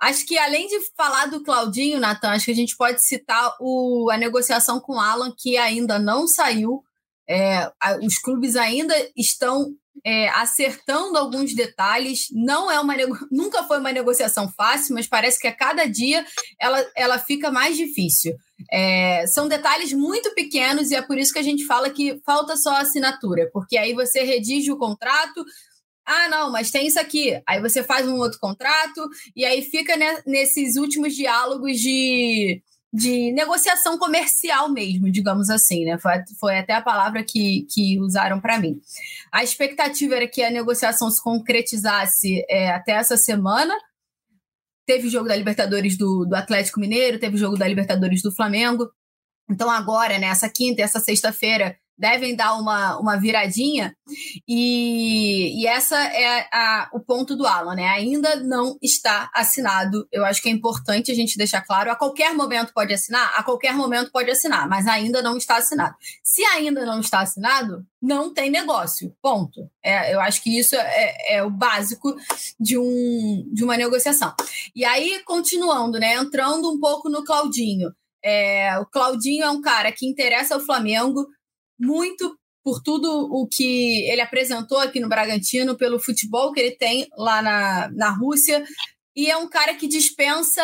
Acho 0.02 0.26
que 0.26 0.38
além 0.38 0.68
de 0.68 0.80
falar 0.98 1.28
do 1.28 1.44
Claudinho, 1.44 2.00
Natan, 2.00 2.30
acho 2.30 2.46
que 2.46 2.52
a 2.52 2.56
gente 2.56 2.76
pode 2.76 3.06
citar 3.06 3.56
o, 3.60 4.10
a 4.12 4.18
negociação 4.18 4.80
com 4.80 4.96
o 4.96 5.00
Alan, 5.00 5.32
que 5.38 5.58
ainda 5.58 6.00
não 6.00 6.28
saiu. 6.28 6.82
É, 7.30 7.72
os 8.02 8.18
clubes 8.18 8.56
ainda 8.56 8.96
estão 9.16 9.76
é, 10.04 10.30
acertando 10.30 11.18
alguns 11.18 11.54
detalhes. 11.54 12.28
Não 12.32 12.72
é 12.72 12.80
uma 12.80 12.96
nunca 13.32 13.64
foi 13.64 13.80
uma 13.80 13.92
negociação 13.92 14.52
fácil, 14.52 14.96
mas 14.96 15.08
parece 15.08 15.40
que 15.40 15.48
a 15.48 15.56
cada 15.56 15.86
dia 15.86 16.26
ela, 16.60 16.84
ela 16.96 17.20
fica 17.20 17.52
mais 17.52 17.78
difícil. 17.78 18.34
É, 18.72 19.26
são 19.28 19.48
detalhes 19.48 19.94
muito 19.94 20.34
pequenos 20.34 20.92
e 20.92 20.96
é 20.96 21.02
por 21.02 21.18
isso 21.18 21.34
que 21.34 21.40
a 21.40 21.44
gente 21.44 21.66
fala 21.66 21.90
que 21.90 22.20
falta 22.26 22.56
só 22.58 22.76
assinatura, 22.76 23.50
porque 23.54 23.78
aí 23.78 23.94
você 23.94 24.24
redige 24.24 24.72
o 24.72 24.78
contrato. 24.78 25.44
Ah, 26.14 26.28
não, 26.28 26.52
mas 26.52 26.72
tem 26.72 26.88
isso 26.88 27.00
aqui. 27.00 27.42
Aí 27.48 27.62
você 27.62 27.82
faz 27.82 28.06
um 28.06 28.18
outro 28.18 28.38
contrato 28.38 29.10
e 29.34 29.46
aí 29.46 29.62
fica 29.62 29.96
né, 29.96 30.22
nesses 30.28 30.76
últimos 30.76 31.16
diálogos 31.16 31.80
de 31.80 32.62
de 32.94 33.32
negociação 33.32 33.98
comercial 33.98 34.68
mesmo, 34.68 35.10
digamos 35.10 35.50
assim, 35.50 35.86
né? 35.86 35.98
Foi, 35.98 36.12
foi 36.38 36.58
até 36.58 36.74
a 36.74 36.82
palavra 36.82 37.24
que, 37.24 37.66
que 37.74 37.98
usaram 37.98 38.42
para 38.42 38.60
mim. 38.60 38.82
A 39.32 39.46
expectativa 39.46 40.16
era 40.16 40.28
que 40.28 40.44
a 40.44 40.52
negociação 40.52 41.10
se 41.10 41.24
concretizasse 41.24 42.46
é, 42.50 42.70
até 42.70 42.92
essa 42.92 43.16
semana. 43.16 43.74
Teve 44.86 45.08
jogo 45.08 45.30
da 45.30 45.38
Libertadores 45.38 45.98
do, 45.98 46.26
do 46.26 46.36
Atlético 46.36 46.82
Mineiro, 46.82 47.18
teve 47.18 47.38
jogo 47.38 47.58
da 47.58 47.66
Libertadores 47.66 48.22
do 48.22 48.30
Flamengo. 48.30 48.92
Então, 49.50 49.72
agora, 49.72 50.20
né, 50.20 50.30
quinta 50.54 50.82
e 50.82 50.84
essa 50.84 51.00
sexta-feira, 51.00 51.78
devem 52.02 52.36
dar 52.36 52.56
uma, 52.56 52.98
uma 52.98 53.16
viradinha. 53.16 53.96
E, 54.48 55.62
e 55.62 55.68
essa 55.68 55.96
é 56.04 56.48
a, 56.52 56.90
o 56.92 57.00
ponto 57.00 57.36
do 57.36 57.46
Alan, 57.46 57.76
né? 57.76 57.88
Ainda 57.90 58.38
não 58.38 58.76
está 58.82 59.30
assinado. 59.36 60.08
Eu 60.12 60.26
acho 60.26 60.42
que 60.42 60.50
é 60.50 60.52
importante 60.52 61.12
a 61.12 61.16
gente 61.16 61.38
deixar 61.38 61.62
claro. 61.62 61.92
A 61.92 61.96
qualquer 61.96 62.34
momento 62.34 62.74
pode 62.74 62.92
assinar, 62.92 63.32
a 63.38 63.44
qualquer 63.44 63.76
momento 63.76 64.12
pode 64.12 64.32
assinar, 64.32 64.68
mas 64.68 64.88
ainda 64.88 65.22
não 65.22 65.38
está 65.38 65.58
assinado. 65.58 65.96
Se 66.24 66.44
ainda 66.44 66.84
não 66.88 67.00
está 67.00 67.20
assinado, 67.20 67.86
não 68.02 68.34
tem 68.34 68.50
negócio. 68.50 69.16
Ponto. 69.22 69.70
É, 69.84 70.12
eu 70.12 70.20
acho 70.20 70.42
que 70.42 70.58
isso 70.58 70.76
é, 70.76 71.36
é 71.36 71.44
o 71.44 71.52
básico 71.52 72.16
de, 72.60 72.80
um, 72.80 73.48
de 73.54 73.64
uma 73.64 73.78
negociação. 73.78 74.34
E 74.76 74.84
aí, 74.84 75.22
continuando, 75.24 76.00
né? 76.00 76.16
Entrando 76.16 76.68
um 76.68 76.80
pouco 76.80 77.10
no 77.10 77.24
Claudinho. 77.24 77.94
É, 78.24 78.78
o 78.80 78.86
Claudinho 78.88 79.44
é 79.44 79.50
um 79.52 79.62
cara 79.62 79.92
que 79.92 80.08
interessa 80.08 80.56
ao 80.56 80.62
Flamengo, 80.62 81.28
muito 81.82 82.38
por 82.64 82.82
tudo 82.82 83.10
o 83.32 83.48
que 83.48 84.08
ele 84.10 84.22
apresentou 84.22 84.78
aqui 84.78 85.00
no 85.00 85.10
Bragantino, 85.10 85.76
pelo 85.76 86.00
futebol 86.00 86.52
que 86.52 86.60
ele 86.60 86.76
tem 86.76 87.08
lá 87.18 87.42
na, 87.42 87.90
na 87.92 88.10
Rússia. 88.12 88.64
E 89.16 89.30
é 89.30 89.36
um 89.36 89.50
cara 89.50 89.74
que 89.76 89.88
dispensa. 89.88 90.62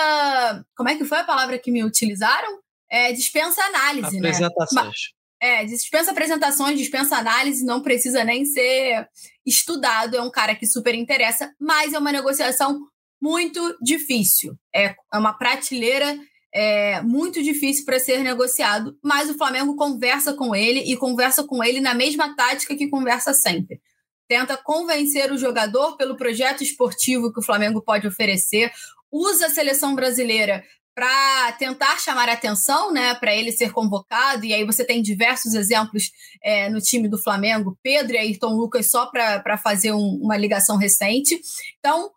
Como 0.76 0.90
é 0.90 0.96
que 0.96 1.06
foi 1.06 1.20
a 1.20 1.24
palavra 1.24 1.58
que 1.58 1.72
me 1.72 1.84
utilizaram? 1.84 2.60
É, 2.90 3.12
dispensa 3.12 3.62
análise, 3.64 4.20
né? 4.20 4.30
Apresentações. 4.30 4.86
né? 4.86 5.18
É, 5.40 5.66
dispensa 5.66 6.12
apresentações, 6.12 6.80
dispensa 6.80 7.18
análise, 7.18 7.64
não 7.64 7.82
precisa 7.82 8.24
nem 8.24 8.46
ser 8.46 9.08
estudado. 9.46 10.16
É 10.16 10.22
um 10.22 10.32
cara 10.32 10.56
que 10.56 10.66
super 10.66 10.96
interessa, 10.96 11.52
mas 11.60 11.94
é 11.94 12.00
uma 12.00 12.12
negociação 12.12 12.80
muito 13.22 13.78
difícil. 13.82 14.56
É, 14.74 14.96
é 15.14 15.18
uma 15.18 15.34
prateleira 15.34 16.18
é, 16.54 17.02
muito 17.02 17.42
difícil 17.44 17.86
para 17.86 18.00
ser 18.00 18.24
negociado, 18.24 18.98
mas 19.04 19.30
o 19.30 19.38
Flamengo 19.38 19.76
conversa 19.76 20.34
com 20.34 20.56
ele 20.56 20.80
e 20.80 20.96
conversa 20.96 21.44
com 21.44 21.64
ele 21.64 21.80
na 21.80 21.94
mesma 21.94 22.36
tática 22.36 22.76
que 22.76 22.90
conversa 22.90 23.34
sempre. 23.34 23.82
Tenta 24.28 24.58
convencer 24.58 25.32
o 25.32 25.38
jogador 25.38 25.96
pelo 25.98 26.18
projeto 26.18 26.64
esportivo 26.64 27.32
que 27.32 27.40
o 27.40 27.44
Flamengo 27.44 27.82
pode 27.82 28.08
oferecer, 28.08 28.72
usa 29.12 29.48
a 29.48 29.50
seleção 29.50 29.96
brasileira 29.96 30.64
para 30.98 31.52
tentar 31.60 32.00
chamar 32.00 32.28
atenção, 32.28 32.92
né, 32.92 33.14
para 33.14 33.36
ele 33.36 33.52
ser 33.52 33.72
convocado, 33.72 34.44
e 34.44 34.52
aí 34.52 34.64
você 34.64 34.84
tem 34.84 35.00
diversos 35.00 35.54
exemplos 35.54 36.12
é, 36.44 36.70
no 36.70 36.80
time 36.82 37.08
do 37.08 37.22
Flamengo, 37.22 37.78
Pedro 37.84 38.16
e 38.16 38.18
Ayrton 38.18 38.56
Lucas, 38.56 38.90
só 38.90 39.06
para 39.06 39.60
fazer 39.60 39.92
um, 39.92 40.20
uma 40.20 40.36
ligação 40.36 40.76
recente. 40.76 41.40
Então, 41.78 42.10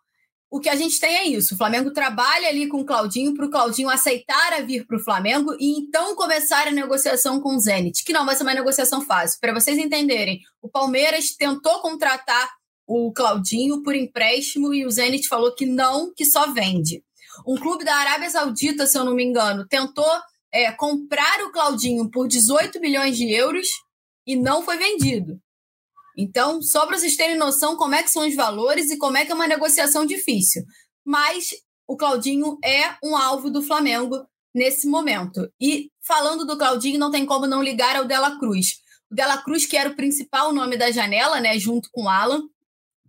o 0.51 0.59
que 0.59 0.69
a 0.69 0.75
gente 0.75 0.99
tem 0.99 1.17
é 1.17 1.25
isso. 1.29 1.55
O 1.55 1.57
Flamengo 1.57 1.93
trabalha 1.93 2.49
ali 2.49 2.67
com 2.67 2.81
o 2.81 2.85
Claudinho 2.85 3.35
para 3.35 3.47
o 3.47 3.51
Claudinho 3.51 3.89
aceitar 3.89 4.53
a 4.53 4.61
vir 4.61 4.85
para 4.85 4.97
o 4.97 5.03
Flamengo 5.03 5.55
e 5.61 5.79
então 5.79 6.17
começar 6.17 6.67
a 6.67 6.73
negociação 6.73 7.41
com 7.41 7.55
o 7.55 7.61
Zenit, 7.61 8.03
que 8.05 8.13
não 8.13 8.27
vai 8.27 8.35
ser 8.35 8.43
uma 8.43 8.55
negociação 8.55 9.01
fácil. 9.01 9.39
Para 9.41 9.55
vocês 9.55 9.79
entenderem, 9.79 10.41
o 10.61 10.69
Palmeiras 10.69 11.37
tentou 11.37 11.81
contratar 11.81 12.51
o 12.85 13.13
Claudinho 13.13 13.83
por 13.85 13.95
empréstimo 13.95 14.75
e 14.75 14.85
o 14.85 14.91
Zenit 14.91 15.29
falou 15.29 15.55
que 15.55 15.65
não, 15.65 16.13
que 16.13 16.25
só 16.25 16.53
vende. 16.53 17.05
Um 17.47 17.55
clube 17.55 17.85
da 17.85 17.95
Arábia 17.95 18.29
Saudita, 18.29 18.87
se 18.87 18.99
eu 18.99 19.05
não 19.05 19.15
me 19.15 19.25
engano, 19.25 19.65
tentou 19.69 20.11
é, 20.53 20.73
comprar 20.73 21.45
o 21.45 21.53
Claudinho 21.53 22.11
por 22.11 22.27
18 22.27 22.81
milhões 22.81 23.17
de 23.17 23.33
euros 23.33 23.69
e 24.27 24.35
não 24.35 24.63
foi 24.63 24.77
vendido. 24.77 25.41
Então, 26.17 26.61
só 26.63 26.87
para 26.87 26.99
vocês 26.99 27.17
terem 27.17 27.37
noção 27.37 27.77
como 27.77 27.95
é 27.95 28.03
que 28.03 28.11
são 28.11 28.27
os 28.27 28.35
valores 28.35 28.91
e 28.91 28.99
como 28.99 29.17
é 29.17 29.25
que 29.25 29.33
é 29.33 29.35
uma 29.35 29.47
negociação 29.47 30.05
difícil. 30.05 30.63
Mas 31.05 31.51
o 31.89 31.97
Claudinho 31.97 32.59
é 32.65 32.95
um 33.03 33.17
alvo 33.17 33.51
do 33.51 33.63
Flamengo 33.63 34.25
nesse 34.55 34.87
momento. 34.87 35.49
E 35.61 35.91
falando 36.07 36.45
do 36.45 36.59
Claudinho, 36.59 36.99
não 36.99 37.11
tem 37.11 37.25
como 37.25 37.47
não 37.47 37.63
ligar 37.63 37.97
ao 37.97 38.05
Dela 38.05 38.39
Cruz. 38.39 38.81
O 39.11 39.15
Dela 39.15 39.39
Cruz, 39.39 39.67
que 39.67 39.77
era 39.77 39.91
o 39.91 39.97
principal 39.97 40.53
nome 40.53 40.77
da 40.77 40.91
janela, 40.91 41.41
né, 41.41 41.59
junto 41.59 41.89
com 41.93 42.05
o 42.05 42.09
Alan, 42.09 42.43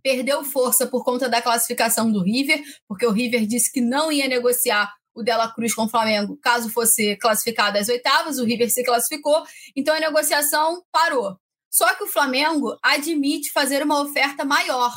perdeu 0.02 0.44
força 0.44 0.86
por 0.86 1.04
conta 1.04 1.28
da 1.28 1.40
classificação 1.40 2.10
do 2.10 2.22
River, 2.22 2.62
porque 2.88 3.06
o 3.06 3.12
River 3.12 3.46
disse 3.46 3.70
que 3.70 3.80
não 3.80 4.10
ia 4.10 4.26
negociar 4.26 4.92
o 5.14 5.22
Dela 5.22 5.52
Cruz 5.52 5.74
com 5.74 5.84
o 5.84 5.88
Flamengo 5.88 6.38
caso 6.42 6.70
fosse 6.70 7.16
classificado 7.16 7.78
às 7.78 7.88
oitavas, 7.88 8.38
o 8.38 8.44
River 8.44 8.70
se 8.70 8.82
classificou, 8.82 9.44
então 9.76 9.94
a 9.94 10.00
negociação 10.00 10.82
parou. 10.90 11.36
Só 11.72 11.94
que 11.94 12.04
o 12.04 12.06
Flamengo 12.06 12.76
admite 12.82 13.50
fazer 13.50 13.82
uma 13.82 14.02
oferta 14.02 14.44
maior. 14.44 14.92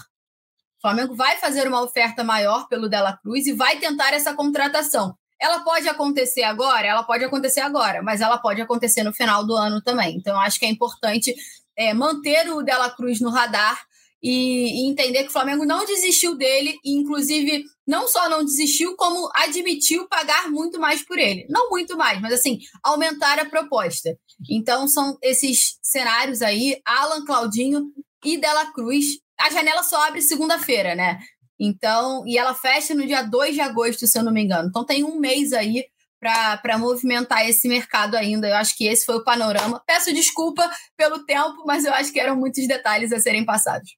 O 0.77 0.81
Flamengo 0.81 1.15
vai 1.15 1.37
fazer 1.37 1.65
uma 1.69 1.81
oferta 1.81 2.21
maior 2.21 2.67
pelo 2.67 2.89
Dela 2.89 3.17
Cruz 3.17 3.47
e 3.47 3.53
vai 3.53 3.79
tentar 3.79 4.13
essa 4.13 4.33
contratação. 4.33 5.15
Ela 5.41 5.61
pode 5.61 5.87
acontecer 5.87 6.43
agora? 6.43 6.85
Ela 6.85 7.03
pode 7.03 7.23
acontecer 7.23 7.61
agora, 7.61 8.03
mas 8.03 8.19
ela 8.19 8.37
pode 8.37 8.61
acontecer 8.61 9.03
no 9.03 9.13
final 9.13 9.45
do 9.45 9.55
ano 9.55 9.81
também. 9.81 10.17
Então, 10.17 10.37
acho 10.37 10.59
que 10.59 10.65
é 10.65 10.69
importante 10.69 11.33
é, 11.77 11.93
manter 11.93 12.49
o 12.51 12.61
Dela 12.61 12.89
Cruz 12.89 13.21
no 13.21 13.29
radar 13.29 13.81
e, 14.21 14.81
e, 14.83 14.89
entender 14.89 15.23
que 15.23 15.29
o 15.29 15.33
Flamengo 15.33 15.65
não 15.65 15.85
desistiu 15.85 16.35
dele, 16.35 16.77
e 16.83 16.93
inclusive 16.93 17.63
não 17.87 18.07
só 18.07 18.27
não 18.27 18.43
desistiu, 18.43 18.95
como 18.95 19.29
admitiu 19.35 20.07
pagar 20.07 20.49
muito 20.49 20.79
mais 20.79 21.05
por 21.05 21.19
ele. 21.19 21.45
Não 21.49 21.69
muito 21.69 21.95
mais, 21.95 22.19
mas 22.19 22.33
assim, 22.33 22.59
aumentar 22.83 23.39
a 23.39 23.45
proposta. 23.45 24.17
Então 24.49 24.87
são 24.87 25.17
esses 25.21 25.77
cenários 25.81 26.41
aí, 26.41 26.81
Alan, 26.85 27.25
Claudinho 27.25 27.91
e 28.23 28.37
Dela 28.37 28.71
Cruz. 28.73 29.19
A 29.39 29.49
janela 29.49 29.83
só 29.83 30.07
abre 30.07 30.21
segunda-feira, 30.21 30.95
né? 30.95 31.19
Então, 31.59 32.25
e 32.27 32.37
ela 32.37 32.53
fecha 32.53 32.93
no 32.93 33.05
dia 33.05 33.21
2 33.21 33.55
de 33.55 33.61
agosto, 33.61 34.07
se 34.07 34.17
eu 34.17 34.23
não 34.23 34.31
me 34.31 34.43
engano. 34.43 34.67
Então 34.67 34.85
tem 34.85 35.03
um 35.03 35.19
mês 35.19 35.53
aí 35.53 35.85
para 36.19 36.77
movimentar 36.77 37.47
esse 37.47 37.67
mercado 37.67 38.15
ainda. 38.15 38.47
Eu 38.47 38.55
acho 38.55 38.75
que 38.75 38.87
esse 38.87 39.05
foi 39.05 39.15
o 39.15 39.23
panorama. 39.23 39.81
Peço 39.85 40.13
desculpa 40.13 40.69
pelo 40.97 41.25
tempo, 41.25 41.63
mas 41.65 41.85
eu 41.85 41.93
acho 41.93 42.11
que 42.11 42.19
eram 42.19 42.35
muitos 42.35 42.67
detalhes 42.67 43.11
a 43.11 43.19
serem 43.19 43.45
passados. 43.45 43.91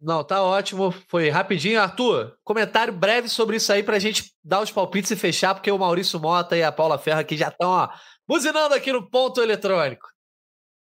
Não, 0.00 0.22
tá 0.22 0.42
ótimo. 0.42 0.94
Foi 1.08 1.28
rapidinho. 1.28 1.80
Arthur, 1.80 2.36
comentário 2.44 2.92
breve 2.92 3.28
sobre 3.28 3.56
isso 3.56 3.72
aí 3.72 3.82
pra 3.82 3.98
gente 3.98 4.32
dar 4.44 4.60
os 4.60 4.70
palpites 4.70 5.10
e 5.10 5.16
fechar, 5.16 5.54
porque 5.54 5.70
o 5.70 5.78
Maurício 5.78 6.20
Mota 6.20 6.56
e 6.56 6.62
a 6.62 6.70
Paula 6.70 6.98
Ferra 6.98 7.20
aqui 7.20 7.36
já 7.36 7.48
estão, 7.48 7.70
ó, 7.70 7.88
buzinando 8.28 8.74
aqui 8.74 8.92
no 8.92 9.08
ponto 9.08 9.40
eletrônico. 9.40 10.06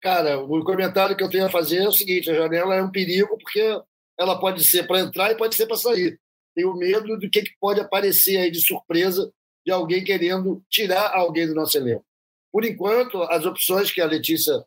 Cara, 0.00 0.38
o 0.38 0.64
comentário 0.64 1.16
que 1.16 1.22
eu 1.22 1.30
tenho 1.30 1.46
a 1.46 1.50
fazer 1.50 1.78
é 1.78 1.88
o 1.88 1.92
seguinte: 1.92 2.30
a 2.30 2.34
janela 2.34 2.76
é 2.76 2.82
um 2.82 2.90
perigo, 2.90 3.36
porque 3.36 3.80
ela 4.18 4.38
pode 4.38 4.64
ser 4.64 4.86
para 4.86 5.00
entrar 5.00 5.32
e 5.32 5.36
pode 5.36 5.54
ser 5.54 5.66
para 5.66 5.76
sair. 5.76 6.18
Tenho 6.54 6.74
medo 6.74 7.18
do 7.18 7.30
que, 7.30 7.44
pode 7.60 7.80
aparecer 7.80 8.36
aí 8.36 8.50
de 8.50 8.60
surpresa 8.60 9.32
de 9.64 9.72
alguém 9.72 10.04
querendo 10.04 10.62
tirar 10.68 11.12
alguém 11.14 11.46
do 11.46 11.54
nosso 11.54 11.76
elenco. 11.76 12.04
Por 12.52 12.64
enquanto, 12.64 13.22
as 13.22 13.46
opções 13.46 13.90
que 13.90 14.00
a 14.00 14.06
Letícia 14.06 14.64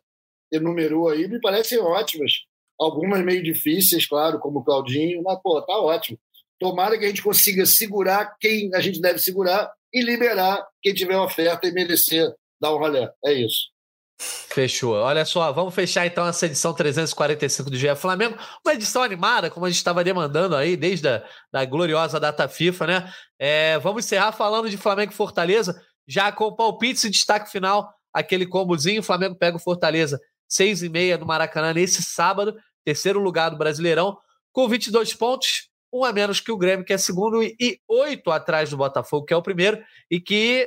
enumerou 0.50 1.08
aí 1.08 1.28
me 1.28 1.40
parecem 1.40 1.78
ótimas 1.78 2.32
algumas 2.78 3.24
meio 3.24 3.42
difíceis, 3.42 4.06
claro, 4.06 4.38
como 4.38 4.60
o 4.60 4.64
Claudinho, 4.64 5.22
mas, 5.22 5.40
pô, 5.42 5.60
tá 5.62 5.78
ótimo. 5.78 6.18
Tomara 6.58 6.98
que 6.98 7.04
a 7.04 7.08
gente 7.08 7.22
consiga 7.22 7.64
segurar 7.66 8.36
quem 8.38 8.74
a 8.74 8.80
gente 8.80 9.00
deve 9.00 9.18
segurar 9.18 9.72
e 9.92 10.02
liberar 10.02 10.66
quem 10.82 10.94
tiver 10.94 11.16
oferta 11.16 11.66
e 11.66 11.72
merecer 11.72 12.30
dar 12.60 12.74
um 12.74 12.78
rolê. 12.78 13.08
É 13.24 13.32
isso. 13.32 13.70
Fechou. 14.18 14.94
Olha 14.94 15.24
só, 15.24 15.52
vamos 15.52 15.74
fechar 15.74 16.06
então 16.06 16.26
essa 16.26 16.46
edição 16.46 16.72
345 16.72 17.70
do 17.70 17.76
GE 17.76 17.94
Flamengo. 17.96 18.38
Uma 18.64 18.74
edição 18.74 19.02
animada, 19.02 19.50
como 19.50 19.66
a 19.66 19.68
gente 19.68 19.78
estava 19.78 20.02
demandando 20.02 20.56
aí 20.56 20.76
desde 20.76 21.06
a 21.08 21.22
da 21.52 21.64
gloriosa 21.64 22.18
data 22.18 22.48
FIFA, 22.48 22.86
né? 22.86 23.12
É, 23.38 23.78
vamos 23.78 24.04
encerrar 24.04 24.32
falando 24.32 24.70
de 24.70 24.78
Flamengo 24.78 25.12
e 25.12 25.14
Fortaleza, 25.14 25.78
já 26.08 26.32
com 26.32 26.44
o 26.44 26.56
palpite 26.56 27.06
e 27.06 27.10
destaque 27.10 27.50
final, 27.50 27.92
aquele 28.12 28.46
combozinho. 28.46 29.02
Flamengo 29.02 29.36
pega 29.36 29.58
o 29.58 29.60
Fortaleza, 29.60 30.18
seis 30.48 30.82
e 30.82 30.88
meia 30.88 31.18
no 31.18 31.26
Maracanã 31.26 31.74
nesse 31.74 32.02
sábado, 32.02 32.56
terceiro 32.84 33.20
lugar 33.20 33.50
do 33.50 33.58
Brasileirão, 33.58 34.16
com 34.52 34.66
22 34.66 35.12
pontos, 35.12 35.68
um 35.92 36.04
a 36.04 36.12
menos 36.12 36.40
que 36.40 36.50
o 36.50 36.56
Grêmio, 36.56 36.84
que 36.84 36.92
é 36.92 36.98
segundo, 36.98 37.42
e 37.42 37.78
oito 37.86 38.30
atrás 38.30 38.70
do 38.70 38.76
Botafogo, 38.76 39.26
que 39.26 39.34
é 39.34 39.36
o 39.36 39.42
primeiro, 39.42 39.78
e 40.10 40.20
que, 40.20 40.66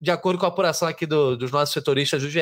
de 0.00 0.10
acordo 0.10 0.38
com 0.38 0.46
a 0.46 0.48
apuração 0.48 0.86
aqui 0.86 1.06
do, 1.06 1.36
dos 1.36 1.50
nossos 1.50 1.72
setoristas 1.72 2.22
do 2.22 2.30
GE, 2.30 2.40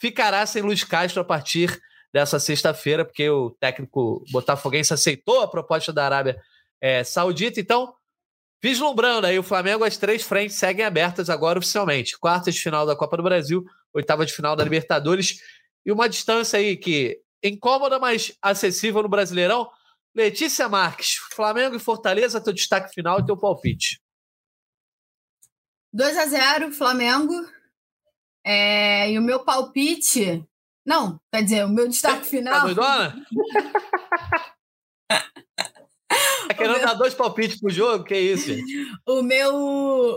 ficará 0.00 0.44
sem 0.46 0.62
Luiz 0.62 0.84
Castro 0.84 1.20
a 1.20 1.24
partir 1.24 1.80
dessa 2.12 2.38
sexta-feira, 2.38 3.04
porque 3.04 3.28
o 3.28 3.50
técnico 3.50 4.24
botafoguense 4.30 4.94
aceitou 4.94 5.42
a 5.42 5.48
proposta 5.48 5.92
da 5.92 6.04
Arábia 6.04 6.40
é, 6.80 7.04
Saudita. 7.04 7.60
Então, 7.60 7.92
vislumbrando 8.62 9.26
aí, 9.26 9.38
o 9.38 9.42
Flamengo, 9.42 9.84
as 9.84 9.96
três 9.96 10.22
frentes 10.22 10.56
seguem 10.56 10.84
abertas 10.84 11.28
agora 11.28 11.58
oficialmente. 11.58 12.18
Quartas 12.18 12.54
de 12.54 12.60
final 12.60 12.86
da 12.86 12.96
Copa 12.96 13.16
do 13.16 13.22
Brasil, 13.22 13.64
oitava 13.92 14.24
de 14.24 14.32
final 14.32 14.56
da 14.56 14.64
Libertadores 14.64 15.40
e 15.84 15.92
uma 15.92 16.08
distância 16.08 16.58
aí 16.58 16.76
que 16.76 17.20
incômoda, 17.42 17.98
mas 17.98 18.32
acessível 18.40 19.02
no 19.02 19.08
Brasileirão. 19.08 19.68
Letícia 20.14 20.68
Marques, 20.68 21.16
Flamengo 21.32 21.76
e 21.76 21.78
Fortaleza, 21.78 22.40
teu 22.40 22.52
destaque 22.52 22.92
final 22.92 23.20
e 23.20 23.26
teu 23.26 23.36
palpite. 23.36 24.00
2 25.92 26.18
a 26.18 26.26
0 26.26 26.72
Flamengo. 26.72 27.34
É, 28.44 29.10
e 29.10 29.18
o 29.18 29.22
meu 29.22 29.40
palpite. 29.44 30.44
Não, 30.86 31.20
quer 31.32 31.42
dizer, 31.42 31.64
o 31.66 31.68
meu 31.68 31.88
destaque 31.88 32.20
tá 32.20 32.24
final. 32.24 32.54
Tá 32.58 32.64
doidona? 32.64 33.26
Tá 36.48 36.54
querendo 36.54 36.78
meu... 36.78 36.86
dar 36.86 36.94
dois 36.94 37.12
palpites 37.12 37.60
pro 37.60 37.68
jogo? 37.68 38.04
Que 38.04 38.16
isso, 38.16 38.46
gente? 38.46 38.74
O 39.06 39.22
meu, 39.22 39.54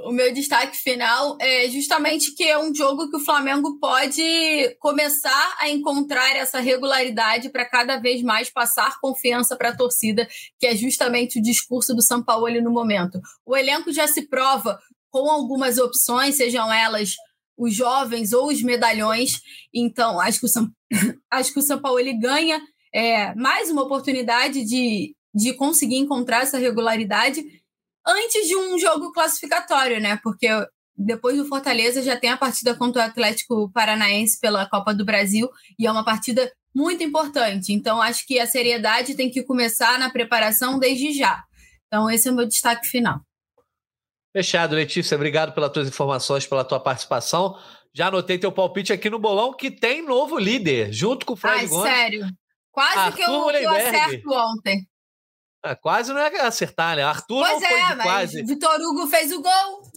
o 0.05 0.11
meu 0.13 0.33
destaque 0.33 0.77
final 0.77 1.37
é 1.41 1.67
justamente 1.69 2.33
que 2.33 2.43
é 2.45 2.57
um 2.57 2.73
jogo 2.73 3.09
que 3.09 3.17
o 3.17 3.23
Flamengo 3.23 3.77
pode 3.79 4.75
começar 4.79 5.55
a 5.59 5.69
encontrar 5.69 6.33
essa 6.37 6.61
regularidade 6.61 7.49
para 7.49 7.65
cada 7.65 7.97
vez 7.97 8.23
mais 8.23 8.49
passar 8.49 8.97
confiança 9.01 9.57
para 9.57 9.69
a 9.69 9.75
torcida, 9.75 10.25
que 10.57 10.65
é 10.65 10.75
justamente 10.75 11.39
o 11.39 11.43
discurso 11.43 11.93
do 11.93 12.01
São 12.01 12.23
Paulo 12.23 12.61
no 12.61 12.71
momento. 12.71 13.19
O 13.45 13.55
elenco 13.55 13.91
já 13.91 14.07
se 14.07 14.21
prova 14.27 14.79
com 15.11 15.29
algumas 15.29 15.77
opções, 15.77 16.37
sejam 16.37 16.71
elas 16.71 17.15
os 17.57 17.75
jovens 17.75 18.33
ou 18.33 18.47
os 18.47 18.63
medalhões. 18.63 19.39
Então, 19.73 20.19
acho 20.19 20.39
que 20.39 20.45
o 20.45 20.49
São, 20.49 20.69
acho 21.29 21.53
que 21.53 21.59
o 21.59 21.63
São 21.63 21.79
Paulo 21.79 21.99
ele 21.99 22.13
ganha 22.13 22.61
é, 22.93 23.35
mais 23.35 23.69
uma 23.69 23.83
oportunidade 23.83 24.65
de, 24.65 25.15
de 25.33 25.53
conseguir 25.53 25.97
encontrar 25.97 26.43
essa 26.43 26.57
regularidade 26.57 27.43
antes 28.07 28.47
de 28.47 28.55
um 28.55 28.79
jogo 28.79 29.11
classificatório, 29.11 30.01
né? 30.01 30.19
Porque 30.23 30.47
depois 30.97 31.37
do 31.37 31.45
Fortaleza 31.45 32.01
já 32.01 32.17
tem 32.17 32.29
a 32.29 32.37
partida 32.37 32.75
contra 32.75 33.01
o 33.01 33.05
Atlético 33.05 33.71
Paranaense 33.71 34.39
pela 34.39 34.67
Copa 34.67 34.93
do 34.93 35.05
Brasil 35.05 35.49
e 35.77 35.85
é 35.85 35.91
uma 35.91 36.05
partida 36.05 36.51
muito 36.73 37.03
importante. 37.03 37.73
Então, 37.73 38.01
acho 38.01 38.25
que 38.25 38.39
a 38.39 38.47
seriedade 38.47 39.15
tem 39.15 39.29
que 39.29 39.43
começar 39.43 39.99
na 39.99 40.09
preparação 40.09 40.79
desde 40.79 41.13
já. 41.13 41.43
Então, 41.87 42.09
esse 42.09 42.27
é 42.27 42.31
o 42.31 42.35
meu 42.35 42.47
destaque 42.47 42.87
final. 42.87 43.19
Fechado, 44.33 44.75
Letícia. 44.75 45.15
Obrigado 45.15 45.53
pelas 45.53 45.71
tuas 45.71 45.87
informações, 45.87 46.47
pela 46.47 46.63
tua 46.63 46.79
participação. 46.79 47.57
Já 47.93 48.07
anotei 48.07 48.37
teu 48.37 48.51
palpite 48.51 48.93
aqui 48.93 49.09
no 49.09 49.19
bolão, 49.19 49.53
que 49.53 49.69
tem 49.69 50.01
novo 50.01 50.39
líder, 50.39 50.93
junto 50.93 51.25
com 51.25 51.33
o 51.33 51.35
Fred 51.35 51.59
Ai, 51.59 51.67
Gomes. 51.67 51.91
sério. 51.91 52.27
Quase 52.71 52.97
Arthur 52.97 53.15
que 53.17 53.23
eu, 53.23 53.49
eu 53.51 53.69
acerto 53.69 54.33
ontem. 54.33 54.87
É, 55.63 55.75
quase 55.75 56.13
não 56.13 56.19
é 56.19 56.41
acertar, 56.41 56.95
né? 56.95 57.03
Arthur 57.03 57.45
pois 57.45 57.61
não 57.61 57.67
é, 57.67 57.87
foi 57.87 57.95
de 57.95 58.01
quase. 58.01 58.43
Vitor 58.43 58.79
Hugo 58.79 59.07
fez 59.07 59.31
o 59.31 59.41
gol. 59.41 59.91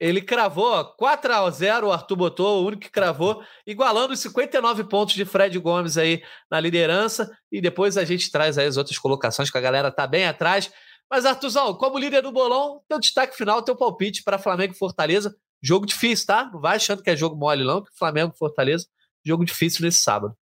Ele 0.00 0.22
cravou 0.22 0.84
4 0.96 1.34
a 1.34 1.50
0 1.50 1.88
o 1.88 1.92
Arthur 1.92 2.16
botou, 2.16 2.62
o 2.62 2.66
único 2.66 2.82
que 2.82 2.90
cravou, 2.90 3.42
igualando 3.66 4.14
os 4.14 4.20
59 4.20 4.84
pontos 4.84 5.14
de 5.14 5.24
Fred 5.24 5.58
Gomes 5.58 5.98
aí 5.98 6.22
na 6.48 6.60
liderança. 6.60 7.28
E 7.50 7.60
depois 7.60 7.96
a 7.96 8.04
gente 8.04 8.30
traz 8.30 8.56
aí 8.56 8.66
as 8.66 8.76
outras 8.76 8.96
colocações, 8.96 9.50
que 9.50 9.58
a 9.58 9.60
galera 9.60 9.90
tá 9.90 10.06
bem 10.06 10.26
atrás. 10.26 10.70
Mas, 11.10 11.24
Artuzão, 11.24 11.74
como 11.74 11.98
líder 11.98 12.22
do 12.22 12.30
bolão, 12.30 12.82
teu 12.88 12.98
destaque 12.98 13.36
final, 13.36 13.62
teu 13.62 13.74
palpite 13.74 14.22
para 14.22 14.38
Flamengo 14.38 14.74
e 14.74 14.78
Fortaleza. 14.78 15.34
Jogo 15.62 15.86
difícil, 15.86 16.26
tá? 16.26 16.50
Não 16.52 16.60
vai 16.60 16.76
achando 16.76 17.02
que 17.02 17.10
é 17.10 17.16
jogo 17.16 17.34
mole, 17.34 17.64
não, 17.64 17.82
que 17.82 17.90
Flamengo 17.96 18.32
e 18.34 18.38
Fortaleza, 18.38 18.86
jogo 19.24 19.44
difícil 19.44 19.84
nesse 19.84 19.98
sábado. 19.98 20.36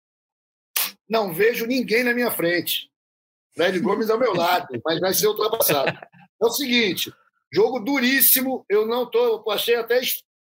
Não 1.08 1.32
vejo 1.32 1.66
ninguém 1.66 2.02
na 2.02 2.14
minha 2.14 2.30
frente. 2.30 2.90
Fred 3.54 3.78
Gomes 3.78 4.10
ao 4.10 4.18
meu 4.18 4.34
lado, 4.34 4.66
mas 4.84 4.98
vai 4.98 5.14
ser 5.14 5.28
ultrapassado. 5.28 5.90
É 5.90 6.44
o 6.44 6.50
seguinte: 6.50 7.12
jogo 7.52 7.78
duríssimo. 7.78 8.64
Eu 8.68 8.86
não 8.86 9.08
tô. 9.08 9.42
Eu 9.46 9.50
achei 9.50 9.76
até 9.76 10.00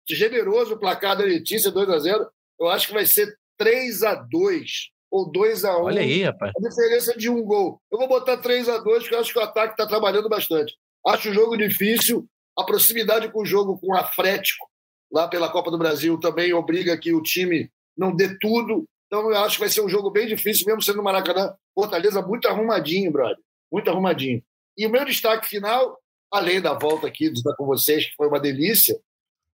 generoso 0.08 0.76
o 0.76 0.80
placar 0.80 1.18
da 1.18 1.24
Letícia, 1.24 1.72
2 1.72 1.90
a 1.90 2.00
0 2.00 2.32
Eu 2.60 2.70
acho 2.70 2.88
que 2.88 2.94
vai 2.94 3.06
ser 3.06 3.38
3 3.58 4.04
a 4.04 4.16
2 4.16 4.93
ou 5.14 5.30
2 5.30 5.64
a 5.64 5.78
1 5.78 5.84
Olha 5.84 6.02
aí, 6.02 6.24
rapaz. 6.24 6.52
A 6.58 6.68
diferença 6.68 7.16
de 7.16 7.30
um 7.30 7.44
gol. 7.44 7.80
Eu 7.92 8.00
vou 8.00 8.08
botar 8.08 8.38
3 8.38 8.68
a 8.68 8.80
2 8.80 9.04
porque 9.04 9.14
eu 9.14 9.20
acho 9.20 9.32
que 9.32 9.38
o 9.38 9.44
ataque 9.44 9.74
está 9.74 9.86
trabalhando 9.86 10.28
bastante. 10.28 10.76
Acho 11.06 11.30
o 11.30 11.34
jogo 11.34 11.56
difícil. 11.56 12.28
A 12.58 12.64
proximidade 12.64 13.32
com 13.32 13.44
o 13.44 13.46
jogo 13.46 13.78
com 13.80 13.92
o 13.92 13.96
Afrético, 13.96 14.68
lá 15.12 15.28
pela 15.28 15.52
Copa 15.52 15.70
do 15.70 15.78
Brasil, 15.78 16.20
também 16.20 16.52
obriga 16.52 16.98
que 16.98 17.14
o 17.14 17.22
time 17.22 17.72
não 17.96 18.16
dê 18.16 18.38
tudo. 18.40 18.86
Então, 19.06 19.30
eu 19.30 19.38
acho 19.38 19.56
que 19.56 19.60
vai 19.60 19.70
ser 19.70 19.82
um 19.82 19.90
jogo 19.90 20.10
bem 20.10 20.26
difícil, 20.26 20.66
mesmo 20.66 20.82
sendo 20.82 20.98
no 20.98 21.04
Maracanã. 21.04 21.54
Fortaleza 21.76 22.20
muito 22.20 22.48
arrumadinho, 22.48 23.12
brother. 23.12 23.38
Muito 23.72 23.90
arrumadinho. 23.92 24.44
E 24.76 24.88
o 24.88 24.90
meu 24.90 25.06
destaque 25.06 25.48
final, 25.48 26.00
além 26.32 26.60
da 26.60 26.74
volta 26.74 27.06
aqui 27.06 27.30
de 27.30 27.38
estar 27.38 27.56
com 27.56 27.68
vocês, 27.68 28.06
que 28.08 28.16
foi 28.16 28.28
uma 28.28 28.40
delícia, 28.40 29.00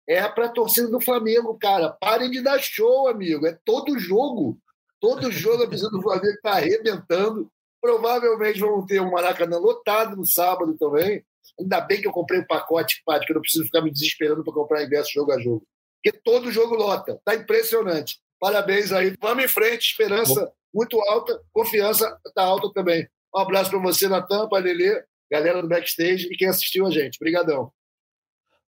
é 0.08 0.28
para 0.28 0.46
a 0.46 0.52
torcida 0.52 0.88
do 0.88 1.02
Flamengo, 1.02 1.58
cara. 1.60 1.90
Parem 1.90 2.30
de 2.30 2.42
dar 2.42 2.60
show, 2.60 3.08
amigo. 3.08 3.48
É 3.48 3.58
todo 3.66 3.98
jogo. 3.98 4.60
Todo 5.00 5.32
jogo 5.32 5.64
a 5.64 5.68
torcida 5.68 5.90
do 5.90 6.02
Flamengo 6.02 6.28
está 6.28 6.52
arrebentando. 6.52 7.50
Provavelmente 7.82 8.60
vamos 8.60 8.86
ter 8.86 9.00
um 9.00 9.12
Maracanã 9.12 9.58
lotado 9.58 10.16
no 10.16 10.26
sábado 10.26 10.76
também. 10.78 11.24
Ainda 11.60 11.82
bem 11.82 12.02
que 12.02 12.08
eu 12.08 12.12
comprei 12.12 12.40
o 12.40 12.44
um 12.44 12.48
pacote, 12.48 13.02
Padre, 13.06 13.26
que 13.26 13.32
eu 13.32 13.36
não 13.36 13.42
preciso 13.42 13.66
ficar 13.66 13.82
me 13.82 13.92
desesperando 13.92 14.44
para 14.44 14.54
comprar 14.54 14.84
ingresso 14.84 15.12
jogo 15.14 15.32
a 15.32 15.40
jogo. 15.40 15.66
Porque 16.04 16.20
todo 16.24 16.52
jogo 16.52 16.76
lota. 16.76 17.14
Está 17.14 17.36
impressionante. 17.36 18.20
Parabéns 18.40 18.92
aí. 18.92 19.16
Vamos 19.20 19.44
em 19.44 19.48
frente. 19.48 19.92
Esperança 19.92 20.52
muito 20.74 21.00
alta. 21.02 21.40
Confiança 21.54 22.20
está 22.26 22.44
alta 22.44 22.72
também. 22.74 23.08
Um 23.36 23.40
abraço 23.40 23.70
para 23.70 23.80
você, 23.80 24.08
Natan, 24.08 24.48
para 24.48 24.64
Lelê, 24.64 25.04
galera 25.30 25.62
do 25.62 25.68
backstage 25.68 26.28
e 26.32 26.36
quem 26.36 26.48
assistiu 26.48 26.86
a 26.86 26.92
gente. 26.92 27.18
Obrigadão. 27.18 27.72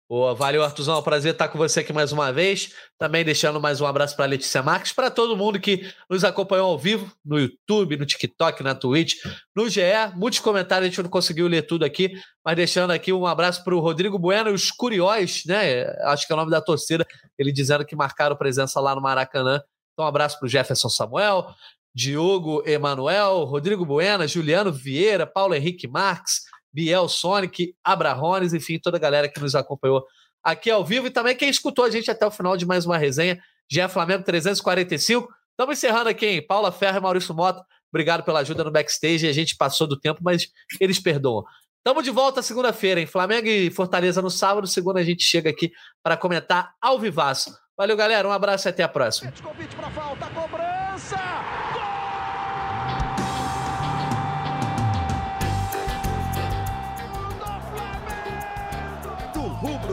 Boa, 0.10 0.34
valeu, 0.34 0.64
Artuzão. 0.64 0.96
É 0.96 0.98
um 0.98 1.04
prazer 1.04 1.34
estar 1.34 1.50
com 1.50 1.58
você 1.60 1.82
aqui 1.82 1.94
mais 1.94 2.12
uma 2.12 2.34
vez. 2.34 2.74
Também 2.98 3.24
deixando 3.24 3.62
mais 3.62 3.80
um 3.80 3.86
abraço 3.86 4.16
para 4.16 4.26
Letícia 4.26 4.64
Marques, 4.64 4.92
para 4.92 5.12
todo 5.12 5.38
mundo 5.38 5.60
que 5.60 5.88
nos 6.10 6.24
acompanhou 6.24 6.72
ao 6.72 6.80
vivo 6.80 7.12
no 7.24 7.40
YouTube, 7.40 7.96
no 7.96 8.08
TikTok, 8.08 8.64
na 8.64 8.74
Twitch, 8.74 9.18
no 9.56 9.70
GE. 9.70 9.82
Muitos 10.16 10.40
comentários, 10.40 10.88
a 10.88 10.90
gente 10.90 11.04
não 11.04 11.12
conseguiu 11.12 11.48
ler 11.48 11.62
tudo 11.62 11.86
aqui, 11.86 12.12
mas 12.44 12.56
deixando 12.56 12.90
aqui 12.90 13.14
um 13.14 13.28
abraço 13.28 13.64
para 13.64 13.76
o 13.76 13.80
Rodrigo 13.80 14.18
Bueno 14.18 14.50
e 14.50 14.54
os 14.54 14.72
Curióis, 14.72 15.44
né? 15.46 15.84
Acho 16.06 16.26
que 16.26 16.34
é 16.34 16.36
o 16.36 16.40
nome 16.40 16.50
da 16.50 16.60
torcida, 16.60 17.06
ele 17.38 17.52
dizendo 17.52 17.86
que 17.86 17.96
marcaram 17.96 18.36
presença 18.36 18.80
lá 18.80 18.96
no 18.96 19.02
Maracanã. 19.02 19.62
Então, 19.94 20.06
um 20.06 20.08
abraço 20.08 20.40
para 20.40 20.48
o 20.48 20.50
Jefferson 20.50 20.90
Samuel, 20.90 21.54
Diogo 21.94 22.64
Emanuel, 22.66 23.44
Rodrigo 23.44 23.86
Bueno, 23.86 24.28
Juliano 24.28 24.74
Vieira, 24.74 25.28
Paulo 25.28 25.54
Henrique 25.54 25.88
Marques. 25.88 26.49
Biel 26.72 27.08
Sonic, 27.08 27.76
Abrahones, 27.84 28.54
enfim, 28.54 28.80
toda 28.80 28.98
a 28.98 29.00
galera 29.00 29.28
que 29.28 29.40
nos 29.40 29.56
acompanhou 29.56 30.06
aqui 30.44 30.70
ao 30.70 30.84
vivo 30.86 31.08
e 31.08 31.12
também 31.12 31.36
quem 31.36 31.50
escutou 31.50 31.86
a 31.86 31.90
gente 31.90 32.10
até 32.10 32.26
o 32.26 32.32
final 32.32 32.56
de 32.56 32.66
mais 32.66 32.86
uma 32.86 32.98
resenha. 32.98 33.40
Já 33.70 33.88
Flamengo 33.88 34.24
345. 34.24 35.30
Estamos 35.52 35.78
encerrando 35.78 36.10
aqui, 36.10 36.26
hein? 36.26 36.46
Paula 36.46 36.72
Ferro 36.72 36.98
e 36.98 37.02
Maurício 37.02 37.36
Moto. 37.36 37.62
Obrigado 37.92 38.24
pela 38.24 38.40
ajuda 38.40 38.64
no 38.64 38.72
backstage. 38.72 39.28
A 39.28 39.34
gente 39.34 39.56
passou 39.56 39.86
do 39.88 40.00
tempo, 40.00 40.22
mas 40.24 40.48
eles 40.80 41.00
perdoam. 41.00 41.44
Estamos 41.78 42.04
de 42.04 42.12
volta 42.12 42.42
segunda-feira, 42.42 43.00
hein? 43.00 43.08
Flamengo 43.08 43.48
e 43.48 43.70
Fortaleza 43.72 44.22
no 44.22 44.30
sábado. 44.30 44.68
Segunda 44.68 45.00
a 45.00 45.04
gente 45.04 45.24
chega 45.24 45.50
aqui 45.50 45.72
para 46.04 46.18
comentar 46.18 46.74
ao 46.82 47.00
vivaço. 47.00 47.56
Valeu, 47.78 47.96
galera. 47.96 48.28
Um 48.28 48.32
abraço 48.32 48.68
e 48.68 48.70
até 48.70 48.84
a 48.84 48.90
próxima. 48.90 49.32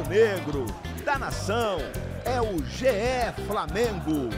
Rubro-negro, 0.07 0.67
da 1.05 1.19
nação, 1.19 1.79
é 2.25 2.41
o 2.41 2.59
GE 2.65 3.45
Flamengo. 3.47 4.31